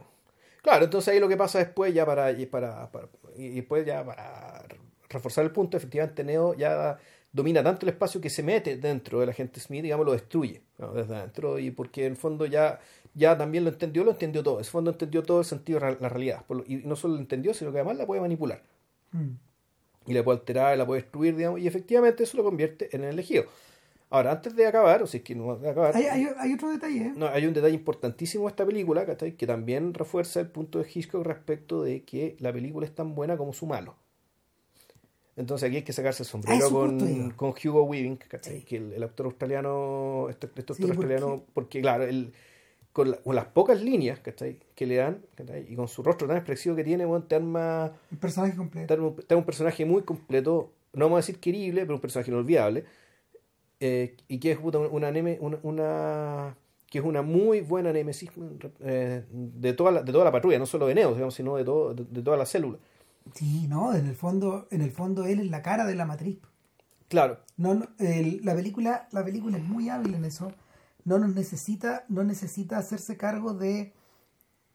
Claro, 0.61 0.85
entonces 0.85 1.13
ahí 1.13 1.19
lo 1.19 1.29
que 1.29 1.37
pasa 1.37 1.59
después, 1.59 1.93
ya 1.93 2.05
para, 2.05 2.31
y 2.31 2.45
para, 2.45 2.91
para- 2.91 3.07
y 3.47 3.55
después 3.55 3.85
ya 3.85 4.03
para 4.05 4.63
reforzar 5.09 5.43
el 5.45 5.51
punto, 5.51 5.77
efectivamente 5.77 6.23
Neo 6.23 6.53
ya 6.55 6.97
domina 7.33 7.63
tanto 7.63 7.85
el 7.85 7.89
espacio 7.93 8.19
que 8.21 8.29
se 8.29 8.43
mete 8.43 8.77
dentro 8.77 9.19
del 9.19 9.29
agente 9.29 9.59
Smith, 9.59 9.83
digamos, 9.83 10.05
lo 10.05 10.11
destruye 10.13 10.61
¿no? 10.77 10.93
desde 10.93 11.15
adentro, 11.15 11.59
y 11.59 11.71
porque 11.71 12.05
en 12.05 12.11
el 12.13 12.17
fondo 12.17 12.45
ya, 12.45 12.79
ya 13.13 13.37
también 13.37 13.63
lo 13.63 13.69
entendió, 13.69 14.03
lo 14.03 14.11
entendió 14.11 14.43
todo, 14.43 14.55
en 14.55 14.59
el 14.59 14.65
fondo 14.65 14.91
entendió 14.91 15.23
todo 15.23 15.39
el 15.39 15.45
sentido 15.45 15.79
de 15.79 15.95
la 15.99 16.09
realidad, 16.09 16.43
lo- 16.49 16.63
y 16.67 16.77
no 16.85 16.95
solo 16.95 17.13
lo 17.15 17.19
entendió, 17.21 17.53
sino 17.53 17.71
que 17.71 17.77
además 17.79 17.97
la 17.97 18.05
puede 18.05 18.21
manipular, 18.21 18.61
Mm. 19.11 19.29
y 20.07 20.13
la 20.13 20.23
puede 20.23 20.39
alterar, 20.39 20.77
la 20.77 20.85
puede 20.85 21.01
destruir, 21.01 21.35
digamos, 21.35 21.59
y 21.59 21.67
efectivamente 21.67 22.23
eso 22.23 22.35
lo 22.37 22.43
convierte 22.43 22.89
en 22.95 23.03
el 23.03 23.11
elegido. 23.11 23.45
Ahora, 24.11 24.31
antes 24.33 24.55
de 24.55 24.67
acabar, 24.67 25.01
o 25.01 25.07
si 25.07 25.17
es 25.17 25.23
que 25.23 25.33
no 25.33 25.47
va 25.47 25.67
a 25.67 25.71
acabar, 25.71 25.95
Hay, 25.95 26.03
hay, 26.03 26.27
hay 26.37 26.53
otro 26.53 26.69
detalle, 26.69 27.05
¿eh? 27.07 27.13
no, 27.15 27.27
hay 27.27 27.45
un 27.47 27.53
detalle 27.53 27.73
importantísimo 27.73 28.43
de 28.43 28.49
esta 28.49 28.65
película, 28.65 29.05
¿cachai? 29.05 29.37
Que 29.37 29.47
también 29.47 29.93
refuerza 29.93 30.39
el 30.41 30.47
punto 30.47 30.79
de 30.79 30.87
Hitchcock 30.93 31.25
respecto 31.25 31.81
de 31.81 32.03
que 32.03 32.35
la 32.39 32.51
película 32.51 32.85
es 32.85 32.93
tan 32.93 33.15
buena 33.15 33.37
como 33.37 33.53
su 33.53 33.65
malo. 33.65 33.95
Entonces 35.37 35.67
aquí 35.67 35.77
hay 35.77 35.83
que 35.83 35.93
sacarse 35.93 36.23
el 36.23 36.27
sombrero 36.27 36.57
eso 36.57 36.69
con, 36.69 37.31
con 37.31 37.53
Hugo 37.63 37.83
Weaving, 37.83 38.17
¿cachai? 38.17 38.59
Sí. 38.59 38.65
Que 38.65 38.77
el, 38.77 38.93
el 38.93 39.01
actor 39.03 39.27
australiano, 39.27 40.27
este, 40.29 40.49
este 40.55 40.73
Sí, 40.73 40.83
australiano, 40.83 41.43
porque 41.53 41.79
claro, 41.81 42.03
él, 42.03 42.33
con, 42.91 43.11
la- 43.11 43.17
con 43.17 43.33
las 43.35 43.45
pocas 43.45 43.81
líneas, 43.81 44.19
¿cachai? 44.19 44.59
Que 44.75 44.85
le 44.85 44.95
dan, 44.97 45.21
¿cachai? 45.35 45.71
Y 45.71 45.75
con 45.77 45.87
su 45.87 46.03
rostro 46.03 46.27
tan 46.27 46.35
expresivo 46.35 46.75
que 46.75 46.83
tiene, 46.83 47.05
bueno, 47.05 47.23
te 47.25 47.35
arma, 47.35 47.93
El 48.11 48.17
personaje 48.17 48.57
completo. 48.57 48.87
te 48.87 48.93
arma 48.93 49.07
un- 49.07 49.15
te 49.15 49.33
arma 49.33 49.39
un 49.39 49.45
personaje 49.45 49.85
muy 49.85 50.01
completo, 50.03 50.73
no 50.93 51.05
vamos 51.05 51.15
a 51.15 51.21
decir 51.21 51.39
querible, 51.39 51.81
pero 51.83 51.95
un 51.95 52.01
personaje 52.01 52.29
inolvidable, 52.29 52.83
eh, 53.81 54.15
y 54.29 54.39
que 54.39 54.51
es 54.53 54.57
puta, 54.59 54.77
una, 54.79 55.09
una, 55.09 55.57
una- 55.63 56.55
que 56.89 56.99
es 56.99 57.03
una 57.05 57.21
muy 57.21 57.61
buena 57.61 57.91
némesis 57.91 58.29
eh, 58.81 59.25
de, 59.31 59.73
toda 59.73 59.91
la, 59.91 60.03
de 60.03 60.11
toda 60.11 60.23
la 60.25 60.31
patrulla, 60.31 60.59
no 60.59 60.65
solo 60.65 60.87
de 60.87 60.95
Neo, 60.95 61.11
digamos, 61.13 61.33
sino 61.33 61.55
de, 61.57 61.65
todo, 61.65 61.93
de, 61.93 62.05
de 62.05 62.21
toda 62.21 62.37
la 62.37 62.45
célula. 62.45 62.77
Sí, 63.33 63.67
no, 63.67 63.93
en 63.93 64.07
el 64.07 64.15
fondo, 64.15 64.67
en 64.71 64.81
el 64.81 64.91
fondo 64.91 65.25
él 65.25 65.39
es 65.39 65.49
la 65.49 65.61
cara 65.61 65.85
de 65.85 65.95
la 65.95 66.05
matriz. 66.05 66.37
Claro, 67.07 67.39
No, 67.57 67.73
no, 67.73 67.87
el- 67.99 68.41
la 68.45 68.55
película, 68.55 69.07
la 69.11 69.23
película 69.25 69.57
es 69.57 69.63
muy 69.63 69.89
hábil 69.89 70.13
en 70.15 70.25
eso. 70.25 70.51
No 71.03 71.17
nos 71.17 71.33
necesita, 71.33 72.05
no 72.09 72.23
necesita 72.23 72.77
hacerse 72.77 73.17
cargo 73.17 73.53
de, 73.53 73.93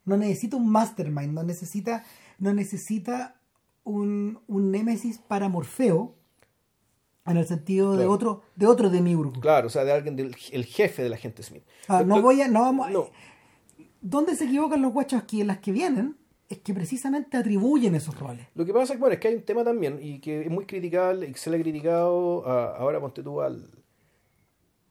no 0.05 0.17
necesita 0.17 0.57
un 0.57 0.69
mastermind, 0.69 1.33
no 1.33 1.43
necesita, 1.45 2.05
no 2.39 2.53
necesita 2.53 3.37
un, 3.85 4.41
un 4.49 4.71
némesis 4.73 5.19
para 5.19 5.49
Morfeo, 5.49 6.16
en 7.27 7.37
el 7.37 7.47
sentido 7.47 7.93
de 7.93 7.99
Claro. 7.99 8.11
otro, 8.13 8.43
de 8.55 8.67
otro 8.67 8.91
demiurgo. 8.91 9.41
claro, 9.41 9.67
o 9.67 9.71
sea, 9.71 9.85
de 9.85 9.93
alguien 9.93 10.17
del 10.17 10.37
el 10.53 10.65
jefe 10.65 11.03
de 11.03 11.09
la 11.09 11.17
gente 11.17 11.43
Smith. 11.43 11.65
Ah, 11.89 12.03
no 12.05 12.23
voy 12.23 12.41
a, 12.43 12.49
no 12.49 12.61
vamos, 12.63 12.91
no. 12.91 13.09
¿Dónde 14.01 14.37
se 14.37 14.45
equivocan 14.45 14.83
los 14.83 14.93
guachos 14.93 15.21
aquí 15.23 15.41
en 15.41 15.49
las 15.49 15.59
que 15.59 15.73
vienen? 15.73 16.17
Es 16.49 16.59
que 16.59 16.73
precisamente 16.73 17.37
atribuyen 17.37 17.97
esos 17.97 18.17
roles. 18.21 18.47
Lo 18.55 18.65
que 18.65 18.73
pasa 18.73 18.85
es 18.85 18.91
que, 18.93 18.97
bueno, 19.01 19.15
es 19.15 19.21
que 19.21 19.29
hay 19.29 19.35
un 19.35 19.43
tema 19.43 19.65
también 19.65 19.99
y 20.01 20.21
que 20.21 20.43
es 20.43 20.51
muy 20.51 20.65
criticable 20.65 21.27
y 21.29 21.33
que 21.33 21.39
se 21.39 21.51
le 21.51 21.57
ha 21.57 21.61
criticado 21.61 22.47
a- 22.47 22.77
ahora 22.77 23.01
ponte 23.01 23.23
tú 23.23 23.41
al 23.41 23.69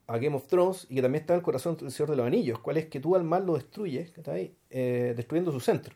a 0.08 0.18
Game 0.18 0.36
of 0.36 0.46
Thrones 0.46 0.86
y 0.90 0.94
que 0.96 1.02
también 1.02 1.22
está 1.22 1.32
en 1.32 1.38
el 1.38 1.42
corazón 1.44 1.76
del 1.78 1.90
Señor 1.90 2.10
de 2.10 2.16
los 2.16 2.26
Anillos, 2.26 2.58
cuál 2.60 2.76
es 2.76 2.86
que 2.86 3.00
tú 3.00 3.16
al 3.16 3.24
mal 3.24 3.44
lo 3.46 3.54
destruyes, 3.54 4.10
¿cachai? 4.12 4.54
Eh, 4.70 5.14
destruyendo 5.16 5.50
su 5.50 5.58
centro. 5.60 5.94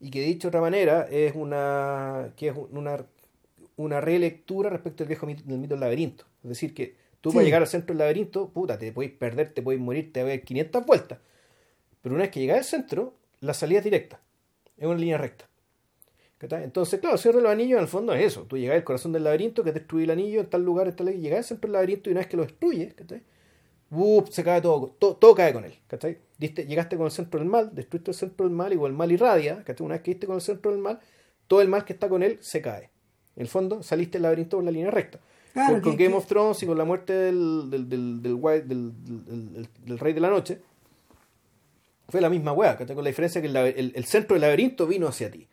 Y 0.00 0.10
que 0.10 0.22
dicho 0.22 0.46
de 0.46 0.48
otra 0.48 0.60
manera 0.60 1.06
es 1.10 1.34
una 1.34 2.32
que 2.36 2.48
es 2.48 2.54
una, 2.70 3.04
una 3.76 4.00
relectura 4.00 4.70
respecto 4.70 5.04
al 5.04 5.08
viejo 5.08 5.26
mito, 5.26 5.42
del 5.44 5.58
mito 5.58 5.74
del 5.74 5.80
laberinto. 5.80 6.24
Es 6.42 6.50
decir, 6.50 6.74
que 6.74 6.96
tú 7.20 7.30
Sí. 7.30 7.34
para 7.36 7.44
llegar 7.44 7.62
al 7.62 7.68
centro 7.68 7.92
del 7.94 7.98
laberinto, 7.98 8.48
puta, 8.50 8.78
te 8.78 8.92
puedes 8.92 9.12
perder, 9.12 9.52
te 9.52 9.62
puedes 9.62 9.80
morir, 9.80 10.12
te 10.12 10.22
dar 10.24 10.40
500 10.42 10.86
vueltas. 10.86 11.18
Pero 12.02 12.14
una 12.14 12.24
vez 12.24 12.30
que 12.30 12.40
llegas 12.40 12.58
al 12.58 12.64
centro, 12.64 13.14
la 13.40 13.54
salida 13.54 13.78
es 13.78 13.84
directa. 13.84 14.20
Es 14.76 14.86
una 14.86 14.98
línea 14.98 15.18
recta. 15.18 15.48
Entonces, 16.38 17.00
claro, 17.00 17.16
de 17.16 17.32
los 17.40 17.50
Anillos 17.50 17.78
en 17.78 17.82
el 17.82 17.88
fondo 17.88 18.14
es 18.14 18.24
eso. 18.24 18.42
Tú 18.42 18.58
llegas 18.58 18.76
al 18.76 18.84
corazón 18.84 19.12
del 19.12 19.24
laberinto, 19.24 19.64
que 19.64 19.72
destruye 19.72 20.04
el 20.04 20.10
anillo 20.10 20.40
en 20.40 20.46
tal 20.46 20.62
lugar, 20.62 20.86
en 20.86 20.94
tal 20.94 21.06
lugar, 21.06 21.20
llegas 21.20 21.38
al 21.38 21.44
centro 21.44 21.68
del 21.68 21.72
laberinto 21.72 22.10
y 22.10 22.12
una 22.12 22.20
vez 22.20 22.28
que 22.28 22.36
lo 22.36 22.42
destruyes, 22.42 22.94
¿cachai? 22.94 23.22
¡Uf! 23.90 24.28
se 24.30 24.44
cae 24.44 24.60
todo, 24.60 24.94
todo, 24.98 25.16
todo 25.16 25.34
cae 25.34 25.52
con 25.52 25.64
él, 25.64 25.74
¿cachai? 25.86 26.18
Diste, 26.38 26.66
llegaste 26.66 26.96
con 26.96 27.06
el 27.06 27.12
centro 27.12 27.40
del 27.40 27.48
mal, 27.48 27.74
destruiste 27.74 28.10
el 28.10 28.16
centro 28.16 28.46
del 28.46 28.54
mal 28.54 28.76
con 28.76 28.90
el 28.90 28.96
mal 28.96 29.10
irradia, 29.10 29.64
¿cachai? 29.64 29.84
Una 29.84 29.94
vez 29.94 30.02
que 30.02 30.10
diste 30.10 30.26
con 30.26 30.36
el 30.36 30.42
centro 30.42 30.70
del 30.72 30.80
mal, 30.80 31.00
todo 31.46 31.62
el 31.62 31.68
mal 31.68 31.84
que 31.84 31.94
está 31.94 32.08
con 32.08 32.22
él 32.22 32.38
se 32.40 32.60
cae. 32.60 32.90
En 33.36 33.42
el 33.42 33.48
fondo, 33.48 33.82
saliste 33.82 34.16
del 34.18 34.22
laberinto 34.24 34.56
por 34.56 34.64
la 34.64 34.70
línea 34.70 34.90
recta. 34.90 35.20
Claro, 35.52 35.80
con, 35.80 35.96
Game 35.96 36.10
que- 36.10 36.14
of 36.14 36.26
Thrones 36.26 36.62
y 36.62 36.66
con 36.66 36.76
la 36.76 36.84
muerte 36.84 37.12
del, 37.12 37.70
del, 37.70 37.88
del, 38.22 39.98
Rey 39.98 40.12
de 40.12 40.20
la 40.20 40.30
Noche, 40.30 40.60
fue 42.08 42.20
la 42.20 42.28
misma 42.30 42.52
weá, 42.52 42.76
¿cachai? 42.76 42.94
Con 42.94 43.04
la 43.04 43.08
diferencia 43.10 43.40
que 43.40 43.46
el, 43.48 43.54
laber- 43.54 43.74
el- 43.76 43.92
el 43.94 44.04
centro 44.04 44.34
del 44.34 44.42
laberinto 44.42 44.86
vino 44.86 45.06
hacia 45.08 45.30
ti. 45.30 45.46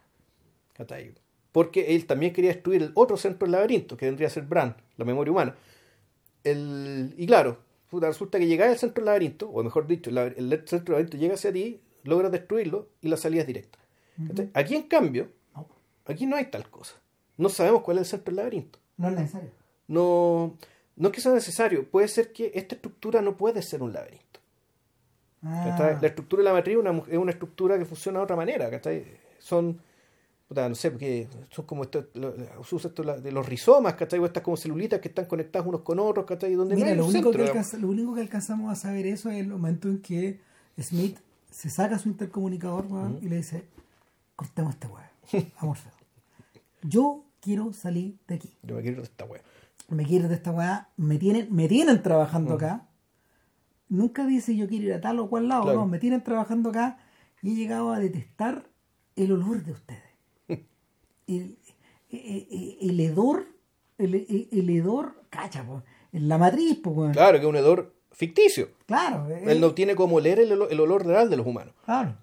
Porque 1.51 1.95
él 1.95 2.05
también 2.05 2.33
quería 2.33 2.51
destruir 2.51 2.81
el 2.83 2.91
otro 2.95 3.15
centro 3.17 3.45
del 3.45 3.51
laberinto, 3.53 3.95
que 3.97 4.05
vendría 4.07 4.27
a 4.27 4.31
ser 4.31 4.43
Bran, 4.43 4.75
la 4.97 5.05
memoria 5.05 5.31
humana. 5.31 5.55
El, 6.43 7.13
y 7.17 7.25
claro, 7.27 7.59
resulta 7.91 8.39
que 8.39 8.47
llegas 8.47 8.69
al 8.69 8.77
centro 8.77 9.01
del 9.01 9.05
laberinto, 9.05 9.49
o 9.49 9.63
mejor 9.63 9.87
dicho, 9.87 10.09
el, 10.09 10.49
centro 10.67 10.79
del 10.79 10.91
laberinto 10.93 11.17
llega 11.17 11.35
hacia 11.35 11.53
ti, 11.53 11.79
logras 12.03 12.31
destruirlo 12.31 12.89
y 13.01 13.07
la 13.07 13.17
salida 13.17 13.41
es 13.41 13.47
directa. 13.47 13.79
¿cachai? 14.27 14.49
Aquí, 14.53 14.75
en 14.75 14.83
cambio, 14.83 15.29
aquí 16.05 16.25
no 16.25 16.35
hay 16.35 16.45
tal 16.45 16.69
cosa. 16.69 16.95
No 17.37 17.49
sabemos 17.49 17.81
cuál 17.81 17.97
es 17.97 18.01
el 18.01 18.05
centro 18.07 18.31
del 18.31 18.37
laberinto. 18.37 18.79
no 18.97 19.07
es 19.09 19.15
necesario. 19.15 19.49
No, 19.87 20.55
no 20.95 21.07
es 21.09 21.13
que 21.13 21.21
sea 21.21 21.33
necesario, 21.33 21.89
puede 21.89 22.07
ser 22.07 22.31
que 22.31 22.51
esta 22.55 22.75
estructura 22.75 23.21
no 23.21 23.35
puede 23.35 23.61
ser 23.61 23.81
un 23.83 23.91
laberinto. 23.93 24.39
Ah, 25.45 25.97
La 26.01 26.07
estructura 26.07 26.41
de 26.41 26.45
la 26.45 26.53
matriz 26.53 26.75
es 26.75 26.79
una, 26.79 26.91
mu- 26.93 27.03
es 27.07 27.17
una 27.17 27.31
estructura 27.31 27.77
que 27.77 27.85
funciona 27.85 28.19
de 28.19 28.23
otra 28.23 28.35
manera, 28.37 28.69
¿cachai? 28.69 29.03
Son, 29.39 29.77
no 30.49 30.75
sé, 30.75 30.91
porque 30.91 31.27
son 31.49 31.65
como 31.65 31.83
estos, 31.83 32.05
lo- 32.13 32.33
lo- 32.37 32.63
se 32.63 32.75
usa 32.75 32.89
esto 32.89 33.03
la- 33.03 33.17
de 33.17 33.31
los 33.31 33.45
rizomas, 33.45 33.95
¿cachai? 33.95 34.19
O 34.19 34.25
estas 34.25 34.41
como 34.41 34.55
celulitas 34.55 35.01
que 35.01 35.09
están 35.09 35.25
conectadas 35.25 35.67
unos 35.67 35.81
con 35.81 35.99
otros, 35.99 36.25
¿cachai? 36.25 36.53
Donde 36.53 36.75
no 36.75 36.79
Mira, 36.79 36.91
hay 36.91 36.97
lo 36.97 37.03
un 37.05 37.09
único, 37.09 37.29
centro, 37.31 37.43
que 37.43 37.49
alcanza- 37.51 37.77
lo 37.77 37.89
único 37.89 38.13
que 38.15 38.21
alcanzamos 38.21 38.71
a 38.71 38.75
saber 38.75 39.05
eso 39.05 39.29
es 39.29 39.37
el 39.39 39.47
momento 39.47 39.89
en 39.89 40.01
que 40.01 40.39
Smith 40.79 41.17
se 41.51 41.69
saca 41.69 41.99
su 41.99 42.07
intercomunicador 42.09 42.85
y 43.21 43.27
le 43.27 43.35
dice, 43.37 43.65
cortemos 44.37 44.75
esta 44.75 44.87
weá, 44.87 45.11
a 45.57 45.65
Morfeo. 45.65 45.91
Yo 46.83 47.25
quiero 47.39 47.73
salir 47.73 48.17
de 48.27 48.35
aquí. 48.35 48.57
Yo 48.63 48.75
me 48.75 48.81
quiero 48.81 48.95
ir 48.97 49.01
de 49.01 49.07
esta 49.09 49.25
wea. 49.25 49.41
Me 49.89 50.05
quiero 50.05 50.25
ir 50.25 50.29
de 50.29 50.35
esta 50.35 50.51
weá. 50.51 50.89
Me 50.97 51.17
tienen, 51.17 51.47
me 51.53 51.67
tienen 51.67 52.01
trabajando 52.01 52.53
acá. 52.55 52.87
Nunca 53.89 54.25
dice 54.25 54.55
yo 54.55 54.67
quiero 54.67 54.85
ir 54.85 54.93
a 54.93 55.01
tal 55.01 55.19
o 55.19 55.29
cual 55.29 55.47
lado. 55.47 55.63
Claro. 55.63 55.79
No, 55.79 55.87
me 55.87 55.99
tienen 55.99 56.23
trabajando 56.23 56.69
acá 56.69 56.97
y 57.41 57.51
he 57.51 57.55
llegado 57.55 57.91
a 57.91 57.99
detestar 57.99 58.63
el 59.15 59.31
olor 59.31 59.63
de 59.63 59.71
ustedes. 59.73 60.01
el, 61.27 61.57
el- 62.09 62.47
el- 62.51 62.77
el 62.89 62.99
hedor, 62.99 63.45
el, 63.97 64.15
el- 64.15 64.47
el 64.51 64.69
hedor, 64.69 65.23
cacha, 65.29 65.63
po, 65.65 65.83
en 66.11 66.27
la 66.27 66.37
matriz. 66.37 66.79
Claro, 66.81 67.37
que 67.39 67.43
es 67.45 67.49
un 67.49 67.55
hedor 67.55 67.93
ficticio. 68.11 68.69
Claro, 68.85 69.27
Él 69.29 69.59
no 69.61 69.73
tiene 69.73 69.95
como 69.95 70.19
leer 70.19 70.39
el, 70.39 70.51
olor- 70.51 70.67
el 70.71 70.79
olor 70.79 71.05
real 71.05 71.29
de 71.29 71.37
los 71.37 71.45
humanos. 71.45 71.73
Claro. 71.85 72.15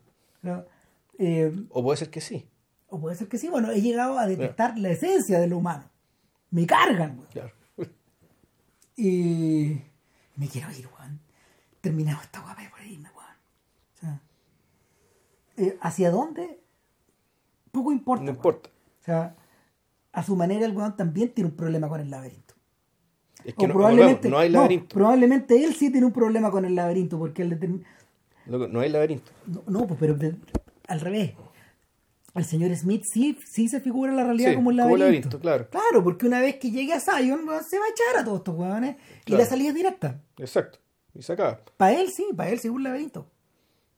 Eh, 1.18 1.52
O 1.70 1.82
puede 1.82 1.98
ser 1.98 2.10
que 2.10 2.20
sí. 2.20 2.46
O 2.90 3.00
puede 3.00 3.16
ser 3.16 3.28
que 3.28 3.38
sí, 3.38 3.48
bueno, 3.48 3.70
he 3.70 3.80
llegado 3.80 4.18
a 4.18 4.26
detectar 4.26 4.78
la 4.78 4.90
esencia 4.90 5.38
de 5.40 5.46
lo 5.46 5.58
humano. 5.58 5.84
Me 6.50 6.66
cargan, 6.66 7.18
weón. 7.18 7.28
Claro. 7.32 7.50
Y 8.96 9.80
me 10.36 10.48
quiero 10.48 10.70
ir, 10.72 10.86
weón. 10.98 11.20
Terminado 11.80 12.20
esta 12.22 12.40
guapa 12.40 12.62
por 12.70 12.82
irme, 12.86 13.08
weón. 13.16 13.36
O 13.94 13.98
sea, 14.00 14.20
eh, 15.56 15.78
¿hacia 15.80 16.10
dónde? 16.10 16.60
Poco 17.72 17.92
importa. 17.92 18.22
No 18.24 18.30
weón. 18.32 18.36
importa. 18.36 18.68
O 19.00 19.04
sea, 19.04 19.36
a 20.12 20.22
su 20.22 20.36
manera 20.36 20.66
el 20.66 20.76
weón 20.76 20.96
también 20.96 21.32
tiene 21.32 21.50
un 21.50 21.56
problema 21.56 21.88
con 21.88 22.00
el 22.00 22.10
laberinto. 22.10 22.54
Es 23.44 23.54
que 23.54 23.64
O 23.64 23.68
no, 23.68 23.74
probablemente, 23.74 24.28
no 24.28 24.38
hay 24.38 24.50
no, 24.50 24.58
laberinto. 24.58 24.94
probablemente 24.94 25.64
él 25.64 25.74
sí 25.74 25.90
tiene 25.90 26.06
un 26.06 26.12
problema 26.12 26.50
con 26.50 26.64
el 26.66 26.74
laberinto, 26.74 27.18
porque 27.18 27.40
él 27.42 27.58
determ- 27.58 27.82
Loco, 28.46 28.68
no 28.68 28.80
hay 28.80 28.90
laberinto. 28.90 29.30
No, 29.46 29.62
no, 29.66 29.86
pues, 29.86 29.98
pero 29.98 30.18
al 30.88 31.00
revés. 31.00 31.32
El 32.34 32.44
señor 32.44 32.74
Smith 32.76 33.04
sí, 33.04 33.38
sí 33.44 33.68
se 33.68 33.80
figura 33.80 34.12
la 34.12 34.24
realidad 34.24 34.50
Sí, 34.50 34.56
como 34.56 34.70
un 34.70 34.76
como 34.76 34.96
laberinto. 34.96 35.04
laberinto, 35.04 35.40
claro. 35.40 35.68
Claro, 35.70 36.04
porque 36.04 36.26
una 36.26 36.40
vez 36.40 36.56
que 36.56 36.70
llegue 36.70 36.92
a 36.92 37.00
Zion, 37.00 37.40
se 37.68 37.78
va 37.78 37.84
a 37.84 37.90
echar 37.90 38.20
a 38.20 38.24
todos 38.24 38.38
estos 38.38 38.54
huevones 38.54 38.96
y 39.26 39.32
la 39.32 39.44
salida 39.44 39.70
es 39.70 39.74
directa. 39.74 40.20
Exacto. 40.38 40.78
Y 41.14 41.22
se 41.22 41.32
acaba. 41.32 41.60
Para 41.76 42.00
él 42.00 42.10
sí, 42.10 42.26
para 42.36 42.50
él 42.50 42.58
sí 42.60 42.68
es 42.68 42.74
un 42.74 42.82
laberinto. 42.84 43.26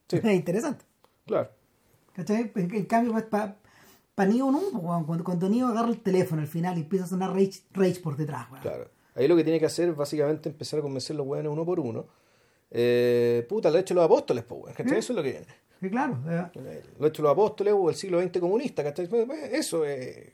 Sí. 0.09 0.17
Es 0.23 0.35
interesante. 0.35 0.85
Claro. 1.27 1.51
¿Cachai? 2.15 2.51
En, 2.55 2.85
cambio, 2.87 3.13
pues, 3.13 3.25
para 3.25 3.57
pa 4.15 4.27
Neo 4.27 4.51
no, 4.51 4.61
cuando, 5.07 5.25
cuando 5.25 5.49
Neo 5.49 5.69
agarra 5.69 5.89
el 5.89 6.01
teléfono 6.01 6.43
al 6.43 6.49
final 6.49 6.77
y 6.77 6.83
empieza 6.83 7.07
a 7.07 7.09
sonar 7.09 7.33
Rage, 7.33 7.63
Rage 7.73 8.01
por 8.01 8.17
detrás, 8.17 8.51
weón. 8.51 8.63
Claro. 8.63 8.91
Ahí 9.15 9.29
lo 9.29 9.37
que 9.37 9.45
tiene 9.45 9.59
que 9.61 9.67
hacer 9.67 9.91
es 9.91 9.97
básicamente 9.97 10.49
empezar 10.49 10.79
a 10.79 10.83
convencer 10.83 11.15
a 11.15 11.19
los 11.19 11.27
hueones 11.27 11.53
uno 11.53 11.65
por 11.65 11.81
uno. 11.81 12.07
Eh, 12.71 13.45
puta, 13.49 13.71
lo 13.71 13.77
han 13.77 13.83
hecho 13.83 13.95
los 13.95 14.05
apóstoles, 14.05 14.45
pues, 14.45 14.75
¿cachai? 14.75 14.97
¿Eh? 14.97 14.99
Eso 15.01 15.13
es 15.13 15.17
lo 15.17 15.23
que 15.23 15.31
viene. 15.31 15.47
Sí, 15.83 15.91
claro. 15.91 16.19
eh, 16.29 16.83
Lo 16.99 17.09
hecho 17.09 17.23
los 17.23 17.33
apóstoles 17.33 17.75
o 17.77 17.91
el 17.91 17.97
siglo 17.97 18.23
XX 18.23 18.39
comunista, 18.41 18.83
¿cachai? 18.85 19.09
Pues, 19.09 19.29
Eso 19.53 19.85
es. 19.85 20.31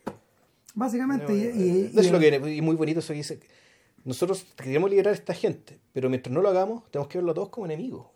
básicamente. 0.74 1.34
y- 1.34 1.40
Eh, 1.40 1.52
y- 1.56 1.86
eso 1.86 2.00
es 2.00 2.06
y- 2.06 2.10
lo 2.10 2.18
que 2.20 2.30
viene. 2.30 2.54
Y 2.54 2.60
muy 2.62 2.76
bonito 2.76 3.00
eso 3.00 3.08
que 3.14 3.18
dice. 3.18 3.40
Nosotros 4.04 4.46
queremos 4.56 4.90
liberar 4.90 5.12
a 5.12 5.16
esta 5.16 5.34
gente, 5.34 5.78
pero 5.92 6.08
mientras 6.08 6.32
no 6.32 6.40
lo 6.40 6.48
hagamos, 6.48 6.88
tenemos 6.90 7.08
que 7.08 7.18
verlo 7.18 7.32
a 7.32 7.34
todos 7.34 7.48
como 7.48 7.66
enemigos. 7.66 8.06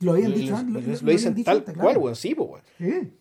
Lo 0.00 0.12
habían 0.12 0.34
dicho 0.34 0.56
antes. 0.56 0.74
lo- 0.74 0.80
lo- 0.80 0.86
lo 0.86 0.92
lo 0.92 0.98
habían 0.98 1.16
dicen 1.16 1.34
dicho 1.34 1.44
tal 1.46 1.56
antes, 1.58 1.74
cual, 1.74 1.86
claro. 1.86 2.00
weón. 2.00 2.16
Sí, 2.16 2.34
pues. 2.34 2.62
Sí. 2.78 3.12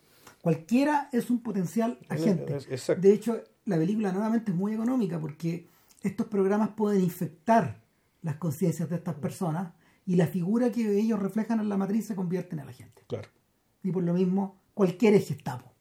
Cualquiera 0.42 1.10
es 1.12 1.30
un 1.30 1.42
potencial 1.42 1.98
agente. 2.10 2.54
Exacto. 2.70 3.02
De 3.02 3.14
hecho, 3.14 3.42
la 3.66 3.78
película 3.78 4.12
nuevamente 4.12 4.52
es 4.52 4.58
muy 4.58 4.74
económica 4.74 5.20
porque 5.20 5.68
estos 6.04 6.28
programas 6.28 6.70
pueden 6.70 7.02
infectar 7.04 7.82
las 8.22 8.36
conciencias 8.38 8.90
de 8.90 8.96
estas 8.98 9.16
personas 9.16 9.74
y 10.06 10.16
la 10.16 10.28
figura 10.28 10.72
que 10.72 11.00
ellos 11.00 11.20
reflejan 11.20 11.60
en 11.60 11.70
la 11.70 11.78
matriz 11.78 12.06
se 12.08 12.16
convierte 12.16 12.56
en 12.56 12.60
el 12.62 12.70
agente. 12.70 13.04
Claro. 13.08 13.30
Y 13.84 13.92
por 13.92 14.04
lo 14.04 14.14
mismo, 14.14 14.60
cualquiera 14.74 15.18
es 15.18 15.28
Gestapo. 15.28 15.72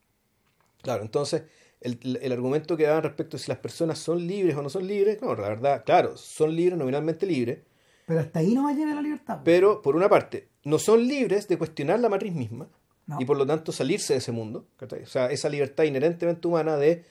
Claro, 0.83 1.03
entonces 1.03 1.43
el, 1.81 2.19
el 2.23 2.33
argumento 2.33 2.77
que 2.77 2.85
daban 2.85 3.03
respecto 3.03 3.37
a 3.37 3.41
si 3.41 3.49
las 3.51 3.59
personas 3.59 3.99
son 3.99 4.27
libres 4.27 4.57
o 4.57 4.63
no 4.63 4.69
son 4.69 4.87
libres, 4.87 5.21
no, 5.23 5.35
la 5.35 5.49
verdad, 5.49 5.83
claro, 5.85 6.17
son 6.17 6.55
libres, 6.55 6.79
nominalmente 6.79 7.27
libres, 7.27 7.59
Pero 8.07 8.21
hasta 8.21 8.39
ahí 8.41 8.55
no 8.55 8.65
va 8.65 8.71
a 8.71 8.75
llegar 8.75 8.95
la 8.95 9.03
libertad. 9.03 9.41
pero 9.45 9.81
por 9.83 9.97
una 9.97 10.09
parte, 10.09 10.49
no 10.65 10.79
son 10.79 11.07
libres 11.07 11.49
de 11.49 11.57
cuestionar 11.59 12.01
la 12.01 12.09
matriz 12.09 12.35
misma 12.35 12.69
No. 13.07 13.19
y 13.21 13.25
por 13.25 13.37
lo 13.37 13.47
tanto 13.47 13.73
salirse 13.73 14.15
de 14.15 14.19
ese 14.19 14.33
mundo. 14.33 14.67
O 14.81 15.07
sea, 15.07 15.31
esa 15.31 15.49
libertad 15.51 15.85
inherentemente 15.85 16.47
humana 16.49 16.77
de, 16.77 17.05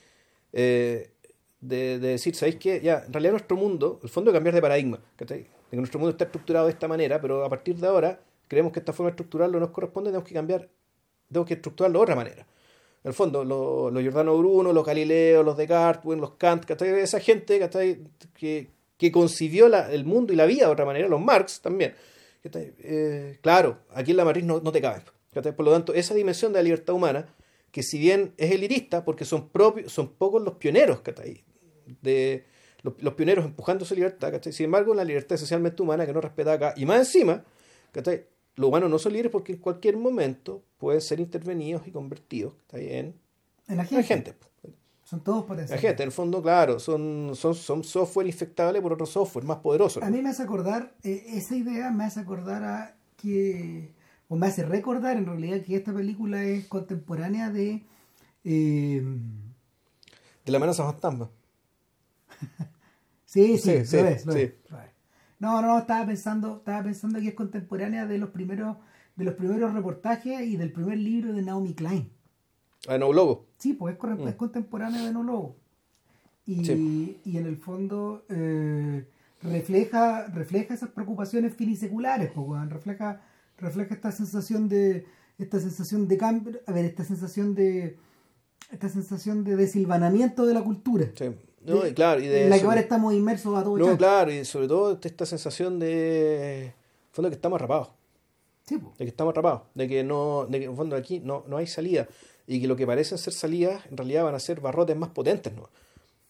eh, 0.52 1.12
de, 1.60 1.98
de 1.98 2.08
decir, 2.08 2.34
¿sabéis 2.36 2.56
qué? 2.56 2.80
Ya, 2.82 3.04
en 3.06 3.12
realidad 3.12 3.32
nuestro 3.32 3.56
mundo, 3.56 4.00
el 4.02 4.08
fondo 4.08 4.30
de 4.30 4.36
cambiar 4.36 4.54
de 4.54 4.60
paradigma. 4.62 5.00
De 5.70 5.70
que 5.70 5.76
nuestro 5.76 5.98
mundo 5.98 6.10
está 6.12 6.24
estructurado 6.24 6.66
de 6.66 6.72
esta 6.72 6.88
manera, 6.88 7.20
pero 7.20 7.44
a 7.44 7.48
partir 7.48 7.76
de 7.76 7.86
ahora 7.86 8.20
creemos 8.48 8.72
que 8.72 8.78
esta 8.80 8.92
forma 8.92 9.10
de 9.10 9.14
estructurarlo 9.14 9.58
nos 9.60 9.70
corresponde, 9.70 10.10
tenemos 10.10 10.28
que 10.28 10.34
cambiar, 10.34 10.68
tenemos 11.28 11.46
que 11.48 11.54
estructurarlo 11.54 11.98
de 11.98 12.02
otra 12.02 12.16
manera. 12.16 12.46
En 13.02 13.08
el 13.08 13.14
fondo, 13.14 13.44
los, 13.44 13.92
los 13.92 14.02
Giordano 14.02 14.36
Bruno, 14.38 14.72
los 14.72 14.84
Galileo, 14.86 15.42
los 15.42 15.56
Descartes, 15.56 16.04
bueno, 16.04 16.22
los 16.22 16.32
Kant, 16.32 16.64
¿cachai? 16.64 16.88
esa 17.00 17.20
gente 17.20 17.58
¿cachai? 17.58 17.98
Que, 18.34 18.70
que 18.96 19.12
concibió 19.12 19.68
la- 19.68 19.92
el 19.92 20.04
mundo 20.04 20.32
y 20.32 20.36
la 20.36 20.46
vida 20.46 20.66
de 20.66 20.72
otra 20.72 20.84
manera, 20.86 21.06
los 21.08 21.20
Marx 21.20 21.60
también. 21.60 21.94
Eh, 22.44 23.38
claro, 23.42 23.78
aquí 23.94 24.10
en 24.12 24.16
la 24.18 24.24
matriz 24.24 24.44
no, 24.44 24.60
no 24.60 24.72
te 24.72 24.80
cabe. 24.80 25.02
¿cachai? 25.32 25.54
Por 25.54 25.64
lo 25.66 25.72
tanto, 25.72 25.92
esa 25.94 26.14
dimensión 26.14 26.52
de 26.52 26.58
la 26.60 26.62
libertad 26.62 26.94
humana, 26.94 27.26
que 27.70 27.82
si 27.82 27.98
bien 27.98 28.32
es 28.36 28.52
elitista, 28.52 29.04
porque 29.04 29.24
son 29.24 29.48
propios, 29.48 29.92
son 29.92 30.08
pocos 30.14 30.42
los 30.42 30.54
pioneros, 30.54 31.00
¿cachai? 31.00 31.42
de 32.02 32.44
los, 32.84 32.94
los 33.02 33.14
pioneros 33.14 33.44
empujando 33.44 33.84
su 33.84 33.96
libertad, 33.96 34.30
¿cachai? 34.30 34.52
Sin 34.52 34.66
embargo, 34.66 34.94
la 34.94 35.02
libertad 35.02 35.34
esencialmente 35.34 35.82
humana 35.82 36.06
que 36.06 36.12
no 36.12 36.20
respeta 36.20 36.52
acá, 36.52 36.74
y 36.76 36.86
más 36.86 36.98
encima, 37.00 37.42
¿cachai? 37.90 38.26
Los 38.54 38.68
humanos 38.68 38.88
no 38.88 39.00
son 39.00 39.12
libres 39.14 39.32
porque 39.32 39.54
en 39.54 39.58
cualquier 39.58 39.96
momento 39.96 40.62
pueden 40.78 41.00
ser 41.00 41.18
intervenidos 41.18 41.88
y 41.88 41.90
convertidos 41.90 42.54
¿cachai? 42.68 42.94
en 42.94 43.14
en 43.66 43.80
agente. 43.80 43.98
agentes. 44.04 44.34
Son 45.02 45.22
todos 45.24 45.44
potenciales. 45.44 45.84
Agentes, 45.84 46.00
en 46.04 46.08
el 46.08 46.12
fondo, 46.12 46.40
claro, 46.42 46.78
son, 46.78 47.32
son, 47.34 47.54
son 47.54 47.82
software 47.84 48.26
infectable 48.26 48.80
por 48.80 48.92
otro 48.92 49.04
software 49.06 49.44
más 49.44 49.58
poderoso. 49.58 50.02
A 50.04 50.08
mí 50.10 50.22
me 50.22 50.30
hace 50.30 50.42
acordar, 50.44 50.94
eh, 51.02 51.24
esa 51.28 51.56
idea 51.56 51.90
me 51.90 52.04
hace 52.04 52.20
acordar 52.20 52.62
a 52.64 52.96
que, 53.16 53.90
o 54.28 54.36
me 54.36 54.46
hace 54.46 54.62
recordar 54.64 55.16
en 55.18 55.26
realidad 55.26 55.60
que 55.62 55.76
esta 55.76 55.92
película 55.92 56.42
es 56.44 56.66
contemporánea 56.68 57.50
de... 57.50 57.82
eh, 58.44 59.02
De 60.44 60.52
la 60.52 60.56
amenaza 60.58 60.84
fantasma. 60.84 61.30
sí, 63.34 63.58
sí, 63.58 63.84
Sí, 63.84 63.96
lo 63.96 64.02
sí, 64.02 64.12
es, 64.14 64.26
lo 64.26 64.32
sí. 64.32 64.38
es, 64.40 64.52
lo 64.70 64.78
es. 64.80 64.90
No, 65.40 65.60
no, 65.60 65.78
estaba 65.78 66.06
pensando, 66.06 66.56
estaba 66.58 66.82
pensando 66.84 67.20
que 67.20 67.28
es 67.28 67.34
contemporánea 67.34 68.06
de 68.06 68.18
los 68.18 68.30
primeros, 68.30 68.76
de 69.16 69.24
los 69.24 69.34
primeros 69.34 69.74
reportajes 69.74 70.40
y 70.42 70.56
del 70.56 70.72
primer 70.72 70.98
libro 70.98 71.32
de 71.32 71.42
Naomi 71.42 71.74
Klein. 71.74 72.10
Ah, 72.88 72.98
no, 72.98 73.12
logo. 73.12 73.46
Sí, 73.58 73.72
pues 73.74 73.94
es, 73.94 73.98
corre- 74.00 74.28
es 74.28 74.34
contemporáneo 74.36 75.04
de 75.04 75.12
No 75.12 75.22
Lobo. 75.22 75.56
Y, 76.46 76.60
Mm. 76.60 76.64
Sí. 76.64 77.20
y 77.24 77.36
en 77.38 77.46
el 77.46 77.56
fondo 77.56 78.24
eh, 78.28 79.06
refleja, 79.42 80.26
refleja 80.28 80.74
esas 80.74 80.90
preocupaciones 80.90 81.54
finiseculares, 81.54 82.30
pues, 82.34 82.68
refleja, 82.70 83.20
refleja 83.58 83.94
esta 83.94 84.12
sensación 84.12 84.68
de 84.68 85.06
esta 85.38 85.58
sensación 85.58 86.06
de 86.06 86.16
cambio, 86.16 86.60
a 86.66 86.72
ver, 86.72 86.84
esta 86.84 87.02
sensación 87.04 87.54
de 87.54 87.96
esta 88.70 88.88
sensación 88.88 89.42
de 89.44 89.56
desilvanamiento 89.56 90.46
de 90.46 90.54
la 90.54 90.62
cultura. 90.62 91.06
Sí. 91.16 91.26
No, 91.64 91.86
y 91.86 91.94
claro, 91.94 92.20
y 92.20 92.26
de 92.26 92.44
en 92.44 92.50
la 92.50 92.58
que 92.58 92.64
ahora 92.66 92.80
estamos 92.80 93.14
inmersos 93.14 93.56
a 93.56 93.62
todo 93.64 93.76
No, 93.78 93.84
chancho. 93.86 93.98
claro, 93.98 94.32
y 94.32 94.44
sobre 94.44 94.68
todo 94.68 94.98
esta 95.02 95.26
sensación 95.26 95.78
de. 95.78 96.74
Fondo 97.12 97.30
que 97.30 97.36
estamos 97.36 97.56
atrapados. 97.56 97.88
Sí, 98.66 98.78
pues. 98.78 98.96
de 98.98 99.04
que 99.04 99.10
estamos 99.10 99.32
atrapados, 99.32 99.62
de 99.74 99.86
que 99.88 100.02
no, 100.04 100.46
de 100.48 100.58
que 100.58 100.64
en 100.66 100.76
fondo 100.76 100.96
aquí 100.96 101.20
no, 101.20 101.44
no 101.46 101.58
hay 101.58 101.66
salida 101.66 102.08
y 102.46 102.60
que 102.60 102.66
lo 102.66 102.76
que 102.76 102.86
parecen 102.86 103.18
ser 103.18 103.32
salidas 103.34 103.84
en 103.90 103.96
realidad 103.96 104.24
van 104.24 104.34
a 104.34 104.38
ser 104.40 104.60
barrotes 104.60 104.96
más 104.96 105.10
potentes, 105.10 105.52
¿no? 105.54 105.68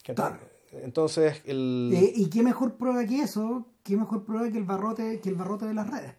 Claro. 0.03 0.39
Entonces 0.83 1.41
el 1.47 1.93
Eh, 1.95 2.13
y 2.17 2.27
qué 2.31 2.43
mejor 2.43 2.75
prueba 2.75 3.05
que 3.07 3.21
eso, 3.21 3.67
qué 3.85 3.97
mejor 3.97 4.25
prueba 4.25 4.51
que 4.51 4.59
el 4.59 4.65
barrote, 4.65 5.21
que 5.21 5.29
el 5.29 5.37
barrote 5.37 5.67
de 5.67 5.75
las 5.75 5.89
redes. 5.89 6.15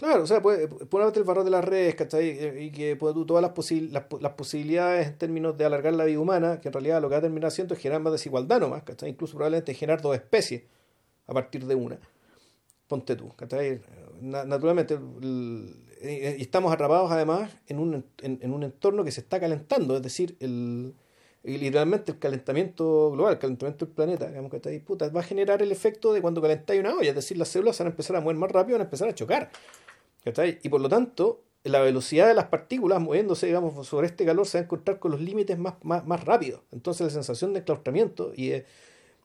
Claro, 0.00 0.22
o 0.22 0.26
sea, 0.26 0.40
puede, 0.40 0.64
haber 0.92 1.18
el 1.18 1.24
barrote 1.24 1.44
de 1.44 1.50
las 1.50 1.64
redes, 1.64 1.94
¿cachai? 1.94 2.64
Y 2.64 2.70
que 2.72 2.96
puede 2.96 3.12
tú 3.14 3.26
todas 3.26 3.42
las, 3.42 3.52
posi- 3.52 3.90
las, 3.90 4.04
po- 4.04 4.18
las 4.18 4.32
posibilidades 4.32 5.06
en 5.08 5.18
términos 5.18 5.56
de 5.58 5.64
alargar 5.66 5.92
la 5.92 6.04
vida 6.06 6.18
humana, 6.18 6.58
que 6.60 6.68
en 6.68 6.72
realidad 6.72 7.02
lo 7.02 7.08
que 7.08 7.14
va 7.14 7.18
a 7.18 7.22
terminar 7.22 7.48
haciendo 7.48 7.74
es 7.74 7.80
generar 7.80 8.00
más 8.00 8.12
desigualdad 8.12 8.60
nomás, 8.60 8.82
¿cachai? 8.82 9.10
Incluso 9.10 9.34
probablemente 9.34 9.74
generar 9.74 10.00
dos 10.00 10.14
especies 10.16 10.62
a 11.26 11.34
partir 11.34 11.66
de 11.66 11.74
una. 11.74 11.98
Ponte 12.88 13.14
tú, 13.14 13.28
¿cachai? 13.36 13.80
Na- 14.20 14.44
naturalmente, 14.44 14.94
el- 14.94 15.76
eh, 16.02 16.36
y 16.38 16.42
estamos 16.42 16.72
atrapados 16.72 17.12
además 17.12 17.50
en 17.66 17.78
un, 17.78 18.04
en, 18.22 18.52
un 18.52 18.62
entorno 18.62 19.04
que 19.04 19.12
se 19.12 19.20
está 19.20 19.38
calentando, 19.38 19.96
es 19.96 20.02
decir, 20.02 20.34
el, 20.40 20.94
literalmente 21.42 22.12
el 22.12 22.18
calentamiento 22.18 23.10
global, 23.12 23.34
el 23.34 23.38
calentamiento 23.38 23.84
del 23.84 23.94
planeta, 23.94 24.28
digamos, 24.28 24.50
¿cachai? 24.50 24.80
Puta, 24.80 25.10
va 25.10 25.20
a 25.20 25.22
generar 25.22 25.60
el 25.62 25.70
efecto 25.70 26.14
de 26.14 26.22
cuando 26.22 26.40
calentáis 26.40 26.80
una 26.80 26.94
olla, 26.96 27.10
es 27.10 27.14
decir, 27.14 27.36
las 27.36 27.48
células 27.48 27.78
van 27.78 27.88
a 27.88 27.90
empezar 27.90 28.16
a 28.16 28.20
mover 28.22 28.36
más 28.36 28.50
rápido, 28.50 28.76
van 28.78 28.82
a 28.82 28.84
empezar 28.84 29.08
a 29.10 29.14
chocar. 29.14 29.50
¿Cachai? 30.24 30.58
Y 30.62 30.68
por 30.68 30.80
lo 30.80 30.88
tanto, 30.88 31.42
la 31.64 31.80
velocidad 31.80 32.26
de 32.28 32.34
las 32.34 32.46
partículas 32.46 33.00
moviéndose, 33.00 33.46
digamos, 33.46 33.86
sobre 33.86 34.06
este 34.06 34.24
calor 34.24 34.46
se 34.46 34.58
va 34.58 34.62
a 34.62 34.64
encontrar 34.64 34.98
con 34.98 35.10
los 35.12 35.20
límites 35.20 35.58
más, 35.58 35.74
más, 35.82 36.06
más 36.06 36.24
rápidos. 36.24 36.62
Entonces 36.72 37.06
la 37.06 37.12
sensación 37.12 37.52
de 37.52 37.60
enclaustramiento 37.60 38.32
y 38.34 38.48
de, 38.48 38.66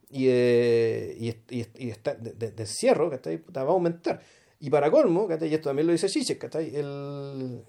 y 0.09 0.25
de, 0.27 1.15
y, 1.49 1.89
de- 1.89 2.33
de- 2.51 2.63
encierro 2.63 3.09
¿cachai? 3.09 3.37
Va 3.55 3.61
a 3.61 3.65
aumentar. 3.65 4.21
Y 4.59 4.69
para 4.69 4.89
colmo, 4.91 5.27
¿cachai? 5.27 5.49
y 5.49 5.53
esto 5.53 5.69
también 5.69 5.87
lo 5.87 5.93
dice 5.93 6.09
Zizek, 6.09 6.39
¿cachai? 6.39 6.75
El... 6.75 7.63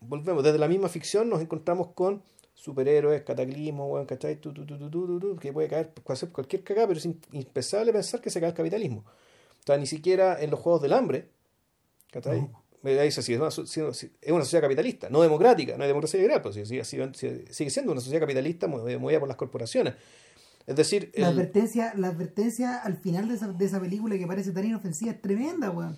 volvemos, 0.00 0.42
desde 0.44 0.58
la 0.58 0.68
misma 0.68 0.88
ficción 0.88 1.28
nos 1.28 1.40
encontramos 1.40 1.88
con 1.94 2.22
superhéroes, 2.54 3.22
cataclismos, 3.22 3.90
weón, 3.90 4.06
¿cachai? 4.06 4.36
Tu, 4.40 4.52
tu, 4.52 5.36
que 5.36 5.52
puede 5.52 5.68
caer, 5.68 5.92
cualquier 6.32 6.62
cagada, 6.64 6.88
pero 6.88 6.98
es 6.98 7.08
impensable 7.32 7.92
pensar 7.92 8.20
que 8.20 8.30
se 8.30 8.40
cae 8.40 8.50
el 8.50 8.54
capitalismo. 8.54 9.04
O 9.60 9.62
sea, 9.66 9.76
ni 9.76 9.86
siquiera 9.86 10.40
en 10.40 10.50
los 10.50 10.60
Juegos 10.60 10.80
del 10.82 10.92
Hambre, 10.92 11.28
¿cachai? 12.20 12.48
Dice, 12.82 13.20
si 13.22 13.32
es, 13.34 13.40
una, 13.40 13.50
so- 13.50 13.66
si- 13.66 13.80
si- 13.94 14.12
es 14.20 14.30
una 14.32 14.44
sociedad 14.44 14.62
capitalista, 14.62 15.08
no 15.10 15.20
democrática, 15.22 15.76
no 15.76 15.82
hay 15.82 15.88
democracia 15.88 16.18
liberal, 16.20 16.40
pero 16.42 16.52
sigue, 16.52 16.84
sigue- 16.84 17.70
siendo 17.70 17.90
una 17.92 18.00
sociedad 18.00 18.20
capitalista 18.20 18.68
mu- 18.68 18.78
movida 19.00 19.18
por 19.18 19.26
las 19.28 19.36
corporaciones. 19.36 19.94
Es 20.66 20.76
decir, 20.76 21.10
La 21.14 21.28
el- 21.28 21.34
advertencia, 21.34 21.92
la 21.96 22.08
advertencia 22.08 22.76
al 22.78 22.96
final 22.98 23.28
de 23.28 23.34
esa, 23.34 23.48
de 23.48 23.64
esa 23.64 23.80
película 23.80 24.16
que 24.18 24.26
parece 24.26 24.52
tan 24.52 24.64
inofensiva 24.66 25.10
es 25.12 25.20
tremenda, 25.22 25.70
weón. 25.70 25.96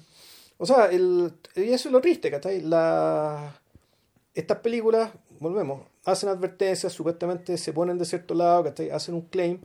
O 0.57 0.67
sea, 0.67 0.87
el, 0.87 1.33
y 1.57 1.71
eso 1.73 1.89
es 1.89 1.93
lo 1.93 2.01
triste, 2.01 2.31
¿cachai? 2.31 2.63
La, 2.63 3.61
estas 4.35 4.59
películas, 4.59 5.11
volvemos, 5.41 5.87
hacen 6.05 6.29
advertencias, 6.31 6.93
supuestamente 6.93 7.57
se 7.59 7.73
ponen 7.73 7.99
de 7.99 8.05
cierto 8.07 8.35
lado, 8.35 8.65
¿cachai? 8.65 8.91
Hacen 8.91 9.15
un 9.15 9.23
claim. 9.23 9.59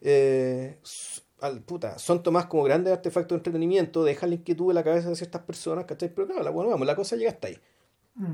eh, 0.00 0.76
al, 1.42 1.60
puta, 1.60 1.98
son 1.98 2.22
tomadas 2.22 2.48
como 2.48 2.62
grandes 2.62 2.92
artefactos 2.92 3.30
de 3.30 3.36
entretenimiento, 3.36 4.04
dejan 4.04 4.30
la 4.30 4.36
inquietud 4.36 4.70
en 4.70 4.76
la 4.76 4.84
cabeza 4.84 5.08
de 5.08 5.16
ciertas 5.16 5.42
personas, 5.42 5.84
¿cachai? 5.84 6.12
Pero 6.14 6.26
claro, 6.26 6.42
la, 6.42 6.50
bueno, 6.50 6.70
vamos, 6.70 6.86
la 6.86 6.96
cosa 6.96 7.16
llega 7.16 7.30
hasta 7.30 7.48
ahí. 7.48 7.58
Mm. 8.14 8.32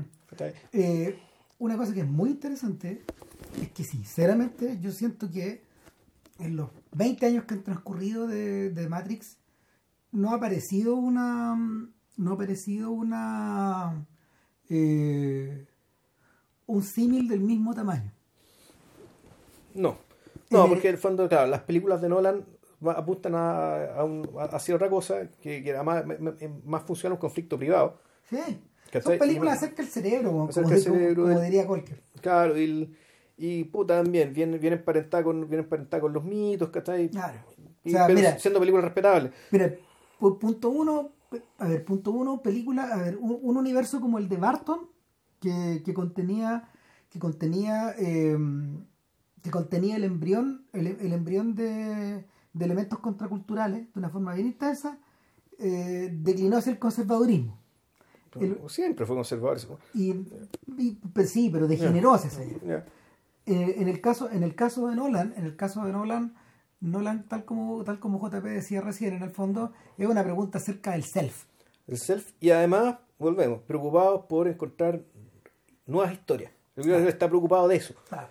Eh, 0.73 1.19
una 1.57 1.75
cosa 1.75 1.93
que 1.93 2.01
es 2.01 2.07
muy 2.07 2.29
interesante 2.29 3.03
es 3.61 3.71
que 3.71 3.83
sinceramente 3.83 4.77
yo 4.79 4.91
siento 4.91 5.29
que 5.29 5.63
en 6.39 6.55
los 6.55 6.69
20 6.93 7.25
años 7.25 7.45
que 7.45 7.55
han 7.55 7.63
transcurrido 7.63 8.27
de, 8.27 8.69
de 8.69 8.87
Matrix 8.87 9.37
no 10.11 10.31
ha 10.31 10.35
aparecido 10.35 10.95
una 10.95 11.55
no 12.17 12.31
ha 12.31 12.33
aparecido 12.33 12.91
una 12.91 14.05
eh, 14.69 15.67
un 16.67 16.83
símil 16.83 17.27
del 17.27 17.41
mismo 17.41 17.73
tamaño. 17.73 18.11
No. 19.73 19.97
No, 20.51 20.65
Eh, 20.65 20.69
porque 20.69 20.89
en 20.89 20.95
el 20.95 20.99
fondo, 20.99 21.27
claro, 21.27 21.47
las 21.47 21.61
películas 21.61 22.01
de 22.01 22.09
Nolan 22.09 22.43
apuntan 22.85 23.35
a, 23.35 23.93
a, 23.95 24.03
un- 24.03 24.29
a- 24.39 24.45
hacia 24.55 24.75
otra 24.75 24.89
cosa 24.89 25.29
que, 25.41 25.63
que 25.63 25.71
además 25.75 26.05
me- 26.05 26.33
más 26.65 26.83
funciona 26.83 27.15
un 27.15 27.19
conflicto 27.19 27.57
privado. 27.57 27.99
Sí. 28.29 28.37
¿Cachai? 28.91 29.01
Son 29.01 29.17
películas 29.19 29.55
Y- 29.55 29.57
acerca 29.57 29.83
del 29.83 29.91
cerebro, 29.91 30.31
como, 30.31 30.49
Acerca 30.49 30.69
como- 30.69 30.81
cerebro 30.81 31.23
como 31.23 31.35
del- 31.35 31.43
diría 31.45 31.67
cualquier. 31.67 32.01
Claro, 32.21 32.57
y, 32.57 32.63
el- 32.63 32.97
y 33.37 33.63
puta 33.65 34.01
también, 34.01 34.33
vienen, 34.33 34.59
vienen 34.59 34.79
emparentadas 34.79 35.23
con, 35.23 35.41
vienen 35.41 35.65
emparentadas 35.65 36.01
con 36.01 36.13
los 36.13 36.23
mitos, 36.23 36.69
¿cachai? 36.69 37.09
Claro. 37.09 37.39
Y- 37.83 37.89
O 37.89 37.91
sea, 37.91 38.07
pero 38.07 38.19
mira, 38.19 38.37
siendo 38.39 38.59
películas 38.59 38.85
respetables. 38.85 39.31
Mira, 39.51 39.73
pu- 40.19 40.37
punto 40.39 40.69
uno, 40.69 41.11
a 41.59 41.67
ver, 41.67 41.85
punto 41.85 42.11
uno, 42.11 42.41
película, 42.41 42.83
a 42.93 42.97
ver, 42.97 43.17
un, 43.17 43.39
un 43.41 43.57
universo 43.57 44.01
como 44.01 44.17
el 44.17 44.27
de 44.27 44.37
Barton, 44.37 44.89
que, 45.39 45.81
que 45.85 45.93
contenía, 45.93 46.69
que 47.09 47.19
contenía, 47.19 47.93
eh, 47.97 48.37
que 49.41 49.51
contenía 49.51 49.95
el 49.95 50.03
embrión, 50.03 50.65
el, 50.73 50.87
el 50.87 51.13
embrión 51.13 51.55
de, 51.55 52.25
de 52.59 52.65
elementos 52.65 52.99
contraculturales 52.99 53.91
de 53.93 53.99
una 53.99 54.09
forma 54.09 54.33
bien 54.33 54.47
intensa, 54.47 54.97
eh, 55.57 56.09
declinó 56.11 56.57
hacia 56.57 56.71
el 56.71 56.79
conservadurismo. 56.79 57.57
El- 58.39 58.59
Siempre 58.67 59.05
fue 59.05 59.15
conservador. 59.15 59.57
y, 59.93 60.11
y- 60.77 60.99
pues 61.13 61.31
sí, 61.31 61.49
pero 61.51 61.67
degeneró 61.67 62.13
hacia 62.13 62.27
ese. 62.29 62.59
Ya. 62.65 62.85
Eh, 63.45 63.75
en 63.77 63.87
el 63.87 63.99
caso 64.01 64.29
en 64.29 64.43
el 64.43 64.53
caso 64.53 64.87
de 64.89 64.95
Nolan 64.95 65.33
en 65.35 65.43
el 65.45 65.55
caso 65.55 65.83
de 65.83 65.91
Nolan 65.91 66.35
Nolan 66.81 67.23
tal 67.27 67.45
como 67.45 67.83
tal 67.83 67.97
como 67.99 68.19
JP 68.19 68.43
decía 68.45 68.81
recién 68.81 69.15
en 69.15 69.23
el 69.23 69.31
fondo 69.31 69.71
es 69.97 70.07
una 70.07 70.23
pregunta 70.23 70.59
acerca 70.59 70.91
del 70.91 71.03
self 71.03 71.45
El 71.87 71.97
self. 71.97 72.31
Y 72.39 72.51
además, 72.51 72.97
volvemos, 73.17 73.61
preocupados 73.63 74.25
por 74.27 74.47
encontrar 74.47 75.01
nuevas 75.87 76.13
historias. 76.13 76.51
Creo 76.75 77.03
que 77.03 77.09
está 77.09 77.27
preocupado 77.27 77.67
de 77.67 77.77
eso. 77.77 77.95
Claro. 78.07 78.27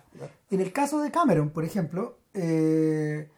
en 0.49 0.61
el 0.61 0.71
caso 0.71 1.01
de 1.01 1.11
Cameron 1.11 1.49
por 1.49 1.65
ejemplo 1.65 2.19
eh, 2.33 3.29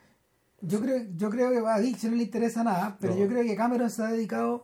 yo 0.62 0.80
creo 0.80 1.04
yo 1.16 1.30
creo 1.30 1.52
que 1.52 1.68
a 1.68 1.80
Dick 1.80 2.02
no 2.04 2.16
le 2.16 2.24
interesa 2.24 2.64
nada 2.64 2.98
pero 3.00 3.14
No. 3.14 3.20
yo 3.20 3.28
creo 3.28 3.44
que 3.44 3.56
Cameron 3.56 3.90
se 3.90 4.04
ha 4.04 4.08
dedicado 4.08 4.64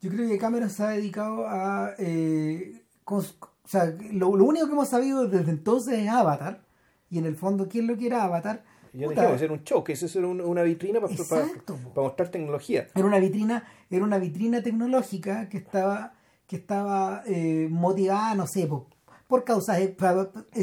yo 0.00 0.10
creo 0.10 0.28
que 0.28 0.38
Cameron 0.38 0.70
se 0.70 0.82
ha 0.82 0.88
dedicado 0.88 1.46
a 1.48 1.92
eh, 1.98 2.82
cons- 3.04 3.36
o 3.40 3.68
sea 3.68 3.86
lo, 4.12 4.36
lo 4.36 4.44
único 4.44 4.66
que 4.66 4.72
hemos 4.72 4.88
sabido 4.88 5.26
desde 5.28 5.50
entonces 5.50 5.98
es 6.00 6.08
Avatar 6.08 6.62
y 7.10 7.18
en 7.18 7.24
el 7.26 7.36
fondo 7.36 7.68
quién 7.68 7.86
lo 7.86 7.96
quiera 7.96 8.24
Avatar 8.24 8.62
ya 8.92 9.08
dijimos, 9.08 9.42
era 9.42 9.52
un 9.52 9.62
show, 9.62 9.84
que 9.84 9.92
eso 9.92 10.06
era 10.18 10.26
un- 10.26 10.40
una 10.40 10.62
vitrina 10.62 11.00
para, 11.00 11.14
para, 11.28 11.46
para 11.94 12.02
mostrar 12.06 12.28
tecnología. 12.30 12.86
era 12.94 13.06
una 13.06 13.18
vitrina 13.18 13.64
era 13.90 14.04
una 14.04 14.18
vitrina 14.18 14.62
tecnológica 14.62 15.48
que 15.48 15.58
estaba 15.58 16.14
que 16.46 16.56
estaba 16.56 17.22
eh, 17.26 17.68
motivada 17.70 18.34
no 18.34 18.46
sé 18.46 18.66
por, 18.66 18.86
por 19.28 19.44
causas 19.44 19.78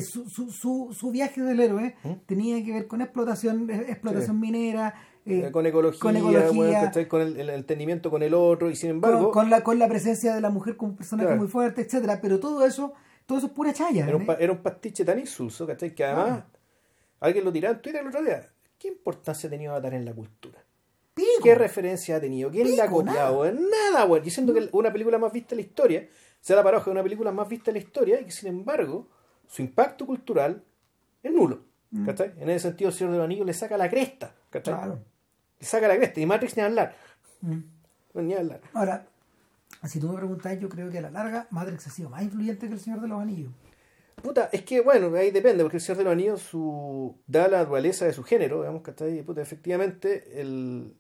su, 0.02 0.30
su, 0.30 0.52
su, 0.52 0.90
su 0.98 1.12
viaje 1.12 1.42
del 1.42 1.60
héroe 1.60 1.96
tenía 2.26 2.64
que 2.64 2.72
ver 2.74 2.88
con 2.88 3.02
explotación 3.02 3.70
eh, 3.70 3.86
explotación 3.90 4.38
¿Mm? 4.38 4.42
Sí. 4.44 4.52
minera 4.52 4.94
eh, 5.26 5.46
Eh, 5.48 5.52
con 5.52 5.66
ecología, 5.66 6.00
con, 6.00 6.16
ecología, 6.18 7.08
con 7.08 7.22
el, 7.22 7.40
el 7.40 7.50
entendimiento 7.50 8.10
con 8.12 8.24
el 8.24 8.34
otro, 8.34 8.70
y 8.70 8.76
sin 8.76 8.90
embargo, 8.92 9.32
con, 9.32 9.44
con 9.44 9.50
la 9.50 9.64
con 9.64 9.80
la 9.80 9.88
presencia 9.88 10.34
de 10.36 10.42
la 10.42 10.50
mujer 10.50 10.76
como 10.78 10.92
un 10.92 10.98
personaje 10.98 11.28
Claro. 11.28 11.42
muy 11.42 11.50
fuerte 11.50 11.82
etcétera 11.82 12.20
pero 12.22 12.40
todo 12.40 12.66
eso 12.66 12.94
todo 13.26 13.38
eso 13.38 13.48
es 13.48 13.54
pura 13.54 13.72
chaya 13.74 14.06
era, 14.06 14.16
un, 14.18 14.24
¿eh? 14.24 14.26
pa- 14.26 14.36
era 14.36 14.52
un 14.52 14.62
pastiche 14.62 15.06
tan 15.06 15.18
insulso, 15.20 15.66
¿cachai? 15.66 15.96
Que 15.96 16.04
además, 16.04 16.44
alguien 17.22 17.46
lo 17.46 17.54
tiraba 17.54 17.76
en 17.76 17.82
Twitter 17.82 18.02
el 18.02 18.08
otro 18.10 18.22
día. 18.22 18.50
¿Qué 18.78 18.90
importancia 18.90 19.48
ha 19.48 19.50
tenido 19.50 19.72
Avatar 19.72 19.94
en 19.94 20.04
la 20.04 20.12
cultura? 20.14 20.60
Pico. 21.14 21.28
¿Qué 21.44 21.56
referencia 21.56 22.18
ha 22.18 22.20
tenido? 22.20 22.50
¿Quién 22.52 22.76
la 22.76 22.84
ha 22.84 22.88
Pico, 22.88 22.98
copiado? 23.06 23.46
Nada, 23.54 24.04
güey. 24.06 24.22
Diciendo 24.22 24.54
que 24.54 24.68
una 24.74 24.92
película 24.92 25.18
más 25.20 25.32
vista 25.32 25.56
en 25.56 25.58
la 25.62 25.62
historia, 25.68 26.10
sea 26.44 26.58
la 26.58 26.64
paradoja 26.64 26.86
de 26.86 26.92
una 26.92 27.04
película 27.04 27.32
más 27.32 27.48
vista 27.48 27.72
en 27.72 27.76
la 27.76 27.80
historia, 27.80 28.20
y 28.20 28.26
que 28.26 28.32
sin 28.32 28.50
embargo, 28.50 29.08
su 29.48 29.62
impacto 29.62 30.06
cultural 30.06 30.62
es 31.24 31.32
nulo. 31.32 31.62
¿Cachai? 32.06 32.34
En 32.40 32.50
ese 32.50 32.70
sentido, 32.70 32.90
el 32.90 32.96
Señor 32.96 33.12
de 33.14 33.20
los 33.20 33.26
Anillos 33.26 33.46
le 33.46 33.54
saca 33.54 33.78
la 33.78 33.88
cresta. 33.88 34.34
Claro. 34.50 35.00
Le 35.60 35.66
saca 35.66 35.88
la 35.88 35.96
cresta. 35.96 36.20
Y 36.20 36.26
Matrix 36.26 36.58
ni 36.58 36.64
hablar. 36.64 36.96
Mm. 37.42 37.60
Ni 38.16 38.34
hablar. 38.34 38.62
ahora 38.74 39.06
si 39.88 40.00
tú 40.00 40.08
me 40.08 40.16
preguntas 40.16 40.58
yo 40.60 40.70
creo 40.70 40.90
que 40.90 41.00
a 41.00 41.02
la 41.02 41.10
larga 41.10 41.48
Matrix 41.50 41.88
ha 41.88 41.90
sido 41.90 42.10
más 42.10 42.22
influyente 42.22 42.68
que 42.68 42.74
el 42.74 42.80
Señor 42.80 43.02
de 43.02 43.08
los 43.08 43.20
Anillos 43.20 43.52
Puta, 44.22 44.50
es 44.54 44.62
que 44.62 44.80
bueno, 44.80 45.14
ahí 45.18 45.32
depende, 45.32 45.64
porque 45.64 45.78
el 45.78 45.82
Señor 45.82 45.98
de 45.98 46.04
los 46.06 46.14
Anillos 46.14 46.42
su, 46.42 47.18
da 47.28 47.50
la 47.50 47.58
naturaleza 47.60 48.06
de 48.06 48.14
su 48.14 48.24
género, 48.24 48.60
digamos, 48.62 48.82
¿cachai? 48.82 49.22
Puta, 49.22 49.42
efectivamente, 49.42 50.40
el, 50.40 50.94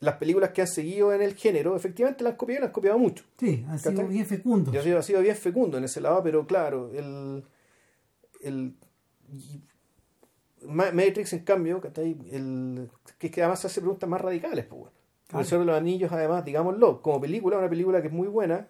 las 0.00 0.14
películas 0.16 0.50
que 0.50 0.60
han 0.60 0.68
seguido 0.68 1.12
en 1.12 1.22
el 1.22 1.34
género, 1.34 1.74
efectivamente 1.74 2.22
las 2.22 2.32
han 2.32 2.36
copiado 2.36 2.58
y 2.58 2.62
las 2.62 2.68
han 2.68 2.72
copiado 2.72 2.98
mucho. 2.98 3.24
sí 3.38 3.64
han 3.68 3.78
sido 3.78 4.06
bien 4.06 4.26
fecundos 4.26 4.76
ha 4.76 4.82
sido, 4.82 4.98
ha 4.98 5.02
sido 5.02 5.20
bien 5.20 5.36
fecundo 5.36 5.78
en 5.78 5.84
ese 5.84 6.00
lado, 6.00 6.22
pero 6.22 6.46
claro, 6.46 6.90
el, 6.94 7.44
el 8.40 8.74
Matrix, 10.66 11.32
en 11.32 11.40
cambio. 11.40 11.80
El, 11.96 12.90
que, 13.18 13.30
que 13.30 13.42
además 13.42 13.64
hace 13.64 13.80
preguntas 13.80 14.08
más 14.08 14.20
radicales, 14.20 14.64
pues 14.66 14.80
bueno. 14.80 14.98
Claro. 15.28 15.42
El 15.42 15.46
Señor 15.46 15.60
de 15.60 15.72
los 15.72 15.76
Anillos, 15.78 16.10
además, 16.10 16.42
digámoslo, 16.42 17.02
como 17.02 17.20
película, 17.20 17.58
una 17.58 17.68
película 17.68 18.00
que 18.00 18.08
es 18.08 18.14
muy 18.14 18.28
buena, 18.28 18.66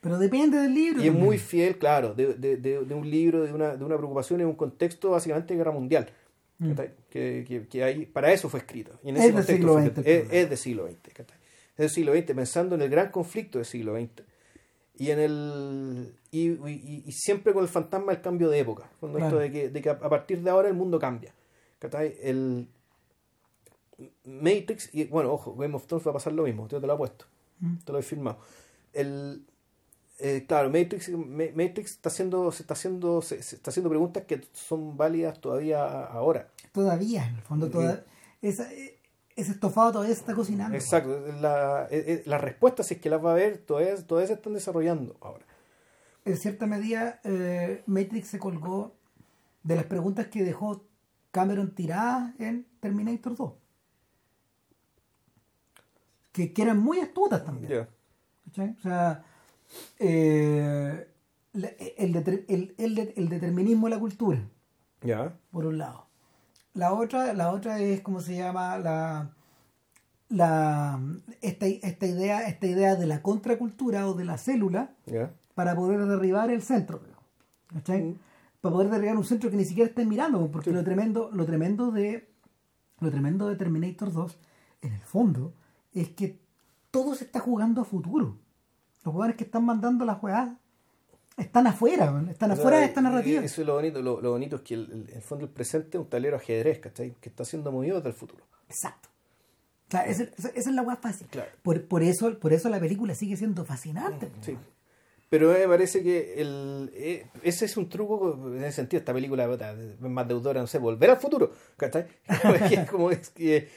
pero 0.00 0.18
depende 0.18 0.58
del 0.58 0.74
libro 0.74 1.00
Y 1.00 1.06
es 1.06 1.14
muy 1.14 1.38
fiel, 1.38 1.78
claro, 1.78 2.14
de, 2.14 2.34
de, 2.34 2.56
de, 2.56 2.84
de 2.84 2.94
un 2.94 3.08
libro, 3.08 3.44
de 3.44 3.52
una, 3.52 3.76
de 3.76 3.84
una 3.84 3.96
preocupación 3.96 4.40
en 4.40 4.48
un 4.48 4.56
contexto 4.56 5.10
básicamente 5.10 5.54
de 5.54 5.58
guerra 5.58 5.70
mundial. 5.70 6.08
Mm. 6.58 6.72
Que, 7.10 7.44
que, 7.46 7.66
que 7.66 7.82
ahí, 7.84 8.06
para 8.06 8.32
eso 8.32 8.48
fue 8.48 8.60
escrito. 8.60 8.98
Y 9.02 9.08
en 9.10 9.16
Es 9.16 9.24
ese 9.24 9.32
del 9.32 9.34
contexto 9.34 9.56
siglo 9.56 9.74
XX, 9.74 9.86
escrito. 9.86 10.10
es, 10.10 10.20
pues. 10.22 10.32
es 10.42 10.48
del 10.48 10.58
siglo 10.58 10.86
XX. 10.86 11.20
Es 11.20 11.76
del 11.76 11.90
siglo 11.90 12.12
XX, 12.14 12.24
pensando 12.34 12.74
en 12.76 12.82
el 12.82 12.88
gran 12.88 13.10
conflicto 13.10 13.58
del 13.58 13.64
siglo 13.66 13.96
XX. 13.96 14.22
Y 14.96 15.10
en 15.10 15.18
el 15.18 16.14
y, 16.30 16.50
y- 16.50 17.02
y 17.06 17.12
siempre 17.12 17.52
con 17.52 17.62
el 17.62 17.68
fantasma 17.68 18.12
del 18.12 18.20
cambio 18.22 18.48
de 18.50 18.58
época. 18.60 18.88
Claro. 19.00 19.18
esto 19.18 19.38
de 19.38 19.50
que, 19.50 19.68
de 19.70 19.82
que 19.82 19.88
a 19.90 19.98
partir 19.98 20.40
de 20.42 20.50
ahora 20.50 20.68
el 20.68 20.74
mundo 20.74 20.98
cambia. 20.98 21.34
¿cachai? 21.80 22.16
El 22.22 22.68
Matrix, 24.24 24.90
y 24.94 25.04
bueno, 25.04 25.32
ojo, 25.32 25.54
Game 25.56 25.74
of 25.74 25.86
Thrones 25.86 26.06
va 26.06 26.10
a 26.10 26.14
pasar 26.14 26.32
lo 26.32 26.44
mismo, 26.44 26.68
yo 26.68 26.80
te 26.80 26.86
lo 26.86 26.94
he 26.94 26.96
puesto, 26.96 27.26
Mm. 27.60 27.76
te 27.84 27.92
lo 27.92 27.98
he 27.98 28.02
firmado. 28.02 28.38
El, 28.92 29.44
eh, 30.20 30.44
claro, 30.46 30.68
Matrix, 30.70 31.08
Ma- 31.10 31.44
Matrix 31.54 31.92
está 31.92 32.08
haciendo, 32.08 32.50
se 32.52 32.62
está 32.62 32.74
haciendo, 32.74 33.22
se, 33.22 33.42
se 33.42 33.56
está 33.56 33.70
haciendo 33.70 33.88
preguntas 33.90 34.24
que 34.24 34.40
son 34.52 34.96
válidas 34.96 35.40
todavía 35.40 36.04
ahora. 36.04 36.48
todavía 36.72 37.26
en 37.26 37.36
el 37.36 37.42
fondo 37.42 37.68
toda, 37.70 38.04
esa, 38.42 38.68
ese 38.72 39.52
estofado 39.52 39.92
todavía 39.92 40.14
se 40.14 40.20
está 40.20 40.34
cocinando 40.34 40.76
Exacto, 40.76 41.18
la, 41.40 41.88
las 42.26 42.40
respuestas, 42.40 42.86
si 42.86 42.94
es 42.94 43.00
que 43.00 43.10
las 43.10 43.24
va 43.24 43.32
a 43.32 43.34
ver, 43.34 43.58
todavía, 43.58 43.96
todavía 44.06 44.28
se 44.28 44.34
están 44.34 44.54
desarrollando 44.54 45.16
ahora. 45.20 45.44
en 46.24 46.36
cierta 46.36 46.66
medida 46.66 47.20
eh, 47.24 47.82
Matrix 47.86 48.28
se 48.28 48.38
colgó 48.38 48.94
de 49.62 49.76
las 49.76 49.84
preguntas 49.84 50.26
que 50.28 50.42
dejó 50.44 50.84
Cameron 51.32 51.74
tiradas 51.74 52.32
en 52.40 52.66
Terminator 52.80 53.36
2 53.36 53.52
que, 56.32 56.52
que 56.52 56.62
eran 56.62 56.78
muy 56.78 57.00
astutas 57.00 57.44
también 57.44 57.72
Ya. 57.72 57.88
¿cachai? 58.46 58.74
o 58.78 58.80
sea 58.82 59.24
eh, 59.98 61.06
el, 61.52 62.14
deter- 62.14 62.44
el- 62.48 62.74
el 62.78 63.12
el 63.16 63.28
determinismo 63.28 63.86
de 63.88 63.94
la 63.94 64.00
cultura 64.00 64.40
por 65.50 65.66
un 65.66 65.78
lado. 65.78 66.06
La 66.74 66.92
otra, 66.92 67.32
la 67.34 67.50
otra 67.50 67.80
es 67.80 68.00
como 68.00 68.20
se 68.20 68.36
llama 68.36 68.78
la, 68.78 69.30
la 70.28 71.00
esta, 71.42 71.66
esta 71.66 72.06
idea, 72.06 72.46
esta 72.46 72.66
idea 72.66 72.94
de 72.96 73.06
la 73.06 73.22
contracultura 73.22 74.06
o 74.08 74.14
de 74.14 74.24
la 74.24 74.38
célula 74.38 74.92
para 75.54 75.74
poder 75.74 76.04
derribar 76.06 76.50
el 76.50 76.62
centro. 76.62 77.00
Mm. 77.72 78.12
Para 78.60 78.72
poder 78.74 78.90
derribar 78.90 79.16
un 79.16 79.24
centro 79.24 79.50
que 79.50 79.56
ni 79.56 79.64
siquiera 79.64 79.88
estén 79.88 80.08
mirando, 80.08 80.50
porque 80.50 80.70
Sí. 80.70 80.76
lo 80.76 80.84
tremendo, 80.84 81.30
lo 81.32 81.44
tremendo 81.46 81.90
de 81.90 82.28
lo 83.00 83.10
tremendo 83.10 83.48
de 83.48 83.56
Terminator 83.56 84.12
2, 84.12 84.38
en 84.82 84.92
el 84.92 85.00
fondo, 85.00 85.54
es 85.94 86.10
que 86.10 86.38
todo 86.90 87.14
se 87.14 87.24
está 87.24 87.40
jugando 87.40 87.80
a 87.80 87.84
futuro. 87.86 88.36
Los 89.04 89.12
jugadores 89.12 89.36
que 89.36 89.44
están 89.44 89.64
mandando 89.64 90.04
las 90.04 90.18
jugadas 90.18 90.50
están 91.36 91.66
afuera, 91.66 92.10
man, 92.10 92.28
están 92.28 92.50
afuera 92.50 92.78
de 92.78 92.84
esta 92.86 93.00
narrativa. 93.00 93.42
Eso 93.42 93.60
es 93.62 93.66
lo 93.66 93.74
bonito. 93.74 94.02
Lo, 94.02 94.20
lo 94.20 94.30
bonito 94.32 94.56
es 94.56 94.62
que 94.62 94.74
el, 94.74 94.90
el- 95.08 95.14
el 95.14 95.22
fondo 95.22 95.46
el 95.46 95.50
presente 95.50 95.96
es 95.96 96.02
un 96.02 96.08
tablero 96.10 96.36
ajedrez, 96.36 96.78
¿cachai? 96.80 97.14
Que 97.20 97.28
está 97.30 97.44
siendo 97.44 97.72
movido 97.72 97.96
desde 97.96 98.10
el 98.10 98.14
futuro. 98.14 98.44
Exacto. 98.68 99.08
O 99.88 99.90
sea, 99.90 100.04
esa, 100.06 100.24
es 100.54 100.66
la 100.66 100.82
weá 100.82 100.96
fácil. 100.96 101.26
Claro. 101.28 101.50
Por, 101.62 101.84
por, 101.86 102.02
eso, 102.02 102.38
por 102.38 102.52
eso 102.52 102.68
la 102.68 102.78
película 102.78 103.14
sigue 103.14 103.36
siendo 103.36 103.64
fascinante. 103.64 104.26
po. 104.26 104.36
Sí. 104.42 104.56
Pero 105.30 105.50
me 105.52 105.66
parece 105.68 106.02
que 106.02 106.34
el, 106.40 106.90
eh, 106.92 107.26
ese 107.42 107.64
es 107.64 107.76
un 107.76 107.88
truco 107.88 108.48
en 108.48 108.62
ese 108.64 108.72
sentido. 108.72 108.98
Esta 108.98 109.12
película 109.14 109.48
más 110.00 110.28
deudora, 110.28 110.60
no 110.60 110.66
sé, 110.66 110.78
volver 110.78 111.10
al 111.10 111.16
futuro. 111.16 111.52
¿cachai? 111.76 112.06
que 112.68 112.74
es 112.82 112.90
como 112.90 113.10
es 113.10 113.30
que, 113.30 113.68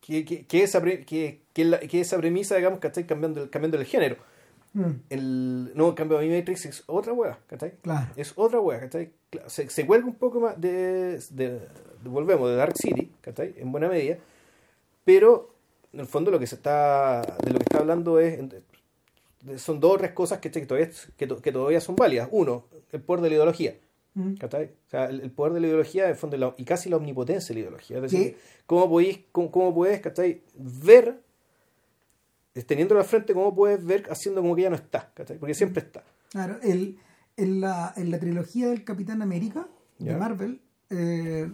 que, 0.00 0.24
que, 0.46 0.62
esa, 0.62 0.80
pre- 0.80 1.04
que, 1.04 1.42
que, 1.52 1.64
la- 1.64 1.80
que 1.80 2.00
esa 2.00 2.16
premisa, 2.16 2.56
digamos, 2.56 2.78
¿cachai? 2.78 3.06
Cambiando, 3.06 3.42
el- 3.44 3.50
cambiando 3.50 3.76
el 3.78 3.84
género. 3.84 4.16
Mm, 4.74 4.90
El, 5.08 5.72
no, 5.74 5.88
en 5.88 5.94
cambio, 5.94 6.18
a 6.18 6.20
mí 6.20 6.28
Matrix 6.28 6.66
es 6.66 6.82
otra 6.86 7.12
hueá, 7.12 7.38
¿cachai? 7.46 7.74
claro. 7.80 8.08
Es 8.16 8.32
otra 8.36 8.60
hueá, 8.60 8.80
¿cachai? 8.80 9.12
Se, 9.46 9.70
se 9.70 9.86
cuelga 9.86 10.06
un 10.06 10.16
poco 10.16 10.40
más 10.40 10.60
de, 10.60 11.18
de, 11.30 11.50
de- 11.50 11.60
Volvemos, 12.04 12.50
de 12.50 12.56
Dark 12.56 12.76
City, 12.76 13.10
¿cachai? 13.22 13.54
En 13.56 13.72
buena 13.72 13.88
medida. 13.88 14.18
Pero, 15.04 15.54
en 15.92 16.00
el 16.00 16.06
fondo, 16.06 16.30
lo 16.30 16.38
que 16.38 16.46
se 16.46 16.56
está. 16.56 17.22
De 17.44 17.50
lo 17.52 17.58
que 17.58 17.62
está 17.64 17.78
hablando 17.78 18.18
es. 18.20 18.38
son 19.56 19.80
dos 19.80 19.94
o 19.94 19.98
tres 19.98 20.12
cosas 20.12 20.38
que, 20.38 20.50
que, 20.50 20.66
todavía, 20.66 20.90
que, 21.16 21.26
que 21.28 21.52
todavía 21.52 21.80
son 21.80 21.96
válidas. 21.96 22.28
Uno, 22.30 22.64
el 22.92 23.00
poder 23.00 23.22
de 23.22 23.28
la 23.30 23.34
ideología. 23.36 23.76
Mm. 24.14 24.34
¿cachai? 24.34 24.66
O 24.86 24.90
sea, 24.90 25.06
el, 25.06 25.20
el 25.22 25.30
poder 25.30 25.52
de 25.54 25.60
la 25.60 25.66
ideología, 25.68 26.04
en 26.04 26.10
el 26.10 26.16
fondo, 26.16 26.36
la- 26.36 26.54
y 26.56 26.64
casi 26.64 26.88
la 26.88 26.96
omnipotencia 26.96 27.48
de 27.48 27.54
la 27.54 27.60
ideología. 27.60 27.96
Es 27.98 28.02
decir, 28.02 28.36
cómo, 28.66 28.88
podéis, 28.88 29.20
cómo, 29.32 29.50
cómo 29.50 29.84
¿cachai? 30.02 30.42
Ver, 30.56 31.20
teniéndolo 32.62 33.00
al 33.00 33.06
frente, 33.06 33.34
cómo 33.34 33.54
puedes 33.54 33.84
ver 33.84 34.06
haciendo 34.10 34.40
como 34.40 34.54
que 34.54 34.62
ya 34.62 34.70
no 34.70 34.76
está, 34.76 35.10
¿cachai? 35.12 35.38
Porque 35.38 35.54
siempre 35.54 35.82
está. 35.82 36.04
Claro, 36.30 36.58
el, 36.62 36.98
en, 37.36 37.60
la, 37.60 37.92
en 37.96 38.10
la 38.10 38.18
trilogía 38.18 38.68
del 38.68 38.84
Capitán 38.84 39.22
América 39.22 39.66
de. 39.98 40.16
Marvel, 40.16 40.60
eh, 40.90 41.50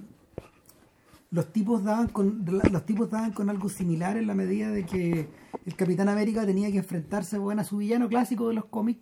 los 1.31 1.53
tipos 1.53 1.85
daban 1.85 2.09
con 2.09 2.45
los 2.45 2.85
tipos 2.85 3.09
daban 3.11 3.33
con 3.33 3.49
algo 3.49 3.69
similar 3.69 4.17
en 4.17 4.27
la 4.27 4.35
medida 4.35 4.71
de 4.71 4.85
que 4.85 5.29
el 5.65 5.77
Capitán 5.77 6.09
América 6.09 6.45
tenía 6.45 6.71
que 6.71 6.79
enfrentarse 6.79 7.39
bueno, 7.39 7.63
a 7.63 7.65
su 7.65 7.79
villano 7.79 8.09
clásico 8.09 8.49
de 8.49 8.55
los 8.55 8.67
cómics, 8.67 9.01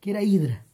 que 0.00 0.10
era 0.10 0.22
Hydra. 0.22 0.64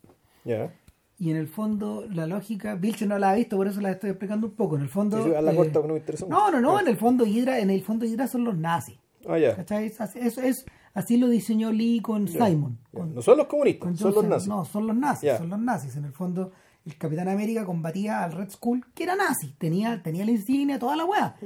¿Ya? 0.45 0.73
Y 1.19 1.31
en 1.31 1.37
el 1.37 1.47
fondo, 1.47 2.07
la 2.11 2.27
lógica, 2.27 2.75
Vilche 2.75 3.07
no 3.07 3.19
la 3.19 3.31
ha 3.31 3.35
visto, 3.35 3.57
por 3.57 3.69
eso 3.69 3.81
la 3.81 3.93
estoy 3.93 4.11
explicando 4.11 4.49
un 4.49 4.55
poco. 4.55 4.77
En 4.77 4.83
el 4.83 4.89
fondo. 4.89 5.19
Hazla 5.19 5.53
eh, 5.53 5.57
corta, 5.57 5.81
no 5.81 5.89
me 5.89 5.99
interesa 5.99 6.25
mucho. 6.25 6.37
no, 6.37 6.51
no, 6.51 6.61
no, 6.61 6.81
en 6.81 6.89
el 6.89 6.97
fondo 6.97 7.25
Hydra, 7.25 7.61
en 7.61 7.71
el 7.71 7.83
fondo 7.83 8.05
Hydra 8.05 8.27
son 8.27 8.45
los 8.45 8.57
nazis. 8.57 8.99
Ah, 9.29 9.39
ya. 9.39 9.55
¿Cachai? 9.57 9.87
Eso 9.87 10.41
es, 10.43 10.65
así 10.95 11.17
lo 11.17 11.29
diseñó 11.29 11.73
Lee 11.73 12.01
con 12.01 12.27
Ya, 12.27 12.47
Simon. 12.47 12.79
con- 12.93 13.15
No 13.15 13.23
son 13.23 13.39
los 13.39 13.47
comunistas, 13.47 13.99
son 13.99 14.15
los 14.15 14.25
nazis. 14.25 14.49
No, 14.49 14.65
son 14.65 14.87
los 14.87 14.97
nazis, 14.97 15.37
son 15.39 15.49
los 15.51 15.59
nazis. 15.59 15.97
En 15.97 16.05
el 16.05 16.13
fondo, 16.13 16.53
el 16.85 16.97
Capitán 16.99 17.29
América 17.29 17.65
combatía 17.65 18.25
al 18.25 18.33
Red 18.33 18.51
Skull, 18.51 18.85
que 18.95 19.05
era 19.05 19.15
nazi, 19.17 19.55
tenía, 19.59 20.03
tenía 20.03 20.25
la 20.25 20.33
insignia, 20.33 20.79
toda 20.79 20.97
la 20.97 21.05
weá. 21.05 21.37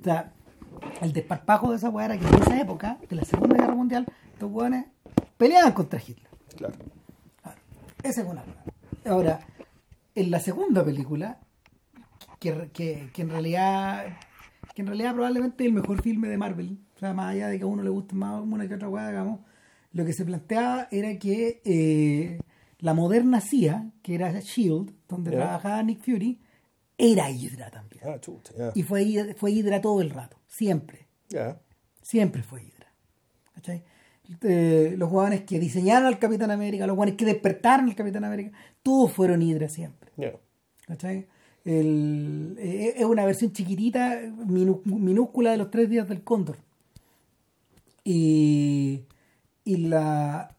O 0.00 0.04
sea, 0.04 0.32
el 1.02 1.12
desparpajo 1.12 1.70
de 1.70 1.76
esa 1.76 1.90
weá 1.90 2.06
era 2.06 2.18
que 2.18 2.26
en 2.26 2.34
esa 2.34 2.60
época, 2.60 2.98
de 3.08 3.16
la 3.16 3.24
Segunda 3.24 3.56
Guerra 3.56 3.74
Mundial, 3.74 4.06
estos 4.32 4.50
weones 4.50 4.86
peleaban 5.36 5.72
contra 5.72 6.00
Hitler. 6.00 6.28
Claro. 6.56 6.74
Esa 8.02 8.20
es 8.22 8.26
una 8.28 8.42
weá. 8.42 9.12
Ahora, 9.12 9.40
en 10.14 10.30
la 10.30 10.38
segunda 10.40 10.84
película, 10.84 11.38
que, 12.38 12.70
que, 12.72 13.10
que 13.12 13.22
en 13.22 13.30
realidad 13.30 14.04
que 14.74 14.82
en 14.82 14.88
realidad 14.88 15.12
probablemente 15.14 15.62
es 15.64 15.68
el 15.68 15.74
mejor 15.74 16.02
filme 16.02 16.26
de 16.28 16.36
Marvel, 16.36 16.78
o 16.94 16.98
sea, 16.98 17.12
más 17.12 17.32
allá 17.34 17.48
de 17.48 17.58
que 17.58 17.64
a 17.64 17.66
uno 17.66 17.82
le 17.82 17.90
guste 17.90 18.14
más 18.14 18.40
una 18.42 18.68
que 18.68 18.74
otra 18.74 18.88
weá, 18.88 19.08
digamos, 19.08 19.40
lo 19.92 20.04
que 20.04 20.12
se 20.12 20.24
planteaba 20.24 20.88
era 20.90 21.18
que 21.18 21.60
eh, 21.64 22.38
la 22.78 22.94
moderna 22.94 23.40
CIA, 23.40 23.90
que 24.02 24.14
era 24.14 24.32
SHIELD, 24.40 24.90
donde 25.08 25.30
trabajaba 25.38 25.82
Nick 25.82 26.00
Fury, 26.02 26.40
era 26.98 27.30
Hydra 27.30 27.70
también. 27.70 28.02
Ah, 28.06 28.20
chuta. 28.20 28.52
Y 28.74 28.82
fue, 28.82 29.02
Hydra- 29.04 29.34
fue 29.36 29.50
Hydra 29.52 29.80
todo 29.80 30.00
el 30.00 30.10
rato, 30.10 30.38
siempre. 30.46 31.06
Siempre 32.02 32.42
fue 32.42 32.62
Hydra. 32.62 32.92
¿Cachai? 33.54 33.82
Eh, 34.42 34.94
los 34.96 35.10
jugadores 35.10 35.42
que 35.42 35.58
diseñaron 35.60 36.06
al 36.06 36.18
Capitán 36.18 36.50
América, 36.50 36.86
los 36.86 36.94
jugadores 36.94 37.16
que 37.16 37.24
despertaron 37.26 37.86
al 37.88 37.94
Capitán 37.94 38.24
América, 38.24 38.56
todos 38.82 39.12
fueron 39.12 39.42
Hydra 39.42 39.68
siempre. 39.68 40.10
El- 41.64 42.56
eh, 42.58 42.94
es 42.96 43.04
una 43.04 43.24
versión 43.24 43.52
chiquitita, 43.52 44.20
minu- 44.22 44.82
minúscula 44.84 45.50
de 45.52 45.56
los 45.56 45.70
tres 45.70 45.88
días 45.88 46.08
del 46.08 46.22
cóndor. 46.22 46.58
Y, 48.04 49.04
y 49.64 49.76
la 49.78 50.54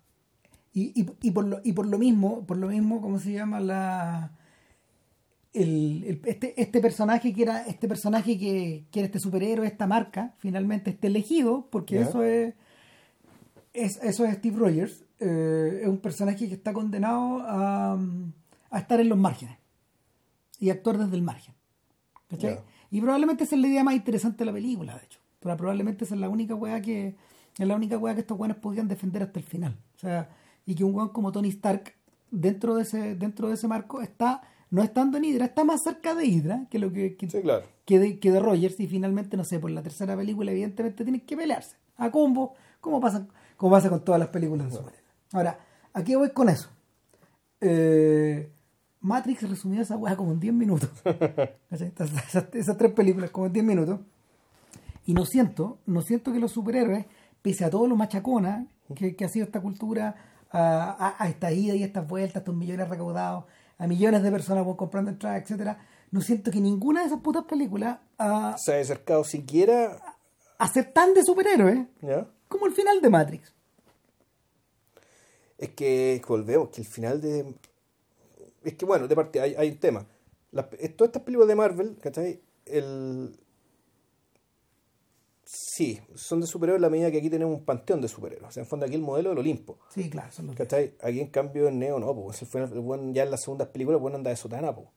y, 0.74 1.00
y- 1.00 1.10
y 1.22 1.32
por 1.32 1.46
lo, 1.46 1.62
y 1.64 1.72
por 1.74 1.86
lo 1.86 1.98
mismo, 1.98 2.46
por 2.46 2.58
lo 2.58 2.68
mismo, 2.68 3.02
¿cómo 3.02 3.20
se 3.20 3.32
llama? 3.34 3.60
la 3.60 4.32
el, 5.54 6.04
el- 6.06 6.22
este, 6.26 6.60
este 6.62 6.82
personaje 6.82 7.32
que 7.34 7.44
era 7.44 7.62
este 7.66 7.88
personaje 7.88 8.38
que, 8.38 8.86
que 8.92 9.00
era 9.00 9.06
este 9.08 9.20
superhéroe, 9.20 9.66
esta 9.68 9.88
marca, 9.88 10.34
finalmente 10.40 10.90
este 10.90 11.08
elegido, 11.08 11.68
porque 11.72 12.02
eso 12.02 12.24
es, 12.24 12.56
es 13.74 13.98
eso 14.04 14.26
es 14.26 14.36
Steve 14.36 14.58
Rogers, 14.58 15.06
eh, 15.20 15.80
es 15.84 15.88
un 15.88 16.00
personaje 16.00 16.48
que 16.50 16.54
está 16.56 16.74
condenado 16.74 17.40
a, 17.42 17.98
a 18.70 18.80
estar 18.80 19.00
en 19.00 19.08
los 19.08 19.18
márgenes 19.18 19.58
y 20.60 20.70
actuar 20.72 20.98
desde 20.98 21.16
el 21.16 21.22
margen. 21.22 21.54
Ya. 22.32 22.64
Y 22.92 23.00
probablemente 23.02 23.44
esa 23.46 23.56
es 23.56 23.62
la 23.62 23.68
idea 23.68 23.84
más 23.84 23.96
interesante 23.96 24.40
de 24.40 24.46
la 24.46 24.54
película, 24.54 24.98
de 24.98 25.06
hecho. 25.06 25.20
Pero 25.40 25.56
probablemente 25.58 26.04
esa 26.06 26.16
es 26.16 26.22
la 26.22 26.28
única 26.30 26.56
weá 26.56 26.82
que 26.82 27.16
es 27.58 27.68
la 27.68 27.76
única 27.76 27.98
weá 27.98 28.14
que 28.14 28.22
estos 28.22 28.38
weones 28.40 28.58
podían 28.58 28.88
defender 28.88 29.24
hasta 29.24 29.40
el 29.40 29.46
final. 29.46 29.78
O 29.96 30.00
sea, 30.00 30.30
y 30.66 30.76
que 30.76 30.84
un 30.84 30.94
weón 30.96 31.10
como 31.10 31.32
Tony 31.32 31.50
Stark 31.50 31.94
dentro 32.32 32.76
de 32.76 32.82
ese 32.84 33.16
dentro 33.16 33.48
de 33.48 33.54
ese 33.54 33.68
marco 33.68 34.02
está 34.02 34.42
no 34.72 34.82
estando 34.84 35.18
en 35.18 35.26
Hydra, 35.26 35.46
está 35.46 35.64
más 35.64 35.84
cerca 35.84 36.16
de 36.16 36.26
Hydra 36.26 36.68
que 36.70 36.80
lo 36.80 36.92
que, 36.92 37.16
que, 37.16 37.30
Sí, 37.30 37.42
claro. 37.42 37.66
que 37.86 38.00
de, 38.00 38.20
que 38.20 38.32
de 38.32 38.40
Rogers 38.40 38.80
y 38.80 38.88
finalmente, 38.88 39.38
no 39.38 39.44
sé, 39.46 39.60
por 39.60 39.70
la 39.72 39.84
tercera 39.84 40.18
película 40.18 40.52
evidentemente 40.52 41.04
tienen 41.04 41.22
que 41.22 41.38
pelearse 41.38 41.78
a 41.98 42.12
combo, 42.12 42.56
como 42.82 43.00
pasa, 43.00 43.26
como 43.56 43.72
pasa 43.72 43.90
con 43.90 44.04
todas 44.04 44.20
las 44.20 44.30
películas 44.30 44.66
de 44.72 44.78
superhéroes. 44.78 45.06
Ahora, 45.32 45.60
¿a 45.94 46.04
qué 46.04 46.16
voy 46.18 46.32
con 46.32 46.50
eso? 46.50 46.70
Eh, 47.62 48.52
Matrix 49.02 49.48
resumió 49.48 49.82
esa 49.82 49.96
weá 49.98 50.16
como 50.18 50.32
en 50.32 50.40
10 50.40 50.54
minutos. 50.54 50.90
¿Cachai? 51.04 51.94
Esas, 51.96 52.12
esas- 52.28 52.54
esas 52.56 52.78
tres 52.78 52.92
películas 52.92 53.30
como 53.30 53.46
en 53.46 53.54
10 53.54 53.66
minutos. 53.66 54.00
Y 55.06 55.14
no 55.14 55.26
siento, 55.26 55.78
no 55.86 56.02
siento 56.02 56.34
que 56.34 56.40
los 56.40 56.52
superhéroes, 56.52 57.06
pese 57.46 57.64
a 57.64 57.70
todo 57.70 57.86
lo 57.88 57.96
machacona 57.96 58.66
que, 58.96 59.16
que 59.16 59.24
ha 59.24 59.30
sido 59.30 59.46
esta 59.46 59.62
cultura, 59.62 60.16
a, 60.50 61.16
a, 61.20 61.24
a 61.24 61.30
esta 61.30 61.52
ida 61.52 61.76
y 61.76 61.84
estas 61.84 62.08
vueltas, 62.08 62.38
a 62.38 62.40
estos 62.40 62.56
millones 62.56 62.90
recaudados, 62.90 63.44
a 63.78 63.86
millones 63.86 64.24
de 64.24 64.32
personas 64.32 64.66
comprando 64.76 65.12
entradas, 65.12 65.44
etcétera, 65.44 65.78
no 66.10 66.22
siento 66.22 66.50
que 66.50 66.60
ninguna 66.60 67.02
de 67.02 67.08
esas 67.08 67.20
putas 67.20 67.44
películas 67.44 68.00
a, 68.18 68.56
Se 68.58 68.74
ha 68.76 68.80
acercado 68.82 69.24
siquiera. 69.24 70.00
a 70.58 70.68
ser 70.68 70.92
tan 70.92 71.14
de 71.14 71.22
superhéroes 71.24 71.86
¿Ya? 72.02 72.26
como 72.48 72.66
el 72.66 72.74
final 72.74 73.00
de 73.00 73.10
Matrix. 73.12 73.54
Es 75.60 75.70
que 75.70 76.20
volvemos, 76.28 76.70
que 76.70 76.82
el 76.82 76.88
final 76.88 77.22
de. 77.22 77.54
Es 78.64 78.74
que 78.74 78.86
bueno, 78.86 79.08
de 79.08 79.16
parte 79.16 79.40
hay, 79.40 79.54
hay 79.56 79.70
un 79.70 79.78
tema. 79.78 80.06
Las- 80.52 80.70
todas 80.70 81.10
estas 81.10 81.22
películas 81.22 81.48
de 81.48 81.56
Marvel, 81.56 81.98
¿cachai? 82.02 82.42
El. 82.66 83.38
Sí, 85.58 86.00
son 86.16 86.42
de 86.42 86.48
superhéroes 86.48 86.80
en 86.80 86.82
la 86.82 86.90
medida 86.90 87.10
que 87.12 87.18
aquí 87.20 87.30
tenemos 87.30 87.58
un 87.58 87.64
panteón 87.66 88.02
de 88.02 88.08
superhéroes. 88.10 88.50
O 88.50 88.52
sea, 88.52 88.64
en 88.64 88.68
fondo 88.68 88.86
aquí 88.86 88.96
el 88.96 89.02
modelo 89.02 89.30
del 89.30 89.40
Olimpo. 89.40 89.78
Sí, 89.94 90.10
claro, 90.10 90.32
son 90.32 90.48
los 90.48 90.56
¿Cachai? 90.56 90.96
Aquí 91.02 91.22
en 91.22 91.28
cambio 91.28 91.68
en 91.70 91.80
Neo 91.80 91.98
no, 92.00 92.14
pues 92.14 92.40
fue- 92.50 92.62
el 92.64 92.80
buen 92.82 93.14
ya 93.14 93.24
en 93.24 93.32
las 93.32 93.42
segundas 93.44 93.70
películas 93.70 93.98
el 93.98 94.02
buen 94.02 94.16
anda 94.16 94.30
de 94.32 94.36
sotana, 94.36 94.76
pues. 94.76 94.88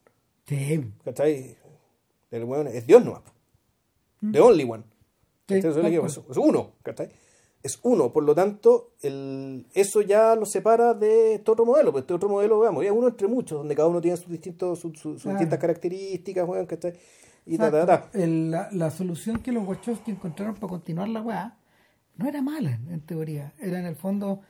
Sí, 0.47 0.83
¿Cachai? 1.05 1.55
El 2.31 2.45
buen 2.45 2.67
es 2.67 2.85
Dios 2.85 3.03
nomás. 3.05 3.21
po. 3.21 3.31
The 4.31 4.39
only 4.41 4.63
one. 4.69 4.83
Sí, 5.47 5.55
es 5.55 5.65
es, 5.65 6.37
uno, 6.37 6.73
¿cachai? 6.83 7.09
Es 7.63 7.79
uno, 7.83 8.11
por 8.13 8.23
lo 8.23 8.35
tanto, 8.35 8.91
el, 9.01 9.65
eso 9.73 10.01
ya 10.01 10.35
lo 10.35 10.45
separa 10.45 10.93
de 10.93 11.35
este 11.35 11.51
otro 11.51 11.65
modelo. 11.65 11.91
Pues 11.91 12.03
este 12.03 12.13
otro 12.13 12.29
modelo, 12.29 12.59
veamos, 12.59 12.83
es 12.85 12.91
uno 12.91 13.07
entre 13.07 13.27
muchos, 13.27 13.57
donde 13.59 13.75
cada 13.75 13.87
uno 13.87 13.99
tiene 14.01 14.15
sus 14.17 14.29
distintos, 14.29 14.79
sus, 14.79 14.91
sus- 14.93 15.13
sus 15.13 15.21
Claro. 15.23 15.37
distintas 15.37 15.59
características, 15.59 16.47
weón, 16.47 16.65
¿cachai? 16.65 16.93
Y 17.53 17.57
ta. 17.57 18.09
El- 18.13 18.51
la, 18.51 18.69
la 18.71 18.91
solución 18.91 19.41
que 19.41 19.51
los 19.51 19.67
Wachowski 19.67 20.11
encontraron 20.11 20.55
para 20.55 20.67
continuar 20.69 21.09
la 21.09 21.21
weá 21.21 21.57
no 22.15 22.27
era 22.27 22.41
mala, 22.41 22.79
en 22.89 23.01
teoría. 23.01 23.53
Era 23.59 23.79
en 23.79 23.85
el 23.85 23.95
fondo, 23.95 24.41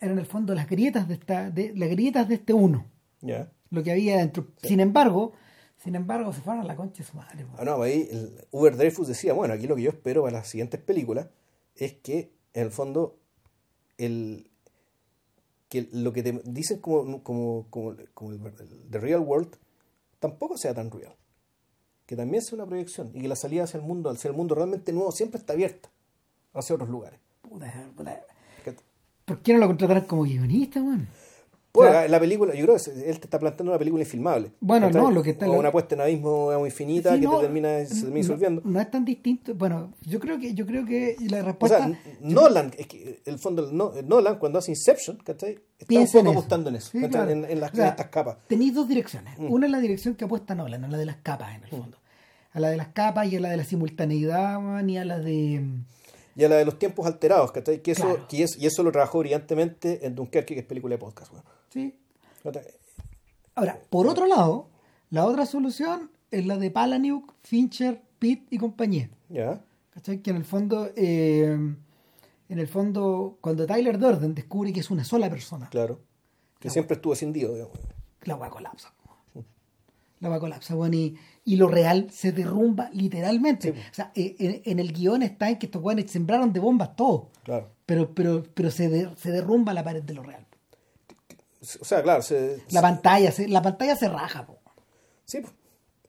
era 0.00 0.12
en 0.12 0.18
el 0.18 0.26
fondo 0.26 0.54
las 0.54 0.68
grietas 0.68 1.08
de 1.08 1.14
esta, 1.14 1.50
de, 1.50 1.72
las 1.76 1.88
grietas 1.90 2.28
de 2.28 2.36
este 2.36 2.52
uno, 2.52 2.86
Ya. 3.20 3.50
lo 3.70 3.82
que 3.82 3.90
había 3.92 4.16
dentro. 4.18 4.46
Sin 4.62 4.80
embargo, 4.80 5.32
sin 5.76 5.94
embargo, 5.96 6.32
se 6.32 6.40
fueron 6.40 6.62
a 6.62 6.64
la 6.66 6.76
concha 6.76 7.02
de 7.02 7.08
su 7.10 7.16
madre. 7.16 7.46
Ah, 7.58 7.64
no, 7.64 7.82
ahí 7.82 8.08
el 8.10 8.46
Uber 8.50 8.76
Dreyfus 8.76 9.08
decía, 9.08 9.32
bueno, 9.32 9.54
aquí 9.54 9.66
lo 9.66 9.76
que 9.76 9.82
yo 9.82 9.90
espero 9.90 10.22
para 10.22 10.36
las 10.38 10.48
siguientes 10.48 10.80
películas 10.80 11.28
es 11.74 11.94
que, 11.94 12.32
en 12.54 12.62
el 12.64 12.70
fondo, 12.70 13.18
el 13.98 14.50
que 15.68 15.88
lo 15.92 16.12
que 16.12 16.22
te 16.22 16.40
dicen 16.44 16.80
como, 16.80 17.22
como, 17.22 17.66
como, 17.70 17.96
como 18.14 18.32
el- 18.32 18.88
The 18.90 18.98
Real 18.98 19.20
World 19.20 19.56
tampoco 20.18 20.56
sea 20.58 20.74
tan 20.74 20.90
real. 20.90 21.14
Que 22.10 22.16
también 22.16 22.42
sea 22.42 22.56
una 22.56 22.66
proyección 22.66 23.12
y 23.14 23.20
que 23.22 23.28
la 23.28 23.36
salida 23.36 23.62
hacia 23.62 23.78
el 23.78 23.84
mundo, 23.86 24.10
hacia 24.10 24.28
el 24.30 24.36
mundo 24.36 24.56
realmente 24.56 24.92
nuevo, 24.92 25.12
siempre 25.12 25.38
está 25.38 25.52
abierta 25.52 25.90
hacia 26.52 26.74
otros 26.74 26.90
lugares. 26.90 27.20
Puta, 27.40 27.72
puta. 27.96 28.20
Que- 28.64 28.74
¿Por 29.24 29.38
qué 29.42 29.52
no 29.52 29.60
lo 29.60 29.68
contrataron 29.68 30.02
como 30.06 30.24
guionista, 30.24 30.82
weón? 30.82 31.06
Pues, 31.70 31.88
Claro. 31.88 32.08
la 32.08 32.18
película, 32.18 32.52
yo 32.52 32.64
creo 32.66 32.76
que 32.78 32.90
él 33.08 33.20
te 33.20 33.26
está 33.26 33.38
planteando 33.38 33.70
una 33.70 33.78
película 33.78 34.02
infilmable. 34.02 34.50
Bueno, 34.58 34.90
no, 34.90 35.12
lo 35.12 35.22
que 35.22 35.30
está- 35.30 35.48
O 35.48 35.56
una 35.56 35.70
puesta 35.70 35.94
en 35.94 36.00
abismo 36.00 36.66
infinita 36.66 37.14
Sí, 37.14 37.20
que 37.20 37.26
no, 37.26 37.36
te 37.36 37.42
termina, 37.44 37.78
se 37.86 37.94
termina 37.94 38.08
no- 38.10 38.14
disolviendo. 38.16 38.62
No, 38.64 38.80
es 38.80 38.90
tan 38.90 39.04
distinto. 39.04 39.54
Bueno, 39.54 39.92
yo 40.00 40.18
creo 40.18 40.36
que, 40.40 40.52
yo 40.52 40.66
creo 40.66 40.84
que 40.84 41.14
la 41.30 41.42
O 41.42 41.44
respuesta. 41.44 41.78
sea, 41.78 41.86
N- 41.86 41.98
Nolan, 42.22 42.72
es 42.76 42.88
que 42.88 43.22
el 43.24 43.38
fondo, 43.38 43.70
No- 43.70 43.92
Nolan 44.04 44.40
cuando 44.40 44.58
hace 44.58 44.72
Inception, 44.72 45.18
¿cachai? 45.18 45.50
Está 45.78 45.84
un 45.84 45.86
Piensa 45.86 46.18
en 46.18 46.24
poco 46.24 46.38
apostando 46.40 46.70
en 46.70 46.74
eso, 46.74 46.90
Sí, 46.90 46.98
¿cachai? 47.02 47.10
claro. 47.12 47.30
en, 47.30 47.44
en 47.44 47.60
las, 47.60 47.70
O 47.70 47.76
sea, 47.76 47.84
en 47.84 47.90
estas 47.90 48.06
capas. 48.08 48.38
Tenéis 48.48 48.74
dos 48.74 48.88
direcciones. 48.88 49.38
Mm. 49.38 49.52
Una 49.52 49.66
es 49.66 49.70
la 49.72 49.78
dirección 49.78 50.16
que 50.16 50.24
apuesta 50.24 50.56
Nolan, 50.56 50.84
a 50.84 50.88
la 50.88 50.98
de 50.98 51.06
las 51.06 51.18
capas, 51.18 51.54
en 51.54 51.62
el 51.62 51.70
fondo. 51.70 51.98
A 52.52 52.60
la 52.60 52.68
de 52.70 52.76
las 52.76 52.88
capas 52.88 53.30
y 53.32 53.36
a 53.36 53.40
la 53.40 53.50
de 53.50 53.56
la 53.56 53.64
simultaneidad, 53.64 54.58
man, 54.60 54.88
y 54.90 54.98
a 54.98 55.04
la 55.04 55.18
de. 55.18 55.62
Y 56.36 56.44
a 56.44 56.48
la 56.48 56.56
de 56.56 56.64
los 56.64 56.78
tiempos 56.78 57.06
alterados, 57.06 57.52
¿cachai? 57.52 57.82
Que 57.82 57.92
eso, 57.92 58.04
Claro. 58.04 58.26
que 58.28 58.42
es, 58.42 58.56
y 58.56 58.66
eso 58.66 58.82
lo 58.82 58.90
trabajó 58.92 59.18
brillantemente 59.20 60.06
en 60.06 60.14
Dunkerque, 60.14 60.54
que 60.54 60.60
es 60.60 60.66
película 60.66 60.94
de 60.94 60.98
podcast, 60.98 61.32
weón. 61.32 61.44
Sí. 61.70 61.94
Ahora, 63.54 63.78
por 63.90 64.06
otro 64.06 64.26
lado, 64.26 64.68
la 65.10 65.26
otra 65.26 65.46
solución 65.46 66.10
es 66.30 66.46
la 66.46 66.56
de 66.56 66.70
Palahniuk, 66.70 67.34
Fincher, 67.42 68.00
Pitt 68.18 68.46
y 68.50 68.58
compañía. 68.58 69.10
¿Ya? 69.28 69.60
¿Cachai? 69.90 70.18
Que 70.22 70.30
en 70.30 70.36
el 70.36 70.44
fondo 70.44 70.90
eh, 70.96 71.52
en 72.48 72.58
el 72.58 72.68
fondo, 72.68 73.38
cuando 73.40 73.66
Tyler 73.66 73.98
Durden 73.98 74.34
descubre 74.34 74.72
que 74.72 74.80
es 74.80 74.90
una 74.90 75.04
sola 75.04 75.28
persona, 75.30 75.68
Claro. 75.70 76.00
Que 76.58 76.68
siempre 76.70 76.96
estuvo 76.96 77.12
escindido, 77.14 77.54
digamos. 77.54 77.78
la 78.24 78.36
weá 78.36 78.50
colapsa. 78.50 78.92
La 80.20 80.28
weá 80.28 80.38
colapsa, 80.38 80.74
bueno, 80.74 80.94
y, 80.96 81.16
y 81.52 81.56
lo 81.56 81.66
real 81.68 82.08
se 82.10 82.32
derrumba 82.32 82.90
literalmente. 82.92 83.70
O 83.70 83.94
sea, 83.94 84.12
eh, 84.14 84.36
en, 84.38 84.62
en 84.64 84.78
el 84.78 84.92
guion 84.92 85.22
está 85.22 85.48
en 85.50 85.58
que 85.58 85.66
estos 85.66 85.82
weones 85.82 86.10
sembraron 86.10 86.52
de 86.52 86.60
bombas 86.60 86.94
todo, 86.96 87.28
Claro. 87.42 87.68
pero, 87.86 88.14
pero, 88.14 88.44
pero 88.54 88.70
se, 88.70 88.88
de- 88.88 89.10
se 89.16 89.30
derrumba 89.30 89.72
la 89.74 89.82
pared 89.82 90.02
de 90.02 90.14
lo 90.14 90.22
real. 90.22 90.46
O 91.80 91.84
sea, 91.84 92.02
claro, 92.02 92.22
se, 92.22 92.62
La 92.70 92.80
pantalla, 92.80 93.32
se, 93.32 93.48
la 93.48 93.60
pantalla 93.62 93.96
se 93.96 94.08
raja, 94.08 94.46
po. 94.46 94.58
sí, 95.24 95.38
pues, 95.40 95.52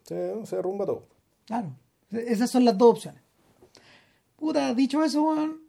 se, 0.04 0.46
se 0.46 0.56
derrumba 0.56 0.86
todo. 0.86 1.08
Claro. 1.46 1.76
Esas 2.12 2.50
son 2.52 2.64
las 2.66 2.78
dos 2.78 2.92
opciones. 2.98 3.22
Puta, 4.38 4.74
dicho 4.74 5.04
eso, 5.04 5.24
weón. 5.24 5.62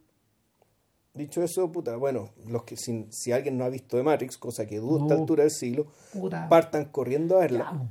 Dicho 1.13 1.43
eso, 1.43 1.71
puta, 1.71 1.95
bueno, 1.95 2.29
los 2.47 2.63
que 2.63 2.75
si, 2.75 3.05
si 3.11 3.31
alguien 3.31 3.57
no 3.57 3.65
ha 3.65 3.69
visto 3.69 3.97
de 3.97 4.03
Matrix, 4.03 4.37
cosa 4.37 4.65
que 4.65 4.77
dudo 4.79 4.99
a 4.99 5.01
esta 5.03 5.13
altura 5.15 5.43
del 5.43 5.51
siglo, 5.51 5.87
Puta. 6.11 6.49
partan 6.49 6.85
corriendo 6.85 7.37
a 7.37 7.41
verla. 7.41 7.69
Po. 7.71 7.87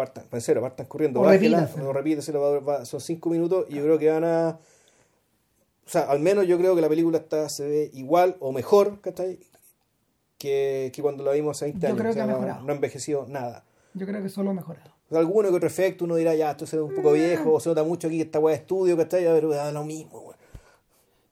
Partan, 0.00 0.24
en 0.30 0.40
serio, 0.40 0.62
partan 0.62 0.86
corriendo. 0.86 1.20
O 1.20 1.24
va- 2.64 2.84
son 2.84 3.00
cinco 3.00 3.30
minutos 3.30 3.66
y 3.68 3.74
yo 3.76 3.82
creo 3.82 3.98
que 3.98 4.10
van 4.10 4.24
a... 4.24 4.58
O 5.86 5.90
sea, 5.90 6.02
al 6.02 6.20
menos 6.20 6.46
yo 6.46 6.56
creo 6.58 6.74
que 6.74 6.80
la 6.80 6.88
película 6.88 7.18
está, 7.18 7.48
se 7.48 7.66
ve 7.68 7.90
igual 7.94 8.36
o 8.40 8.52
mejor, 8.52 9.00
¿cachai? 9.00 9.40
Que, 10.38 10.90
que 10.94 11.02
cuando 11.02 11.24
la 11.24 11.32
vimos 11.32 11.56
hace 11.58 11.66
20 11.66 11.80
Yo 11.80 11.86
años. 11.88 11.98
creo 12.00 12.10
O 12.10 12.14
sea, 12.14 12.24
que 12.24 12.30
ha 12.30 12.32
no- 12.32 12.40
mejorado. 12.40 12.64
no 12.64 12.72
ha 12.72 12.74
envejecido 12.76 13.26
nada. 13.28 13.64
Yo 13.94 14.06
creo 14.06 14.22
que 14.22 14.28
solo 14.28 14.50
ha 14.50 14.54
mejorado. 14.54 14.90
Alguno 15.12 15.48
que 15.50 15.56
otro 15.56 15.66
efecto 15.66 16.04
uno 16.04 16.14
dirá, 16.14 16.34
ya, 16.36 16.52
esto 16.52 16.66
se 16.66 16.76
ve 16.76 16.82
un 16.82 16.94
poco 16.94 17.12
viejo, 17.12 17.52
o 17.52 17.58
se 17.60 17.68
nota 17.68 17.82
mucho 17.82 18.06
aquí 18.06 18.16
que 18.18 18.22
esta 18.22 18.38
weá 18.38 18.54
de 18.54 18.60
estudio, 18.62 18.96
¿cachai? 18.96 19.24
Pero 19.24 19.50
da 19.50 19.72
lo 19.72 19.84
mismo. 19.84 20.32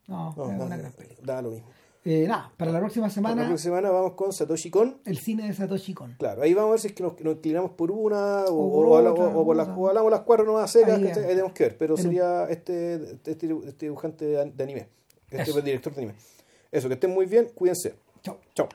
No, 0.08 0.34
No, 0.36 0.52
es 0.52 0.58
da, 0.58 0.90
da 1.34 1.42
lo 1.42 1.50
mismo. 1.50 1.68
Eh, 2.04 2.26
nada, 2.26 2.52
para 2.56 2.70
la 2.72 2.78
próxima 2.78 3.04
Para 3.06 3.14
semana, 3.14 3.42
La 3.42 3.48
próxima 3.48 3.76
semana 3.76 3.90
vamos 3.92 4.12
con 4.14 4.32
Satoshi 4.32 4.70
Kon. 4.70 4.98
el 5.04 5.18
cine 5.18 5.46
de 5.48 5.52
Satoshi 5.52 5.92
Kon. 5.94 6.14
Claro, 6.18 6.42
ahí 6.42 6.54
vamos 6.54 6.68
a 6.68 6.70
ver 6.72 6.80
si 6.80 6.86
es 6.88 6.92
que 6.94 7.02
nos, 7.02 7.20
nos 7.20 7.34
inclinamos 7.34 7.72
por 7.72 7.90
una 7.90 8.44
o, 8.44 8.54
O 8.66 8.72
por 8.72 8.86
o 8.86 8.96
habla- 8.96 9.12
otra, 9.12 9.24
o- 9.26 9.40
o 9.40 9.44
por 9.44 9.56
las, 9.56 9.68
o 9.68 9.88
hablamos 9.88 10.10
las 10.10 10.20
cuatro 10.20 10.44
nuevas 10.46 10.70
secas, 10.70 10.98
Ahí, 10.98 11.12
tenemos 11.12 11.52
que 11.52 11.64
ver. 11.64 11.76
Pero 11.76 11.96
Pero- 11.96 12.08
sería 12.08 12.44
este, 12.48 12.94
este, 12.94 13.32
este 13.32 13.86
dibujante 13.86 14.24
de, 14.24 14.44
de 14.50 14.62
anime, 14.64 14.88
este 15.30 15.50
Eso. 15.50 15.60
director 15.60 15.92
de 15.94 16.02
anime. 16.02 16.14
Eso, 16.72 16.88
que 16.88 16.94
estén 16.94 17.10
muy 17.10 17.26
bien, 17.26 17.50
cuídense. 17.54 17.94
Chao. 18.22 18.38
Chao. 18.54 18.68